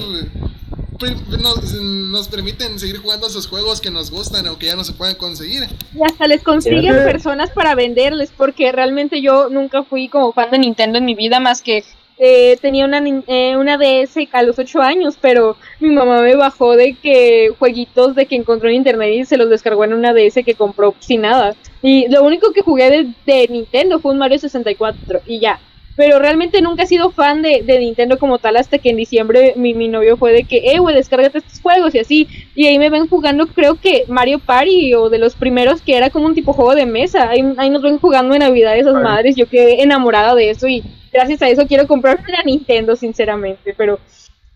Nos, 1.39 1.73
nos 1.73 2.27
permiten 2.27 2.79
seguir 2.79 2.97
jugando 2.97 3.27
esos 3.27 3.45
juegos 3.45 3.81
que 3.81 3.91
nos 3.91 4.09
gustan 4.09 4.47
o 4.47 4.57
que 4.57 4.65
ya 4.65 4.75
no 4.75 4.83
se 4.83 4.93
pueden 4.93 5.15
conseguir. 5.15 5.67
Y 5.93 6.03
hasta 6.03 6.25
les 6.27 6.41
consiguen 6.41 6.95
personas 6.95 7.51
para 7.51 7.75
venderles, 7.75 8.31
porque 8.35 8.71
realmente 8.71 9.21
yo 9.21 9.47
nunca 9.49 9.83
fui 9.83 10.09
como 10.09 10.33
fan 10.33 10.49
de 10.49 10.57
Nintendo 10.57 10.97
en 10.97 11.05
mi 11.05 11.13
vida, 11.13 11.39
más 11.39 11.61
que 11.61 11.83
eh, 12.17 12.57
tenía 12.61 12.85
una, 12.85 13.01
eh, 13.27 13.55
una 13.57 13.77
DS 13.77 14.27
a 14.31 14.43
los 14.43 14.57
8 14.59 14.81
años, 14.81 15.17
pero 15.19 15.57
mi 15.79 15.89
mamá 15.89 16.21
me 16.21 16.35
bajó 16.35 16.75
de 16.75 16.95
que 16.95 17.53
jueguitos 17.57 18.15
de 18.15 18.25
que 18.25 18.35
encontró 18.35 18.69
en 18.69 18.75
internet 18.75 19.13
y 19.13 19.25
se 19.25 19.37
los 19.37 19.49
descargó 19.49 19.83
en 19.83 19.93
una 19.93 20.13
DS 20.13 20.43
que 20.43 20.55
compró 20.55 20.95
sin 20.99 21.21
nada. 21.21 21.55
Y 21.81 22.07
lo 22.09 22.23
único 22.23 22.51
que 22.53 22.61
jugué 22.61 22.89
de, 22.89 23.13
de 23.25 23.47
Nintendo 23.49 23.99
fue 23.99 24.11
un 24.11 24.17
Mario 24.17 24.39
64 24.39 25.21
y 25.25 25.39
ya. 25.39 25.59
Pero 25.97 26.19
realmente 26.19 26.61
nunca 26.61 26.83
he 26.83 26.87
sido 26.87 27.09
fan 27.09 27.41
de, 27.41 27.63
de 27.63 27.79
Nintendo 27.79 28.19
como 28.19 28.37
tal 28.37 28.55
hasta 28.55 28.77
que 28.77 28.91
en 28.91 28.97
diciembre 28.97 29.53
mi, 29.57 29.73
mi 29.73 29.87
novio 29.87 30.15
fue 30.15 30.31
de 30.31 30.43
que, 30.43 30.71
eh, 30.71 30.77
güey, 30.79 30.95
descárgate 30.95 31.39
estos 31.39 31.59
juegos 31.59 31.95
y 31.95 31.99
así. 31.99 32.27
Y 32.53 32.67
ahí 32.67 32.77
me 32.77 32.91
ven 32.91 33.07
jugando, 33.07 33.47
creo 33.47 33.81
que 33.81 34.05
Mario 34.07 34.37
Party 34.37 34.93
o 34.93 35.09
de 35.09 35.17
los 35.17 35.35
primeros 35.35 35.81
que 35.81 35.97
era 35.97 36.11
como 36.11 36.27
un 36.27 36.35
tipo 36.35 36.53
juego 36.53 36.75
de 36.75 36.85
mesa. 36.85 37.29
Ahí, 37.29 37.43
ahí 37.57 37.71
nos 37.71 37.81
ven 37.81 37.97
jugando 37.97 38.35
en 38.35 38.41
Navidad 38.41 38.77
esas 38.77 38.95
Ay. 38.95 39.03
madres. 39.03 39.35
Yo 39.35 39.49
quedé 39.49 39.81
enamorada 39.81 40.35
de 40.35 40.51
eso 40.51 40.67
y 40.67 40.83
gracias 41.11 41.41
a 41.41 41.49
eso 41.49 41.65
quiero 41.65 41.87
comprarme 41.87 42.31
la 42.31 42.43
Nintendo, 42.43 42.95
sinceramente. 42.95 43.73
Pero 43.75 43.99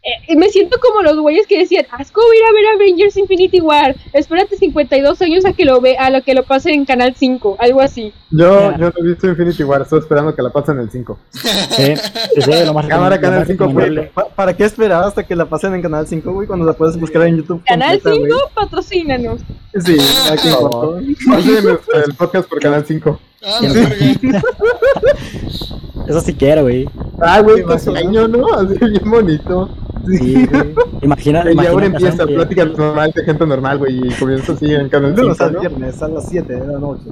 eh, 0.03 0.35
me 0.35 0.49
siento 0.49 0.79
como 0.79 1.01
los 1.03 1.17
güeyes 1.19 1.45
que 1.45 1.59
decían, 1.59 1.85
asco 1.91 2.21
ir 2.35 2.41
a 2.43 2.53
ver 2.53 2.65
Avengers 2.75 3.17
Infinity 3.17 3.61
War. 3.61 3.95
Espérate 4.13 4.57
52 4.57 5.21
años 5.21 5.45
a 5.45 5.53
que 5.53 5.63
lo 5.65 5.79
ve, 5.79 5.95
a 5.97 6.09
lo 6.09 6.23
que 6.23 6.33
lo 6.33 6.43
pase 6.43 6.71
en 6.71 6.85
Canal 6.85 7.13
5, 7.15 7.57
algo 7.59 7.81
así. 7.81 8.11
Yo, 8.31 8.71
Ya. 8.71 8.77
yo 8.77 8.89
no 8.89 8.93
he 8.97 9.03
visto 9.09 9.27
Infinity 9.27 9.63
War, 9.63 9.81
estoy 9.81 9.99
esperando 9.99 10.33
que 10.35 10.41
la 10.41 10.49
pasen 10.49 10.77
en 10.77 10.81
el 10.83 10.89
5. 10.91 11.19
Sí, 11.31 11.95
sí, 12.35 12.41
sí, 12.41 12.51
lo 12.65 12.73
más 12.73 12.87
Cámara, 12.87 13.17
recomendable- 13.17 13.21
Canal 13.21 13.33
lo 13.33 13.39
más 13.39 13.47
5, 13.47 13.63
recomendable. 13.67 14.11
Pa- 14.13 14.29
¿Para 14.29 14.57
qué 14.57 14.63
esperar 14.63 15.03
hasta 15.03 15.23
que 15.27 15.35
la 15.35 15.45
pasen 15.45 15.75
en 15.75 15.81
Canal 15.81 16.07
5, 16.07 16.31
güey? 16.31 16.47
Cuando 16.47 16.65
la 16.65 16.73
puedes 16.73 16.99
buscar 16.99 17.21
en 17.27 17.37
YouTube. 17.37 17.61
Canal 17.65 18.01
completa, 18.01 18.35
5, 18.35 18.51
patrocínanos. 18.55 19.41
güey? 19.73 19.85
Sí, 19.85 19.97
aquí. 20.31 20.49
Pasen 21.29 21.79
el, 22.05 22.15
podcast 22.15 22.49
por 22.49 22.59
Canal 22.59 22.83
5. 22.85 23.19
Ah, 23.43 23.59
verga. 23.61 24.41
Eso 26.07 26.21
sí 26.21 26.33
quiero, 26.33 26.63
güey. 26.63 26.87
Ah, 27.21 27.41
güey, 27.41 27.57
¿Te 27.57 27.61
qué 27.61 27.65
imaginas? 27.71 27.83
sueño, 27.83 28.27
¿no? 28.27 28.53
Así 28.53 28.77
bien 28.79 29.09
bonito. 29.11 29.69
Sí, 30.07 30.45
güey. 30.47 30.73
Imagina, 31.01 31.43
Y 31.51 31.65
ahora 31.65 31.89
la 31.89 31.97
empieza 31.97 32.25
plática 32.25 32.65
normal 32.65 33.11
de 33.15 33.23
gente 33.23 33.45
normal, 33.45 33.77
güey, 33.77 34.07
y 34.07 34.09
comienza 34.13 34.53
así 34.53 34.73
en 34.73 34.89
Canal 34.89 35.11
De 35.15 35.21
5, 35.21 35.27
los 35.29 35.41
al 35.41 35.53
¿no? 35.53 35.59
viernes 35.59 36.01
a 36.01 36.07
las 36.07 36.29
7 36.29 36.53
de 36.53 36.67
la 36.67 36.79
noche. 36.79 37.03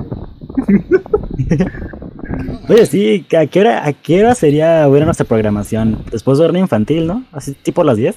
Oye, 2.69 2.85
sí, 2.85 3.25
¿a 3.37 3.45
qué 3.47 3.59
hora, 3.61 3.85
a 3.85 3.93
qué 3.93 4.23
hora 4.23 4.35
sería 4.35 4.87
buena 4.87 5.05
nuestra 5.05 5.25
programación? 5.25 6.03
Después 6.11 6.37
de 6.37 6.45
horno 6.45 6.59
infantil, 6.59 7.07
¿no? 7.07 7.23
Así 7.31 7.53
tipo 7.53 7.83
las 7.83 7.97
10. 7.97 8.15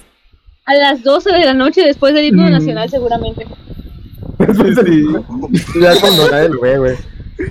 A 0.65 0.75
las 0.75 1.03
12 1.03 1.31
de 1.31 1.45
la 1.45 1.53
noche 1.53 1.81
después 1.85 2.13
del 2.13 2.25
himno 2.25 2.43
Mm. 2.47 2.51
nacional, 2.51 2.89
seguramente. 2.89 3.45
Sí. 4.39 5.05
Ya 5.81 5.99
cuando 5.99 6.29
nadie 6.31 6.49
lo 6.49 6.61
ve, 6.61 6.77
güey. 6.77 6.95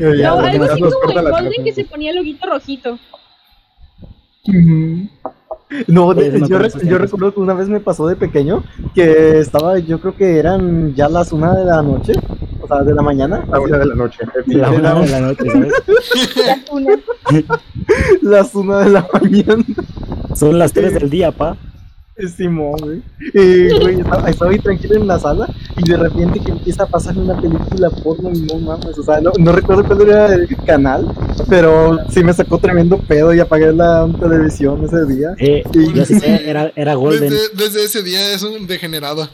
No, 0.00 0.14
ya 0.14 0.32
algo 0.32 0.64
así 0.64 0.80
como 0.80 1.18
el 1.20 1.30
Golden 1.30 1.64
que 1.64 1.72
se 1.72 1.84
ponía 1.84 2.10
el 2.10 2.16
loguito 2.16 2.46
rojito. 2.46 2.98
Oye, 4.48 5.08
no 5.86 6.14
me 6.14 6.30
yo, 6.48 6.58
re- 6.58 6.70
yo 6.84 6.98
recuerdo 6.98 7.32
que 7.34 7.40
una 7.40 7.54
vez 7.54 7.68
me 7.68 7.80
pasó 7.80 8.06
de 8.06 8.16
pequeño 8.16 8.62
que 8.94 9.38
estaba, 9.38 9.78
yo 9.78 10.00
creo 10.00 10.14
que 10.16 10.38
eran 10.38 10.94
ya 10.94 11.08
las 11.08 11.32
una 11.32 11.54
de 11.54 11.64
la 11.64 11.82
noche, 11.82 12.12
o 12.60 12.66
sea, 12.66 12.82
de 12.82 12.94
la 12.94 13.02
mañana, 13.02 13.44
A 13.50 13.58
una 13.60 13.78
de 13.78 13.86
la 13.86 13.94
noche. 13.94 14.18
La 14.46 14.70
de 14.70 14.76
una 14.78 14.94
la- 14.94 15.00
de 15.00 15.08
la 15.08 15.20
noche, 15.20 15.44
¿sabes? 15.50 15.72
Ya 16.46 16.58
una. 16.72 16.98
las 18.22 18.54
una 18.54 18.78
de 18.80 18.90
la 18.90 19.06
mañana. 19.12 19.64
Son 20.34 20.58
las 20.58 20.72
3 20.72 20.94
del 20.94 21.10
día, 21.10 21.32
pa. 21.32 21.56
Simón, 22.36 22.76
güey. 22.82 23.02
Y, 23.34 23.78
güey, 23.80 24.00
estaba, 24.00 24.28
estaba 24.30 24.50
ahí 24.50 24.58
tranquilo 24.58 24.96
en 24.96 25.06
la 25.06 25.18
sala 25.18 25.48
y 25.76 25.88
de 25.90 25.96
repente 25.96 26.40
que 26.40 26.50
empieza 26.52 26.82
a 26.84 26.86
pasar 26.86 27.16
una 27.16 27.40
película 27.40 27.88
porno 27.90 28.30
y 28.32 28.40
no 28.42 28.58
mames, 28.58 28.98
o 28.98 29.02
sea, 29.02 29.20
no, 29.20 29.32
no 29.38 29.52
recuerdo 29.52 29.84
cuál 29.84 30.02
era 30.02 30.26
el 30.34 30.46
canal, 30.66 31.06
pero 31.48 31.98
sí 32.10 32.22
me 32.22 32.32
sacó 32.34 32.58
tremendo 32.58 32.98
pedo 32.98 33.32
y 33.34 33.40
apagué 33.40 33.72
la 33.72 34.08
televisión 34.20 34.84
ese 34.84 35.06
día. 35.06 35.28
Eh, 35.38 35.62
Sí. 35.72 35.92
yo 35.94 36.04
sí 36.04 36.20
sé, 36.20 36.48
era, 36.48 36.70
era 36.76 36.94
Golden. 36.94 37.30
Desde, 37.30 37.48
desde 37.54 37.84
ese 37.84 38.02
día 38.02 38.32
es 38.34 38.42
un 38.42 38.66
degenerado. 38.66 39.28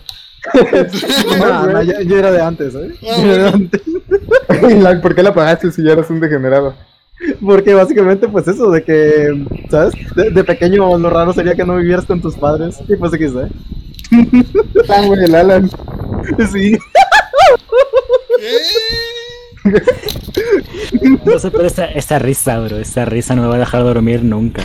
No, 1.39 1.67
no, 1.67 1.83
yo, 1.83 2.01
yo 2.03 2.17
era 2.17 2.31
de 2.31 2.41
antes, 2.41 2.75
¿eh? 2.75 2.95
Ah, 3.03 3.17
Yo 3.23 3.33
era 3.35 3.43
de 3.45 3.49
antes. 3.51 3.83
¿Y 4.71 4.75
la- 4.81 5.01
¿Por 5.03 5.15
qué 5.15 5.23
la 5.23 5.31
apagaste 5.31 5.71
si 5.73 5.83
ya 5.83 5.93
eres 5.93 6.09
un 6.11 6.21
degenerado? 6.21 6.75
Porque 7.45 7.75
básicamente, 7.75 8.29
pues 8.29 8.47
eso, 8.49 8.71
de 8.71 8.83
que, 8.83 9.45
¿sabes? 9.71 9.95
De, 10.15 10.31
de 10.31 10.45
pequeño 10.45 10.97
lo 10.99 11.11
raro 11.11 11.33
sería 11.33 11.55
que 11.55 11.65
no 11.65 11.77
vivieras 11.77 12.05
con 12.07 12.21
tus 12.21 12.37
padres. 12.37 12.79
Y 12.89 12.97
pues 12.97 13.13
aquí 13.15 13.25
está. 13.25 13.49
Ah, 14.91 15.03
güey, 15.07 15.23
el 15.25 15.35
Alan. 15.35 15.69
Sí. 16.51 16.79
¿Qué? 18.39 19.83
No 21.27 21.39
sé, 21.39 21.51
pero 21.51 21.65
esa, 21.67 21.85
esa 21.87 22.19
risa, 22.19 22.59
bro, 22.61 22.79
esa 22.79 23.05
risa 23.05 23.35
no 23.35 23.43
me 23.43 23.49
va 23.49 23.57
a 23.57 23.59
dejar 23.59 23.83
dormir 23.83 24.23
nunca. 24.25 24.63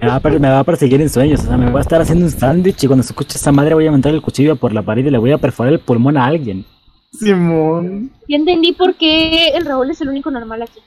Me 0.00 0.08
va, 0.08 0.16
a, 0.16 0.20
per- 0.20 0.40
me 0.40 0.48
va 0.48 0.58
a 0.60 0.64
perseguir 0.64 1.00
en 1.00 1.08
sueños, 1.10 1.40
o 1.40 1.44
sea, 1.46 1.56
me 1.56 1.70
va 1.70 1.78
a 1.78 1.82
estar 1.82 2.00
haciendo 2.00 2.24
un 2.24 2.30
sándwich 2.32 2.82
y 2.82 2.86
cuando 2.88 3.02
se 3.04 3.10
escuche 3.12 3.38
esa 3.38 3.52
madre 3.52 3.74
voy 3.74 3.86
a 3.86 3.92
meter 3.92 4.12
el 4.14 4.22
cuchillo 4.22 4.56
por 4.56 4.72
la 4.72 4.82
pared 4.82 5.04
y 5.06 5.10
le 5.10 5.18
voy 5.18 5.30
a 5.32 5.38
perforar 5.38 5.72
el 5.72 5.78
pulmón 5.78 6.16
a 6.16 6.26
alguien. 6.26 6.64
Simón. 7.18 8.10
Ya 8.28 8.36
entendí 8.36 8.72
por 8.72 8.94
qué 8.96 9.48
el 9.48 9.64
Raúl 9.64 9.90
es 9.90 10.00
el 10.00 10.08
único 10.08 10.30
normal 10.30 10.62
aquí. 10.62 10.80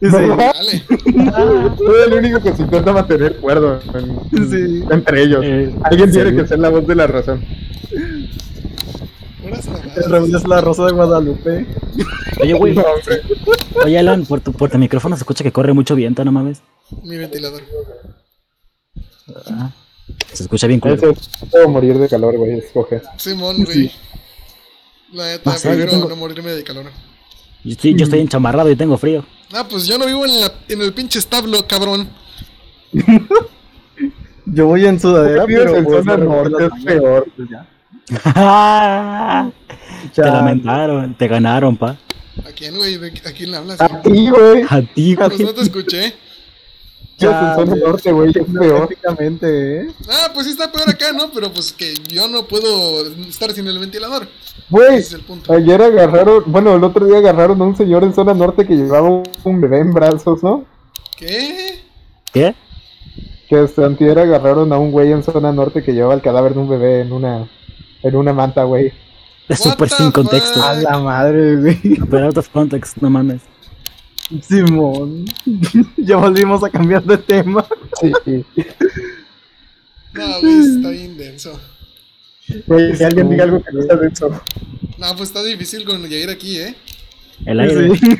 Sí. 0.00 0.08
Dale. 0.08 0.82
Soy 1.76 2.02
el 2.06 2.12
único 2.14 2.40
que 2.40 2.54
se 2.54 2.62
intenta 2.62 2.92
mantener 2.92 3.36
cuerdo 3.36 3.80
en- 3.94 4.50
Sí. 4.50 4.82
entre 4.90 5.22
ellos. 5.22 5.44
Eh, 5.44 5.74
Alguien 5.84 6.10
tiene 6.10 6.30
sí. 6.30 6.36
que 6.36 6.46
ser 6.46 6.58
la 6.58 6.70
voz 6.70 6.86
de 6.86 6.94
la 6.94 7.06
razón. 7.06 7.44
El 9.96 10.04
Raúl 10.10 10.34
es 10.34 10.46
la 10.46 10.60
rosa 10.60 10.86
de 10.86 10.92
Guadalupe. 10.92 11.66
Oye, 12.40 12.52
güey, 12.54 12.74
No, 12.74 12.84
oye, 13.84 13.98
Alan, 13.98 14.24
por 14.24 14.40
tu, 14.40 14.52
por 14.52 14.70
tu 14.70 14.78
micrófono 14.78 15.16
se 15.16 15.20
escucha 15.22 15.42
que 15.44 15.52
corre 15.52 15.72
mucho 15.72 15.94
viento, 15.94 16.24
no 16.24 16.32
mames. 16.32 16.62
Mi 17.02 17.16
ventilador. 17.18 17.62
Ah, 19.50 19.70
se 20.32 20.44
escucha 20.44 20.66
bien 20.66 20.80
cool. 20.80 20.98
Puedo 21.50 21.68
morir 21.68 21.98
de 21.98 22.08
calor, 22.08 22.36
güey, 22.36 22.58
escoge. 22.58 23.00
Simón, 23.16 23.64
güey. 23.64 23.90
La 25.12 25.24
neta, 25.26 25.50
Ah, 25.52 25.56
sí, 25.58 25.64
yo 25.64 25.70
prefiero 25.74 25.90
tengo- 25.92 26.08
no 26.08 26.16
morirme 26.16 26.50
de 26.52 26.62
calor. 26.64 26.86
Yo 27.64 27.72
estoy, 27.72 27.94
yo 27.94 28.04
estoy 28.04 28.20
enchamarrado 28.20 28.70
y 28.70 28.76
tengo 28.76 28.96
frío. 28.96 29.24
Ah, 29.52 29.66
pues 29.68 29.86
yo 29.86 29.98
no 29.98 30.06
vivo 30.06 30.24
en, 30.24 30.40
la, 30.40 30.52
en 30.68 30.80
el 30.82 30.92
pinche 30.92 31.18
establo, 31.18 31.66
cabrón. 31.66 32.08
Yo 34.46 34.66
voy 34.66 34.84
en 34.84 34.98
sudadera, 34.98 35.44
pero 35.46 35.76
en 35.76 35.84
pues, 35.84 35.98
zona 36.04 36.16
norte, 36.16 36.64
es 36.76 36.84
peor. 36.84 37.26
pues, 37.36 37.48
ya. 37.48 37.66
te 40.14 40.22
lamentaron, 40.22 41.14
te 41.14 41.28
ganaron, 41.28 41.76
pa. 41.76 41.96
¿A 42.44 42.50
quién, 42.56 42.74
güey? 42.76 42.96
¿De- 42.96 43.08
¿A 43.26 43.32
quién 43.32 43.50
le 43.52 43.56
hablas? 43.58 43.80
A 43.80 44.02
ti, 44.02 44.28
güey. 44.30 44.64
A 44.68 44.80
ti, 44.82 45.14
Pues 45.14 45.28
güey. 45.34 45.44
no 45.44 45.52
te 45.54 45.62
escuché. 45.62 46.14
Vives 47.20 47.42
en 47.42 47.54
zona 47.54 47.76
norte, 47.76 48.12
güey, 48.12 48.30
es 48.30 48.58
peor. 48.58 48.86
Prácticamente, 48.86 49.80
¿eh? 49.82 49.88
Ah, 50.08 50.30
pues 50.32 50.46
sí 50.46 50.52
está 50.52 50.70
peor 50.72 50.88
acá, 50.88 51.12
¿no? 51.12 51.30
Pero 51.32 51.52
pues 51.52 51.72
que 51.72 51.94
yo 52.08 52.28
no 52.28 52.46
puedo 52.46 53.06
estar 53.28 53.52
sin 53.52 53.66
el 53.66 53.78
ventilador. 53.78 54.26
Güey, 54.70 54.96
Ese 54.96 54.98
es 55.00 55.12
el 55.14 55.20
punto. 55.22 55.52
ayer 55.52 55.82
agarraron, 55.82 56.44
bueno, 56.46 56.74
el 56.76 56.84
otro 56.84 57.06
día 57.06 57.18
agarraron 57.18 57.60
a 57.60 57.64
un 57.64 57.76
señor 57.76 58.04
en 58.04 58.14
zona 58.14 58.34
norte 58.34 58.66
que 58.66 58.76
llevaba 58.76 59.22
un 59.44 59.60
bebé 59.60 59.80
en 59.80 59.92
brazos, 59.92 60.42
¿no? 60.42 60.64
¿Qué? 61.16 61.82
¿Qué? 62.32 62.54
Que 63.48 63.64
este 63.64 63.84
antier 63.84 64.18
agarraron 64.18 64.72
a 64.72 64.78
un 64.78 64.92
güey 64.92 65.10
en 65.12 65.22
zona 65.22 65.52
norte 65.52 65.82
que 65.82 65.92
llevaba 65.92 66.14
el 66.14 66.22
cadáver 66.22 66.54
de 66.54 66.60
un 66.60 66.68
bebé 66.68 67.00
en 67.00 67.12
una 67.12 67.48
en 68.02 68.16
una 68.16 68.32
manta, 68.32 68.64
güey. 68.64 68.92
Es 69.48 69.58
súper 69.58 69.88
the 69.88 69.96
sin 69.96 70.12
contexto. 70.12 70.62
A 70.62 70.74
la 70.74 70.98
madre, 70.98 71.56
güey. 71.56 71.96
Super 71.96 72.24
out 72.24 72.38
of 72.38 72.48
context, 72.50 72.98
no 72.98 73.10
mames. 73.10 73.42
Simón. 74.42 75.24
ya 75.96 76.16
volvimos 76.16 76.62
a 76.64 76.70
cambiar 76.70 77.02
de 77.04 77.18
tema. 77.18 77.66
Sí, 78.00 78.12
sí. 78.24 78.44
No, 80.14 80.40
güey, 80.40 80.60
está 80.76 80.90
bien 80.90 81.16
denso. 81.16 81.60
Güey, 82.66 82.96
si 82.96 83.04
alguien 83.04 83.30
diga 83.30 83.44
algo 83.44 83.62
que 83.62 83.72
no 83.72 83.80
está 83.80 83.96
dentro. 83.96 84.28
No, 84.98 85.06
pues 85.16 85.28
está 85.28 85.42
difícil 85.42 85.84
con 85.84 86.02
llegar 86.08 86.30
aquí, 86.30 86.58
¿eh? 86.58 86.74
El 87.46 87.60
aire. 87.60 87.96
Sí. 87.96 88.00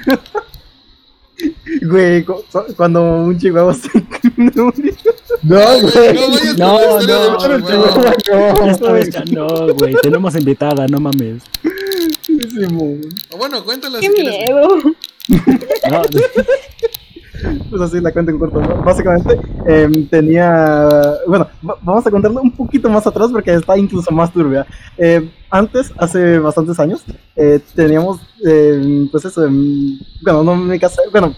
Güey, 1.83 2.23
cu- 2.23 2.45
cu- 2.53 2.75
cuando 2.77 3.03
un 3.03 3.39
chihuahua 3.39 3.73
se... 3.73 3.89
No, 4.37 4.71
No, 5.43 5.81
güey. 5.81 6.15
no 6.15 6.29
No, 6.59 7.01
no, 7.01 7.39
No, 7.39 7.39
chihuahua. 7.39 8.15
no, 8.61 8.71
Esta 8.71 8.93
vez 8.93 9.11
ya 9.11 9.25
no, 9.25 9.73
güey. 9.75 9.95
Tenemos 10.03 10.35
invitada, 10.37 10.87
no 10.87 11.01
mames. 11.01 11.43
Simón. 12.27 13.01
O 13.31 13.39
bueno, 13.39 13.65
cuéntala 13.65 14.01
¡Qué 14.01 14.09
si 14.09 14.13
quieres. 14.13 14.51
Pues 17.71 17.81
así 17.81 18.01
la 18.01 18.13
cuento 18.13 18.33
en 18.33 18.39
corto. 18.39 18.61
¿no? 18.61 18.83
Básicamente 18.83 19.39
em, 19.67 20.07
tenía. 20.09 20.87
Bueno, 21.27 21.49
va- 21.67 21.79
vamos 21.81 22.07
a 22.07 22.11
contarlo 22.11 22.43
un 22.43 22.51
poquito 22.55 22.91
más 22.91 23.07
atrás 23.07 23.31
porque 23.33 23.55
está 23.55 23.79
incluso 23.79 24.11
más 24.11 24.31
turbia. 24.31 24.67
Em, 24.99 25.31
antes, 25.49 25.91
hace 25.97 26.39
bastantes 26.39 26.79
años, 26.79 27.03
eh, 27.37 27.59
teníamos. 27.75 28.21
em, 28.45 29.09
pues 29.11 29.25
eso. 29.25 29.43
bueno, 30.23 30.45
no 30.45 30.53
en 30.53 30.69
mi 30.69 30.79
casa. 30.79 31.01
Bueno, 31.11 31.35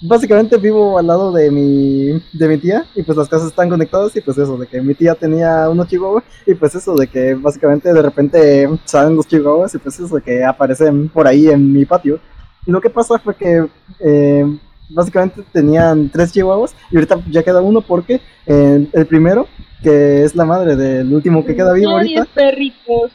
básicamente 0.00 0.56
vivo 0.56 0.98
al 0.98 1.06
lado 1.06 1.30
de 1.32 1.50
mi, 1.50 2.12
de 2.32 2.48
mi 2.48 2.56
tía 2.58 2.86
y 2.94 3.02
pues 3.02 3.18
las 3.18 3.28
casas 3.28 3.48
están 3.48 3.68
conectadas 3.68 4.16
y 4.16 4.22
pues 4.22 4.38
eso, 4.38 4.56
de 4.56 4.66
que 4.66 4.80
mi 4.80 4.94
tía 4.94 5.14
tenía 5.14 5.68
unos 5.68 5.86
chihuahuas 5.88 6.24
y 6.46 6.54
pues 6.54 6.74
eso, 6.76 6.94
de 6.94 7.08
que 7.08 7.34
básicamente 7.34 7.92
de 7.92 8.00
repente 8.02 8.68
salen 8.84 9.16
los 9.16 9.26
chihuahuas 9.26 9.74
y 9.74 9.78
pues 9.78 9.98
eso, 10.00 10.14
de 10.16 10.22
que 10.22 10.44
aparecen 10.44 11.08
por 11.10 11.26
ahí 11.26 11.48
en 11.48 11.72
mi 11.72 11.84
patio. 11.84 12.18
Y 12.66 12.70
lo 12.70 12.80
que 12.80 12.90
pasa 12.90 13.18
fue 13.18 13.34
que 13.34 13.66
eh, 14.00 14.58
básicamente 14.88 15.42
tenían 15.52 16.08
tres 16.08 16.32
chihuahuas 16.32 16.74
y 16.90 16.96
ahorita 16.96 17.22
ya 17.30 17.42
queda 17.42 17.60
uno 17.60 17.80
porque 17.80 18.20
eh, 18.46 18.86
el 18.92 19.06
primero, 19.06 19.48
que 19.82 20.24
es 20.24 20.34
la 20.34 20.44
madre 20.44 20.76
del 20.76 21.12
último 21.12 21.44
que 21.44 21.54
queda 21.54 21.72
vivo 21.72 21.90
ahorita, 21.90 22.22
diez 22.22 22.26
perritos. 22.34 23.12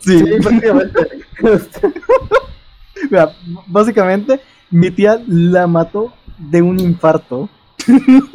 sí, 0.00 0.18
Sí, 0.18 0.24
prácticamente. 0.42 1.08
Mira, 3.10 3.32
básicamente, 3.66 4.40
mi 4.70 4.90
tía 4.90 5.20
la 5.26 5.66
mató 5.66 6.12
de 6.38 6.62
un 6.62 6.78
infarto. 6.78 7.48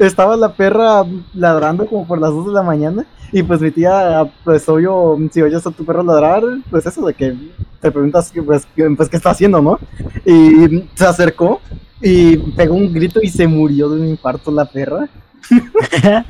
Estaba 0.00 0.36
la 0.36 0.52
perra 0.52 1.04
ladrando 1.34 1.86
como 1.86 2.06
por 2.06 2.20
las 2.20 2.30
2 2.30 2.46
de 2.48 2.52
la 2.52 2.62
mañana. 2.62 3.06
Y 3.32 3.42
pues 3.42 3.60
mi 3.60 3.70
tía, 3.70 4.30
pues 4.44 4.68
obvio, 4.68 5.18
si 5.30 5.42
oyes 5.42 5.66
a 5.66 5.70
tu 5.70 5.84
perro 5.84 6.02
ladrar, 6.02 6.42
pues 6.70 6.86
eso 6.86 7.04
de 7.06 7.12
que 7.14 7.36
te 7.80 7.90
preguntas, 7.90 8.30
que, 8.32 8.42
pues, 8.42 8.66
que- 8.74 8.88
pues, 8.96 9.08
qué 9.08 9.16
está 9.16 9.30
haciendo, 9.30 9.60
¿no? 9.60 9.78
Y 10.24 10.84
se 10.94 11.04
acercó 11.06 11.60
y 12.00 12.36
pegó 12.38 12.74
un 12.74 12.92
grito 12.92 13.20
y 13.22 13.28
se 13.28 13.46
murió 13.46 13.88
de 13.90 14.00
un 14.00 14.08
infarto 14.08 14.50
la 14.50 14.64
perra. 14.64 15.08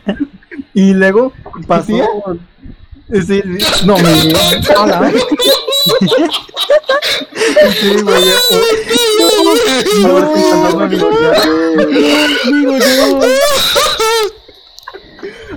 y 0.74 0.92
luego 0.92 1.32
pasó. 1.66 1.94
Sí, 3.26 3.42
no, 3.86 3.96
la- 4.86 5.12
Sí, 7.80 7.96
güey. 8.02 8.24
Ahora 10.04 10.26
estoy 10.26 10.42
cantando 10.50 10.84
a 10.84 10.86
mi 10.86 10.96
tía. 10.96 11.32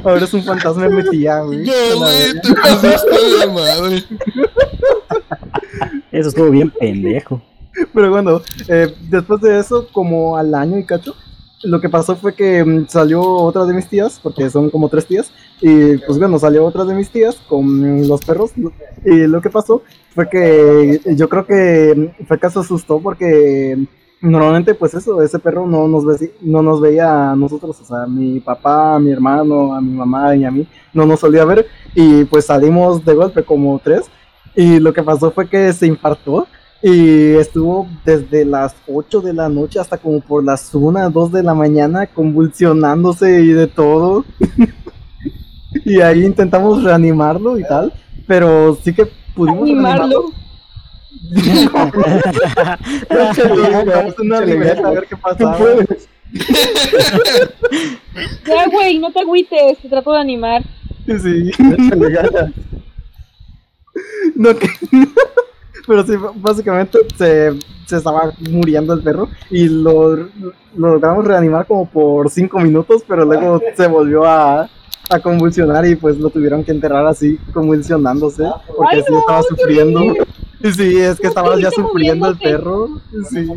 Ahora 0.03 0.23
es 0.23 0.33
un 0.33 0.43
fantasma 0.43 0.87
de 0.87 0.95
mi 0.95 1.09
tía, 1.09 1.39
güey. 1.41 1.59
No, 1.59 1.73
güey, 1.99 2.41
te 2.41 2.53
pasaste 2.55 3.37
de 3.39 3.47
madre. 3.47 4.03
eso 6.11 6.29
estuvo 6.29 6.49
bien 6.49 6.71
pendejo. 6.71 7.41
Pero 7.93 8.09
bueno, 8.09 8.41
eh, 8.67 8.93
después 9.09 9.41
de 9.41 9.59
eso, 9.59 9.87
como 9.91 10.37
al 10.37 10.53
año 10.55 10.77
y 10.77 10.85
cacho, 10.85 11.15
lo 11.63 11.79
que 11.79 11.89
pasó 11.89 12.15
fue 12.15 12.33
que 12.33 12.63
mm, 12.63 12.87
salió 12.87 13.21
otra 13.21 13.65
de 13.65 13.73
mis 13.73 13.87
tías, 13.87 14.19
porque 14.21 14.49
son 14.49 14.69
como 14.69 14.89
tres 14.89 15.05
tías, 15.05 15.31
y 15.61 15.97
pues 15.97 16.17
bueno, 16.17 16.39
salió 16.39 16.65
otra 16.65 16.85
de 16.85 16.95
mis 16.95 17.09
tías 17.09 17.35
con 17.47 18.07
los 18.07 18.21
perros, 18.25 18.51
y 19.05 19.27
lo 19.27 19.41
que 19.41 19.49
pasó 19.49 19.83
fue 20.15 20.29
que 20.29 20.99
yo 21.15 21.29
creo 21.29 21.45
que 21.45 22.13
mm, 22.19 22.25
fue 22.25 22.39
que 22.39 22.49
se 22.49 22.59
asustó 22.59 22.99
porque 22.99 23.77
normalmente 24.21 24.75
pues 24.75 24.93
eso, 24.93 25.21
ese 25.23 25.39
perro 25.39 25.65
no 25.65 25.87
nos, 25.87 26.05
ve- 26.05 26.33
no 26.41 26.61
nos 26.61 26.79
veía 26.81 27.31
a 27.31 27.35
nosotros, 27.35 27.79
o 27.81 27.85
sea, 27.85 28.03
a 28.03 28.07
mi 28.07 28.39
papá, 28.39 28.95
a 28.95 28.99
mi 28.99 29.11
hermano, 29.11 29.73
a 29.73 29.81
mi 29.81 29.93
mamá 29.93 30.35
y 30.35 30.43
a 30.45 30.51
mí, 30.51 30.67
no 30.93 31.05
nos 31.05 31.19
solía 31.19 31.45
ver, 31.45 31.67
y 31.95 32.23
pues 32.25 32.45
salimos 32.45 33.03
de 33.05 33.13
golpe 33.15 33.43
como 33.43 33.79
tres, 33.83 34.09
y 34.55 34.79
lo 34.79 34.93
que 34.93 35.01
pasó 35.03 35.31
fue 35.31 35.47
que 35.47 35.71
se 35.73 35.87
infartó 35.87 36.47
Y 36.83 37.35
estuvo 37.35 37.87
desde 38.03 38.43
las 38.43 38.75
8 38.87 39.21
de 39.21 39.33
la 39.33 39.49
noche 39.49 39.79
hasta 39.79 39.97
como 39.97 40.19
por 40.19 40.43
las 40.43 40.73
1, 40.73 41.11
2 41.11 41.31
de 41.31 41.43
la 41.43 41.53
mañana 41.53 42.07
convulsionándose 42.07 43.41
y 43.41 43.49
de 43.49 43.67
todo. 43.67 44.25
y 45.85 46.01
ahí 46.01 46.25
intentamos 46.25 46.83
reanimarlo 46.83 47.57
y 47.59 47.63
tal. 47.63 47.93
Pero 48.27 48.77
sí 48.83 48.93
que 48.93 49.07
pudimos 49.35 49.61
Animarlo. 49.63 50.25
Ya, 58.45 58.67
güey, 58.67 58.99
no 58.99 59.11
te 59.11 59.19
agüites, 59.19 59.77
te 59.79 59.89
trato 59.89 60.11
de 60.13 60.19
animar. 60.19 60.63
Sí. 61.05 61.51
No, 64.35 64.55
que- 64.55 64.69
Pero 65.87 66.05
sí, 66.05 66.13
básicamente 66.35 66.99
se, 67.17 67.53
se 67.85 67.97
estaba 67.97 68.31
muriendo 68.49 68.93
el 68.93 69.01
perro 69.01 69.29
y 69.49 69.67
lo, 69.67 70.15
lo 70.15 70.29
logramos 70.75 71.25
reanimar 71.25 71.65
como 71.65 71.89
por 71.89 72.29
5 72.29 72.59
minutos, 72.59 73.03
pero 73.07 73.25
luego 73.25 73.61
se 73.75 73.87
volvió 73.87 74.25
a, 74.25 74.69
a 75.09 75.19
convulsionar 75.19 75.85
y 75.85 75.95
pues 75.95 76.17
lo 76.17 76.29
tuvieron 76.29 76.63
que 76.63 76.71
enterrar 76.71 77.05
así, 77.07 77.37
convulsionándose, 77.53 78.43
porque 78.75 78.97
Ay, 78.97 79.03
sí 79.07 79.13
estaba 79.13 79.41
sufriendo. 79.43 80.01
Y 80.63 80.71
sí, 80.73 80.97
es 80.97 81.17
que 81.17 81.23
No, 81.23 81.29
estaba 81.29 81.59
ya 81.59 81.71
sufriendo 81.71 82.27
el 82.29 82.37
perro. 82.37 82.87
Sí. 83.29 83.47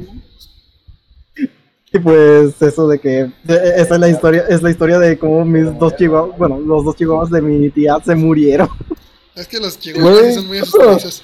Y 1.93 1.99
pues 2.01 2.61
eso 2.61 2.89
de 2.89 2.99
que 2.99 3.21
e- 3.21 3.73
esa 3.77 3.95
es 3.95 4.01
la 4.01 4.09
historia, 4.09 4.45
es 4.49 4.63
la 4.63 4.71
historia 4.71 4.99
de 4.99 5.17
cómo 5.17 5.45
mis 5.45 5.79
dos 5.79 5.95
chihuahuas, 5.95 6.37
bueno, 6.37 6.59
los 6.59 6.85
dos 6.85 6.97
chihuahuas 6.97 7.31
de 7.31 7.41
mi 7.41 7.71
tía 7.71 7.99
se 8.05 8.15
murieron. 8.17 8.69
Es 9.37 9.49
que 9.49 9.59
los 9.59 9.79
chihuahuas 9.79 10.27
sí 10.27 10.35
son 10.35 10.47
muy 10.47 10.59
asustadizos. 10.59 11.23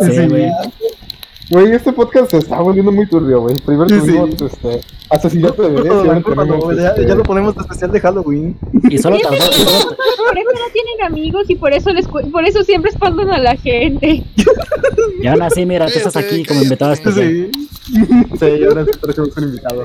Sí, 0.00 0.26
güey. 0.28 0.50
Güey, 1.50 1.72
este 1.72 1.92
podcast 1.92 2.30
se 2.30 2.38
está 2.38 2.60
volviendo 2.60 2.90
muy 2.92 3.06
turbio, 3.06 3.42
güey. 3.42 3.54
Primero 3.56 3.86
Sí, 3.90 3.98
tuvimos 3.98 4.30
sí. 4.38 4.44
este, 4.46 4.80
asesinato 5.10 5.62
de 5.62 5.68
bebés 5.70 5.92
ahora 5.92 6.22
tenemos, 6.24 6.76
ya, 6.76 6.88
este, 6.88 7.06
ya 7.06 7.14
lo 7.14 7.22
ponemos 7.24 7.54
de 7.54 7.60
especial 7.60 7.92
de 7.92 8.00
Halloween. 8.00 8.56
Y 8.88 8.96
solo 8.96 9.18
tardó, 9.18 9.36
Por 9.36 10.38
eso 10.38 10.50
no 10.54 10.72
tienen 10.72 11.02
amigos 11.06 11.44
y 11.48 11.56
por 11.56 11.74
eso 11.74 11.92
les 11.92 12.08
cu- 12.08 12.30
por 12.30 12.46
eso 12.46 12.62
siempre 12.64 12.90
espantan 12.90 13.30
a 13.30 13.38
la 13.38 13.54
gente. 13.56 14.24
y 15.22 15.26
aún 15.26 15.42
así, 15.42 15.66
mira, 15.66 15.86
tú 15.88 15.98
estás 15.98 16.16
aquí 16.16 16.42
como 16.46 16.62
invitado 16.62 16.94
especial. 16.94 17.28
Sí. 17.28 17.50
Sí, 18.40 18.64
ahora 18.64 18.86
sí 18.86 18.90
parecemos 18.98 19.36
un 19.36 19.44
invitado. 19.44 19.84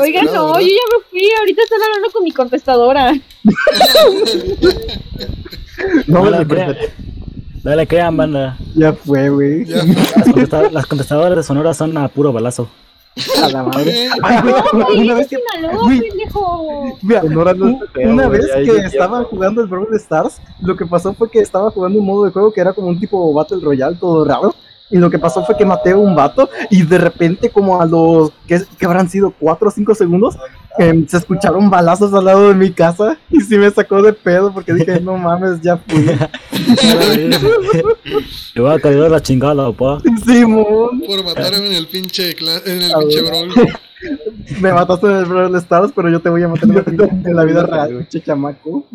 Oigan, 0.00 0.26
no, 0.26 0.60
yo 0.60 0.66
ya 0.66 0.98
me 0.98 1.04
fui, 1.10 1.26
ahorita 1.38 1.62
están 1.62 1.80
hablando 1.82 2.10
con 2.12 2.24
mi 2.24 2.32
contestadora. 2.32 3.14
No, 6.06 6.18
No 6.18 6.24
me 6.24 6.30
la 6.30 6.44
crean. 6.44 6.76
No 7.62 7.74
le 7.74 7.86
crean, 7.86 8.16
banda. 8.16 8.56
Ya 8.74 8.92
fue, 8.92 9.28
güey. 9.30 9.64
Ya. 9.64 9.76
Las, 9.84 10.24
contesta- 10.24 10.70
las 10.70 10.86
contestadoras 10.86 11.36
de 11.36 11.42
Sonora 11.42 11.72
son 11.74 11.96
a 11.96 12.08
puro 12.08 12.32
balazo. 12.32 12.68
A 13.42 13.48
la 13.48 13.62
madre. 13.62 14.06
Eh, 14.06 14.08
Ay, 14.22 14.38
güey, 14.42 14.98
una 15.00 15.14
vez 15.14 15.28
que, 15.28 15.38
pendejo. 15.38 16.98
mira, 17.02 17.20
Sonora 17.22 17.54
no 17.54 17.78
feo, 17.92 18.10
una 18.10 18.28
vez 18.28 18.44
estaba 18.84 19.22
jugando 19.24 19.62
el 19.62 19.68
Brawl 19.68 19.94
Stars, 19.94 20.40
lo 20.60 20.76
que 20.76 20.84
pasó 20.84 21.14
fue 21.14 21.30
que 21.30 21.38
estaba 21.38 21.70
jugando 21.70 22.00
un 22.00 22.06
modo 22.06 22.24
de 22.24 22.32
juego 22.32 22.52
que 22.52 22.60
era 22.60 22.72
como 22.72 22.88
un 22.88 22.98
tipo 22.98 23.32
Battle 23.32 23.58
Royale, 23.62 23.96
todo 23.96 24.24
raro. 24.24 24.54
Y 24.90 24.98
lo 24.98 25.08
que 25.10 25.18
pasó 25.18 25.44
fue 25.44 25.56
que 25.56 25.64
maté 25.64 25.92
a 25.92 25.96
un 25.96 26.14
vato 26.14 26.50
y 26.70 26.82
de 26.82 26.98
repente 26.98 27.48
como 27.50 27.80
a 27.80 27.86
los 27.86 28.30
que, 28.46 28.60
que 28.78 28.84
habrán 28.86 29.08
sido 29.08 29.32
4 29.40 29.68
o 29.68 29.70
5 29.70 29.94
segundos 29.94 30.36
se 30.76 31.16
escucharon 31.16 31.70
balazos 31.70 32.12
al 32.14 32.24
lado 32.24 32.48
de 32.48 32.54
mi 32.54 32.70
casa 32.72 33.16
y 33.30 33.40
sí 33.40 33.56
me 33.56 33.70
sacó 33.70 34.02
de 34.02 34.12
pedo 34.12 34.52
porque 34.52 34.72
dije 34.74 35.00
no 35.00 35.16
mames 35.16 35.60
ya 35.60 35.76
fui 35.76 36.04
Le 38.54 38.60
voy 38.60 38.72
a 38.72 38.80
caer 38.80 39.10
la 39.10 39.20
chingada, 39.22 39.70
pa. 39.72 40.00
Simón 40.24 41.00
por 41.06 41.24
matarme 41.24 41.66
en 41.66 41.72
el 41.74 41.86
pinche, 41.86 42.30
en 42.30 42.82
el 42.82 42.92
A 42.92 42.98
pinche 42.98 43.22
ver. 43.22 43.30
brawl. 43.30 43.52
me 44.60 44.72
mataste 44.72 45.06
en 45.06 45.12
el 45.16 45.24
Brawl 45.24 45.56
Stars 45.56 45.92
pero 45.94 46.10
yo 46.10 46.20
te 46.20 46.28
voy 46.28 46.42
a 46.42 46.48
matar 46.48 46.68
en 46.68 46.74
la 46.74 46.82
vida, 46.82 47.08
en 47.10 47.36
la 47.36 47.44
vida 47.44 47.66
real 47.66 47.98
pinche 47.98 48.20
chamaco 48.22 48.84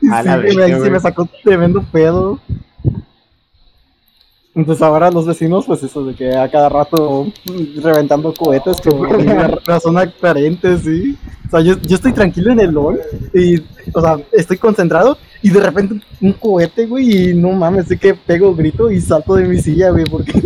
Y 0.00 0.08
A 0.10 0.22
sí, 0.22 0.28
la 0.56 0.66
sí 0.84 0.90
me 0.90 1.00
sacó 1.00 1.28
tremendo 1.42 1.82
pedo 1.92 2.40
entonces 4.58 4.82
ahora 4.82 5.10
los 5.10 5.24
vecinos, 5.24 5.66
pues 5.66 5.84
eso 5.84 6.04
de 6.04 6.14
que 6.14 6.34
a 6.34 6.50
cada 6.50 6.68
rato 6.68 7.28
reventando 7.76 8.34
cohetes 8.34 8.80
por 8.80 9.06
una 9.06 9.46
razón 9.64 9.96
aparente, 9.96 10.76
sí. 10.78 11.16
O 11.46 11.50
sea, 11.50 11.60
yo, 11.60 11.78
yo 11.80 11.94
estoy 11.94 12.12
tranquilo 12.12 12.50
en 12.50 12.58
el 12.58 12.72
LOL 12.72 13.00
y, 13.32 13.60
o 13.94 14.00
sea, 14.00 14.18
estoy 14.32 14.56
concentrado 14.56 15.16
y 15.42 15.50
de 15.50 15.60
repente 15.60 16.04
un 16.20 16.32
cohete, 16.32 16.86
güey, 16.86 17.30
y 17.30 17.34
no 17.34 17.52
mames, 17.52 17.86
sé 17.86 17.96
que 17.98 18.14
pego 18.14 18.52
grito 18.52 18.90
y 18.90 19.00
salto 19.00 19.36
de 19.36 19.44
mi 19.44 19.62
silla, 19.62 19.90
güey, 19.90 20.04
porque 20.06 20.32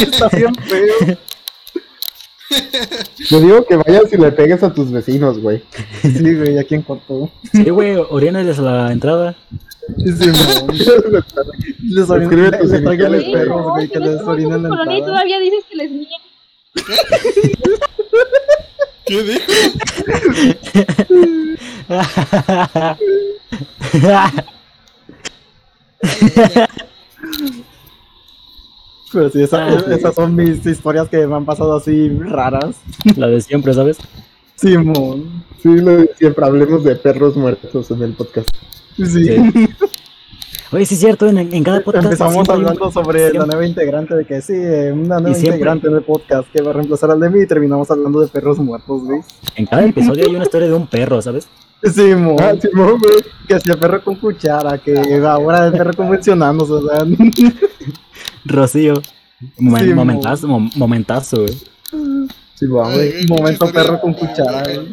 está 0.00 0.28
bien 0.28 0.54
feo. 0.54 1.16
Yo 3.28 3.40
digo 3.40 3.64
que 3.66 3.76
vayas 3.76 4.12
y 4.12 4.16
le 4.16 4.30
pegues 4.32 4.62
a 4.62 4.72
tus 4.72 4.90
vecinos, 4.90 5.40
güey. 5.40 5.62
Sí, 6.02 6.34
güey, 6.34 6.58
aquí 6.58 6.74
en 6.76 6.82
corto. 6.82 7.30
Sí, 7.52 7.70
güey, 7.70 7.96
orínales 7.96 8.58
a 8.58 8.62
la 8.62 8.92
entrada. 8.92 9.34
Sí. 9.98 10.30
Les 11.82 12.06
traigan 12.06 13.12
los 13.12 13.24
perros, 13.24 13.72
güey, 13.72 13.88
que 13.88 13.98
les 13.98 14.16
la 14.16 14.22
colonia 14.24 14.48
y 14.48 14.98
entrada. 14.98 15.00
todavía 15.00 15.40
dices 15.40 15.64
que 15.68 15.76
les. 15.76 15.90
¿Qué 19.06 19.22
dijo? 19.22 19.52
Pero 29.12 29.30
sí, 29.30 29.42
esa- 29.42 29.66
Ah, 29.66 29.78
sí. 29.86 29.92
esas 29.92 30.14
son 30.14 30.34
mis 30.34 30.64
historias 30.66 31.08
que 31.08 31.26
me 31.26 31.34
han 31.36 31.44
pasado 31.44 31.76
así 31.76 32.08
raras. 32.10 32.76
La 33.16 33.28
de 33.28 33.40
siempre, 33.40 33.72
¿sabes? 33.74 33.98
Simón. 34.56 35.44
Sí, 35.62 35.68
lo 35.68 35.96
de 35.98 36.10
siempre 36.18 36.44
hablemos 36.44 36.82
de 36.84 36.96
perros 36.96 37.36
muertos 37.36 37.90
en 37.90 38.02
el 38.02 38.12
podcast. 38.14 38.48
Sí. 38.96 39.06
Sí. 39.06 39.36
Oye, 40.72 40.84
sí 40.84 40.94
es 40.94 41.00
cierto, 41.00 41.28
en, 41.28 41.38
en 41.38 41.62
cada 41.62 41.80
podcast. 41.80 42.06
Empezamos 42.06 42.48
un- 42.48 42.50
hablando 42.54 42.90
sobre 42.90 43.20
siempre- 43.20 43.38
la 43.38 43.46
nueva 43.46 43.66
integrante, 43.66 44.14
de 44.16 44.24
que 44.24 44.40
sí, 44.42 44.52
eh, 44.56 44.90
una 44.92 45.20
nueva 45.20 45.38
integrante 45.38 45.86
en 45.86 45.94
el 45.94 46.02
podcast 46.02 46.50
que 46.52 46.60
va 46.60 46.70
a 46.70 46.72
reemplazar 46.74 47.10
al 47.12 47.20
de 47.20 47.30
mí 47.30 47.42
y 47.42 47.46
terminamos 47.46 47.88
hablando 47.90 48.20
de 48.20 48.26
perros 48.26 48.58
muertos, 48.58 49.02
güey. 49.04 49.20
En 49.54 49.66
cada 49.66 49.84
episodio 49.84 50.24
hay 50.26 50.34
una 50.34 50.44
historia 50.44 50.66
de 50.68 50.74
un 50.74 50.86
perro, 50.88 51.22
¿sabes? 51.22 51.46
Simón. 51.84 52.36
Ah, 52.40 52.54
Simón, 52.60 52.98
güey. 52.98 53.22
Que 53.46 53.60
si 53.60 53.70
el 53.70 53.78
perro 53.78 54.02
con 54.02 54.16
cuchara, 54.16 54.78
que 54.78 54.98
ahora 55.24 55.66
el 55.66 55.72
perro 55.72 55.92
convencionándose, 55.94 56.72
o 56.72 56.88
sea. 56.88 57.04
Rocío. 58.46 58.94
Momen- 59.58 59.82
Sí, 59.84 59.88
mo- 59.90 59.94
momentazo, 59.96 60.48
mom- 60.48 60.70
momentazo, 60.76 61.36
güey. 61.42 61.58
Güey. 62.60 63.12
Ay, 63.18 63.26
Momento 63.28 63.70
perro 63.70 64.00
con 64.00 64.14
cuchara, 64.14 64.62
güey. 64.62 64.88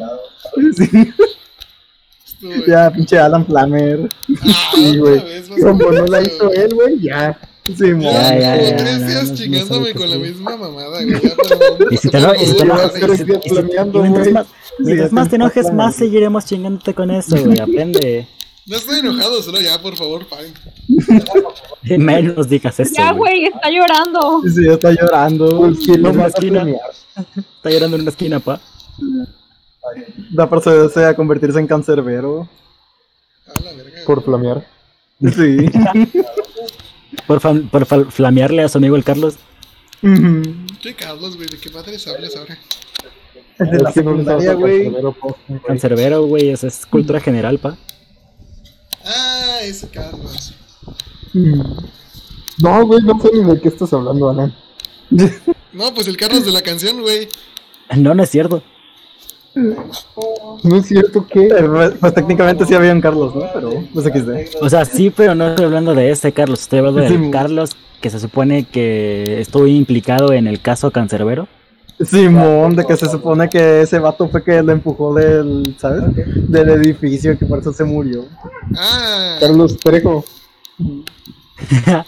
Sí, 0.74 2.64
ya, 2.68 2.90
pinche 2.90 3.18
Alan 3.18 3.46
Flamer. 3.46 4.08
Ah, 4.42 4.72
Sí, 4.74 4.98
güey. 4.98 5.22
Como 5.62 5.90
no 5.92 6.04
la 6.06 6.20
hizo 6.22 6.52
él, 6.52 6.74
güey, 6.74 7.00
ya. 7.00 7.38
Simón. 7.64 8.02
Ya, 8.02 8.34
Ya, 8.38 8.56
ya, 8.56 8.62
ya, 8.70 8.76
tres 8.76 9.00
no, 9.00 9.06
días 9.06 9.24
no, 9.24 9.30
no 9.30 9.34
chingándome 9.36 9.80
sabe 9.86 9.94
con 9.94 10.10
la 10.10 10.16
sí. 10.16 10.22
misma 10.22 10.56
mamada, 10.58 11.02
güey. 11.02 11.16
Y 11.90 11.96
si 11.96 12.10
te 12.10 12.20
no- 12.20 12.34
y 12.34 12.38
si 12.46 12.64
no- 12.64 12.76
y 12.76 13.98
mientras 14.02 14.30
más, 14.32 14.46
mientras 14.78 15.08
Sí, 15.08 15.14
más 15.14 15.24
es 15.24 15.30
te 15.30 15.36
enojes, 15.36 15.72
más 15.72 15.94
seguiremos 15.96 16.44
chingándote 16.44 16.92
con 16.92 17.10
eso, 17.10 17.36
güey. 17.42 17.58
Aprende. 17.58 18.28
No 18.66 18.76
estoy 18.76 19.00
enojado, 19.00 19.42
solo 19.42 19.60
ya, 19.60 19.80
por 19.80 19.94
favor, 19.96 20.26
paren. 20.26 20.54
Menos 21.82 22.48
digas 22.48 22.80
eso. 22.80 22.94
Ya, 22.96 23.12
güey. 23.12 23.44
está 23.44 23.68
llorando. 23.70 24.42
Sí, 24.42 24.66
está 24.66 24.90
llorando. 24.92 25.72
¿quién 25.84 26.02
lo 26.02 26.14
más? 26.14 26.32
Está 26.34 27.70
llorando 27.70 27.96
en 27.96 28.02
una 28.02 28.10
esquina, 28.10 28.40
pa. 28.40 28.60
Da 30.30 30.48
procederse 30.48 31.04
a 31.04 31.14
convertirse 31.14 31.58
en 31.58 31.66
cancerbero. 31.66 32.48
A 33.54 33.60
la 33.60 33.72
verga. 33.74 34.00
Por 34.06 34.22
flamear. 34.22 34.66
Sí. 35.20 35.56
Por, 37.26 37.40
por 37.70 38.10
flamearle 38.10 38.62
a 38.62 38.68
su 38.68 38.78
amigo 38.78 38.96
el 38.96 39.04
Carlos. 39.04 39.36
¿Qué 40.82 40.94
Carlos, 40.94 41.36
güey? 41.36 41.48
¿De 41.48 41.58
qué 41.58 41.70
madres 41.70 42.06
hablas 42.08 42.36
ahora? 42.36 42.58
El 43.58 43.70
de 43.70 43.78
la 43.78 43.92
secundaria, 43.92 44.52
güey. 44.54 44.92
cancerbero, 45.66 46.24
güey. 46.24 46.50
Es 46.50 46.84
cultura 46.86 47.20
general, 47.20 47.58
pa. 47.58 47.76
Ese 49.64 49.88
Carlos. 49.88 50.54
No, 52.62 52.86
güey, 52.86 53.02
no 53.02 53.20
sé 53.20 53.30
ni 53.32 53.44
de 53.44 53.60
qué 53.60 53.68
estás 53.68 53.92
hablando, 53.92 54.30
Alan. 54.30 54.54
No, 55.72 55.92
pues 55.92 56.06
el 56.06 56.16
Carlos 56.16 56.44
de 56.44 56.52
la 56.52 56.62
canción, 56.62 57.00
güey. 57.00 57.28
No, 57.96 58.14
no 58.14 58.22
es 58.22 58.30
cierto. 58.30 58.62
No 59.56 60.76
es 60.76 60.86
cierto 60.86 61.26
que. 61.26 61.48
Pues, 61.48 61.94
pues 61.98 62.14
técnicamente 62.14 62.64
sí 62.64 62.74
había 62.74 62.92
un 62.92 63.00
Carlos, 63.00 63.34
¿no? 63.34 63.46
Pero 63.52 63.84
pues 63.92 64.06
XD. 64.06 64.62
O 64.62 64.70
sea, 64.70 64.84
sí, 64.84 65.10
pero 65.10 65.34
no 65.34 65.48
estoy 65.48 65.64
hablando 65.64 65.92
de 65.92 66.12
ese 66.12 66.32
Carlos. 66.32 66.60
Estoy 66.60 66.78
hablando 66.78 67.00
del 67.00 67.24
Sí. 67.24 67.30
Carlos 67.32 67.70
que 68.00 68.08
se 68.08 68.20
supone 68.20 68.64
que 68.64 69.40
estuvo 69.40 69.66
implicado 69.66 70.32
en 70.32 70.46
el 70.46 70.60
caso 70.60 70.92
Cancerbero. 70.92 71.48
Simón, 72.02 72.74
de 72.76 72.84
que 72.84 72.96
se 72.96 73.08
supone 73.08 73.48
que 73.48 73.82
ese 73.82 73.98
vato 73.98 74.28
fue 74.28 74.42
que 74.42 74.62
le 74.62 74.72
empujó 74.72 75.14
del, 75.14 75.76
¿sabes? 75.78 76.02
Del 76.48 76.68
edificio 76.70 77.32
y 77.32 77.36
que 77.36 77.46
por 77.46 77.60
eso 77.60 77.72
se 77.72 77.84
murió. 77.84 78.26
Ah, 78.76 79.36
Carlos 79.40 79.76
Trejo. 79.78 80.24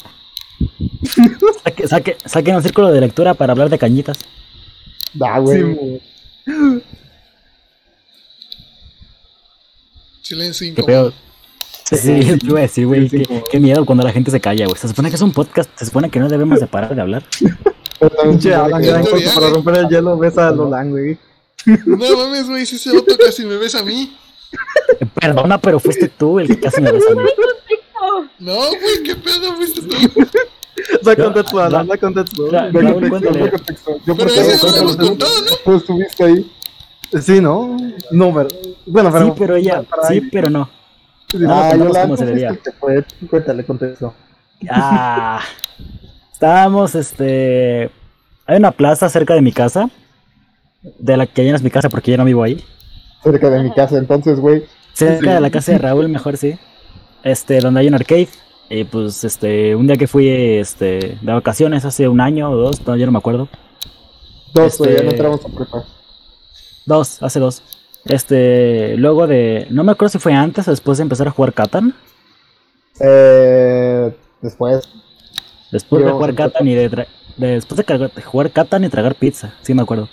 Saque- 1.65 1.87
saque- 1.87 2.17
saquen 2.25 2.57
un 2.57 2.63
círculo 2.63 2.91
de 2.91 3.01
lectura 3.01 3.35
para 3.35 3.53
hablar 3.53 3.69
de 3.71 3.79
cañitas. 3.79 4.19
Da, 5.15 5.39
güey. 5.39 6.01
Sí. 6.45 6.83
Silencio 10.23 10.65
Qué 10.65 10.81
incómodo. 10.81 11.11
pedo. 11.11 11.13
Sí, 11.85 11.97
sí, 11.99 12.51
a 12.51 12.61
decir, 12.61 12.87
güey. 12.87 13.09
Qué, 13.09 13.45
qué 13.51 13.61
miedo 13.61 13.87
cuando 13.87 14.03
la 14.03 14.11
gente 14.13 14.31
se 14.33 14.41
calla, 14.41 14.67
güey. 14.67 14.77
Se 14.81 14.89
supone 14.89 15.09
que 15.11 15.15
es 15.17 15.23
un 15.23 15.33
podcast. 15.33 15.71
Se 15.77 15.87
supone 15.87 16.11
que 16.11 16.19
no 16.19 16.29
debemos 16.29 16.59
de 16.59 16.67
parar 16.67 16.95
de 16.95 17.01
hablar. 17.01 17.23
Pinche 18.23 18.55
Alan, 18.55 18.83
corto 19.03 19.17
para 19.35 19.49
romper 19.51 19.77
el 19.77 19.89
hielo, 19.89 20.19
ves 20.19 20.37
a 20.39 20.51
Lolan, 20.51 20.91
güey. 20.91 21.19
No 21.87 21.97
mames, 22.17 22.49
güey, 22.49 22.67
si 22.67 22.77
ese 22.77 22.97
otro 22.97 23.17
casi 23.19 23.45
me 23.45 23.57
ves 23.57 23.75
a 23.75 23.83
mí. 23.83 24.17
Perdona, 25.21 25.59
pero 25.61 25.81
fuiste 25.81 26.09
tú 26.09 26.39
el 26.39 26.47
que 26.49 26.61
casi 26.61 26.81
me 26.81 26.93
besó 26.93 27.11
a 27.13 27.15
mí. 27.15 27.29
No, 28.39 28.55
güey, 28.55 29.03
qué 29.05 29.17
pedo 29.17 29.55
fuiste 29.57 29.83
tú. 29.83 29.97
Da 31.03 31.15
Ya, 31.17 31.25
contexto. 31.25 31.59
Alan, 31.61 31.87
da 31.87 31.97
contexto. 31.97 32.47
Yo 32.47 32.51
Pero 32.53 32.73
porque- 34.17 34.41
ese 34.41 34.51
ya 34.51 34.57
lo 34.57 34.61
porque- 34.61 34.79
hemos 34.81 34.97
contado, 34.97 35.33
¿no? 35.41 35.57
Tú 35.65 35.73
estuviste 35.77 36.25
ahí. 36.25 36.53
Sí, 37.23 37.41
¿no? 37.41 37.77
No, 38.11 38.35
pero... 38.35 38.49
Bueno, 38.87 39.11
pero... 39.13 39.25
Sí, 39.27 39.33
pero 39.39 39.57
ella. 39.57 39.85
Sí, 40.09 40.21
pero 40.31 40.51
no. 40.51 40.69
No, 41.35 41.53
Ah, 41.55 41.71
contamos 41.71 41.79
Yolanda, 41.89 42.03
cómo 42.03 42.17
se 42.17 42.23
¿cómo 42.25 42.31
debía. 42.35 42.49
fuiste 42.51 42.71
que 42.71 42.77
fue? 42.79 43.05
Cuéntale 43.29 43.65
contexto. 43.65 44.15
Ah. 44.71 45.41
Estábamos, 46.37 46.95
este. 46.95 47.91
Hay 48.45 48.59
una 48.59 48.71
plaza 48.71 49.09
cerca 49.09 49.33
de 49.33 49.41
mi 49.41 49.53
casa. 49.53 49.89
De 50.99 51.17
la 51.17 51.27
que 51.27 51.43
ya 51.43 51.51
no 51.51 51.57
es 51.57 51.63
mi 51.63 51.71
casa 51.71 51.89
porque 51.89 52.11
yo 52.11 52.19
no 52.19 52.27
vivo 52.27 52.43
ahí. 52.43 52.63
Cerca 53.25 53.49
de 53.49 53.63
mi 53.63 53.73
casa, 53.73 53.97
entonces, 53.97 54.39
güey. 54.39 54.65
Cerca 54.93 55.33
de 55.33 55.41
la 55.41 55.51
casa 55.51 55.73
de 55.73 55.79
Raúl, 55.79 56.11
mejor 56.11 56.37
sí. 56.37 56.59
Este, 57.23 57.59
donde 57.61 57.81
hay 57.81 57.89
un 57.89 57.95
arcade. 57.95 58.29
Y 58.69 58.85
pues, 58.85 59.25
este, 59.25 59.75
un 59.75 59.87
día 59.87 59.97
que 59.97 60.07
fui, 60.07 60.29
este, 60.29 61.17
de 61.23 61.33
vacaciones 61.33 61.87
hace 61.87 62.07
un 62.07 62.21
año 62.21 62.51
o 62.51 62.57
dos, 62.57 62.87
no, 62.87 62.97
yo 62.97 63.07
no 63.07 63.13
me 63.13 63.19
acuerdo. 63.19 63.49
Dos, 64.53 64.77
güey, 64.77 64.91
ya 64.91 64.97
no 65.05 65.09
Este- 65.09 65.17
entramos 65.17 65.41
a 65.43 65.49
prepa. 65.49 65.85
Dos, 66.85 67.23
hace 67.23 67.41
dos. 67.41 67.63
Este, 68.05 68.95
luego 68.99 69.27
de, 69.27 69.67
no 69.71 69.85
me 69.85 69.93
acuerdo 69.93 70.11
si 70.11 70.19
fue 70.19 70.35
antes 70.35 70.69
o 70.69 70.71
después 70.71 70.99
de 70.99 71.03
empezar 71.03 71.29
a 71.29 71.31
jugar 71.31 71.55
Catan. 71.55 71.95
Eh, 73.01 74.15
después. 74.43 74.87
Después 75.71 76.05
de 76.05 76.11
jugar 76.13 76.35
Catan 76.35 76.69
y 76.69 76.75
de, 76.75 76.91
tra- 76.91 77.07
de- 77.37 77.47
después 77.55 77.85
de 77.85 78.23
jugar 78.23 78.51
Catan 78.51 78.85
y 78.85 78.89
tragar 78.89 79.15
pizza, 79.15 79.55
sí 79.63 79.75
me 79.75 79.83
acuerdo. 79.83 80.09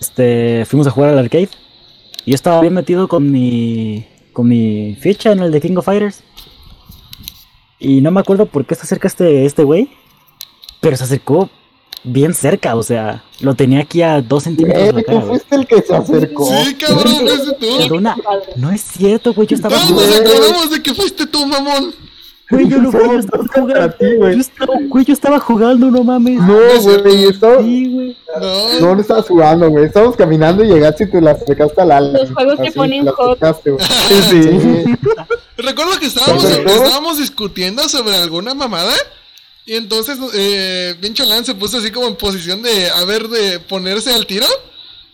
Este, 0.00 0.64
fuimos 0.66 0.86
a 0.86 0.90
jugar 0.90 1.10
al 1.10 1.18
arcade. 1.18 1.48
Y 2.24 2.30
yo 2.32 2.34
estaba 2.34 2.60
bien 2.60 2.74
metido 2.74 3.08
con 3.08 3.30
mi, 3.30 4.06
con 4.32 4.48
mi 4.48 4.96
ficha 5.00 5.32
en 5.32 5.40
el 5.40 5.50
de 5.52 5.60
King 5.60 5.76
of 5.76 5.84
Fighters. 5.84 6.22
Y 7.78 8.00
no 8.00 8.10
me 8.10 8.20
acuerdo 8.20 8.46
por 8.46 8.66
qué 8.66 8.74
se 8.74 8.82
acerca 8.82 9.08
este, 9.08 9.44
este 9.46 9.64
güey. 9.64 9.90
Pero 10.80 10.96
se 10.96 11.04
acercó 11.04 11.50
bien 12.02 12.32
cerca, 12.32 12.74
o 12.76 12.82
sea, 12.82 13.22
lo 13.40 13.54
tenía 13.54 13.80
aquí 13.80 14.00
a 14.00 14.22
dos 14.22 14.44
centímetros 14.44 14.86
de 14.86 14.92
la 14.94 15.00
Eh, 15.00 15.04
cara, 15.04 15.20
fuiste 15.20 15.54
el 15.54 15.66
que 15.66 15.82
se 15.82 15.94
acercó. 15.94 16.46
Sí, 16.64 16.74
cabrón, 16.74 17.04
fuiste 17.16 17.56
tú. 17.88 17.94
Una- 17.96 18.16
no 18.56 18.70
es 18.70 18.80
cierto, 18.80 19.34
güey, 19.34 19.46
yo 19.46 19.56
estaba 19.56 19.76
Todos 19.76 19.90
nos 19.90 20.16
acordamos 20.20 20.70
de 20.70 20.82
que 20.82 20.94
fuiste 20.94 21.26
tú, 21.26 21.46
mamón. 21.46 21.94
Güey, 22.50 22.68
yo 22.68 22.78
no 22.82 22.90
yo 22.92 23.18
estaba 23.18 23.44
jugando. 23.54 23.90
ti, 23.94 24.06
güey. 24.16 24.34
Yo 24.34 24.40
estaba, 24.40 24.72
güey, 24.88 25.04
yo 25.04 25.12
estaba 25.14 25.38
jugando, 25.40 25.90
no 25.90 26.04
mames. 26.04 26.40
No, 26.42 26.58
güey, 26.82 27.24
estaba- 27.24 27.62
Sí, 27.62 27.88
güey. 27.92 28.16
No, 28.40 28.80
No, 28.80 28.94
no 28.94 29.00
estabas 29.00 29.26
jugando, 29.26 29.68
güey. 29.70 29.84
Estábamos 29.84 30.16
caminando 30.16 30.64
y 30.64 30.68
llegaste 30.68 31.04
y 31.04 31.10
te 31.10 31.20
la 31.20 31.32
acercaste 31.32 31.80
al 31.80 31.90
ala. 31.92 32.18
Los 32.18 32.32
juegos 32.32 32.58
que 32.60 32.72
ponen 32.72 33.06
hot. 33.06 33.38
güey. 33.40 33.78
Sí, 34.28 34.42
sí. 34.42 34.94
Recuerdo 35.56 35.98
que 35.98 36.06
estábamos, 36.06 36.44
estábamos 36.44 37.18
discutiendo 37.18 37.88
sobre 37.88 38.16
alguna 38.16 38.54
mamada. 38.54 38.94
Y 39.66 39.74
entonces, 39.74 40.18
eh, 40.34 40.94
pinche 41.00 41.22
Alan 41.22 41.44
se 41.44 41.54
puso 41.54 41.78
así 41.78 41.90
como 41.90 42.08
en 42.08 42.16
posición 42.16 42.62
de, 42.62 42.90
a 42.90 43.04
ver, 43.04 43.28
de 43.28 43.60
ponerse 43.60 44.12
al 44.12 44.26
tiro. 44.26 44.46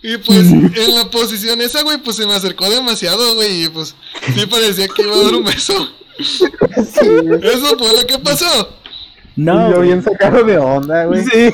Y 0.03 0.17
pues, 0.19 0.39
en 0.51 0.95
la 0.95 1.11
posición 1.11 1.61
esa, 1.61 1.83
güey, 1.83 1.99
pues 1.99 2.17
se 2.17 2.27
me 2.27 2.35
acercó 2.35 2.71
demasiado, 2.71 3.35
güey. 3.35 3.65
Y 3.65 3.69
pues, 3.69 3.95
sí 4.35 4.47
parecía 4.47 4.89
que 4.89 5.03
iba 5.03 5.15
a 5.17 5.23
dar 5.23 5.35
un 5.35 5.45
beso. 5.45 5.75
Eso 6.19 7.79
fue 7.79 7.93
lo 8.01 8.07
que 8.07 8.19
pasó. 8.19 8.69
No, 9.37 9.69
Y 9.69 9.73
yo 9.75 9.81
bien 9.83 10.03
sacado 10.03 10.43
de 10.45 10.57
onda, 10.59 11.05
güey. 11.05 11.23
Sí, 11.25 11.51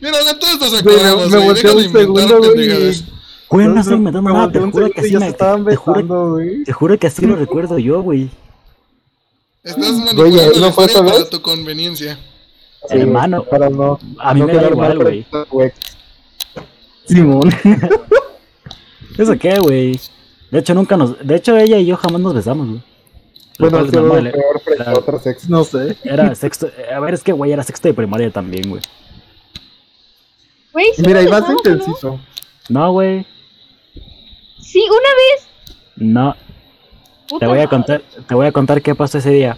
Mira, 0.00 0.18
Alan, 0.18 0.38
todos 0.38 0.60
nos 0.60 0.72
me- 0.72 0.78
acordamos, 0.78 1.30
me 1.30 1.36
güey. 1.36 1.46
volteé 1.48 1.70
un 1.70 1.84
inventar 1.84 2.28
segundo, 2.28 2.38
güey. 2.52 3.04
Güey, 3.48 3.66
no 3.68 3.74
Me- 3.74 3.80
estoy 3.80 3.96
inventando 3.96 4.22
me 4.30 4.32
nada, 4.38 4.52
te 4.52 4.58
juro 4.60 4.90
que 4.90 5.00
así 5.00 5.16
me, 5.16 5.28
estaban 5.28 5.64
te 5.64 5.76
juro, 5.76 6.38
te 6.64 6.72
juro 6.72 6.98
que 6.98 7.06
así 7.06 7.26
lo 7.26 7.36
recuerdo 7.36 7.78
yo, 7.78 8.02
güey. 8.02 8.30
Estás 9.62 9.78
manipulando 9.92 10.52
la 10.54 10.58
¿no 10.60 10.72
fue 10.72 10.88
para 10.88 11.28
tu 11.28 11.40
conveniencia. 11.40 12.18
Hermano, 12.90 13.44
Para 13.44 13.70
no. 13.70 14.00
a 14.18 14.34
mí 14.34 14.40
no 14.40 14.46
me 14.46 14.54
da 14.54 14.58
quedar 14.60 14.72
igual, 14.72 14.98
mal 14.98 15.24
güey. 15.50 15.72
Simón. 17.06 17.48
¿Eso 19.18 19.38
qué, 19.38 19.58
güey? 19.60 20.00
De 20.52 20.58
hecho, 20.60 20.74
nunca 20.74 20.96
nos. 20.96 21.18
De 21.26 21.34
hecho, 21.34 21.56
ella 21.56 21.78
y 21.78 21.86
yo 21.86 21.96
jamás 21.96 22.20
nos 22.20 22.34
besamos, 22.34 22.68
güey. 22.68 22.82
Bueno, 23.58 23.78
ha 23.78 23.84
sido 23.86 24.02
normal, 24.02 24.30
peor 24.32 24.60
frente 24.60 24.82
a 24.82 24.84
Claro. 24.84 25.00
otros 25.00 25.26
ex. 25.26 25.48
No 25.48 25.64
sé. 25.64 25.96
Era 26.04 26.34
sexto. 26.34 26.70
A 26.94 27.00
ver, 27.00 27.14
es 27.14 27.22
que, 27.24 27.32
güey, 27.32 27.52
era 27.52 27.62
sexto 27.62 27.88
de 27.88 27.94
primaria 27.94 28.30
también, 28.30 28.68
güey. 28.68 28.82
Güey, 30.72 30.86
sí 30.96 31.02
Mira, 31.06 31.22
y 31.22 31.28
más 31.28 31.40
besamos, 31.42 31.48
¿o 31.48 31.68
no? 31.68 31.74
intensito. 31.74 32.20
No, 32.68 32.92
güey. 32.92 33.26
Sí, 34.60 34.80
una 34.88 34.98
vez. 34.98 35.48
No. 35.96 36.36
Puta 37.28 37.46
Te 37.46 37.46
voy 37.46 37.60
a 37.60 37.66
contar, 37.66 38.02
te 38.28 38.34
voy 38.34 38.46
a 38.46 38.52
contar 38.52 38.82
qué 38.82 38.94
pasó 38.94 39.18
ese 39.18 39.30
día. 39.30 39.56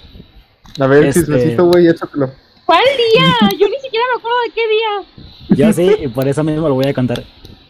A 0.78 0.86
ver, 0.86 1.04
Este- 1.06 1.20
chismecito, 1.20 1.66
güey, 1.66 1.88
échatelo. 1.88 2.30
¿Cuál 2.66 2.82
día? 2.96 3.48
Yo 3.58 3.68
ni 3.68 3.78
siquiera 3.80 4.04
me 4.14 4.18
acuerdo 4.18 4.38
de 4.46 4.52
qué 4.54 4.68
día. 4.68 5.66
Yo 5.66 5.72
sí, 5.72 5.96
y 6.04 6.08
por 6.08 6.26
eso 6.28 6.42
mismo 6.44 6.68
lo 6.68 6.74
voy 6.74 6.86
a 6.86 6.94
contar. 6.94 7.22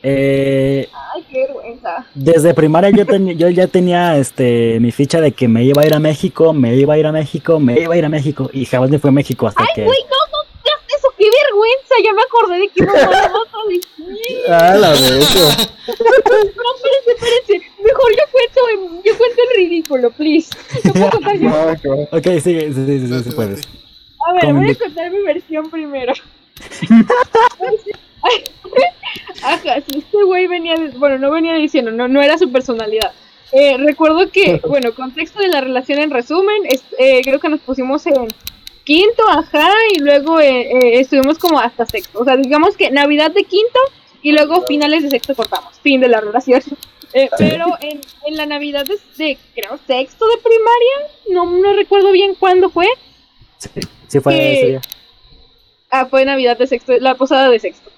Eh, 0.06 0.86
Ay, 1.14 1.24
qué 1.30 1.46
vergüenza. 1.46 2.04
desde 2.14 2.52
primaria 2.52 2.90
yo, 2.90 3.06
ten- 3.06 3.38
yo 3.38 3.48
ya 3.48 3.66
tenía 3.68 4.18
este 4.18 4.78
mi 4.78 4.92
ficha 4.92 5.18
de 5.22 5.32
que 5.32 5.48
me 5.48 5.64
iba 5.64 5.80
a 5.80 5.86
ir 5.86 5.94
a 5.94 5.98
México, 5.98 6.52
me 6.52 6.76
iba 6.76 6.92
a 6.92 6.98
ir 6.98 7.06
a 7.06 7.12
México, 7.12 7.58
me 7.58 7.80
iba 7.80 7.94
a 7.94 7.96
ir 7.96 8.04
a 8.04 8.10
México 8.10 8.50
y 8.52 8.66
jamás 8.66 8.90
me 8.90 8.98
fue 8.98 9.08
a 9.08 9.12
México 9.14 9.46
hasta 9.46 9.62
Ay, 9.62 9.68
que 9.74 9.84
güey, 9.84 9.98
no, 10.02 10.16
no 10.30 10.38
digas 10.62 10.80
eso, 10.98 11.08
qué 11.16 11.24
vergüenza. 11.24 11.94
Ya 12.04 12.12
me 12.12 12.22
acordé 12.22 12.58
de 12.58 12.68
que 12.68 12.84
no 12.84 12.92
vamos 12.92 13.48
a 13.48 13.68
decir. 13.68 13.84
Ah, 14.48 14.74
la 14.76 14.90
vez. 14.90 15.00
No, 15.00 15.16
espérense, 15.16 17.10
espérense. 17.16 17.70
Mejor 17.82 18.10
yo 18.12 18.24
cuento, 18.30 18.60
en- 18.74 19.02
yo 19.02 19.16
cuento 19.18 19.40
el 19.50 19.56
ridículo, 19.56 20.10
please. 20.10 20.50
No 20.84 20.92
puedo 20.92 21.10
contar 21.10 21.38
yo. 21.38 21.48
No. 21.84 22.18
Ok, 22.18 22.26
sí, 22.42 22.60
sí, 22.60 22.72
sí, 22.74 23.08
sí, 23.08 23.22
sí, 23.24 23.30
puedes. 23.34 23.60
A 24.28 24.32
ver, 24.34 24.42
Con 24.44 24.56
voy 24.60 24.70
a 24.70 24.74
contar 24.74 25.10
mi 25.10 25.22
versión 25.22 25.70
primero. 25.70 26.12
Ajá, 29.42 29.80
si 29.86 29.98
este 29.98 30.22
güey 30.24 30.46
venía, 30.46 30.74
bueno, 30.96 31.18
no 31.18 31.30
venía 31.30 31.54
diciendo, 31.54 31.90
no, 31.90 32.08
no 32.08 32.22
era 32.22 32.38
su 32.38 32.50
personalidad. 32.50 33.12
Eh, 33.52 33.76
recuerdo 33.78 34.30
que, 34.30 34.60
bueno, 34.66 34.94
contexto 34.94 35.40
de 35.40 35.48
la 35.48 35.60
relación 35.60 35.98
en 35.98 36.10
resumen, 36.10 36.62
es- 36.66 36.84
eh, 36.98 37.20
creo 37.22 37.38
que 37.40 37.48
nos 37.48 37.60
pusimos 37.60 38.06
en 38.06 38.26
quinto, 38.84 39.22
ajá, 39.28 39.70
y 39.94 39.98
luego 40.00 40.40
eh, 40.40 40.62
eh, 40.70 41.00
estuvimos 41.00 41.38
como 41.38 41.58
hasta 41.60 41.86
sexto. 41.86 42.20
O 42.20 42.24
sea, 42.24 42.36
digamos 42.36 42.76
que 42.76 42.90
Navidad 42.90 43.30
de 43.30 43.44
quinto 43.44 43.78
y 44.22 44.32
luego 44.32 44.62
finales 44.66 45.02
de 45.02 45.10
sexto 45.10 45.34
cortamos, 45.34 45.78
fin 45.82 46.00
de 46.00 46.08
la 46.08 46.20
relación. 46.20 46.62
Pero 47.38 47.66
en, 47.80 48.00
en 48.26 48.36
la 48.36 48.44
Navidad 48.46 48.84
de, 48.86 48.96
de, 49.22 49.38
creo, 49.54 49.78
sexto 49.86 50.26
de 50.26 50.36
primaria, 50.38 51.12
no, 51.30 51.46
no 51.58 51.72
recuerdo 51.74 52.10
bien 52.10 52.34
cuándo 52.34 52.70
fue, 52.70 52.86
Sí, 53.58 53.70
sí 54.08 54.20
fue 54.20 54.34
ese 54.58 54.66
día. 54.66 54.80
Ah, 55.90 56.06
fue 56.06 56.24
Navidad 56.24 56.58
de 56.58 56.66
sexto, 56.66 56.92
la 56.98 57.14
posada 57.14 57.48
de 57.50 57.60
sexto. 57.60 57.88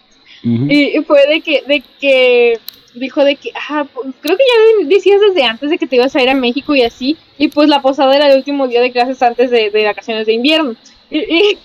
Y, 0.71 0.97
y 0.99 1.03
fue 1.03 1.27
de 1.27 1.41
que, 1.41 1.63
de 1.67 1.83
que 2.01 2.59
dijo 2.95 3.25
de 3.25 3.37
que, 3.37 3.51
ah, 3.69 3.87
pues, 3.93 4.09
creo 4.21 4.37
que 4.37 4.45
ya 4.45 4.87
decías 4.89 5.21
desde 5.21 5.45
antes 5.45 5.69
de 5.71 5.79
que 5.79 5.87
te 5.87 5.97
ibas 5.97 6.15
a 6.17 6.23
ir 6.23 6.29
a 6.31 6.35
México 6.35 6.75
y 6.75 6.83
así, 6.83 7.17
y 7.39 7.49
pues 7.49 7.69
la 7.69 7.83
posada 7.83 8.15
era 8.17 8.31
el 8.31 8.37
último 8.39 8.69
día 8.69 8.81
de 8.81 8.93
clases 8.93 9.21
antes 9.23 9.51
de, 9.51 9.71
de 9.71 9.85
vacaciones 9.85 10.27
de 10.27 10.33
invierno. 10.35 10.75
Y, 11.11 11.19
y- 11.19 11.59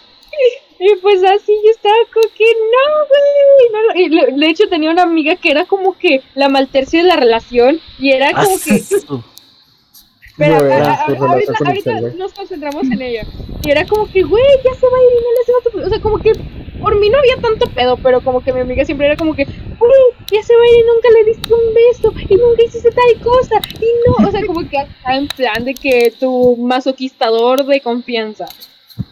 y 0.84 0.96
pues 1.00 1.24
así 1.24 1.54
yo 1.64 1.70
estaba 1.70 1.94
como 2.12 2.26
que 2.36 2.44
no, 2.74 3.94
güey. 3.94 4.10
no, 4.10 4.38
de 4.40 4.50
hecho 4.50 4.68
tenía 4.68 4.90
una 4.90 5.04
amiga 5.04 5.36
que 5.36 5.52
era 5.52 5.66
como 5.66 5.96
que 5.96 6.22
la 6.34 6.50
maltercia 6.50 7.04
de 7.04 7.08
la 7.08 7.18
relación 7.18 7.80
y 8.00 8.10
era 8.12 8.32
Ah, 8.34 8.44
como 8.44 8.58
que 8.60 8.82
pero 10.42 10.56
No, 10.66 10.72
a- 10.72 10.76
era 10.78 10.94
a- 10.94 11.06
tu 11.06 11.12
a- 11.24 11.28
relación 11.36 11.68
ahorita, 11.68 12.02
nos 12.18 12.34
concentramos 12.34 12.84
en 12.84 13.02
ella. 13.02 13.24
Y 13.64 13.70
era 13.70 13.86
como 13.86 14.08
que, 14.12 14.24
güey, 14.24 14.44
ya 14.64 14.74
se 14.74 14.88
va 14.88 14.98
a 14.98 15.02
ir 15.04 15.10
y 15.12 15.24
no 15.24 15.32
le 15.32 15.42
hace 15.44 15.52
otro. 15.68 15.86
O 15.86 15.90
sea, 15.90 16.00
como 16.02 16.18
que 16.18 16.32
por 16.82 17.00
mí 17.00 17.10
no 17.10 17.20
había 17.20 17.38
tanto 17.38 17.70
pedo, 17.70 17.96
pero 17.98 18.22
como 18.22 18.42
que 18.44 18.52
mi 18.52 18.62
amiga 18.62 18.84
siempre 18.84 19.06
era 19.06 19.16
como 19.16 19.36
que, 19.36 19.44
güey, 19.46 19.92
ya 20.32 20.42
se 20.42 20.56
va 20.56 20.64
a 20.64 20.68
ir 20.68 20.80
y 20.80 20.88
nunca 20.88 21.10
le 21.14 21.26
diste 21.26 21.54
un 21.54 21.74
beso 21.76 22.14
y 22.28 22.36
nunca 22.38 22.64
hiciste 22.64 22.90
tal 22.90 23.22
cosa. 23.22 23.56
Y 23.80 23.86
no, 24.08 24.28
o 24.28 24.32
sea, 24.32 24.44
como 24.48 24.68
que 24.68 24.80
acá 24.80 25.16
en 25.16 25.28
plan 25.28 25.64
de 25.64 25.76
que 25.76 26.12
tu 26.20 26.58
masoquistador 26.58 27.66
de 27.66 27.82
confianza. 27.82 28.46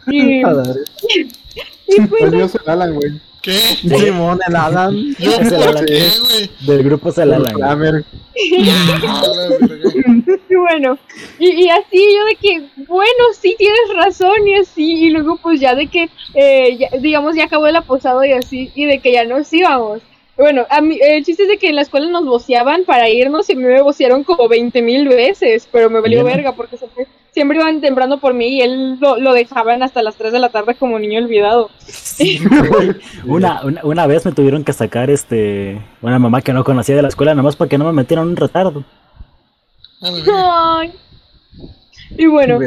Y, 0.08 0.40
y 1.86 2.00
pues 2.08 2.22
El 2.22 2.32
mío 2.32 2.46
es 2.46 2.54
el 2.56 2.60
Alan, 2.66 2.94
güey. 2.94 3.20
¿Qué? 3.42 3.52
Simón, 3.52 4.38
el 4.46 4.54
Alan. 4.56 4.94
¿Yo 5.18 5.30
Es 5.32 5.50
el 5.52 5.62
Alan. 5.62 5.86
qué, 5.86 6.08
güey? 6.20 6.50
Del 6.66 6.82
grupo 6.84 7.08
es 7.08 7.18
el 7.18 7.32
Alan. 7.32 7.54
bueno, 10.48 10.98
y, 11.38 11.64
y 11.64 11.68
así 11.70 11.96
yo 12.16 12.24
de 12.26 12.34
que, 12.36 12.60
bueno, 12.86 13.24
sí 13.38 13.54
tienes 13.58 13.80
razón 13.94 14.46
y 14.46 14.54
así, 14.56 15.04
y 15.06 15.10
luego 15.10 15.36
pues 15.42 15.60
ya 15.60 15.74
de 15.74 15.86
que, 15.86 16.08
eh, 16.34 16.76
ya- 16.78 16.90
digamos, 16.98 17.34
ya 17.34 17.44
acabó 17.44 17.66
la 17.68 17.82
posada 17.82 18.26
y 18.26 18.32
así, 18.32 18.70
y 18.74 18.84
de 18.84 18.98
que 19.00 19.12
ya 19.12 19.24
nos 19.24 19.52
íbamos. 19.52 20.00
Bueno, 20.36 20.66
a 20.70 20.80
mí, 20.80 20.98
el 21.02 21.24
chiste 21.24 21.42
es 21.42 21.48
de 21.50 21.58
que 21.58 21.68
en 21.68 21.76
la 21.76 21.82
escuela 21.82 22.08
nos 22.08 22.24
voceaban 22.24 22.84
para 22.84 23.08
irnos 23.10 23.48
y 23.50 23.52
a 23.52 23.56
mí 23.56 23.62
me 23.62 23.82
vocearon 23.82 24.24
como 24.24 24.48
20 24.48 24.80
mil 24.82 25.06
veces, 25.08 25.68
pero 25.70 25.90
me 25.90 26.00
valió 26.00 26.24
Bien. 26.24 26.36
verga 26.36 26.52
porque 26.52 26.78
siempre, 26.78 27.06
siempre 27.32 27.58
iban 27.58 27.80
temprano 27.80 28.20
por 28.20 28.34
mí 28.34 28.48
y 28.48 28.60
él 28.62 28.98
lo, 29.00 29.18
lo 29.18 29.32
dejaban 29.32 29.82
hasta 29.82 30.02
las 30.02 30.16
3 30.16 30.32
de 30.32 30.38
la 30.38 30.48
tarde 30.50 30.74
como 30.74 30.98
niño 30.98 31.18
olvidado. 31.20 31.70
Sí, 31.86 32.40
una, 33.26 33.62
una, 33.64 33.80
una 33.84 34.06
vez 34.06 34.24
me 34.26 34.32
tuvieron 34.32 34.64
que 34.64 34.72
sacar 34.72 35.10
este 35.10 35.80
una 36.02 36.18
mamá 36.18 36.42
que 36.42 36.52
no 36.52 36.64
conocía 36.64 36.96
de 36.96 37.02
la 37.02 37.08
escuela 37.08 37.34
nomás 37.34 37.56
porque 37.56 37.78
no 37.78 37.84
me 37.84 37.92
metieron 37.92 38.28
un 38.28 38.36
retardo. 38.36 38.84
Ay. 40.02 40.92
Y 42.16 42.26
bueno. 42.26 42.58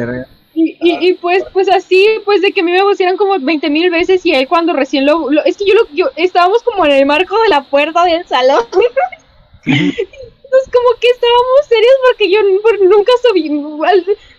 Y, 0.56 0.78
y, 0.82 1.08
y 1.10 1.14
pues, 1.16 1.44
pues 1.52 1.68
así, 1.68 2.08
pues 2.26 2.42
de 2.42 2.52
que 2.52 2.62
a 2.62 2.64
mí 2.64 2.72
me 2.72 2.84
pusieron 2.84 3.18
como 3.18 3.40
20 3.40 3.70
mil 3.72 3.90
veces 3.90 4.24
y 4.24 4.34
él 4.34 4.48
cuando 4.48 4.74
recién 4.74 5.04
lo, 5.06 5.32
lo- 5.32 5.44
Es 5.46 5.58
que 5.58 5.66
yo 5.66 5.74
lo... 5.74 5.88
Yo, 5.96 6.06
estábamos 6.16 6.62
como 6.62 6.86
en 6.86 6.92
el 6.92 7.06
marco 7.08 7.36
de 7.42 7.50
la 7.50 7.64
puerta 7.64 8.04
del 8.06 8.24
salón. 8.28 8.64
Entonces 9.66 10.72
como 10.72 10.90
que 11.02 11.08
estábamos 11.08 11.66
serios 11.68 11.94
porque 12.08 12.30
yo 12.32 12.40
nunca 12.88 13.12
sabía... 13.24 13.52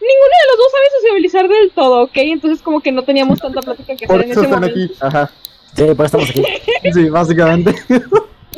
Ninguno 0.05 0.35
de 0.41 0.49
los 0.51 0.59
dos 0.59 0.73
sabe 0.73 1.01
sociabilizar 1.01 1.49
del 1.49 1.71
todo, 1.71 2.03
¿ok? 2.05 2.17
Entonces 2.17 2.63
como 2.63 2.81
que 2.81 2.93
no 2.93 3.03
teníamos 3.03 3.41
tanta 3.41 3.61
plática 3.63 3.97
que 3.97 4.05
hacer 4.05 4.09
Por 4.09 4.25
en 4.25 4.31
eso 4.31 4.41
ese 4.41 4.49
están 4.49 4.61
momento. 4.61 4.81
aquí. 4.81 4.95
Ajá. 5.01 5.31
Sí, 5.75 5.83
por 5.95 6.07
eso 6.07 6.19
estamos 6.19 6.31
aquí. 6.31 6.45
Sí, 6.93 7.09
básicamente. 7.09 7.75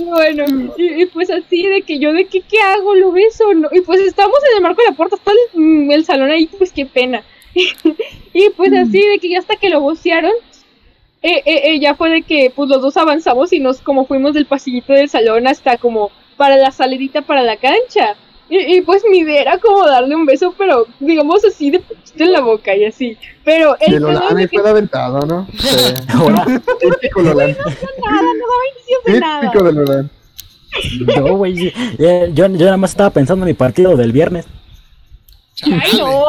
Bueno, 0.05 0.45
y, 0.77 1.03
y 1.03 1.07
pues 1.07 1.31
así 1.31 1.67
de 1.67 1.81
que 1.81 1.99
yo 1.99 2.13
de 2.13 2.27
que 2.27 2.43
qué 2.43 2.61
hago, 2.61 2.95
lo 2.95 3.13
beso, 3.13 3.55
no? 3.55 3.69
y 3.73 3.81
pues 3.81 4.01
estamos 4.03 4.37
en 4.51 4.57
el 4.59 4.63
marco 4.63 4.83
de 4.83 4.91
la 4.91 4.97
puerta, 4.97 5.17
está 5.17 5.33
el, 5.33 5.61
mm, 5.61 5.91
el 5.91 6.05
salón 6.05 6.31
ahí, 6.31 6.47
pues 6.47 6.71
qué 6.71 6.85
pena. 6.85 7.23
y 8.35 8.51
pues 8.51 8.73
así 8.75 9.01
de 9.01 9.19
que 9.19 9.31
ya 9.31 9.39
hasta 9.39 9.57
que 9.57 9.71
lo 9.71 9.81
vocearon, 9.81 10.33
eh, 11.23 11.43
eh, 11.47 11.63
eh, 11.65 11.81
ya 11.81 11.95
fue 11.95 12.11
de 12.11 12.23
que 12.23 12.53
pues 12.55 12.69
los 12.69 12.83
dos 12.83 12.97
avanzamos 12.99 13.53
y 13.55 13.59
nos 13.59 13.81
como 13.81 14.07
fuimos 14.07 14.35
del 14.35 14.45
pasillito 14.47 14.93
del 14.93 15.09
salón 15.09 15.47
hasta 15.47 15.79
como 15.79 16.11
para 16.37 16.57
la 16.57 16.71
salidita 16.71 17.23
para 17.23 17.43
la 17.43 17.57
cancha. 17.57 18.17
Y, 18.49 18.77
y, 18.77 18.81
pues 18.83 19.03
mi 19.11 19.19
idea 19.19 19.43
era 19.43 19.59
como 19.59 19.85
darle 19.87 20.15
un 20.15 20.25
beso, 20.25 20.55
pero 20.57 20.87
digamos 21.01 21.45
así 21.45 21.71
de 21.71 21.81
poquito 21.81 22.23
en 22.25 22.33
la 22.33 22.41
boca 22.41 22.77
y 22.77 22.85
así. 22.85 23.19
Pero 23.45 23.77
el 23.81 23.95
es 23.95 24.35
de 24.37 24.49
que 24.49 24.59
fue 24.61 24.71
aventado, 24.71 25.21
¿no? 25.27 25.47
Sí. 25.59 25.95
Típico 27.01 27.23
Lolan. 27.23 27.57
nada, 27.57 28.23
no 28.23 28.45
daba 28.47 29.19
nada. 29.21 29.41
Típico 29.41 29.65
de 29.65 29.73
Lolan. 29.73 30.11
no, 31.07 31.37
güey. 31.37 31.73
Eh, 31.99 32.31
Yo, 32.35 32.47
yo 32.47 32.65
nada 32.67 32.77
más 32.77 32.91
estaba 32.91 33.11
pensando 33.11 33.45
en 33.45 33.49
mi 33.49 33.55
partido 33.55 33.97
del 33.97 34.13
viernes. 34.13 34.47
Ay, 35.65 35.99
no. 35.99 36.25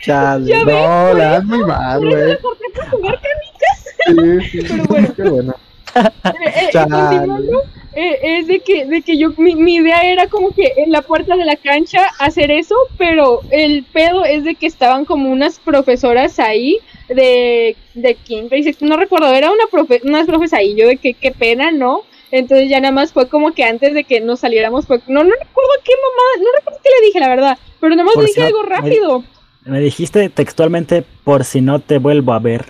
Chale. 0.00 0.46
Ya 0.46 0.64
ves, 0.64 0.74
No, 0.76 1.14
la 1.14 1.24
das 1.30 1.44
muy 1.44 1.64
mal, 1.64 2.00
güey. 2.06 2.38
por 2.38 2.56
jugar 2.90 3.20
canicas. 3.20 4.42
Sí, 4.50 4.60
sí. 4.60 4.66
Pero 4.68 4.84
bueno. 4.86 5.14
Qué 5.16 5.22
bueno. 5.28 5.54
Eh, 5.94 6.10
eh, 6.44 6.68
Chale. 6.72 6.90
continuando, 6.90 7.62
eh, 7.96 8.18
es 8.22 8.46
de 8.46 8.60
que, 8.60 8.84
de 8.86 9.02
que 9.02 9.16
yo, 9.18 9.30
mi, 9.36 9.54
mi 9.56 9.76
idea 9.76 10.02
era 10.02 10.26
como 10.28 10.54
que 10.54 10.72
en 10.76 10.90
la 10.92 11.02
puerta 11.02 11.36
de 11.36 11.44
la 11.44 11.56
cancha 11.56 12.00
hacer 12.18 12.50
eso, 12.50 12.74
pero 12.98 13.40
el 13.50 13.84
pedo 13.84 14.24
es 14.24 14.44
de 14.44 14.54
que 14.54 14.66
estaban 14.66 15.04
como 15.04 15.30
unas 15.30 15.58
profesoras 15.58 16.38
ahí 16.38 16.78
de, 17.08 17.76
de 17.94 18.14
quinto 18.14 18.56
y 18.56 18.62
sexto, 18.62 18.86
no 18.86 18.96
recuerdo, 18.96 19.32
era 19.32 19.50
una 19.50 19.64
profe, 19.70 20.00
unas 20.04 20.26
profes 20.26 20.52
ahí, 20.52 20.74
yo 20.74 20.88
de 20.88 20.96
que 20.96 21.14
qué 21.14 21.30
pena, 21.30 21.70
¿no? 21.70 22.02
Entonces 22.30 22.68
ya 22.68 22.80
nada 22.80 22.92
más 22.92 23.12
fue 23.12 23.28
como 23.28 23.52
que 23.52 23.62
antes 23.64 23.94
de 23.94 24.02
que 24.04 24.20
nos 24.20 24.40
saliéramos 24.40 24.86
fue, 24.86 24.98
no, 25.06 25.22
no 25.22 25.30
recuerdo 25.30 25.70
qué 25.84 25.92
mamá, 25.92 26.44
no 26.44 26.50
recuerdo 26.58 26.80
qué 26.82 26.90
le 27.00 27.06
dije, 27.06 27.20
la 27.20 27.28
verdad, 27.28 27.58
pero 27.80 27.90
nada 27.94 28.04
más 28.04 28.14
Por 28.14 28.24
si 28.24 28.28
dije 28.30 28.40
no- 28.40 28.46
algo 28.46 28.62
rápido. 28.62 29.24
Me 29.66 29.80
dijiste 29.80 30.28
textualmente 30.28 31.04
por 31.24 31.44
si 31.44 31.60
no 31.60 31.78
te 31.78 31.98
vuelvo 31.98 32.32
a 32.32 32.38
ver. 32.38 32.66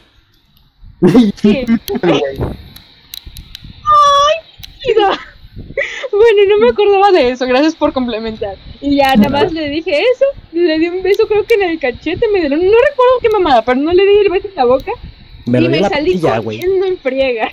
Sí. 1.37 1.65
Pero, 2.01 2.21
Bueno, 6.11 6.43
no 6.49 6.59
me 6.59 6.71
acordaba 6.71 7.13
de 7.13 7.31
eso, 7.31 7.47
gracias 7.47 7.75
por 7.75 7.93
complementar. 7.93 8.57
Y 8.81 8.97
ya 8.97 9.15
nada 9.17 9.29
más 9.29 9.53
le 9.53 9.69
dije 9.69 10.03
eso, 10.15 10.25
le 10.53 10.79
di 10.79 10.89
un 10.89 11.03
beso 11.03 11.27
creo 11.27 11.45
que 11.47 11.55
en 11.55 11.63
el 11.63 11.79
cachete, 11.79 12.27
me 12.29 12.41
dieron, 12.41 12.59
no 12.59 12.65
recuerdo 12.65 13.19
qué 13.21 13.29
mamada, 13.29 13.65
pero 13.65 13.81
no 13.81 13.93
le 13.93 14.05
di 14.05 14.19
el 14.19 14.31
beso 14.31 14.49
en 14.49 14.55
la 14.55 14.65
boca 14.65 14.93
Me 15.47 15.61
y 15.61 15.69
me 15.69 15.81
la 15.81 15.89
salí 15.89 16.15
patilla, 16.15 16.43
corriendo 16.43 16.87
en 16.87 16.99
friega. 16.99 17.51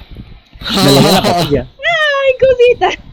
Me 0.60 0.91
lo 0.91 1.12
la 1.12 1.22
patilla. 1.22 1.68
¡Ay, 1.78 2.34
cosita! 2.40 3.03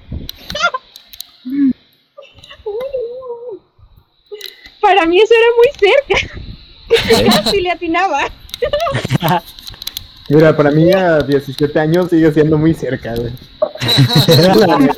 Para 4.80 5.06
mí 5.06 5.20
eso 5.20 5.34
era 5.34 5.46
muy 5.56 5.68
cerca, 5.78 7.34
casi 7.42 7.60
le 7.60 7.70
atinaba. 7.70 8.30
Mira, 10.28 10.54
para 10.56 10.70
mí 10.70 10.92
a 10.92 11.20
17 11.20 11.78
años 11.78 12.10
sigue 12.10 12.30
siendo 12.32 12.58
muy 12.58 12.74
cerca, 12.74 13.14
güey. 13.14 13.32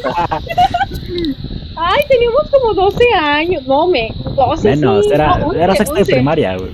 Ay, 1.77 2.02
teníamos 2.09 2.51
como 2.51 2.74
12 2.74 3.05
años, 3.15 3.66
no 3.66 3.86
me, 3.86 4.12
12 4.36 4.70
Menos, 4.70 5.07
sí, 5.07 5.12
era, 5.15 5.39
no, 5.39 5.47
11, 5.47 5.62
era 5.62 5.74
sexto 5.77 5.94
de 5.94 6.01
11. 6.01 6.12
primaria, 6.12 6.57
güey. 6.57 6.73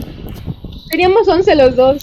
Teníamos 0.90 1.28
11 1.28 1.54
los 1.54 1.76
dos. 1.76 2.02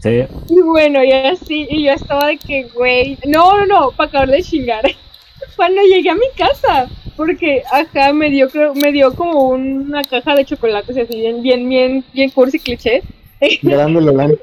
Sí. 0.00 0.24
Y 0.48 0.60
bueno, 0.62 1.04
y 1.04 1.12
así, 1.12 1.66
y 1.70 1.84
yo 1.84 1.92
estaba 1.92 2.28
de 2.28 2.38
que, 2.38 2.64
güey, 2.74 3.18
no, 3.26 3.58
no, 3.58 3.66
no, 3.66 3.90
para 3.92 4.08
acabar 4.08 4.30
de 4.30 4.42
chingar. 4.42 4.84
Cuando 5.56 5.82
llegué 5.82 6.10
a 6.10 6.14
mi 6.14 6.28
casa, 6.36 6.88
porque 7.16 7.62
acá 7.70 8.12
me 8.12 8.30
dio, 8.30 8.48
creo, 8.48 8.74
me 8.74 8.92
dio 8.92 9.14
como 9.14 9.50
una 9.50 10.02
caja 10.04 10.34
de 10.34 10.44
chocolates 10.44 10.96
así, 10.96 11.16
bien, 11.20 11.42
bien, 11.42 11.68
bien, 11.68 12.04
bien 12.12 12.30
cursi 12.30 12.58
cliché. 12.58 13.02
Grande 13.62 14.00
Lolan. 14.00 14.38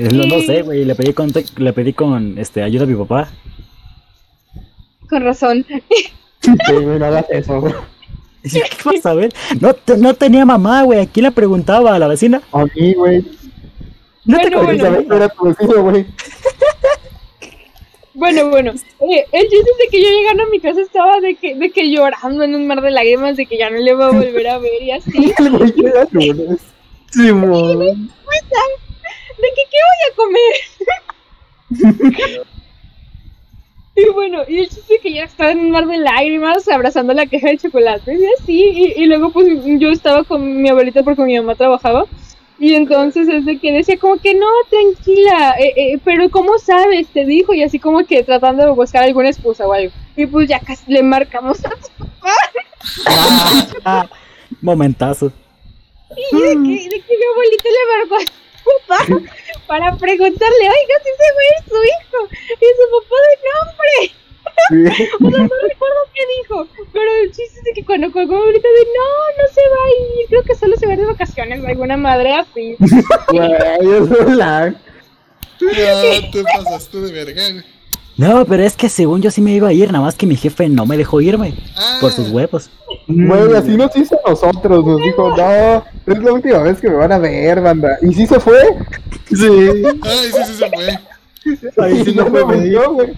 No, 0.00 0.26
no 0.26 0.40
sé, 0.40 0.62
güey. 0.62 0.84
Le 0.84 0.94
pedí 0.94 1.12
con, 1.12 1.32
le 1.58 1.72
pedí 1.72 1.92
con 1.92 2.38
este, 2.38 2.62
ayuda 2.62 2.84
a 2.84 2.86
mi 2.86 2.94
papá. 2.94 3.28
Con 5.08 5.22
razón. 5.22 5.64
Sí, 6.40 6.52
güey, 6.68 6.98
no 6.98 7.06
hagas 7.06 7.26
eso, 7.30 7.60
güey. 7.60 7.74
¿Qué 8.42 8.62
pasa, 8.84 9.14
güey? 9.14 9.28
No, 9.60 9.74
te- 9.74 9.96
no 9.96 10.14
tenía 10.14 10.44
mamá, 10.44 10.82
güey. 10.82 11.00
¿A 11.00 11.06
quién 11.06 11.24
le 11.24 11.32
preguntaba? 11.32 11.94
¿A 11.94 11.98
la 11.98 12.08
vecina? 12.08 12.42
A 12.52 12.64
mí, 12.64 12.94
güey. 12.94 13.24
No 14.24 14.38
te 14.38 14.50
Bueno, 14.50 14.60
Porque 14.66 14.76
bueno. 14.82 15.08
que 15.08 15.16
era 15.16 15.28
tu 15.28 15.44
vecino, 15.44 15.82
güey. 15.82 16.06
Bueno, 18.18 18.48
bueno, 18.48 18.70
eh, 18.72 19.26
el 19.30 19.42
chiste 19.42 19.70
de 19.78 19.88
que 19.90 20.02
yo 20.02 20.08
llegando 20.08 20.44
a 20.44 20.46
mi 20.48 20.58
casa 20.58 20.80
estaba 20.80 21.20
de 21.20 21.34
que, 21.34 21.54
de 21.54 21.70
que 21.70 21.90
llorando 21.90 22.44
en 22.44 22.54
un 22.54 22.66
mar 22.66 22.80
de 22.80 22.90
lágrimas, 22.90 23.36
de 23.36 23.44
que 23.44 23.58
ya 23.58 23.68
no 23.68 23.76
le 23.76 23.90
iba 23.90 24.06
a 24.06 24.10
volver 24.10 24.48
a 24.48 24.56
ver 24.56 24.82
y 24.82 24.90
así. 24.90 25.34
El 25.38 25.50
güey 25.50 25.72
¿De 29.38 29.48
que 29.54 29.62
qué 29.70 29.78
voy 29.86 30.00
a 30.08 30.16
comer? 30.16 30.54
y 33.96 34.08
bueno, 34.10 34.42
y 34.48 34.58
el 34.58 34.68
chiste 34.68 34.98
que 35.02 35.12
ya 35.12 35.24
estaba 35.24 35.50
en 35.50 35.60
un 35.60 35.70
mar 35.70 35.86
de 35.86 35.98
lágrimas 35.98 36.68
abrazando 36.68 37.12
la 37.12 37.26
caja 37.26 37.48
de 37.48 37.58
chocolate 37.58 38.14
y 38.14 38.26
así, 38.38 38.62
y, 38.62 39.02
y 39.02 39.06
luego 39.06 39.30
pues 39.30 39.48
yo 39.64 39.90
estaba 39.90 40.24
con 40.24 40.62
mi 40.62 40.68
abuelita 40.68 41.02
porque 41.02 41.22
mi 41.22 41.36
mamá 41.36 41.54
trabajaba. 41.54 42.06
Y 42.58 42.74
entonces 42.74 43.28
es 43.28 43.44
de 43.44 43.58
que 43.58 43.70
decía 43.70 43.98
como 43.98 44.16
que 44.16 44.34
no, 44.34 44.46
tranquila, 44.70 45.56
eh, 45.58 45.74
eh, 45.76 45.98
pero 46.02 46.30
¿cómo 46.30 46.58
sabes? 46.58 47.06
Te 47.08 47.26
dijo 47.26 47.52
y 47.52 47.62
así 47.62 47.78
como 47.78 48.06
que 48.06 48.22
tratando 48.22 48.64
de 48.64 48.70
buscar 48.70 49.02
alguna 49.04 49.28
excusa 49.28 49.66
o 49.66 49.72
algo. 49.74 49.92
Y 50.16 50.24
pues 50.24 50.48
ya 50.48 50.58
casi 50.60 50.90
le 50.90 51.02
marcamos 51.02 51.62
a 51.66 51.70
su 51.70 51.90
papá. 51.98 52.32
Ah, 53.84 54.08
momentazo. 54.62 55.32
Y 56.32 56.40
de 56.40 56.48
que, 56.48 56.88
de 56.88 57.00
que 57.00 57.16
mi 57.16 57.24
abuelita 57.32 57.68
le 57.68 58.08
marcó 58.08 58.32
papá 58.86 59.32
para 59.66 59.96
preguntarle, 59.96 60.60
oiga, 60.60 60.94
si 61.02 61.10
ese 61.10 61.32
güey 61.34 61.48
es 61.58 61.64
su 61.68 61.78
hijo. 61.84 62.28
Y 62.50 62.66
su 62.76 62.84
papá 62.94 63.16
de 63.26 63.36
nombre. 63.52 64.16
Sí. 64.68 65.08
O 65.26 65.30
sea, 65.30 65.42
no 65.42 65.54
recuerdo 65.68 66.00
qué 66.14 66.22
dijo. 66.38 66.68
Pero 66.92 67.10
el 67.22 67.32
chiste 67.32 67.60
es 67.64 67.74
que 67.74 67.84
cuando 67.84 68.10
colgó 68.12 68.36
abuelita 68.36 68.68
de 68.68 68.84
no, 68.84 69.42
no 69.42 69.48
se 69.52 69.60
va 69.60 69.84
a 69.84 70.20
ir. 70.20 70.28
Creo 70.28 70.42
que 70.42 70.54
solo 70.54 70.76
se 70.76 70.86
va 70.86 70.96
de 70.96 71.04
vacaciones 71.04 71.64
alguna 71.64 71.96
madre 71.96 72.34
así. 72.34 72.76
Güey, 73.28 73.52
es 73.52 74.08
Lolan. 74.08 74.80
Ya 75.60 76.30
te 76.30 76.42
pasaste 76.42 76.98
de 76.98 77.12
verga, 77.12 77.42
güey. 77.50 77.75
No, 78.18 78.44
pero 78.46 78.62
es 78.62 78.74
que 78.76 78.88
según 78.88 79.20
yo 79.20 79.30
sí 79.30 79.40
me 79.42 79.52
iba 79.52 79.68
a 79.68 79.72
ir, 79.74 79.92
nada 79.92 80.04
más 80.04 80.14
que 80.14 80.26
mi 80.26 80.36
jefe 80.36 80.68
no 80.70 80.86
me 80.86 80.96
dejó 80.96 81.20
irme. 81.20 81.54
Ah, 81.76 81.98
Por 82.00 82.12
sus 82.12 82.30
huevos. 82.30 82.70
Güey, 83.08 83.54
así 83.54 83.76
nos 83.76 83.94
hizo 83.94 84.18
a 84.24 84.30
nosotros. 84.30 84.84
Nos 84.86 85.02
dijo, 85.02 85.36
no, 85.36 85.84
es 86.06 86.18
la 86.22 86.32
última 86.32 86.58
vez 86.60 86.80
que 86.80 86.88
me 86.88 86.96
van 86.96 87.12
a 87.12 87.18
ver, 87.18 87.60
banda. 87.60 87.98
Y 88.00 88.14
sí 88.14 88.26
se 88.26 88.40
fue. 88.40 88.62
Sí. 89.28 89.46
Ay, 90.02 90.30
sí, 90.32 90.38
sí 90.46 90.54
se 90.54 90.70
fue. 90.70 91.84
Ahí 91.84 92.04
sí 92.04 92.10
y 92.10 92.14
no 92.14 92.28
me 92.30 92.42
volvió, 92.42 92.92
güey. 92.92 93.10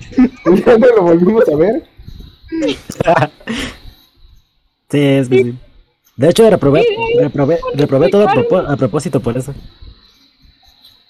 Y 0.52 0.62
ya 0.64 0.76
no 0.78 0.86
lo 0.88 1.02
volvimos 1.02 1.48
a 1.48 1.56
ver. 1.56 1.84
Sí, 4.90 4.98
es 4.98 5.28
que 5.28 5.42
sí. 5.44 5.54
De 6.16 6.30
hecho, 6.30 6.48
reprobé, 6.48 6.84
reprobé, 7.20 7.60
reprobé 7.74 8.08
todo 8.08 8.26
a, 8.26 8.32
propo- 8.32 8.64
a 8.66 8.76
propósito 8.76 9.20
por 9.20 9.36
eso. 9.36 9.54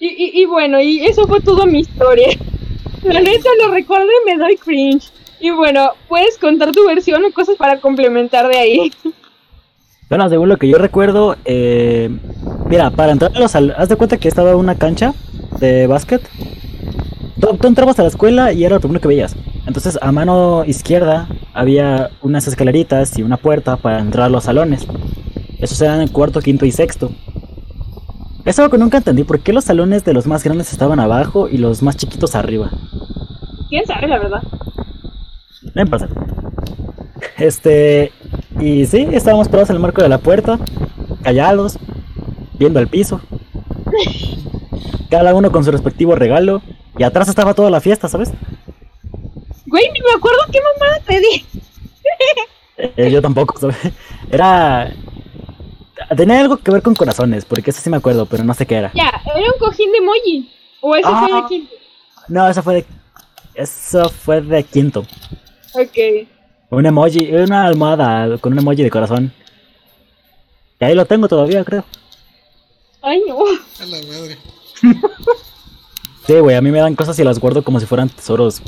Y, 0.01 0.07
y, 0.09 0.43
y 0.43 0.45
bueno, 0.47 0.81
y 0.81 1.05
eso 1.07 1.27
fue 1.27 1.41
toda 1.41 1.65
mi 1.65 1.81
historia. 1.81 2.29
La 3.09 3.21
neta 3.21 3.49
lo 3.63 3.73
recuerdo 3.73 4.07
y 4.07 4.31
me 4.31 4.39
doy 4.39 4.57
cringe. 4.57 5.11
Y 5.41 5.51
bueno, 5.51 5.93
puedes 6.09 6.37
contar 6.39 6.73
tu 6.73 6.87
versión 6.87 7.25
o 7.25 7.33
cosas 7.33 7.57
para 7.57 7.81
complementar 7.81 8.49
de 8.49 8.59
ahí. 8.59 8.93
Bueno, 10.09 10.29
según 10.29 10.49
lo 10.49 10.57
que 10.57 10.69
yo 10.69 10.79
recuerdo, 10.79 11.37
eh, 11.45 12.11
mira, 12.67 12.91
para 12.91 13.13
entrar 13.13 13.31
a 13.35 13.39
los 13.39 13.55
haz 13.55 13.89
de 13.89 13.97
cuenta 13.97 14.17
que 14.17 14.29
estaba 14.29 14.57
una 14.57 14.77
cancha 14.77 15.15
de 15.61 15.87
básquet. 15.87 16.23
Tú, 17.41 17.57
tú 17.57 17.67
entrabas 17.67 17.99
a 17.99 18.03
la 18.03 18.09
escuela 18.09 18.53
y 18.53 18.65
era 18.65 18.77
lo 18.77 18.81
primero 18.81 19.01
que 19.01 19.09
veías. 19.09 19.37
Entonces, 19.67 19.99
a 20.01 20.11
mano 20.13 20.65
izquierda 20.65 21.29
había 21.53 22.11
unas 22.23 22.49
escaleritas 22.49 23.19
y 23.19 23.23
una 23.23 23.37
puerta 23.37 23.77
para 23.77 24.01
entrar 24.01 24.27
a 24.27 24.29
los 24.31 24.45
salones. 24.45 24.87
Esos 25.61 25.81
eran 25.83 26.01
el 26.01 26.11
cuarto, 26.11 26.41
quinto 26.41 26.65
y 26.65 26.73
sexto. 26.73 27.11
Es 28.49 28.59
algo 28.59 28.71
que 28.71 28.79
nunca 28.79 28.97
entendí, 28.97 29.25
¿por 29.25 29.41
qué 29.41 29.53
los 29.53 29.65
salones 29.65 30.07
de 30.07 30.15
los 30.15 30.27
más 30.27 30.43
grandes 30.43 30.73
estaban 30.73 30.99
abajo 31.01 31.51
y 31.51 31.59
los 31.59 31.83
más 31.83 31.99
chiquitos 31.99 32.35
arriba? 32.35 32.71
¿Quién 33.69 33.85
sabe 33.85 34.09
la 34.09 34.19
verdad? 34.19 34.43
No 35.75 35.85
pasa. 35.85 36.09
Este. 37.37 38.11
Y 38.59 38.87
sí, 38.87 39.07
estábamos 39.13 39.49
parados 39.49 39.69
en 39.69 39.77
el 39.77 39.83
marco 39.83 40.01
de 40.01 40.09
la 40.09 40.17
puerta, 40.17 40.59
callados, 41.23 41.79
viendo 42.59 42.79
al 42.79 42.89
piso. 42.89 43.21
Cada 45.11 45.35
uno 45.35 45.53
con 45.53 45.63
su 45.63 45.71
respectivo 45.71 46.15
regalo. 46.15 46.63
Y 46.97 47.03
atrás 47.03 47.29
estaba 47.29 47.53
toda 47.53 47.69
la 47.69 47.83
fiesta, 47.83 48.09
¿sabes? 48.09 48.33
Güey, 49.67 49.91
ni 49.93 50.01
me 50.01 50.17
acuerdo 50.17 50.39
qué 50.51 50.59
mamá 50.59 51.05
te 51.07 51.21
di. 51.21 51.45
Eh, 52.97 53.11
yo 53.11 53.21
tampoco, 53.21 53.59
¿sabes? 53.59 53.77
Era. 54.31 54.91
Tenía 56.17 56.41
algo 56.41 56.57
que 56.59 56.71
ver 56.71 56.83
con 56.83 56.95
corazones, 56.95 57.45
porque 57.45 57.71
eso 57.71 57.81
sí 57.81 57.91
me 57.91 57.97
acuerdo, 57.97 58.27
pero 58.27 58.45
no 58.45 58.55
sé 58.55 58.67
qué 58.67 58.77
era. 58.77 58.93
Ya, 58.95 59.11
era 59.35 59.53
un 59.53 59.59
cojín 59.59 59.91
de 59.93 59.99
emoji. 59.99 60.51
O 60.81 60.95
eso 60.95 61.09
fue 61.09 61.29
Ah. 61.33 61.41
de 61.43 61.49
quinto. 61.49 61.75
No, 62.29 62.49
eso 62.49 62.63
fue 62.63 62.75
de. 62.75 62.87
Eso 63.55 64.09
fue 64.11 64.41
de 64.41 64.63
quinto. 64.65 65.01
Ok. 65.75 66.27
Un 66.71 66.87
emoji, 66.87 67.33
una 67.35 67.65
almohada 67.65 68.39
con 68.39 68.53
un 68.53 68.59
emoji 68.61 68.83
de 68.83 68.91
corazón. 68.91 69.33
Y 70.81 70.85
ahí 70.85 70.95
lo 70.95 71.05
tengo 71.07 71.27
todavía, 71.27 71.65
creo. 71.65 71.85
Ay, 73.03 73.23
no. 73.27 73.39
A 73.41 73.87
la 73.87 73.97
madre. 74.07 74.39
Sí, 76.27 76.35
güey, 76.35 76.57
a 76.57 76.61
mí 76.61 76.71
me 76.71 76.79
dan 76.79 76.95
cosas 76.95 77.19
y 77.19 77.25
las 77.25 77.39
guardo 77.41 77.65
como 77.65 77.81
si 77.81 77.87
fueran 77.87 78.09
tesoros 78.11 78.61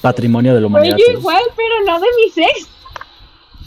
patrimonio 0.00 0.54
de 0.54 0.60
la 0.60 0.66
humanidad. 0.68 0.96
yo 0.96 1.04
¿sabes? 1.04 1.18
igual, 1.20 1.42
pero 1.56 1.74
no 1.86 2.00
de 2.00 2.06
mis 2.24 2.38
ex. 2.38 2.68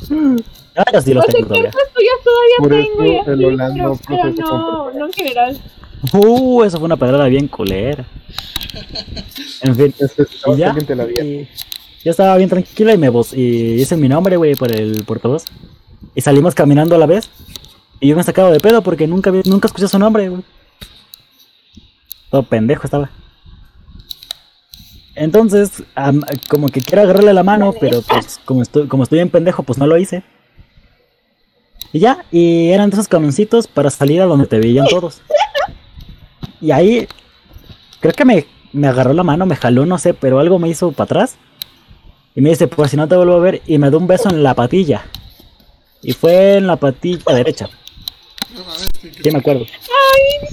Ah, 0.76 0.86
yo 0.94 1.02
sí 1.02 1.14
los 1.14 1.26
No 1.26 1.32
sé 1.32 1.38
tengo 1.38 1.48
qué 1.48 1.54
todavía. 1.54 1.72
todavía 2.24 2.58
Por 2.60 2.70
tengo 2.70 3.06
y 3.06 3.16
eso 3.18 3.32
el 3.32 3.34
así, 3.34 3.46
Holando 3.46 4.00
pero, 4.08 4.22
pero 4.22 4.34
no, 4.48 4.92
no 4.92 5.06
en 5.08 5.14
general. 5.14 5.62
Uh, 6.14 6.64
eso 6.64 6.78
fue 6.78 6.86
una 6.86 6.98
pedrada 6.98 7.26
bien 7.28 7.48
culera. 7.48 8.06
En 9.62 9.76
fin, 9.76 9.94
Este, 10.00 10.24
y 10.48 10.56
ya. 10.58 10.74
la 10.74 11.06
y 11.12 11.48
yo 12.04 12.10
estaba 12.12 12.36
bien 12.38 12.50
tranquila 12.50 12.94
y 12.94 12.98
me 12.98 13.10
voz 13.10 13.34
y 13.34 13.74
hice 13.82 13.96
mi 13.98 14.08
nombre, 14.10 14.38
güey, 14.38 14.56
por 14.56 14.72
el 14.72 15.04
portavoz. 15.04 15.46
Y 16.16 16.22
salimos 16.22 16.56
caminando 16.56 16.96
a 16.96 16.98
la 16.98 17.06
vez. 17.06 17.30
Y 18.00 18.08
yo 18.08 18.16
me 18.16 18.24
sacaba 18.24 18.50
de 18.50 18.60
pedo 18.60 18.82
porque 18.82 19.06
nunca 19.08 19.30
vi- 19.30 19.44
nunca 19.46 19.68
escuché 19.68 19.88
su 19.88 20.00
nombre, 20.00 20.30
güey. 20.30 20.42
Todo 22.32 22.44
pendejo 22.44 22.84
estaba. 22.86 23.12
Entonces, 25.14 25.84
como 26.48 26.70
que 26.70 26.82
quiero 26.82 27.04
agarrarle 27.04 27.34
la 27.34 27.44
mano, 27.44 27.74
pero 27.80 28.02
pues 28.02 28.40
como 28.46 28.62
estoy, 28.64 28.88
como 28.88 29.04
estoy 29.04 29.20
en 29.20 29.30
pendejo, 29.30 29.62
pues 29.64 29.78
no 29.78 29.86
lo 29.86 29.98
hice. 29.98 30.24
Y 31.94 32.00
ya, 32.00 32.26
y 32.32 32.70
eran 32.70 32.90
de 32.90 32.96
esos 32.96 33.08
camioncitos 33.08 33.68
para 33.68 33.90
salir 33.90 34.22
a 34.22 34.26
donde 34.26 34.48
te 34.48 34.60
veían 34.60 34.88
todos. 34.88 35.22
Y 36.62 36.72
ahí, 36.72 37.08
creo 38.00 38.14
que 38.14 38.24
me, 38.24 38.46
me 38.72 38.88
agarró 38.88 39.14
la 39.14 39.24
mano, 39.24 39.46
me 39.46 39.56
jaló, 39.56 39.86
no 39.86 39.98
sé, 39.98 40.14
pero 40.14 40.40
algo 40.40 40.60
me 40.60 40.70
hizo 40.70 40.92
para 40.92 41.06
atrás. 41.06 41.36
Y 42.36 42.42
me 42.42 42.50
dice, 42.50 42.68
pues 42.68 42.92
si 42.92 42.98
no 42.98 43.08
te 43.08 43.16
vuelvo 43.16 43.36
a 43.36 43.40
ver, 43.40 43.62
y 43.68 43.78
me 43.78 43.90
dio 43.90 44.00
un 44.00 44.08
beso 44.08 44.30
en 44.30 44.42
la 44.42 44.54
patilla. 44.54 45.06
Y 46.02 46.14
fue 46.14 46.58
en 46.58 46.68
la 46.68 46.78
patilla 46.78 47.24
derecha, 47.34 47.70
No 48.54 48.64
sí 49.02 49.32
me 49.32 49.40
acuerdo. 49.40 49.66
Ay, 49.66 50.48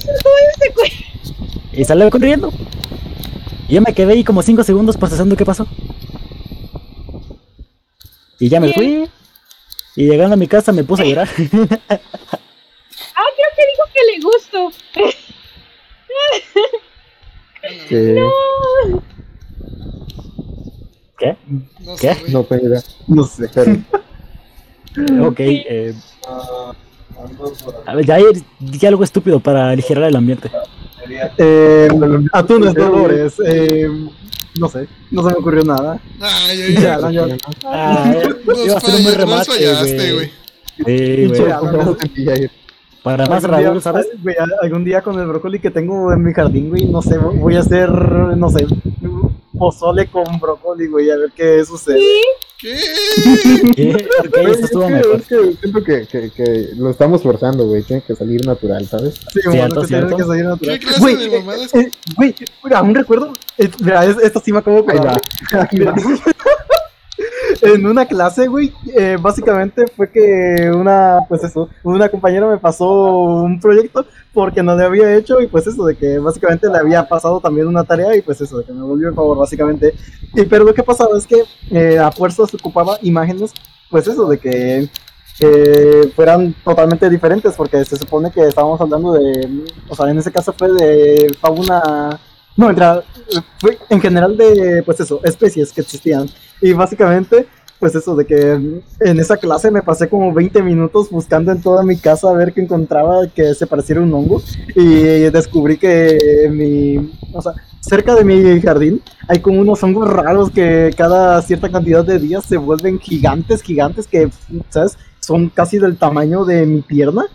se. 0.58 1.80
Y 1.80 1.84
salió 1.84 2.10
corriendo. 2.10 2.52
Y 3.68 3.74
yo 3.74 3.80
me 3.80 3.94
quedé 3.94 4.14
ahí 4.14 4.24
como 4.24 4.42
5 4.42 4.64
segundos 4.64 4.96
procesando 4.96 5.36
qué 5.36 5.44
pasó. 5.44 5.66
Y 8.40 8.48
ya 8.48 8.60
me 8.60 8.72
fui. 8.72 9.08
Y 9.98 10.06
llegando 10.06 10.34
a 10.34 10.36
mi 10.36 10.46
casa 10.46 10.70
me 10.70 10.84
puse 10.84 11.02
a 11.02 11.06
llorar. 11.06 11.28
Ah, 11.28 11.34
creo 13.36 13.50
que 13.56 13.64
dijo 13.66 13.84
que 13.92 14.00
le 14.06 14.20
gusto. 14.22 14.70
Que 17.88 18.24
¿Qué? 21.18 21.36
No 21.80 21.96
¿Qué? 21.96 22.14
sé, 22.14 22.30
no 22.30 22.46
idea. 22.62 22.80
No 23.08 23.24
sé. 23.24 23.50
Pero 24.94 25.26
Ok, 25.26 25.40
eh, 25.40 25.94
a 27.84 27.94
ver, 27.96 28.06
ya 28.06 28.18
dije 28.60 28.86
algo 28.86 29.02
estúpido 29.02 29.40
para 29.40 29.70
aligerar 29.70 30.04
el 30.04 30.14
ambiente. 30.14 30.48
Eh, 31.38 31.88
atunes 32.32 32.72
Dolores. 32.74 33.34
Eh, 33.44 33.88
no 34.58 34.68
sé. 34.68 34.86
No 35.10 35.22
se 35.22 35.28
me 35.28 35.34
ocurrió 35.38 35.64
nada. 35.64 36.00
Ay, 36.20 36.60
ay, 36.62 36.74
Ya, 36.82 36.96
ay. 37.02 37.14
no, 37.16 37.26
ya. 37.28 37.36
Ah, 37.64 38.12
Nos 38.46 38.64
iba 38.66 38.76
a 38.76 38.80
ser 38.80 38.94
un 38.96 39.02
buen 39.04 39.14
falla- 39.14 39.26
nos 39.26 39.46
remate, 39.46 39.50
fallaste, 39.52 40.12
güey. 40.14 40.30
Sí. 40.86 42.46
Para 43.02 43.26
más 43.26 43.42
Raúl, 43.44 43.80
¿sabes? 43.80 44.06
güey, 44.22 44.36
algún 44.62 44.84
día 44.84 45.00
con 45.02 45.18
el 45.18 45.26
brócoli 45.26 45.60
que 45.60 45.70
tengo 45.70 46.12
en 46.12 46.22
mi 46.22 46.32
jardín, 46.32 46.68
güey, 46.70 46.84
no 46.86 47.00
sé, 47.00 47.16
voy 47.16 47.54
a 47.56 47.60
hacer, 47.60 47.88
no 47.90 48.50
sé, 48.50 48.66
pozole 49.56 50.08
con 50.08 50.24
brócoli, 50.40 50.88
güey, 50.88 51.10
a 51.10 51.16
ver 51.16 51.32
qué 51.34 51.64
sucede. 51.64 52.00
¿Qué? 52.60 52.76
¿Qué? 53.76 53.94
Ok, 54.20 54.28
Güey, 54.32 54.50
esto 54.52 54.64
estuvo 54.66 54.82
es 54.82 54.88
que- 54.88 54.94
mejor. 54.94 55.16
es 55.20 55.26
que 55.28 55.56
siento 55.60 55.84
que, 55.84 56.06
que, 56.06 56.30
que 56.30 56.68
lo 56.76 56.90
estamos 56.90 57.22
forzando, 57.22 57.66
güey. 57.66 57.82
Tiene 57.82 58.02
que 58.02 58.14
salir 58.16 58.44
natural, 58.46 58.86
¿sabes? 58.86 59.14
Sí, 59.14 59.40
Cierto, 59.40 59.50
bueno, 59.50 59.82
tiene 59.86 60.16
que 60.16 60.24
salir 60.24 60.44
natural. 60.44 60.78
¿Qué 60.78 60.84
clase 60.86 61.00
Güey, 61.00 61.16
de 61.30 61.38
mamadas? 61.38 61.74
eh, 61.74 61.90
Güey, 62.16 62.34
mira, 62.64 62.78
aún 62.80 62.94
recuerdo, 62.94 63.32
eh, 63.58 63.70
mira, 63.80 64.04
es- 64.04 64.18
esto 64.18 64.42
sí 64.44 64.52
me 64.52 64.58
acabo 64.58 64.82
de 64.82 64.92
acordar. 64.92 65.20
en 67.62 67.86
una 67.86 68.06
clase, 68.06 68.46
güey, 68.46 68.72
eh, 68.96 69.16
básicamente 69.20 69.86
fue 69.96 70.10
que 70.10 70.70
una, 70.74 71.18
pues 71.28 71.42
eso, 71.44 71.68
una 71.82 72.08
compañera 72.08 72.46
me 72.48 72.58
pasó 72.58 72.88
un 72.88 73.60
proyecto 73.60 74.06
porque 74.38 74.62
no 74.62 74.76
le 74.76 74.84
había 74.84 75.16
hecho 75.16 75.40
y 75.40 75.48
pues 75.48 75.66
eso, 75.66 75.84
de 75.84 75.96
que 75.96 76.20
básicamente 76.20 76.68
le 76.70 76.78
había 76.78 77.08
pasado 77.08 77.40
también 77.40 77.66
una 77.66 77.82
tarea 77.82 78.14
y 78.14 78.22
pues 78.22 78.40
eso, 78.40 78.58
de 78.58 78.64
que 78.64 78.72
me 78.72 78.82
volvió 78.82 79.08
el 79.08 79.14
favor, 79.16 79.36
básicamente. 79.36 79.92
Y 80.32 80.44
pero 80.44 80.62
lo 80.62 80.72
que 80.72 80.84
pasaba 80.84 81.18
es 81.18 81.26
que 81.26 81.42
eh, 81.72 81.98
a 81.98 82.12
fuerzas 82.12 82.54
ocupaba 82.54 82.98
imágenes, 83.02 83.52
pues 83.90 84.06
eso, 84.06 84.28
de 84.28 84.38
que 84.38 84.88
eh, 85.40 86.12
fueran 86.14 86.54
totalmente 86.62 87.10
diferentes 87.10 87.56
porque 87.56 87.84
se 87.84 87.96
supone 87.96 88.30
que 88.30 88.42
estábamos 88.42 88.80
hablando 88.80 89.12
de, 89.14 89.64
o 89.88 89.96
sea, 89.96 90.08
en 90.08 90.18
ese 90.18 90.30
caso 90.30 90.52
fue 90.52 90.72
de 90.72 91.34
fauna, 91.40 92.20
no, 92.56 92.70
en 92.70 94.00
general 94.00 94.36
de, 94.36 94.84
pues 94.84 95.00
eso, 95.00 95.20
especies 95.24 95.72
que 95.72 95.80
existían. 95.80 96.30
Y 96.60 96.74
básicamente, 96.74 97.48
pues 97.78 97.94
eso, 97.94 98.16
de 98.16 98.26
que 98.26 98.52
en 98.52 99.20
esa 99.20 99.36
clase 99.36 99.70
me 99.70 99.82
pasé 99.82 100.08
como 100.08 100.32
20 100.32 100.62
minutos 100.62 101.10
buscando 101.10 101.52
en 101.52 101.62
toda 101.62 101.82
mi 101.82 101.96
casa 101.96 102.28
a 102.28 102.32
ver 102.32 102.52
qué 102.52 102.62
encontraba 102.62 103.28
que 103.28 103.54
se 103.54 103.66
pareciera 103.66 104.00
un 104.00 104.12
hongo. 104.12 104.42
Y 104.74 105.30
descubrí 105.30 105.76
que 105.76 106.48
mi, 106.50 107.12
o 107.32 107.40
sea, 107.40 107.52
cerca 107.80 108.14
de 108.14 108.24
mi 108.24 108.60
jardín 108.60 109.00
hay 109.28 109.40
como 109.40 109.60
unos 109.60 109.82
hongos 109.82 110.10
raros 110.10 110.50
que 110.50 110.90
cada 110.96 111.40
cierta 111.42 111.70
cantidad 111.70 112.04
de 112.04 112.18
días 112.18 112.44
se 112.44 112.56
vuelven 112.56 112.98
gigantes, 112.98 113.62
gigantes, 113.62 114.06
que, 114.06 114.30
¿sabes? 114.70 114.98
Son 115.20 115.48
casi 115.48 115.78
del 115.78 115.96
tamaño 115.96 116.44
de 116.44 116.66
mi 116.66 116.80
pierna. 116.80 117.26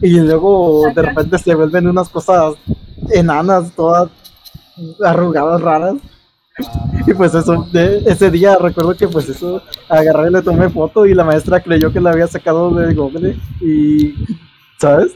Y 0.00 0.18
luego 0.20 0.84
de 0.94 1.02
repente 1.02 1.36
se 1.38 1.54
vuelven 1.54 1.86
unas 1.86 2.08
cosas 2.08 2.54
enanas, 3.12 3.72
todas 3.76 4.08
arrugadas, 5.04 5.60
raras. 5.60 5.96
Y 7.06 7.14
pues 7.14 7.34
eso, 7.34 7.66
de 7.72 8.02
ese 8.06 8.30
día 8.30 8.56
recuerdo 8.58 8.94
que 8.96 9.08
pues 9.08 9.28
eso, 9.28 9.62
agarré 9.88 10.28
y 10.28 10.32
le 10.32 10.42
tomé 10.42 10.68
foto 10.68 11.06
y 11.06 11.14
la 11.14 11.24
maestra 11.24 11.60
creyó 11.60 11.92
que 11.92 12.00
la 12.00 12.10
había 12.10 12.26
sacado 12.26 12.70
de 12.74 12.92
Google 12.94 13.36
y, 13.60 14.14
¿sabes? 14.78 15.12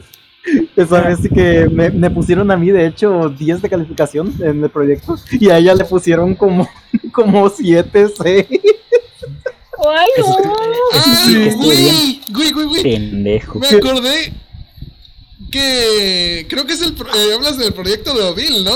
Esa 0.75 1.01
vez 1.01 1.19
sí 1.21 1.29
que 1.29 1.67
me, 1.71 1.89
me 1.89 2.09
pusieron 2.11 2.49
a 2.51 2.57
mí, 2.57 2.69
de 2.71 2.85
hecho, 2.87 3.29
10 3.29 3.61
de 3.63 3.69
calificación 3.69 4.33
en 4.41 4.63
el 4.63 4.69
proyecto 4.69 5.15
y 5.31 5.49
a 5.49 5.57
ella 5.57 5.73
le 5.75 5.85
pusieron 5.85 6.35
como, 6.35 6.67
como 7.11 7.49
7, 7.49 8.07
6. 8.21 8.45
Ay, 9.87 10.07
no. 10.19 11.55
güey, 11.57 12.21
güey, 12.31 12.51
güey, 12.51 12.65
güey. 12.67 12.81
pendejo. 12.83 13.59
Me 13.59 13.67
acordé 13.67 14.33
que 15.51 16.45
creo 16.49 16.65
que 16.65 16.73
es 16.73 16.81
el 16.81 16.93
pro- 16.93 17.13
eh, 17.13 17.33
hablas 17.35 17.57
del 17.57 17.73
proyecto 17.73 18.13
de 18.13 18.23
Ovil, 18.23 18.63
¿no? 18.63 18.73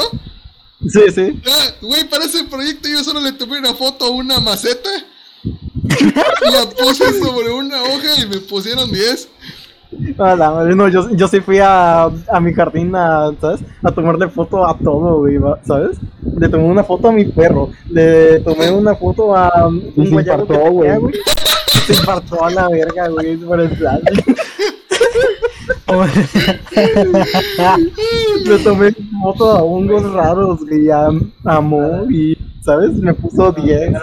Sí, 0.88 1.02
sí. 1.14 1.42
Ah, 1.46 1.74
güey, 1.82 2.10
para 2.10 2.26
ese 2.26 2.46
proyecto 2.46 2.88
yo 2.88 3.04
solo 3.04 3.20
le 3.20 3.34
tomé 3.34 3.60
una 3.60 3.74
foto 3.74 4.06
a 4.06 4.10
una 4.10 4.40
maceta. 4.40 4.90
la 5.44 6.70
puse 6.70 7.20
sobre 7.20 7.52
una 7.52 7.82
hoja 7.84 8.22
y 8.22 8.28
me 8.28 8.40
pusieron 8.40 8.92
10. 8.92 9.30
A 10.20 10.36
la 10.36 10.52
madre, 10.52 10.76
no, 10.76 10.88
yo, 10.88 11.10
yo 11.16 11.28
sí 11.28 11.40
fui 11.40 11.58
a, 11.60 12.04
a 12.04 12.40
mi 12.40 12.54
jardín 12.54 12.96
a, 12.96 13.32
¿sabes? 13.42 13.62
A 13.82 13.92
tomarle 13.92 14.30
foto 14.30 14.66
a 14.66 14.78
todo, 14.78 15.20
güey, 15.20 15.40
¿sabes? 15.66 15.98
Le 16.38 16.48
tomé 16.48 16.66
una 16.66 16.84
foto 16.84 17.08
a 17.08 17.12
mi 17.12 17.26
perro, 17.26 17.72
le 17.90 18.40
tomé 18.42 18.70
una 18.70 18.96
foto 18.96 19.36
a 19.36 19.68
un 19.68 19.92
se 19.96 20.02
infartó, 20.02 20.60
güey. 20.72 20.92
Se 21.88 21.94
infartó 21.94 22.46
a 22.46 22.52
la 22.52 22.70
verga, 22.70 23.08
güey, 23.08 23.36
por 23.38 23.60
el 23.60 23.70
plan. 23.72 24.00
Le 28.46 28.60
tomé 28.60 28.92
foto 29.22 29.52
a 29.52 29.64
hongos 29.64 30.12
raros, 30.14 30.60
güey, 30.66 30.90
a, 30.90 31.10
a 31.46 31.62
Mo 31.62 32.06
y, 32.10 32.38
¿sabes? 32.62 32.92
Me 32.94 33.14
puso 33.14 33.52
10. 33.52 33.94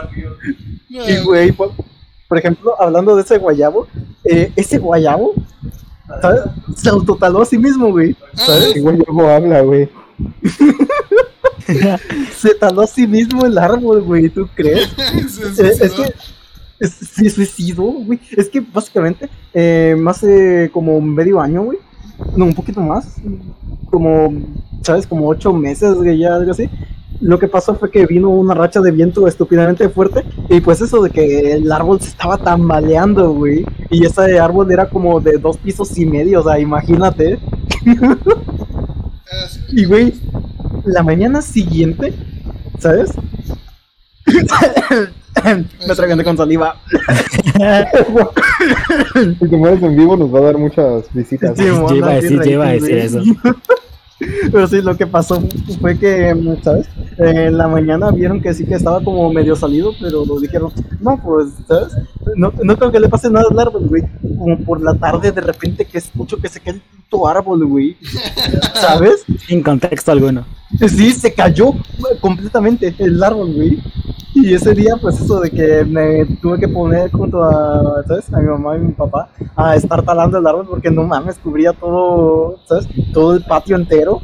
Y, 0.89 1.19
güey, 1.25 1.53
por, 1.53 1.73
por 2.29 2.39
ejemplo, 2.39 2.75
hablando 2.81 3.15
de 3.17 3.23
ese 3.23 3.39
guayabo, 3.39 3.87
eh, 4.25 4.53
ese 4.57 4.79
guayabo, 4.79 5.35
¿sabes? 6.21 6.43
Se 6.77 6.89
autotaló 6.89 7.43
a 7.43 7.47
sí 7.47 7.59
mismo, 7.59 7.91
güey. 7.91 8.17
¿Sabes? 8.35 8.75
¿Qué 8.75 8.81
güey 8.81 8.97
luego 8.97 9.29
habla, 9.29 9.61
güey? 9.63 9.89
Se 12.37 12.55
taló 12.55 12.83
a 12.83 12.87
sí 12.87 13.07
mismo 13.07 13.45
el 13.45 13.59
árbol, 13.59 14.03
güey, 14.03 14.29
¿tú 14.29 14.49
crees? 14.55 14.89
Eh, 15.59 15.73
es 15.81 15.93
que 15.93 16.15
se 16.81 17.31
suicidó, 17.31 17.85
güey. 17.85 18.21
Es 18.37 18.49
que 18.49 18.61
básicamente, 18.61 19.29
eh, 19.55 19.97
más 19.99 20.21
de 20.21 20.71
como 20.73 21.01
medio 21.01 21.41
año, 21.41 21.63
güey. 21.65 21.79
No, 22.37 22.47
un 22.47 22.55
poquito 22.55 22.81
más. 22.81 23.17
Como, 23.91 24.33
¿sabes? 24.83 25.07
Como 25.07 25.29
ocho 25.29 25.53
meses, 25.53 25.95
güey, 25.95 26.19
ya 26.19 26.35
algo 26.35 26.51
así. 26.51 26.69
Lo 27.21 27.39
que 27.39 27.49
pasó 27.49 27.75
fue 27.75 27.91
que 27.91 28.05
vino 28.07 28.29
una 28.29 28.55
racha 28.55 28.81
de 28.81 28.91
viento 28.91 29.27
estúpidamente 29.27 29.89
fuerte. 29.89 30.25
Y 30.51 30.61
pues 30.61 30.81
eso 30.81 31.03
de 31.03 31.11
que 31.11 31.53
el 31.53 31.71
árbol 31.73 32.01
se 32.01 32.09
estaba 32.09 32.37
tambaleando, 32.39 33.33
güey. 33.33 33.65
Y 33.91 34.05
ese 34.05 34.39
árbol 34.39 34.71
era 34.71 34.89
como 34.89 35.21
de 35.21 35.39
dos 35.39 35.57
pisos 35.57 35.97
y 35.99 36.05
medio, 36.05 36.41
o 36.41 36.45
sea, 36.45 36.59
imagínate. 36.59 37.39
Ah. 39.29 39.49
Y 39.73 39.85
güey, 39.87 40.15
la 40.85 41.03
mañana 41.03 41.43
siguiente, 41.43 42.15
¿sabes? 42.79 43.13
Me 45.87 45.93
atraganté 45.93 46.25
con 46.25 46.37
saliva. 46.37 46.77
Si 49.39 49.49
te 49.49 49.57
mueres 49.57 49.83
en 49.83 49.97
vivo 49.97 50.17
nos 50.17 50.33
va 50.35 50.39
a 50.41 50.43
dar 50.43 50.59
muchas 50.59 51.05
visitas. 51.13 51.57
Sí, 51.57 51.65
iba 51.65 52.11
a 52.11 52.15
decir- 52.21 52.43
yo 52.45 52.51
iba 52.51 52.65
a 52.67 52.73
rating, 52.73 52.87
decir 52.87 53.35
güey. 53.43 53.57
Pero 54.51 54.67
sí, 54.67 54.81
lo 54.81 54.97
que 54.97 55.07
pasó 55.07 55.43
fue 55.79 55.99
que, 55.99 56.35
¿sabes? 56.63 56.87
Eh, 57.19 57.47
en 57.49 57.59
la 57.59 57.69
mañana 57.69 58.11
vieron 58.11 58.41
que 58.41 58.55
sí 58.55 58.65
que 58.65 58.75
estaba 58.75 59.05
como 59.05 59.31
medio 59.31 59.55
salido, 59.55 59.93
pero 60.01 60.25
dijeron, 60.41 60.73
no, 61.01 61.21
pues, 61.23 61.49
¿sabes? 61.69 61.93
No, 62.35 62.51
no 62.63 62.79
creo 62.79 62.91
que 62.91 62.99
le 63.01 63.11
pase 63.11 63.29
nada 63.29 63.45
al 63.51 63.61
árbol, 63.61 63.87
güey. 63.89 64.05
Como 64.39 64.59
por 64.61 64.81
la 64.81 64.95
tarde, 64.95 65.33
de 65.33 65.41
repente, 65.43 65.85
que 65.85 65.99
escucho 65.99 66.39
que 66.39 66.49
se 66.49 66.61
cae 66.61 66.75
el 66.75 66.81
puto 67.11 67.29
árbol, 67.29 67.67
güey. 67.67 67.95
¿Sabes? 68.75 69.23
Sin 69.47 69.63
contexto 69.63 70.13
alguno. 70.13 70.47
Sí, 70.89 71.13
se 71.13 71.33
cayó 71.33 71.73
completamente 72.21 72.95
el 72.99 73.23
árbol, 73.23 73.55
güey. 73.55 73.83
Y 74.35 74.53
ese 74.53 74.75
día, 74.75 74.97
pues 75.01 75.19
eso 75.21 75.41
de 75.41 75.51
que 75.51 75.85
me 75.85 76.27
tuve 76.43 76.59
que 76.59 76.69
poner 76.69 77.11
junto 77.11 77.43
a, 77.43 78.05
¿sabes? 78.07 78.33
A 78.35 78.39
mi 78.39 78.49
mamá 78.49 78.77
y 78.77 78.81
mi 78.81 78.93
papá 78.93 79.31
a 79.55 79.77
estar 79.77 80.03
talando 80.05 80.39
el 80.39 80.47
árbol 80.47 80.67
porque 80.69 80.91
no 80.91 81.05
mames, 81.05 81.39
cubría 81.39 81.73
todo, 81.73 82.59
¿sabes? 82.67 82.87
Todo 83.15 83.35
el 83.35 83.45
patio 83.45 83.77
entero. 83.77 84.21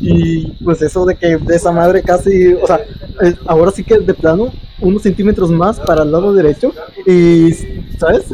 Y 0.00 0.52
pues 0.64 0.82
eso 0.82 1.06
de 1.06 1.16
que 1.16 1.38
de 1.38 1.56
esa 1.56 1.72
madre 1.72 2.02
casi, 2.02 2.52
o 2.52 2.66
sea, 2.66 2.80
eh, 3.22 3.34
ahora 3.46 3.70
sí 3.70 3.82
que 3.82 3.98
de 3.98 4.14
plano, 4.14 4.52
unos 4.80 5.02
centímetros 5.02 5.50
más 5.50 5.80
para 5.80 6.02
el 6.02 6.12
lado 6.12 6.34
derecho. 6.34 6.72
Y, 7.06 7.52
¿sabes? 7.98 8.26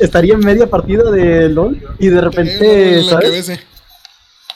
Estaría 0.00 0.34
en 0.34 0.40
media 0.40 0.68
partida 0.68 1.10
de 1.10 1.48
LOL 1.48 1.82
y 1.98 2.08
de 2.08 2.20
repente, 2.20 2.98
en 2.98 3.06
la 3.06 3.12
¿sabes? 3.12 3.66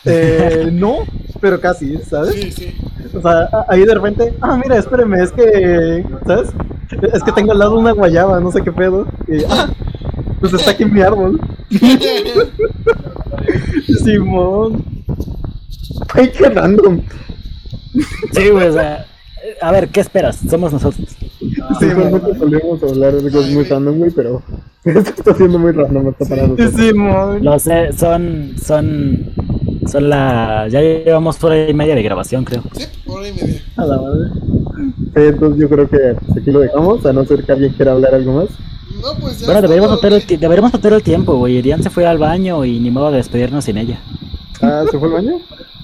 Eh, 0.04 0.70
no, 0.72 1.00
pero 1.40 1.60
casi, 1.60 1.98
¿sabes? 1.98 2.34
Sí, 2.34 2.52
sí. 2.52 2.74
O 3.14 3.20
sea, 3.20 3.48
ahí 3.68 3.84
de 3.84 3.94
repente, 3.94 4.34
ah, 4.40 4.58
mira, 4.62 4.78
espéreme, 4.78 5.22
es 5.22 5.32
que, 5.32 6.04
¿sabes? 6.26 6.50
Es 7.12 7.22
que 7.22 7.32
tengo 7.32 7.52
al 7.52 7.58
lado 7.58 7.78
una 7.78 7.92
guayaba, 7.92 8.40
no 8.40 8.50
sé 8.50 8.62
qué 8.62 8.72
pedo. 8.72 9.06
Y, 9.28 9.44
ah, 9.44 9.68
pues 10.40 10.52
está 10.52 10.70
aquí 10.70 10.84
mi 10.84 11.02
árbol. 11.02 11.40
Simón. 14.04 14.84
Ay, 16.14 16.30
qué 16.30 16.48
random. 16.48 17.02
Sí, 18.32 18.48
güey, 18.50 18.68
o 18.68 18.72
sea. 18.72 19.06
A 19.60 19.72
ver, 19.72 19.88
¿qué 19.88 20.00
esperas? 20.00 20.38
Somos 20.48 20.72
nosotros. 20.72 21.08
Sí, 21.78 21.86
realmente 21.86 22.38
solemos 22.38 22.82
hablar 22.82 23.14
de 23.14 23.30
cosas 23.30 23.50
muy 23.50 23.64
random, 23.64 23.98
güey, 23.98 24.10
pero 24.10 24.42
esto 24.84 25.10
está 25.16 25.34
siendo 25.34 25.58
muy 25.58 25.72
random 25.72 26.08
hasta 26.08 26.24
para 26.26 26.42
nosotros. 26.42 26.72
Simón. 26.74 27.44
Lo 27.44 27.58
sé, 27.58 27.92
son. 27.92 28.54
Son. 28.62 29.32
Son 29.86 30.08
la. 30.08 30.68
Ya 30.68 30.80
llevamos 30.80 31.42
hora 31.42 31.68
y 31.68 31.74
media 31.74 31.94
de 31.94 32.02
grabación, 32.02 32.44
creo. 32.44 32.62
Sí, 32.72 32.84
hora 33.06 33.28
y 33.28 33.32
media. 33.32 33.62
A 33.76 33.86
la 33.86 33.96
madre. 33.96 34.30
Sí, 35.14 35.22
entonces 35.22 35.60
yo 35.60 35.68
creo 35.68 35.88
que 35.88 36.16
aquí 36.38 36.50
lo 36.50 36.60
dejamos, 36.60 37.04
a 37.04 37.12
no 37.12 37.24
ser 37.24 37.44
que 37.44 37.52
alguien 37.52 37.72
quiera 37.72 37.92
hablar 37.92 38.14
algo 38.14 38.32
más. 38.34 38.48
No, 39.02 39.18
pues 39.20 39.40
ya. 39.40 39.46
Bueno, 39.46 39.62
deberíamos 39.62 39.90
notar 39.90 40.12
el, 40.12 40.26
deberíamos 40.26 40.72
el 40.74 41.02
tiempo, 41.02 41.36
güey. 41.36 41.56
Irian 41.56 41.82
se 41.82 41.90
fue 41.90 42.06
al 42.06 42.18
baño 42.18 42.64
y 42.64 42.78
ni 42.78 42.90
modo 42.90 43.10
de 43.10 43.16
despedirnos 43.16 43.64
sin 43.64 43.78
ella. 43.78 44.00
Ah, 44.60 44.84
¿se 44.90 44.98
fue 44.98 45.08
al 45.08 45.14
baño? 45.14 45.38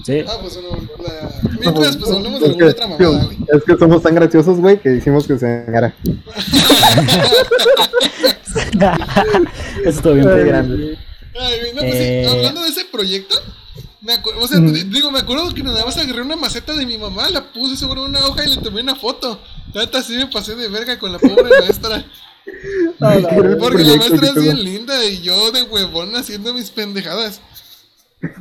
Sí. 0.07 0.23
Ah, 0.25 0.37
pues 0.39 0.53
bueno, 0.55 0.87
la... 1.03 1.29
mientras 1.59 1.97
pues 1.97 2.11
hablamos 2.15 2.39
de 2.39 2.45
Es 2.47 2.51
alguna 2.53 2.65
que, 2.65 2.71
otra 2.71 2.87
mamada, 2.87 3.25
güey. 3.25 3.37
es 3.53 3.63
que 3.65 3.77
somos 3.77 4.01
tan 4.01 4.15
graciosos, 4.15 4.57
güey, 4.59 4.79
que 4.79 4.95
hicimos 4.95 5.27
que 5.27 5.37
se 5.37 5.65
engara. 5.65 5.93
Eso 9.83 9.89
estuvo 9.89 10.13
bien 10.13 10.29
Ay, 10.29 10.43
grande. 10.45 10.97
Ay, 11.37 11.59
no, 11.73 11.81
pues 11.81 11.93
Eh. 11.93 12.23
sí, 12.25 12.31
hablando 12.37 12.61
de 12.63 12.69
ese 12.69 12.85
proyecto, 12.85 13.35
me 13.99 14.13
acuerdo, 14.13 14.41
o 14.43 14.47
sea, 14.47 14.59
digo, 14.61 15.11
me 15.11 15.19
acuerdo 15.19 15.53
que 15.53 15.61
nada 15.61 15.83
más 15.83 15.97
agarré 15.97 16.21
una 16.21 16.37
maceta 16.37 16.73
de 16.73 16.85
mi 16.85 16.97
mamá, 16.97 17.29
la 17.29 17.51
puse 17.51 17.75
sobre 17.75 17.99
una 17.99 18.25
hoja 18.27 18.45
y 18.45 18.55
le 18.55 18.61
tomé 18.61 18.79
una 18.79 18.95
foto. 18.95 19.41
La 19.73 19.81
neta 19.81 20.01
sí 20.01 20.13
me 20.15 20.27
pasé 20.27 20.55
de 20.55 20.69
verga 20.69 20.97
con 20.97 21.11
la 21.11 21.19
pobre 21.19 21.49
maestra. 21.59 22.05
Porque 23.59 23.83
la 23.83 23.97
maestra 23.97 24.29
es 24.29 24.35
bien 24.41 24.63
linda 24.63 25.03
y 25.03 25.21
yo 25.21 25.51
de 25.51 25.63
huevón 25.63 26.15
haciendo 26.15 26.53
mis 26.53 26.71
pendejadas. 26.71 27.41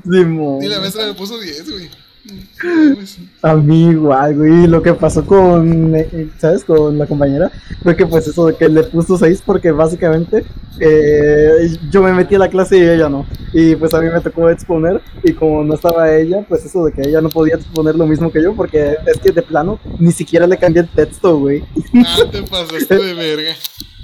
Simón. 0.04 0.62
Y 0.62 0.68
la 0.68 0.80
maestra 0.80 1.06
me 1.06 1.14
puso 1.14 1.38
10, 1.38 1.70
güey. 1.70 1.90
A 3.42 3.54
mí 3.54 3.90
igual, 3.90 4.36
güey. 4.36 4.66
Lo 4.66 4.82
que 4.82 4.92
pasó 4.94 5.24
con, 5.24 5.94
eh, 5.94 6.28
¿sabes? 6.38 6.64
Con 6.64 6.98
la 6.98 7.06
compañera 7.06 7.50
fue 7.82 7.94
que 7.94 8.06
pues 8.06 8.26
eso 8.26 8.46
de 8.46 8.56
que 8.56 8.68
le 8.68 8.82
puso 8.84 9.16
6 9.16 9.42
porque 9.46 9.70
básicamente 9.70 10.44
eh, 10.80 11.76
yo 11.90 12.02
me 12.02 12.12
metí 12.12 12.34
a 12.34 12.40
la 12.40 12.48
clase 12.48 12.78
y 12.78 12.82
ella 12.82 13.08
no. 13.08 13.26
Y 13.52 13.76
pues 13.76 13.94
a 13.94 14.00
mí 14.00 14.08
me 14.10 14.20
tocó 14.20 14.50
exponer 14.50 15.00
y 15.22 15.32
como 15.32 15.62
no 15.62 15.74
estaba 15.74 16.12
ella, 16.12 16.44
pues 16.48 16.64
eso 16.64 16.84
de 16.84 16.92
que 16.92 17.02
ella 17.02 17.20
no 17.20 17.28
podía 17.28 17.54
exponer 17.54 17.94
lo 17.94 18.06
mismo 18.06 18.32
que 18.32 18.42
yo 18.42 18.54
porque 18.54 18.96
es 19.06 19.18
que 19.18 19.30
de 19.30 19.42
plano 19.42 19.78
ni 19.98 20.12
siquiera 20.12 20.46
le 20.46 20.58
cambié 20.58 20.82
el 20.82 20.88
texto, 20.88 21.38
güey. 21.38 21.62
Ah, 21.94 22.24
te 22.30 22.42
pasaste 22.42 22.96
de 22.96 23.14
verga. 23.14 23.52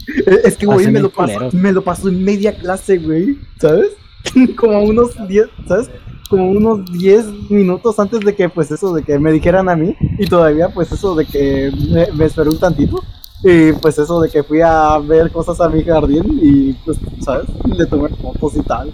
Es 0.44 0.56
que, 0.56 0.66
güey, 0.66 0.90
me 0.90 0.98
lo, 0.98 1.10
pasó, 1.10 1.50
me 1.52 1.70
lo 1.70 1.84
pasó 1.84 2.08
en 2.08 2.24
media 2.24 2.52
clase, 2.52 2.98
güey, 2.98 3.38
¿sabes? 3.60 3.92
Como 4.56 4.82
unos 4.82 5.10
10, 5.28 5.46
¿sabes? 5.66 5.90
Como 6.28 6.50
unos 6.50 6.90
10 6.92 7.50
minutos 7.50 7.98
antes 7.98 8.20
de 8.20 8.34
que, 8.34 8.48
pues 8.48 8.70
eso, 8.70 8.94
de 8.94 9.02
que 9.02 9.18
me 9.18 9.32
dijeran 9.32 9.68
a 9.68 9.76
mí, 9.76 9.94
y 10.18 10.26
todavía, 10.26 10.68
pues 10.68 10.90
eso, 10.92 11.14
de 11.14 11.26
que 11.26 11.70
me, 11.90 12.10
me 12.12 12.24
esperé 12.24 12.48
un 12.48 12.58
tantito, 12.58 13.02
y 13.44 13.72
pues 13.72 13.98
eso, 13.98 14.20
de 14.20 14.30
que 14.30 14.42
fui 14.42 14.60
a 14.60 14.98
ver 14.98 15.30
cosas 15.30 15.60
a 15.60 15.68
mi 15.68 15.82
jardín, 15.82 16.38
y 16.42 16.72
pues, 16.84 16.98
¿sabes? 17.20 17.46
Le 17.66 17.86
tomé 17.86 18.08
fotos 18.10 18.56
y 18.56 18.62
tal. 18.62 18.92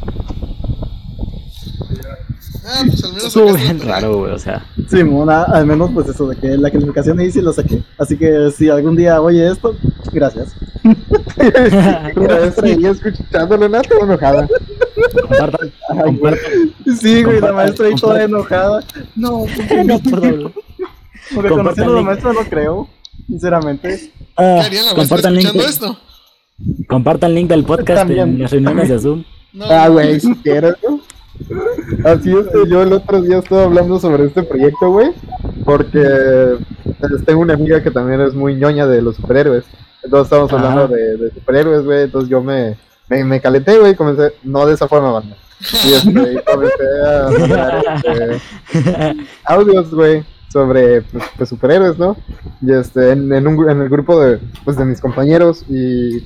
Ah, 2.71 2.83
pues 2.87 3.03
al 3.03 3.11
menos 3.13 3.25
Estuvo 3.29 3.55
bien 3.55 3.81
raro, 3.81 4.19
güey, 4.19 4.33
o 4.33 4.39
sea. 4.39 4.67
Simón, 4.91 5.31
a- 5.31 5.45
al 5.45 5.65
menos, 5.67 5.91
pues 5.95 6.07
eso, 6.09 6.29
de 6.29 6.37
que 6.37 6.49
la 6.59 6.71
calificación 6.71 7.19
ahí 7.19 7.31
sí 7.33 7.41
lo 7.41 7.53
saqué. 7.53 7.83
Así 7.99 8.17
que 8.19 8.51
si 8.55 8.69
algún 8.69 8.95
día 8.95 9.21
oye 9.23 9.51
esto, 9.51 9.75
gracias. 10.13 10.55
La 11.37 12.13
maestra 12.15 12.69
ella 12.69 12.91
escuchándolo, 12.91 13.69
nada, 13.69 13.83
toda 13.85 14.05
enojada. 14.05 14.49
Compartan, 15.23 15.73
compartan. 16.05 16.53
Sí, 17.01 17.23
güey, 17.25 17.41
la 17.41 17.53
maestra 17.53 17.87
ahí 17.87 17.95
toda 17.95 18.23
enojada. 18.25 18.85
No, 19.17 19.47
porque 19.57 19.85
No 19.85 19.95
hablar. 20.17 20.53
Porque 21.35 21.49
conociendo 21.51 21.93
a 21.93 21.97
la 21.97 22.03
maestra 22.03 22.33
no 22.33 22.41
creo, 22.49 22.89
sinceramente. 23.27 24.13
Ah, 24.37 24.59
¿Qué 24.61 24.67
haría 24.67 24.83
la 24.83 24.95
maestra 24.95 24.95
compartan 24.95 25.35
link, 25.35 25.45
escuchando 25.47 25.63
de- 25.65 25.71
esto? 25.71 25.99
compartan 26.89 27.35
link 27.35 27.49
del 27.49 27.65
podcast 27.65 28.01
También. 28.01 28.29
en 28.31 28.39
las 28.43 28.51
reuniones 28.51 28.89
de 28.89 28.99
Zoom. 28.99 29.25
No, 29.53 29.65
Ah, 29.71 29.89
güey, 29.89 30.21
si 30.21 30.35
quieres, 30.37 30.75
¿no? 30.87 31.01
Así 32.05 32.33
es, 32.37 32.47
que 32.49 32.69
yo 32.69 32.83
el 32.83 32.93
otro 32.93 33.21
día 33.23 33.39
estaba 33.39 33.65
hablando 33.65 33.99
sobre 33.99 34.25
este 34.25 34.43
proyecto, 34.43 34.91
güey, 34.91 35.13
porque 35.65 36.57
pues, 37.01 37.25
tengo 37.25 37.41
una 37.41 37.55
amiga 37.55 37.83
que 37.83 37.91
también 37.91 38.21
es 38.21 38.35
muy 38.35 38.55
ñoña 38.55 38.87
de 38.87 39.03
los 39.03 39.17
superhéroes. 39.17 39.65
Entonces 40.03 40.27
estábamos 40.27 40.53
hablando 40.53 40.89
de, 40.89 41.17
de 41.17 41.31
superhéroes, 41.31 41.85
güey, 41.85 42.03
entonces 42.05 42.31
yo 42.31 42.43
me, 42.43 42.77
me, 43.09 43.25
me 43.25 43.41
calenté, 43.41 43.79
güey, 43.79 43.95
comencé, 43.95 44.35
no 44.43 44.67
de 44.67 44.75
esa 44.75 44.89
forma, 44.89 45.11
banda. 45.11 45.37
Y, 45.85 45.93
este, 45.93 46.33
y 46.35 46.39
comencé 46.45 46.85
a 47.05 47.31
mandar 47.39 47.85
este, 48.73 49.27
audios, 49.45 49.91
güey. 49.91 50.25
Sobre 50.49 51.03
pues, 51.03 51.25
pues, 51.37 51.49
superhéroes, 51.49 51.99
¿no? 51.99 52.17
Y 52.63 52.73
este, 52.73 53.13
en, 53.13 53.33
en, 53.33 53.47
un, 53.47 53.71
en 53.71 53.83
el 53.83 53.89
grupo 53.89 54.21
de, 54.21 54.39
pues, 54.65 54.77
de 54.77 54.85
mis 54.85 55.01
compañeros 55.01 55.65
y 55.69 56.21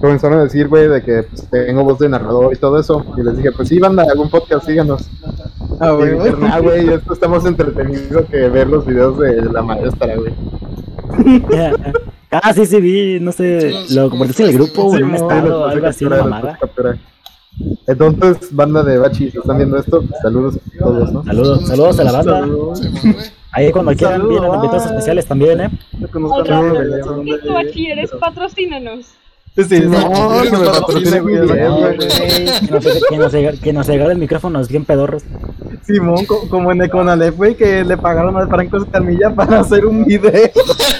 comenzaron 0.00 0.40
a 0.40 0.44
decir, 0.44 0.68
güey, 0.68 0.88
de 0.88 1.02
que 1.02 1.22
pues, 1.22 1.48
tengo 1.50 1.84
voz 1.84 1.98
de 1.98 2.08
narrador 2.08 2.52
y 2.52 2.56
todo 2.58 2.78
eso. 2.78 3.04
Y 3.16 3.22
les 3.22 3.36
dije, 3.36 3.52
pues 3.52 3.68
sí, 3.68 3.78
banda, 3.78 4.04
algún 4.10 4.30
podcast, 4.30 4.66
síganos. 4.66 5.08
Ah, 5.80 5.92
güey, 5.92 6.10
ah, 6.50 6.60
güey, 6.60 6.88
esto 6.88 7.12
está 7.12 7.28
más 7.28 7.44
entretenido 7.46 8.26
que 8.26 8.48
ver 8.48 8.68
los 8.68 8.84
videos 8.84 9.18
de 9.18 9.42
la 9.42 9.62
maestra, 9.62 10.14
güey. 10.16 10.34
ah, 12.30 12.52
sí, 12.52 12.66
sí, 12.66 12.80
vi, 12.80 13.20
no 13.20 13.32
sé, 13.32 13.72
lo 13.90 14.10
compartiste 14.10 14.42
en 14.42 14.48
el 14.50 14.54
grupo, 14.56 14.90
Sí, 14.90 14.96
en 14.98 15.04
un 15.04 15.10
no, 15.12 15.16
estado, 15.16 15.66
algo 15.66 15.86
así, 15.86 16.04
una 16.04 16.18
mamada. 16.18 16.58
Entonces, 17.86 18.54
banda 18.54 18.82
de 18.82 18.98
Bachi, 18.98 19.30
si 19.30 19.38
están 19.38 19.56
viendo 19.56 19.78
esto, 19.78 20.02
pues, 20.02 20.20
saludos 20.20 20.56
a 20.56 20.78
todos, 20.78 21.12
¿no? 21.12 21.24
Saludos, 21.24 21.66
saludos 21.66 22.00
a 22.00 22.04
la 22.04 22.12
banda. 22.12 22.40
Saludos. 22.40 22.82
Ahí 23.52 23.72
cuando 23.72 23.94
quieran 23.94 24.28
vienen 24.28 24.52
invitados 24.54 24.86
especiales 24.86 25.26
también, 25.26 25.60
¿eh? 25.60 25.70
Lo 25.98 26.08
conozco 26.08 26.36
Oigan, 26.38 26.58
a 26.58 26.62
no, 26.62 26.82
la 26.82 26.98
no, 26.98 27.22
de- 27.22 27.40
¿Qué 27.40 27.48
bachilleres? 27.50 28.10
Patrocínanos. 28.20 29.06
Sí, 29.56 29.64
sí, 29.64 29.80
No, 29.80 29.98
no, 30.34 30.42
que 30.42 30.50
me 30.56 30.66
patrocine, 30.66 31.20
güey, 31.20 31.38
güey, 31.46 31.60
no, 31.62 31.76
güey. 31.78 31.96
güey. 31.96 33.00
Que 33.62 33.72
nos, 33.72 33.86
regale 33.88 34.12
el 34.12 34.18
micrófono, 34.18 34.60
es 34.60 34.68
bien 34.68 34.84
pedorros. 34.84 35.24
Simón, 35.84 36.26
co- 36.26 36.48
como 36.48 36.70
en 36.70 36.82
Econalep, 36.82 37.34
güey, 37.36 37.54
que 37.56 37.82
le 37.84 37.96
pagaron 37.96 38.36
a 38.36 38.46
Franco 38.46 38.76
Escamilla 38.76 39.34
para 39.34 39.60
hacer 39.60 39.84
un 39.86 40.04
video. 40.04 40.30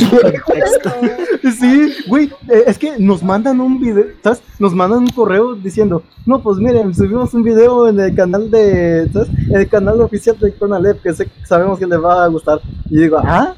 Sí, 1.58 1.94
güey, 2.06 2.26
eh, 2.48 2.64
es 2.66 2.78
que 2.78 2.98
nos 2.98 3.22
mandan 3.22 3.60
un 3.60 3.80
video, 3.80 4.04
¿sabes? 4.22 4.42
Nos 4.58 4.74
mandan 4.74 5.00
un 5.00 5.08
correo 5.08 5.54
diciendo, 5.54 6.02
no, 6.26 6.40
pues 6.42 6.58
miren, 6.58 6.94
subimos 6.94 7.32
un 7.34 7.42
video 7.42 7.88
en 7.88 7.98
el 8.00 8.14
canal 8.14 8.50
de, 8.50 9.08
¿sabes? 9.12 9.28
En 9.48 9.56
el 9.56 9.68
canal 9.68 10.00
oficial 10.00 10.38
de 10.38 10.52
Conalep, 10.54 11.02
que 11.02 11.12
sé- 11.14 11.28
sabemos 11.46 11.78
que 11.78 11.86
les 11.86 12.02
va 12.02 12.24
a 12.24 12.28
gustar. 12.28 12.60
Y 12.90 12.98
digo, 13.00 13.18
ah, 13.22 13.54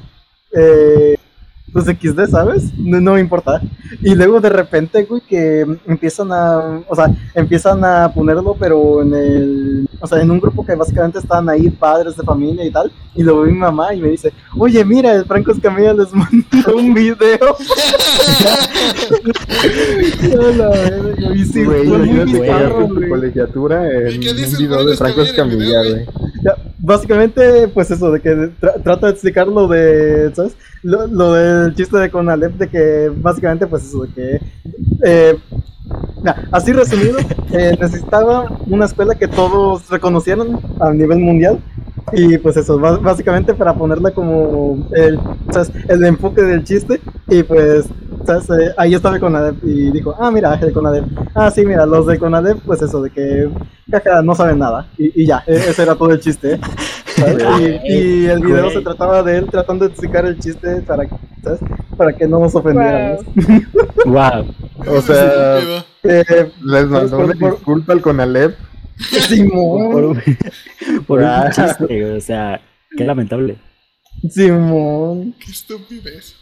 eh, 0.53 1.15
pues 1.73 1.85
XD, 1.85 2.27
¿sabes? 2.29 2.71
No, 2.77 3.01
no 3.01 3.13
me 3.15 3.19
importa. 3.19 3.59
Y 4.01 4.13
luego 4.15 4.39
de 4.39 4.49
repente, 4.49 5.03
güey, 5.05 5.21
que 5.27 5.65
empiezan 5.87 6.31
a, 6.31 6.81
o 6.87 6.95
sea, 6.95 7.07
empiezan 7.33 7.83
a 7.83 8.13
ponerlo, 8.13 8.55
pero 8.59 9.01
en 9.01 9.13
el, 9.13 9.89
o 9.99 10.05
sea, 10.07 10.21
en 10.21 10.29
un 10.31 10.39
grupo 10.39 10.63
que 10.65 10.75
básicamente 10.75 11.17
están 11.19 11.49
ahí 11.49 11.69
padres 11.69 12.15
de 12.15 12.23
familia 12.23 12.63
y 12.63 12.71
tal, 12.71 12.91
y 13.15 13.23
lo 13.23 13.41
ve 13.41 13.51
mi 13.51 13.57
mamá 13.57 13.93
y 13.93 14.01
me 14.01 14.09
dice, 14.09 14.31
oye, 14.57 14.85
mira, 14.85 15.13
el 15.13 15.25
Franco 15.25 15.51
Escamilla 15.51 15.93
les 15.93 16.13
mandó 16.13 16.75
un 16.77 16.93
video. 16.93 17.55
A 20.23 20.57
la 20.57 20.69
verga, 20.69 21.35
y 21.35 21.45
sí, 21.45 21.63
Güey, 21.63 21.87
fue 21.87 21.97
muy 21.99 22.33
bizarro, 22.33 22.87
güey. 22.87 23.09
colegiatura 23.09 23.89
en 23.89 24.13
¿Y 24.15 24.19
qué 24.19 24.33
dice 24.33 24.55
un 24.57 24.61
el 24.63 24.67
video 24.67 24.85
de 24.85 24.97
Franco 24.97 25.21
Escamilla 25.21 25.79
güey. 25.83 26.05
Básicamente, 26.79 27.67
pues 27.69 27.89
eso, 27.91 28.11
de 28.11 28.19
que 28.19 28.29
tra- 28.61 28.81
trata 28.83 29.07
de 29.07 29.13
explicar 29.13 29.47
lo 29.47 29.67
de, 29.67 30.31
¿sabes? 30.35 30.55
Lo, 30.83 31.07
lo 31.07 31.33
del 31.33 31.75
chiste 31.75 31.97
de 31.97 32.11
Conalep, 32.11 32.53
de 32.53 32.69
que 32.69 33.11
básicamente, 33.15 33.65
pues 33.67 33.85
eso, 33.85 34.03
de 34.03 34.13
que, 34.13 34.41
eh, 35.03 35.37
nah, 36.23 36.35
así 36.51 36.71
resumido, 36.73 37.17
eh, 37.51 37.77
necesitaba 37.79 38.45
una 38.67 38.85
escuela 38.85 39.15
que 39.15 39.27
todos 39.27 39.89
reconocieran 39.89 40.59
a 40.79 40.91
nivel 40.91 41.19
mundial. 41.19 41.59
Y 42.11 42.37
pues 42.37 42.57
eso, 42.57 42.77
bá- 42.79 43.01
básicamente 43.01 43.53
para 43.53 43.73
ponerla 43.73 44.11
como 44.11 44.87
el, 44.93 45.19
¿sabes? 45.51 45.71
el 45.87 46.03
enfoque 46.05 46.41
del 46.41 46.63
chiste. 46.63 46.99
Y 47.29 47.41
pues, 47.43 47.85
¿sabes? 48.25 48.49
Eh, 48.49 48.73
ahí 48.77 48.93
estaba 48.93 49.19
Conadep 49.19 49.55
y 49.63 49.89
dijo, 49.91 50.13
ah, 50.19 50.29
mira, 50.29 50.53
el 50.55 50.73
Conadep. 50.73 51.05
Ah, 51.33 51.49
sí, 51.49 51.65
mira, 51.65 51.85
los 51.85 52.05
de 52.05 52.19
Conadep, 52.19 52.59
pues 52.65 52.81
eso, 52.81 53.01
de 53.01 53.09
que 53.09 53.49
caca, 53.89 54.21
no 54.21 54.35
saben 54.35 54.59
nada. 54.59 54.87
Y, 54.97 55.23
y 55.23 55.25
ya, 55.25 55.43
e- 55.47 55.55
ese 55.55 55.81
era 55.83 55.95
todo 55.95 56.11
el 56.11 56.19
chiste. 56.19 56.59
¿sabes? 57.15 57.43
Y, 57.59 57.93
y 57.93 58.25
el 58.27 58.41
video 58.41 58.69
se 58.69 58.81
trataba 58.81 59.23
de 59.23 59.37
él 59.37 59.47
tratando 59.49 59.85
de 59.85 59.91
explicar 59.91 60.25
el 60.25 60.37
chiste 60.39 60.81
para, 60.81 61.07
¿sabes? 61.43 61.59
para 61.97 62.13
que 62.13 62.27
no 62.27 62.39
nos 62.39 62.53
ofendiéramos. 62.53 63.21
Wow. 64.05 64.45
O 64.97 65.01
sea. 65.01 65.85
Eh, 66.03 66.51
les 66.63 66.85
mandó 66.87 67.17
por- 67.17 67.25
una 67.25 67.33
por- 67.35 67.51
disculpa 67.55 67.93
al 67.93 68.01
Conalep. 68.01 68.57
Simón, 69.27 69.91
Por 69.91 70.03
un, 70.05 70.21
por 71.07 71.19
un 71.19 71.25
Ah. 71.25 71.49
chiste, 71.51 72.13
o 72.13 72.21
sea, 72.21 72.61
qué 72.95 73.03
lamentable. 73.03 73.57
Simón. 74.29 75.33
Qué 75.39 75.51
estupidez. 75.51 76.35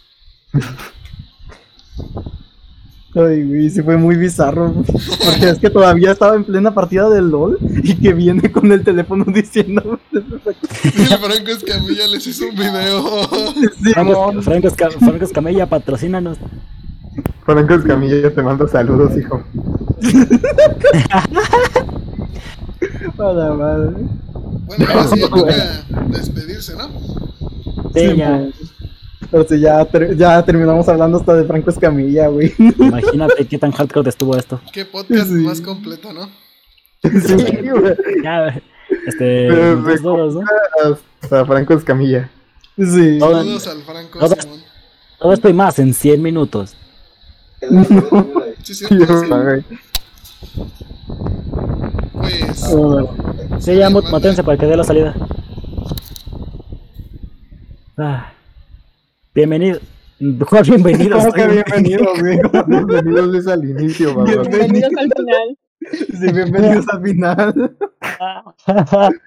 Ay, 3.13 3.43
güey, 3.43 3.69
sí 3.69 3.81
fue 3.81 3.97
muy 3.97 4.15
bizarro. 4.15 4.73
Porque 4.73 5.49
es 5.49 5.59
que 5.59 5.69
todavía 5.69 6.11
estaba 6.13 6.35
en 6.35 6.45
plena 6.45 6.73
partida 6.73 7.09
del 7.09 7.29
LOL 7.29 7.57
y 7.83 7.95
que 7.95 8.13
viene 8.13 8.49
con 8.51 8.71
el 8.71 8.83
teléfono 8.83 9.25
diciendo. 9.27 9.99
Franco 10.11 11.51
Escamilla 11.51 12.07
les 12.07 12.25
hizo 12.27 12.45
un 12.47 12.55
video. 12.55 13.27
Franco, 13.93 14.31
Simón. 14.31 14.43
Franco, 14.43 14.69
Franco 14.99 15.25
Escamilla, 15.25 15.65
patrocínanos. 15.65 16.37
Franco 17.45 17.73
Escamilla 17.73 18.33
te 18.33 18.41
manda 18.41 18.67
saludos, 18.67 19.17
hijo. 19.17 19.41
A 23.17 23.31
la 23.33 23.53
madre. 23.53 23.91
Bueno, 24.65 24.85
ahora 24.89 25.07
sí 25.07 25.19
ya 25.19 25.29
toca 25.29 25.53
despedirse, 26.07 26.75
¿no? 26.75 26.89
Sí, 27.93 28.15
ya. 28.15 28.47
Pero 29.29 29.45
sí, 29.47 29.59
ya, 29.59 29.85
ter- 29.85 30.17
ya 30.17 30.43
terminamos 30.43 30.87
hablando 30.89 31.17
hasta 31.19 31.35
de 31.35 31.45
Franco 31.45 31.69
Escamilla, 31.69 32.27
güey. 32.27 32.53
Imagínate 32.57 33.45
qué 33.47 33.57
tan 33.57 33.71
hardcore 33.71 34.09
estuvo 34.09 34.35
esto. 34.35 34.59
Qué 34.73 34.85
podcast 34.85 35.27
Sí. 35.27 35.33
más 35.35 35.61
completo, 35.61 36.11
¿no? 36.13 36.29
Sí, 37.03 37.35
güey. 37.69 37.95
Ya, 38.23 38.61
este, 39.07 39.47
dos 39.49 40.01
duros, 40.01 40.35
¿no? 40.35 40.41
Hasta 41.21 41.45
Franco 41.45 41.73
Escamilla. 41.75 42.29
Sí. 42.77 43.19
Saludos 43.19 43.67
al 43.67 43.81
Franco 43.83 44.19
Todo- 44.19 44.35
Simón. 44.41 44.59
Todo 45.19 45.33
esto 45.33 45.49
y 45.49 45.53
más 45.53 45.77
en 45.79 45.93
100 45.93 46.21
minutos. 46.21 46.75
Sí, 48.63 48.73
sí, 48.75 48.85
Sí, 48.85 48.87
sí. 48.87 48.95
güey. 49.27 49.63
Pues. 52.13 52.63
Ah, 52.73 53.59
Sí, 53.59 53.75
ya, 53.75 53.89
mut- 53.89 54.09
mátense 54.11 54.43
para 54.43 54.57
que 54.57 54.65
dé 54.65 54.75
la 54.77 54.83
salida. 54.83 55.15
Ah. 57.97 58.31
Bienvenido. 59.33 59.79
Juan, 60.47 60.63
bienvenidos. 60.63 61.21
¿Cómo 61.23 61.33
que 61.33 61.47
bienvenidos, 61.47 62.19
güey? 62.19 62.39
Bienvenidos 62.67 63.31
desde 63.33 63.51
al 63.53 63.63
inicio, 63.69 64.13
mamá. 64.15 64.25
Bienvenidos 64.31 64.91
al 64.97 65.11
final. 65.15 65.57
Sí, 65.91 66.31
bienvenidos 66.33 66.87
al 66.89 67.01
final. 67.03 67.75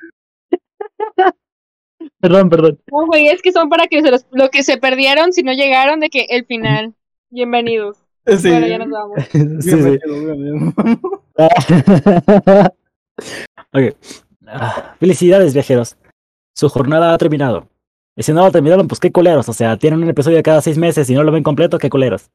perdón, 2.20 2.50
perdón. 2.50 2.78
No, 2.92 3.06
güey, 3.06 3.28
es 3.28 3.42
que 3.42 3.52
son 3.52 3.68
para 3.68 3.86
que 3.88 4.02
se 4.02 4.10
los, 4.10 4.26
lo 4.30 4.50
que 4.50 4.62
se 4.62 4.76
perdieron 4.78 5.32
si 5.32 5.42
no 5.42 5.52
llegaron 5.52 5.98
de 6.00 6.10
que 6.10 6.26
el 6.30 6.46
final. 6.46 6.94
Bienvenidos. 7.30 8.03
Sí. 8.26 8.48
Bueno, 8.48 8.66
ya 8.66 8.78
nos 8.78 8.90
vamos. 8.90 9.18
Sí, 9.62 9.70
sí. 9.70 9.98
Ok. 13.72 13.96
Ah, 14.46 14.96
felicidades, 14.98 15.54
viajeros. 15.54 15.96
Su 16.54 16.68
jornada 16.68 17.12
ha 17.12 17.18
terminado. 17.18 17.68
Y 18.16 18.22
si 18.22 18.32
no 18.32 18.44
lo 18.44 18.52
terminaron, 18.52 18.88
pues 18.88 19.00
qué 19.00 19.10
culeros. 19.10 19.48
O 19.48 19.52
sea, 19.52 19.76
tienen 19.76 20.02
un 20.02 20.08
episodio 20.08 20.42
cada 20.42 20.60
seis 20.60 20.78
meses 20.78 21.08
y 21.10 21.14
no 21.14 21.22
lo 21.22 21.32
ven 21.32 21.42
completo, 21.42 21.78
qué 21.78 21.90
culeros. 21.90 22.30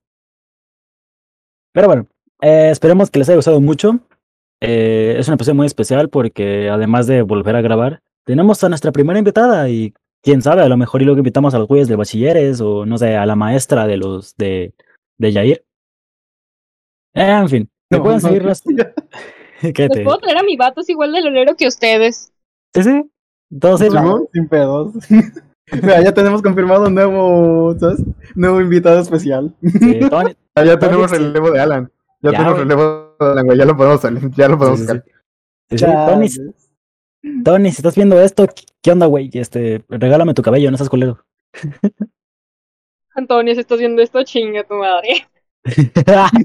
Pero 1.74 1.88
bueno, 1.88 2.08
eh, 2.42 2.70
esperemos 2.72 3.10
que 3.10 3.20
les 3.20 3.30
haya 3.30 3.38
gustado 3.38 3.62
mucho. 3.62 4.00
Eh, 4.62 5.16
es 5.18 5.28
un 5.28 5.36
episodio 5.36 5.56
muy 5.56 5.68
especial 5.68 6.10
porque 6.10 6.70
además 6.70 7.08
de 7.08 7.22
volver 7.22 7.56
a 7.56 7.62
grabar, 7.62 8.02
tenemos 8.26 8.62
a 8.64 8.70
nuestra 8.70 8.92
primera 8.92 9.20
invitada 9.20 9.70
y 9.70 9.94
quién 10.22 10.42
sabe, 10.42 10.62
a 10.62 10.68
lo 10.70 10.76
mejor 10.76 11.02
y 11.02 11.06
luego 11.06 11.20
invitamos 11.20 11.54
a 11.54 11.60
los 11.60 11.68
güeyes 11.68 11.88
de 11.88 11.96
bachilleres 11.96 12.60
o 12.60 12.86
no 12.86 12.98
sé, 12.98 13.16
a 13.16 13.26
la 13.26 13.36
maestra 13.36 13.88
de 13.88 13.98
los 13.98 14.36
de, 14.36 14.74
de 15.18 15.32
Yair. 15.32 15.64
Eh, 17.14 17.22
en 17.32 17.50
fin, 17.50 17.70
No, 17.90 18.04
pueden 18.04 18.18
no, 18.22 18.28
seguirnos. 18.28 18.62
¿Qué 19.62 19.74
Les 19.88 19.90
te- 19.90 20.04
puedo 20.04 20.18
traer 20.20 20.38
a 20.38 20.44
mi 20.44 20.56
vato, 20.56 20.82
es 20.82 20.90
igual 20.90 21.12
de 21.12 21.22
lolero 21.22 21.56
que 21.56 21.68
ustedes. 21.68 22.32
Sí, 22.74 22.84
sí. 22.84 23.04
Todos 23.60 23.82
sin 24.32 24.48
pedos. 24.48 24.94
Mira, 25.72 26.02
ya 26.02 26.14
tenemos 26.14 26.42
confirmado 26.42 26.88
un 26.88 26.96
nuevo, 26.96 27.76
¿sabes? 27.80 28.02
Nuevo 28.36 28.62
invitado 28.62 29.00
especial. 29.02 29.54
Sí, 29.62 30.00
Tony- 30.10 30.36
Ah, 30.56 30.64
ya 30.66 30.78
tenemos 30.80 31.12
Sí. 31.12 31.18
relevo 31.18 31.52
de 31.52 31.60
Alan. 31.60 31.92
Ya, 32.22 32.32
Ya, 32.32 32.38
tenemos 32.38 32.54
güey. 32.56 32.64
relevo 32.64 33.16
de 33.20 33.26
Alan, 33.32 33.46
güey. 33.46 33.58
Ya 33.58 33.66
lo 33.66 33.78
podemos 33.78 34.02
salir. 34.02 34.30
Ya 34.36 34.48
lo 34.48 34.58
podemos 34.58 34.80
sí, 34.80 34.86
sí, 34.86 34.92
sacar. 34.92 35.06
sí. 35.70 35.78
Sí, 35.78 35.86
Tony. 35.86 36.54
Tony, 37.44 37.72
si 37.72 37.78
estás 37.78 37.96
viendo 37.96 38.20
esto, 38.22 38.48
¿qué 38.82 38.92
onda, 38.92 39.06
güey? 39.06 39.30
Este, 39.34 39.84
regálame 39.90 40.34
tu 40.34 40.42
cabello, 40.42 40.72
no 40.72 40.78
seas 40.78 40.90
culero. 40.90 41.24
Antonio, 43.16 43.54
si 43.54 43.60
estás 43.62 43.80
viendo 43.80 44.02
esto, 44.02 44.24
chinga 44.24 44.64
tu 44.64 44.76
madre. 44.76 45.28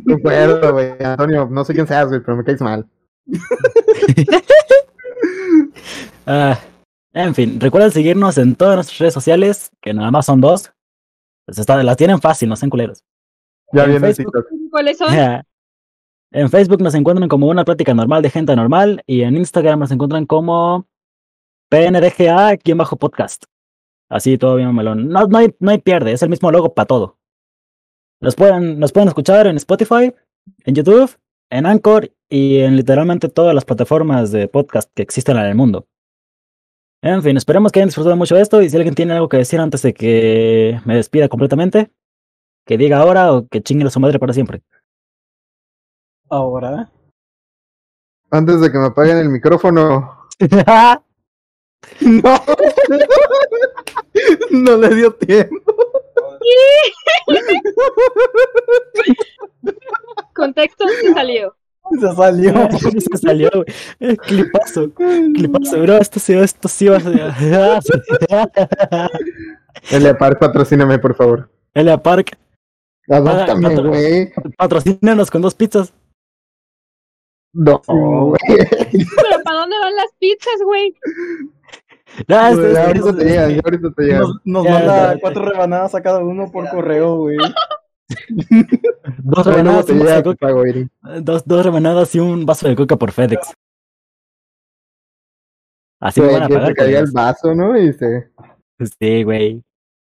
No 0.05 0.73
güey. 0.73 0.91
Antonio, 1.03 1.49
no 1.51 1.65
sé 1.65 1.75
quién 1.75 1.87
seas, 1.87 2.09
güey, 2.09 2.21
pero 2.21 2.37
me 2.37 2.45
caes 2.45 2.61
mal. 2.61 2.89
Ah, 6.27 6.59
en 7.13 7.35
fin, 7.35 7.61
recuerden 7.61 7.91
seguirnos 7.91 8.39
en 8.39 8.55
todas 8.57 8.77
nuestras 8.77 8.99
redes 8.99 9.13
sociales, 9.13 9.71
que 9.83 9.93
nada 9.93 10.11
más 10.11 10.25
son 10.25 10.41
dos. 10.41 10.73
Pues 11.45 11.59
está, 11.59 11.83
las 11.83 11.99
tienen 11.99 12.19
fácil, 12.19 12.49
no 12.49 12.57
sean 12.57 12.71
culeros. 12.71 13.05
Ya 13.73 13.85
En 13.85 13.91
viene. 13.91 14.15
TikTok. 14.15 14.47
¿Cuáles 14.71 14.99
son? 14.99 15.09
En 16.33 16.51
Facebook 16.51 16.83
nos 16.83 16.95
encuentran 16.97 17.29
como 17.29 17.47
una 17.47 17.65
plática 17.65 17.95
normal 17.95 18.21
de 18.21 18.29
gente 18.31 18.57
normal 18.57 19.05
y 19.07 19.23
en 19.23 19.37
Instagram 19.37 19.79
nos 19.79 19.93
encuentran 19.93 20.27
como 20.27 20.89
PNDGA-podcast. 21.71 23.45
Así, 24.09 24.37
todo 24.37 24.57
bien 24.57 24.75
melón. 24.75 25.09
No, 25.09 25.29
no, 25.29 25.39
hay, 25.39 25.55
no 25.61 25.71
hay 25.71 25.79
pierde, 25.79 26.11
es 26.11 26.25
el 26.25 26.31
mismo 26.31 26.51
logo 26.51 26.75
para 26.75 26.87
todo. 26.87 27.19
Nos 28.21 28.35
pueden, 28.35 28.79
nos 28.79 28.93
pueden 28.93 29.09
escuchar 29.09 29.47
en 29.47 29.57
Spotify, 29.57 30.15
en 30.65 30.75
YouTube, 30.75 31.17
en 31.51 31.67
Anchor 31.67 32.11
y 32.29 32.59
en 32.61 32.77
literalmente 32.77 33.29
todas 33.29 33.55
las 33.55 33.65
plataformas 33.65 34.33
de 34.33 34.49
podcast 34.49 34.91
que 34.95 35.03
existen 35.03 35.37
en 35.37 35.45
el 35.45 35.55
mundo. 35.55 35.87
En 37.03 37.23
fin, 37.23 37.37
esperemos 37.37 37.71
que 37.71 37.81
hayan 37.81 37.89
disfrutado 37.89 38.17
mucho 38.17 38.35
de 38.35 38.43
esto 38.43 38.63
y 38.63 38.71
si 38.71 38.77
alguien 38.77 38.95
tiene 38.95 39.13
algo 39.13 39.29
que 39.29 39.37
decir 39.37 39.61
antes 39.61 39.83
de 39.83 39.93
que 39.93 40.81
me 40.87 40.97
despida 40.97 41.29
completamente, 41.29 41.91
que 42.65 42.79
diga 42.79 42.99
ahora 42.99 43.33
o 43.33 43.47
que 43.47 43.63
chingue 43.63 43.87
a 43.87 43.91
su 43.91 44.01
madre 44.01 44.19
para 44.19 44.33
siempre. 44.33 44.63
Ahora. 46.31 46.91
Antes 48.31 48.61
de 48.61 48.73
que 48.73 48.79
me 48.79 48.87
apaguen 48.87 49.19
el 49.19 49.29
micrófono. 49.29 50.29
No. 52.01 52.41
no 54.51 54.77
le 54.77 54.95
dio 54.95 55.15
tiempo. 55.15 55.84
Contexto 60.35 60.85
se 60.89 61.13
salió. 61.15 61.55
Se 62.01 62.15
salió. 62.15 62.53
Se 62.71 63.19
salió, 63.19 63.51
güey. 63.53 63.67
Eh, 64.01 64.17
Clipazo, 64.17 64.93
clipazo, 64.95 65.81
bro. 65.83 65.97
Esto 65.99 66.19
sí, 66.19 66.33
esto 66.35 66.69
sí 66.69 66.89
va 66.89 66.97
a 66.97 67.81
ser. 67.81 68.03
Elia 69.91 70.17
Park, 70.17 70.39
patrocíname, 70.39 70.99
por 70.99 71.15
favor. 71.15 71.51
Elia 71.75 71.99
Park, 72.03 72.37
Adóptame, 73.11 73.67
Ah, 73.69 73.81
güey. 73.83 74.33
patrocínanos 74.57 75.31
con 75.31 75.43
dos 75.43 75.55
pizzas. 75.55 75.93
No, 77.53 77.83
güey. 77.87 78.39
Pero 78.49 79.43
¿para 79.45 79.59
dónde 79.61 79.77
van 79.79 79.95
las 79.95 80.11
pizzas, 80.19 80.55
güey? 80.65 80.95
Ya, 82.29 82.51
Ya, 82.53 82.87
ahorita 82.87 83.17
te 83.17 83.25
llegan, 83.25 83.51
ya 83.51 83.61
ahorita 83.65 83.91
te 83.93 84.03
llegan. 84.03 84.21
Nos, 84.23 84.41
nos 84.45 84.65
Ya, 84.65 84.71
manda 84.73 85.15
ya. 85.15 85.21
cuatro 85.21 85.45
rebanadas 85.45 85.95
a 85.95 86.03
cada 86.03 86.19
uno 86.21 86.51
por 86.51 86.69
correo, 86.71 87.17
güey. 87.17 87.37
dos 89.25 89.47
rebanadas, 89.47 89.87
te 89.87 89.93
un 89.93 89.99
vaso 89.99 90.05
llega 90.05 90.17
de 90.17 90.23
tu 90.23 90.31
coca, 90.31 90.47
pago, 90.47 90.67
Iri. 90.67 90.89
dos, 91.23 91.45
dos 91.47 91.65
rebanadas 91.65 92.15
y 92.15 92.21
un 92.21 92.47
vaso 92.47 92.69
de 92.69 92.77
coca 92.77 92.97
por 92.97 93.13
FedEx. 93.13 93.53
Así 96.01 96.21
me 96.21 96.33
van 96.33 96.43
a 96.43 96.49
que 96.49 96.55
pagar. 96.55 96.69
te 96.69 96.75
caiga 96.75 96.99
el 97.01 97.11
vaso, 97.13 97.55
¿no? 97.55 97.77
Y 97.79 97.93
se... 97.95 98.31
Sí, 99.01 99.23
güey. 99.25 99.63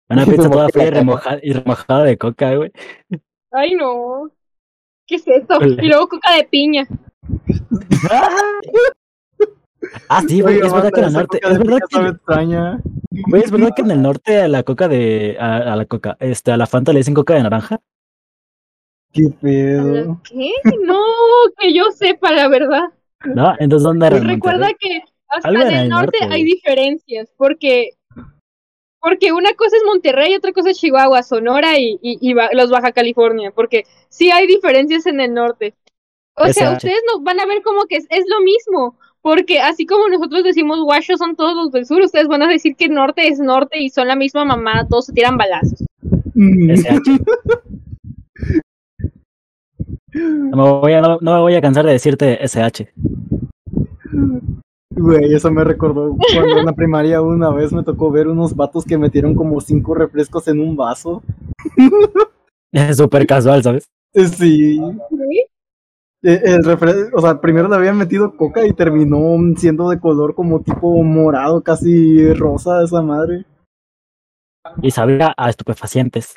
Una 0.09 0.25
pizza 0.25 0.49
toda 0.49 0.69
fría 0.69 0.87
y 0.87 0.91
remojada, 0.91 1.39
y 1.41 1.53
remojada 1.53 2.03
de 2.03 2.17
coca, 2.17 2.55
güey. 2.55 2.71
Ay, 3.51 3.73
no. 3.75 4.29
¿Qué 5.07 5.15
es 5.15 5.27
esto? 5.27 5.59
Y 5.63 5.87
luego 5.87 6.09
coca 6.09 6.35
de 6.35 6.43
piña. 6.43 6.85
Ah, 10.09 10.23
sí, 10.27 10.41
güey, 10.41 10.59
es 10.59 10.73
verdad 10.73 10.91
que 10.91 10.99
en 11.01 11.05
el 11.05 11.13
norte, 11.13 11.39
es 11.43 11.57
verdad 11.59 11.77
que, 11.89 12.07
extraña. 12.07 12.79
güey, 13.11 13.43
es 13.43 13.51
verdad 13.51 13.69
que 13.75 13.81
en 13.83 13.91
el 13.91 14.01
norte 14.01 14.41
a 14.41 14.47
la 14.47 14.63
coca 14.63 14.87
de, 14.87 15.37
a, 15.39 15.73
a 15.73 15.75
la 15.75 15.85
coca, 15.85 16.17
este, 16.19 16.51
a 16.51 16.57
la 16.57 16.67
Fanta 16.67 16.93
le 16.93 16.99
dicen 16.99 17.13
coca 17.13 17.35
de 17.35 17.43
naranja. 17.43 17.79
¿Qué 19.13 19.29
pedo? 19.41 20.21
¿Qué? 20.23 20.51
No, 20.83 21.01
que 21.57 21.73
yo 21.73 21.91
sepa 21.91 22.31
la 22.31 22.47
verdad. 22.47 22.89
¿No? 23.25 23.53
Entonces, 23.59 23.83
¿dónde 23.83 24.07
era? 24.07 24.19
Recuerda 24.19 24.69
que 24.79 25.03
hasta 25.27 25.49
en 25.49 25.61
el 25.61 25.89
norte 25.89 26.19
norte, 26.21 26.33
hay 26.35 26.43
diferencias, 26.43 27.29
porque 27.37 27.91
porque 28.99 29.31
una 29.31 29.53
cosa 29.53 29.77
es 29.77 29.83
Monterrey, 29.85 30.35
otra 30.35 30.51
cosa 30.51 30.71
es 30.71 30.77
Chihuahua, 30.77 31.23
Sonora 31.23 31.79
y, 31.79 31.99
y, 32.01 32.17
y 32.19 32.35
los 32.53 32.69
Baja 32.69 32.91
California, 32.91 33.51
porque 33.51 33.85
sí 34.09 34.31
hay 34.31 34.47
diferencias 34.47 35.05
en 35.05 35.21
el 35.21 35.33
norte. 35.33 35.75
O 36.35 36.47
sea, 36.51 36.73
ustedes 36.73 37.01
nos 37.13 37.23
van 37.23 37.39
a 37.39 37.45
ver 37.45 37.61
como 37.63 37.85
que 37.85 37.95
es, 37.95 38.05
es 38.09 38.25
lo 38.27 38.41
mismo, 38.41 38.99
porque 39.21 39.59
así 39.59 39.85
como 39.85 40.07
nosotros 40.07 40.43
decimos 40.43 40.79
guachos 40.81 41.19
son 41.19 41.35
todos 41.35 41.55
los 41.55 41.71
del 41.71 41.85
sur, 41.85 42.01
ustedes 42.01 42.27
van 42.27 42.43
a 42.43 42.47
decir 42.47 42.75
que 42.75 42.87
norte 42.87 43.27
es 43.27 43.39
norte 43.39 43.81
y 43.81 43.89
son 43.89 44.07
la 44.07 44.15
misma 44.15 44.45
mamá, 44.45 44.87
todos 44.87 45.07
se 45.07 45.13
tiran 45.13 45.37
balazos. 45.37 45.83
Mm. 46.33 46.71
SH. 46.71 47.19
No 50.13 50.57
me, 50.57 50.71
voy 50.79 50.93
a, 50.93 51.01
no, 51.01 51.19
no 51.21 51.33
me 51.35 51.39
voy 51.41 51.53
a 51.53 51.61
cansar 51.61 51.85
de 51.85 51.91
decirte 51.91 52.39
SH. 52.41 52.91
Güey, 54.89 55.33
eso 55.35 55.51
me 55.51 55.63
recordó 55.63 56.15
cuando 56.33 56.57
en 56.57 56.65
la 56.65 56.73
primaria 56.73 57.21
una 57.21 57.51
vez 57.51 57.71
me 57.71 57.83
tocó 57.83 58.09
ver 58.09 58.27
unos 58.27 58.55
vatos 58.55 58.83
que 58.83 58.97
metieron 58.97 59.35
como 59.35 59.61
cinco 59.61 59.93
refrescos 59.93 60.47
en 60.47 60.59
un 60.59 60.75
vaso. 60.75 61.21
Es 62.71 62.97
súper 62.97 63.25
casual, 63.25 63.63
¿sabes? 63.63 63.85
Sí. 64.13 64.77
¿Sí? 64.77 65.45
Eh, 66.23 66.41
El 66.43 66.67
o 67.13 67.21
sea, 67.21 67.39
primero 67.39 67.67
le 67.67 67.75
habían 67.75 67.97
metido 67.97 68.35
coca 68.35 68.65
y 68.65 68.73
terminó 68.73 69.37
siendo 69.55 69.89
de 69.89 69.99
color 69.99 70.33
como 70.35 70.61
tipo 70.61 71.03
morado, 71.03 71.61
casi 71.61 72.33
rosa 72.33 72.83
esa 72.83 73.01
madre. 73.01 73.45
Y 74.81 74.91
sabía 74.91 75.33
a 75.37 75.49
estupefacientes. 75.49 76.35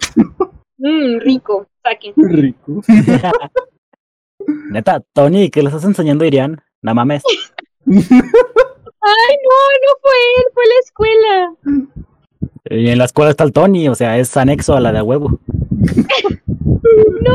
Mm, 0.78 1.20
rico, 1.20 1.66
saquen. 1.82 2.12
Rico. 2.16 2.82
Neta, 4.70 5.02
Tony, 5.14 5.48
¿qué 5.48 5.62
le 5.62 5.68
estás 5.68 5.84
enseñando 5.84 6.24
a 6.24 6.26
Irian? 6.26 6.60
No 6.82 6.94
mames. 6.94 7.22
Ay, 7.86 7.96
no, 7.96 9.56
no 9.82 9.96
fue 10.02 10.12
él, 10.36 10.44
fue 10.52 10.64
la 10.66 10.74
escuela. 10.84 11.54
Y 12.68 12.90
en 12.90 12.98
la 12.98 13.06
escuela 13.06 13.30
está 13.30 13.44
el 13.44 13.52
Tony, 13.54 13.88
o 13.88 13.94
sea, 13.94 14.18
es 14.18 14.36
anexo 14.36 14.74
a 14.74 14.80
la 14.80 14.92
de 14.92 14.98
a 14.98 15.02
huevo. 15.02 15.38
No. 17.22 17.32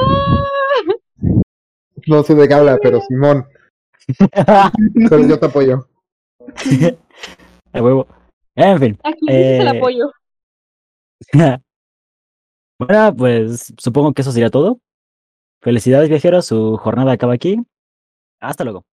No 2.08 2.24
sé 2.24 2.36
de 2.36 2.48
qué 2.48 2.54
habla, 2.54 2.78
pero 2.82 3.00
Simón. 3.08 3.46
Pero 5.10 5.28
yo 5.28 5.40
te 5.40 5.46
apoyo. 5.46 5.88
A 7.74 7.82
huevo. 7.82 8.08
En 8.56 8.80
fin. 8.80 9.00
Aquí 9.04 9.20
dices 9.22 9.60
el 9.62 9.68
Eh, 9.68 9.78
apoyo. 9.78 10.12
Bueno, 12.80 13.16
pues 13.16 13.72
supongo 13.78 14.12
que 14.12 14.24
eso 14.24 14.32
sería 14.32 14.50
todo. 14.50 14.80
Felicidades 15.62 16.10
viajeros, 16.10 16.48
su 16.48 16.78
jornada 16.78 17.12
acaba 17.12 17.34
aquí. 17.36 17.62
Hasta 18.40 18.64
luego. 18.64 18.86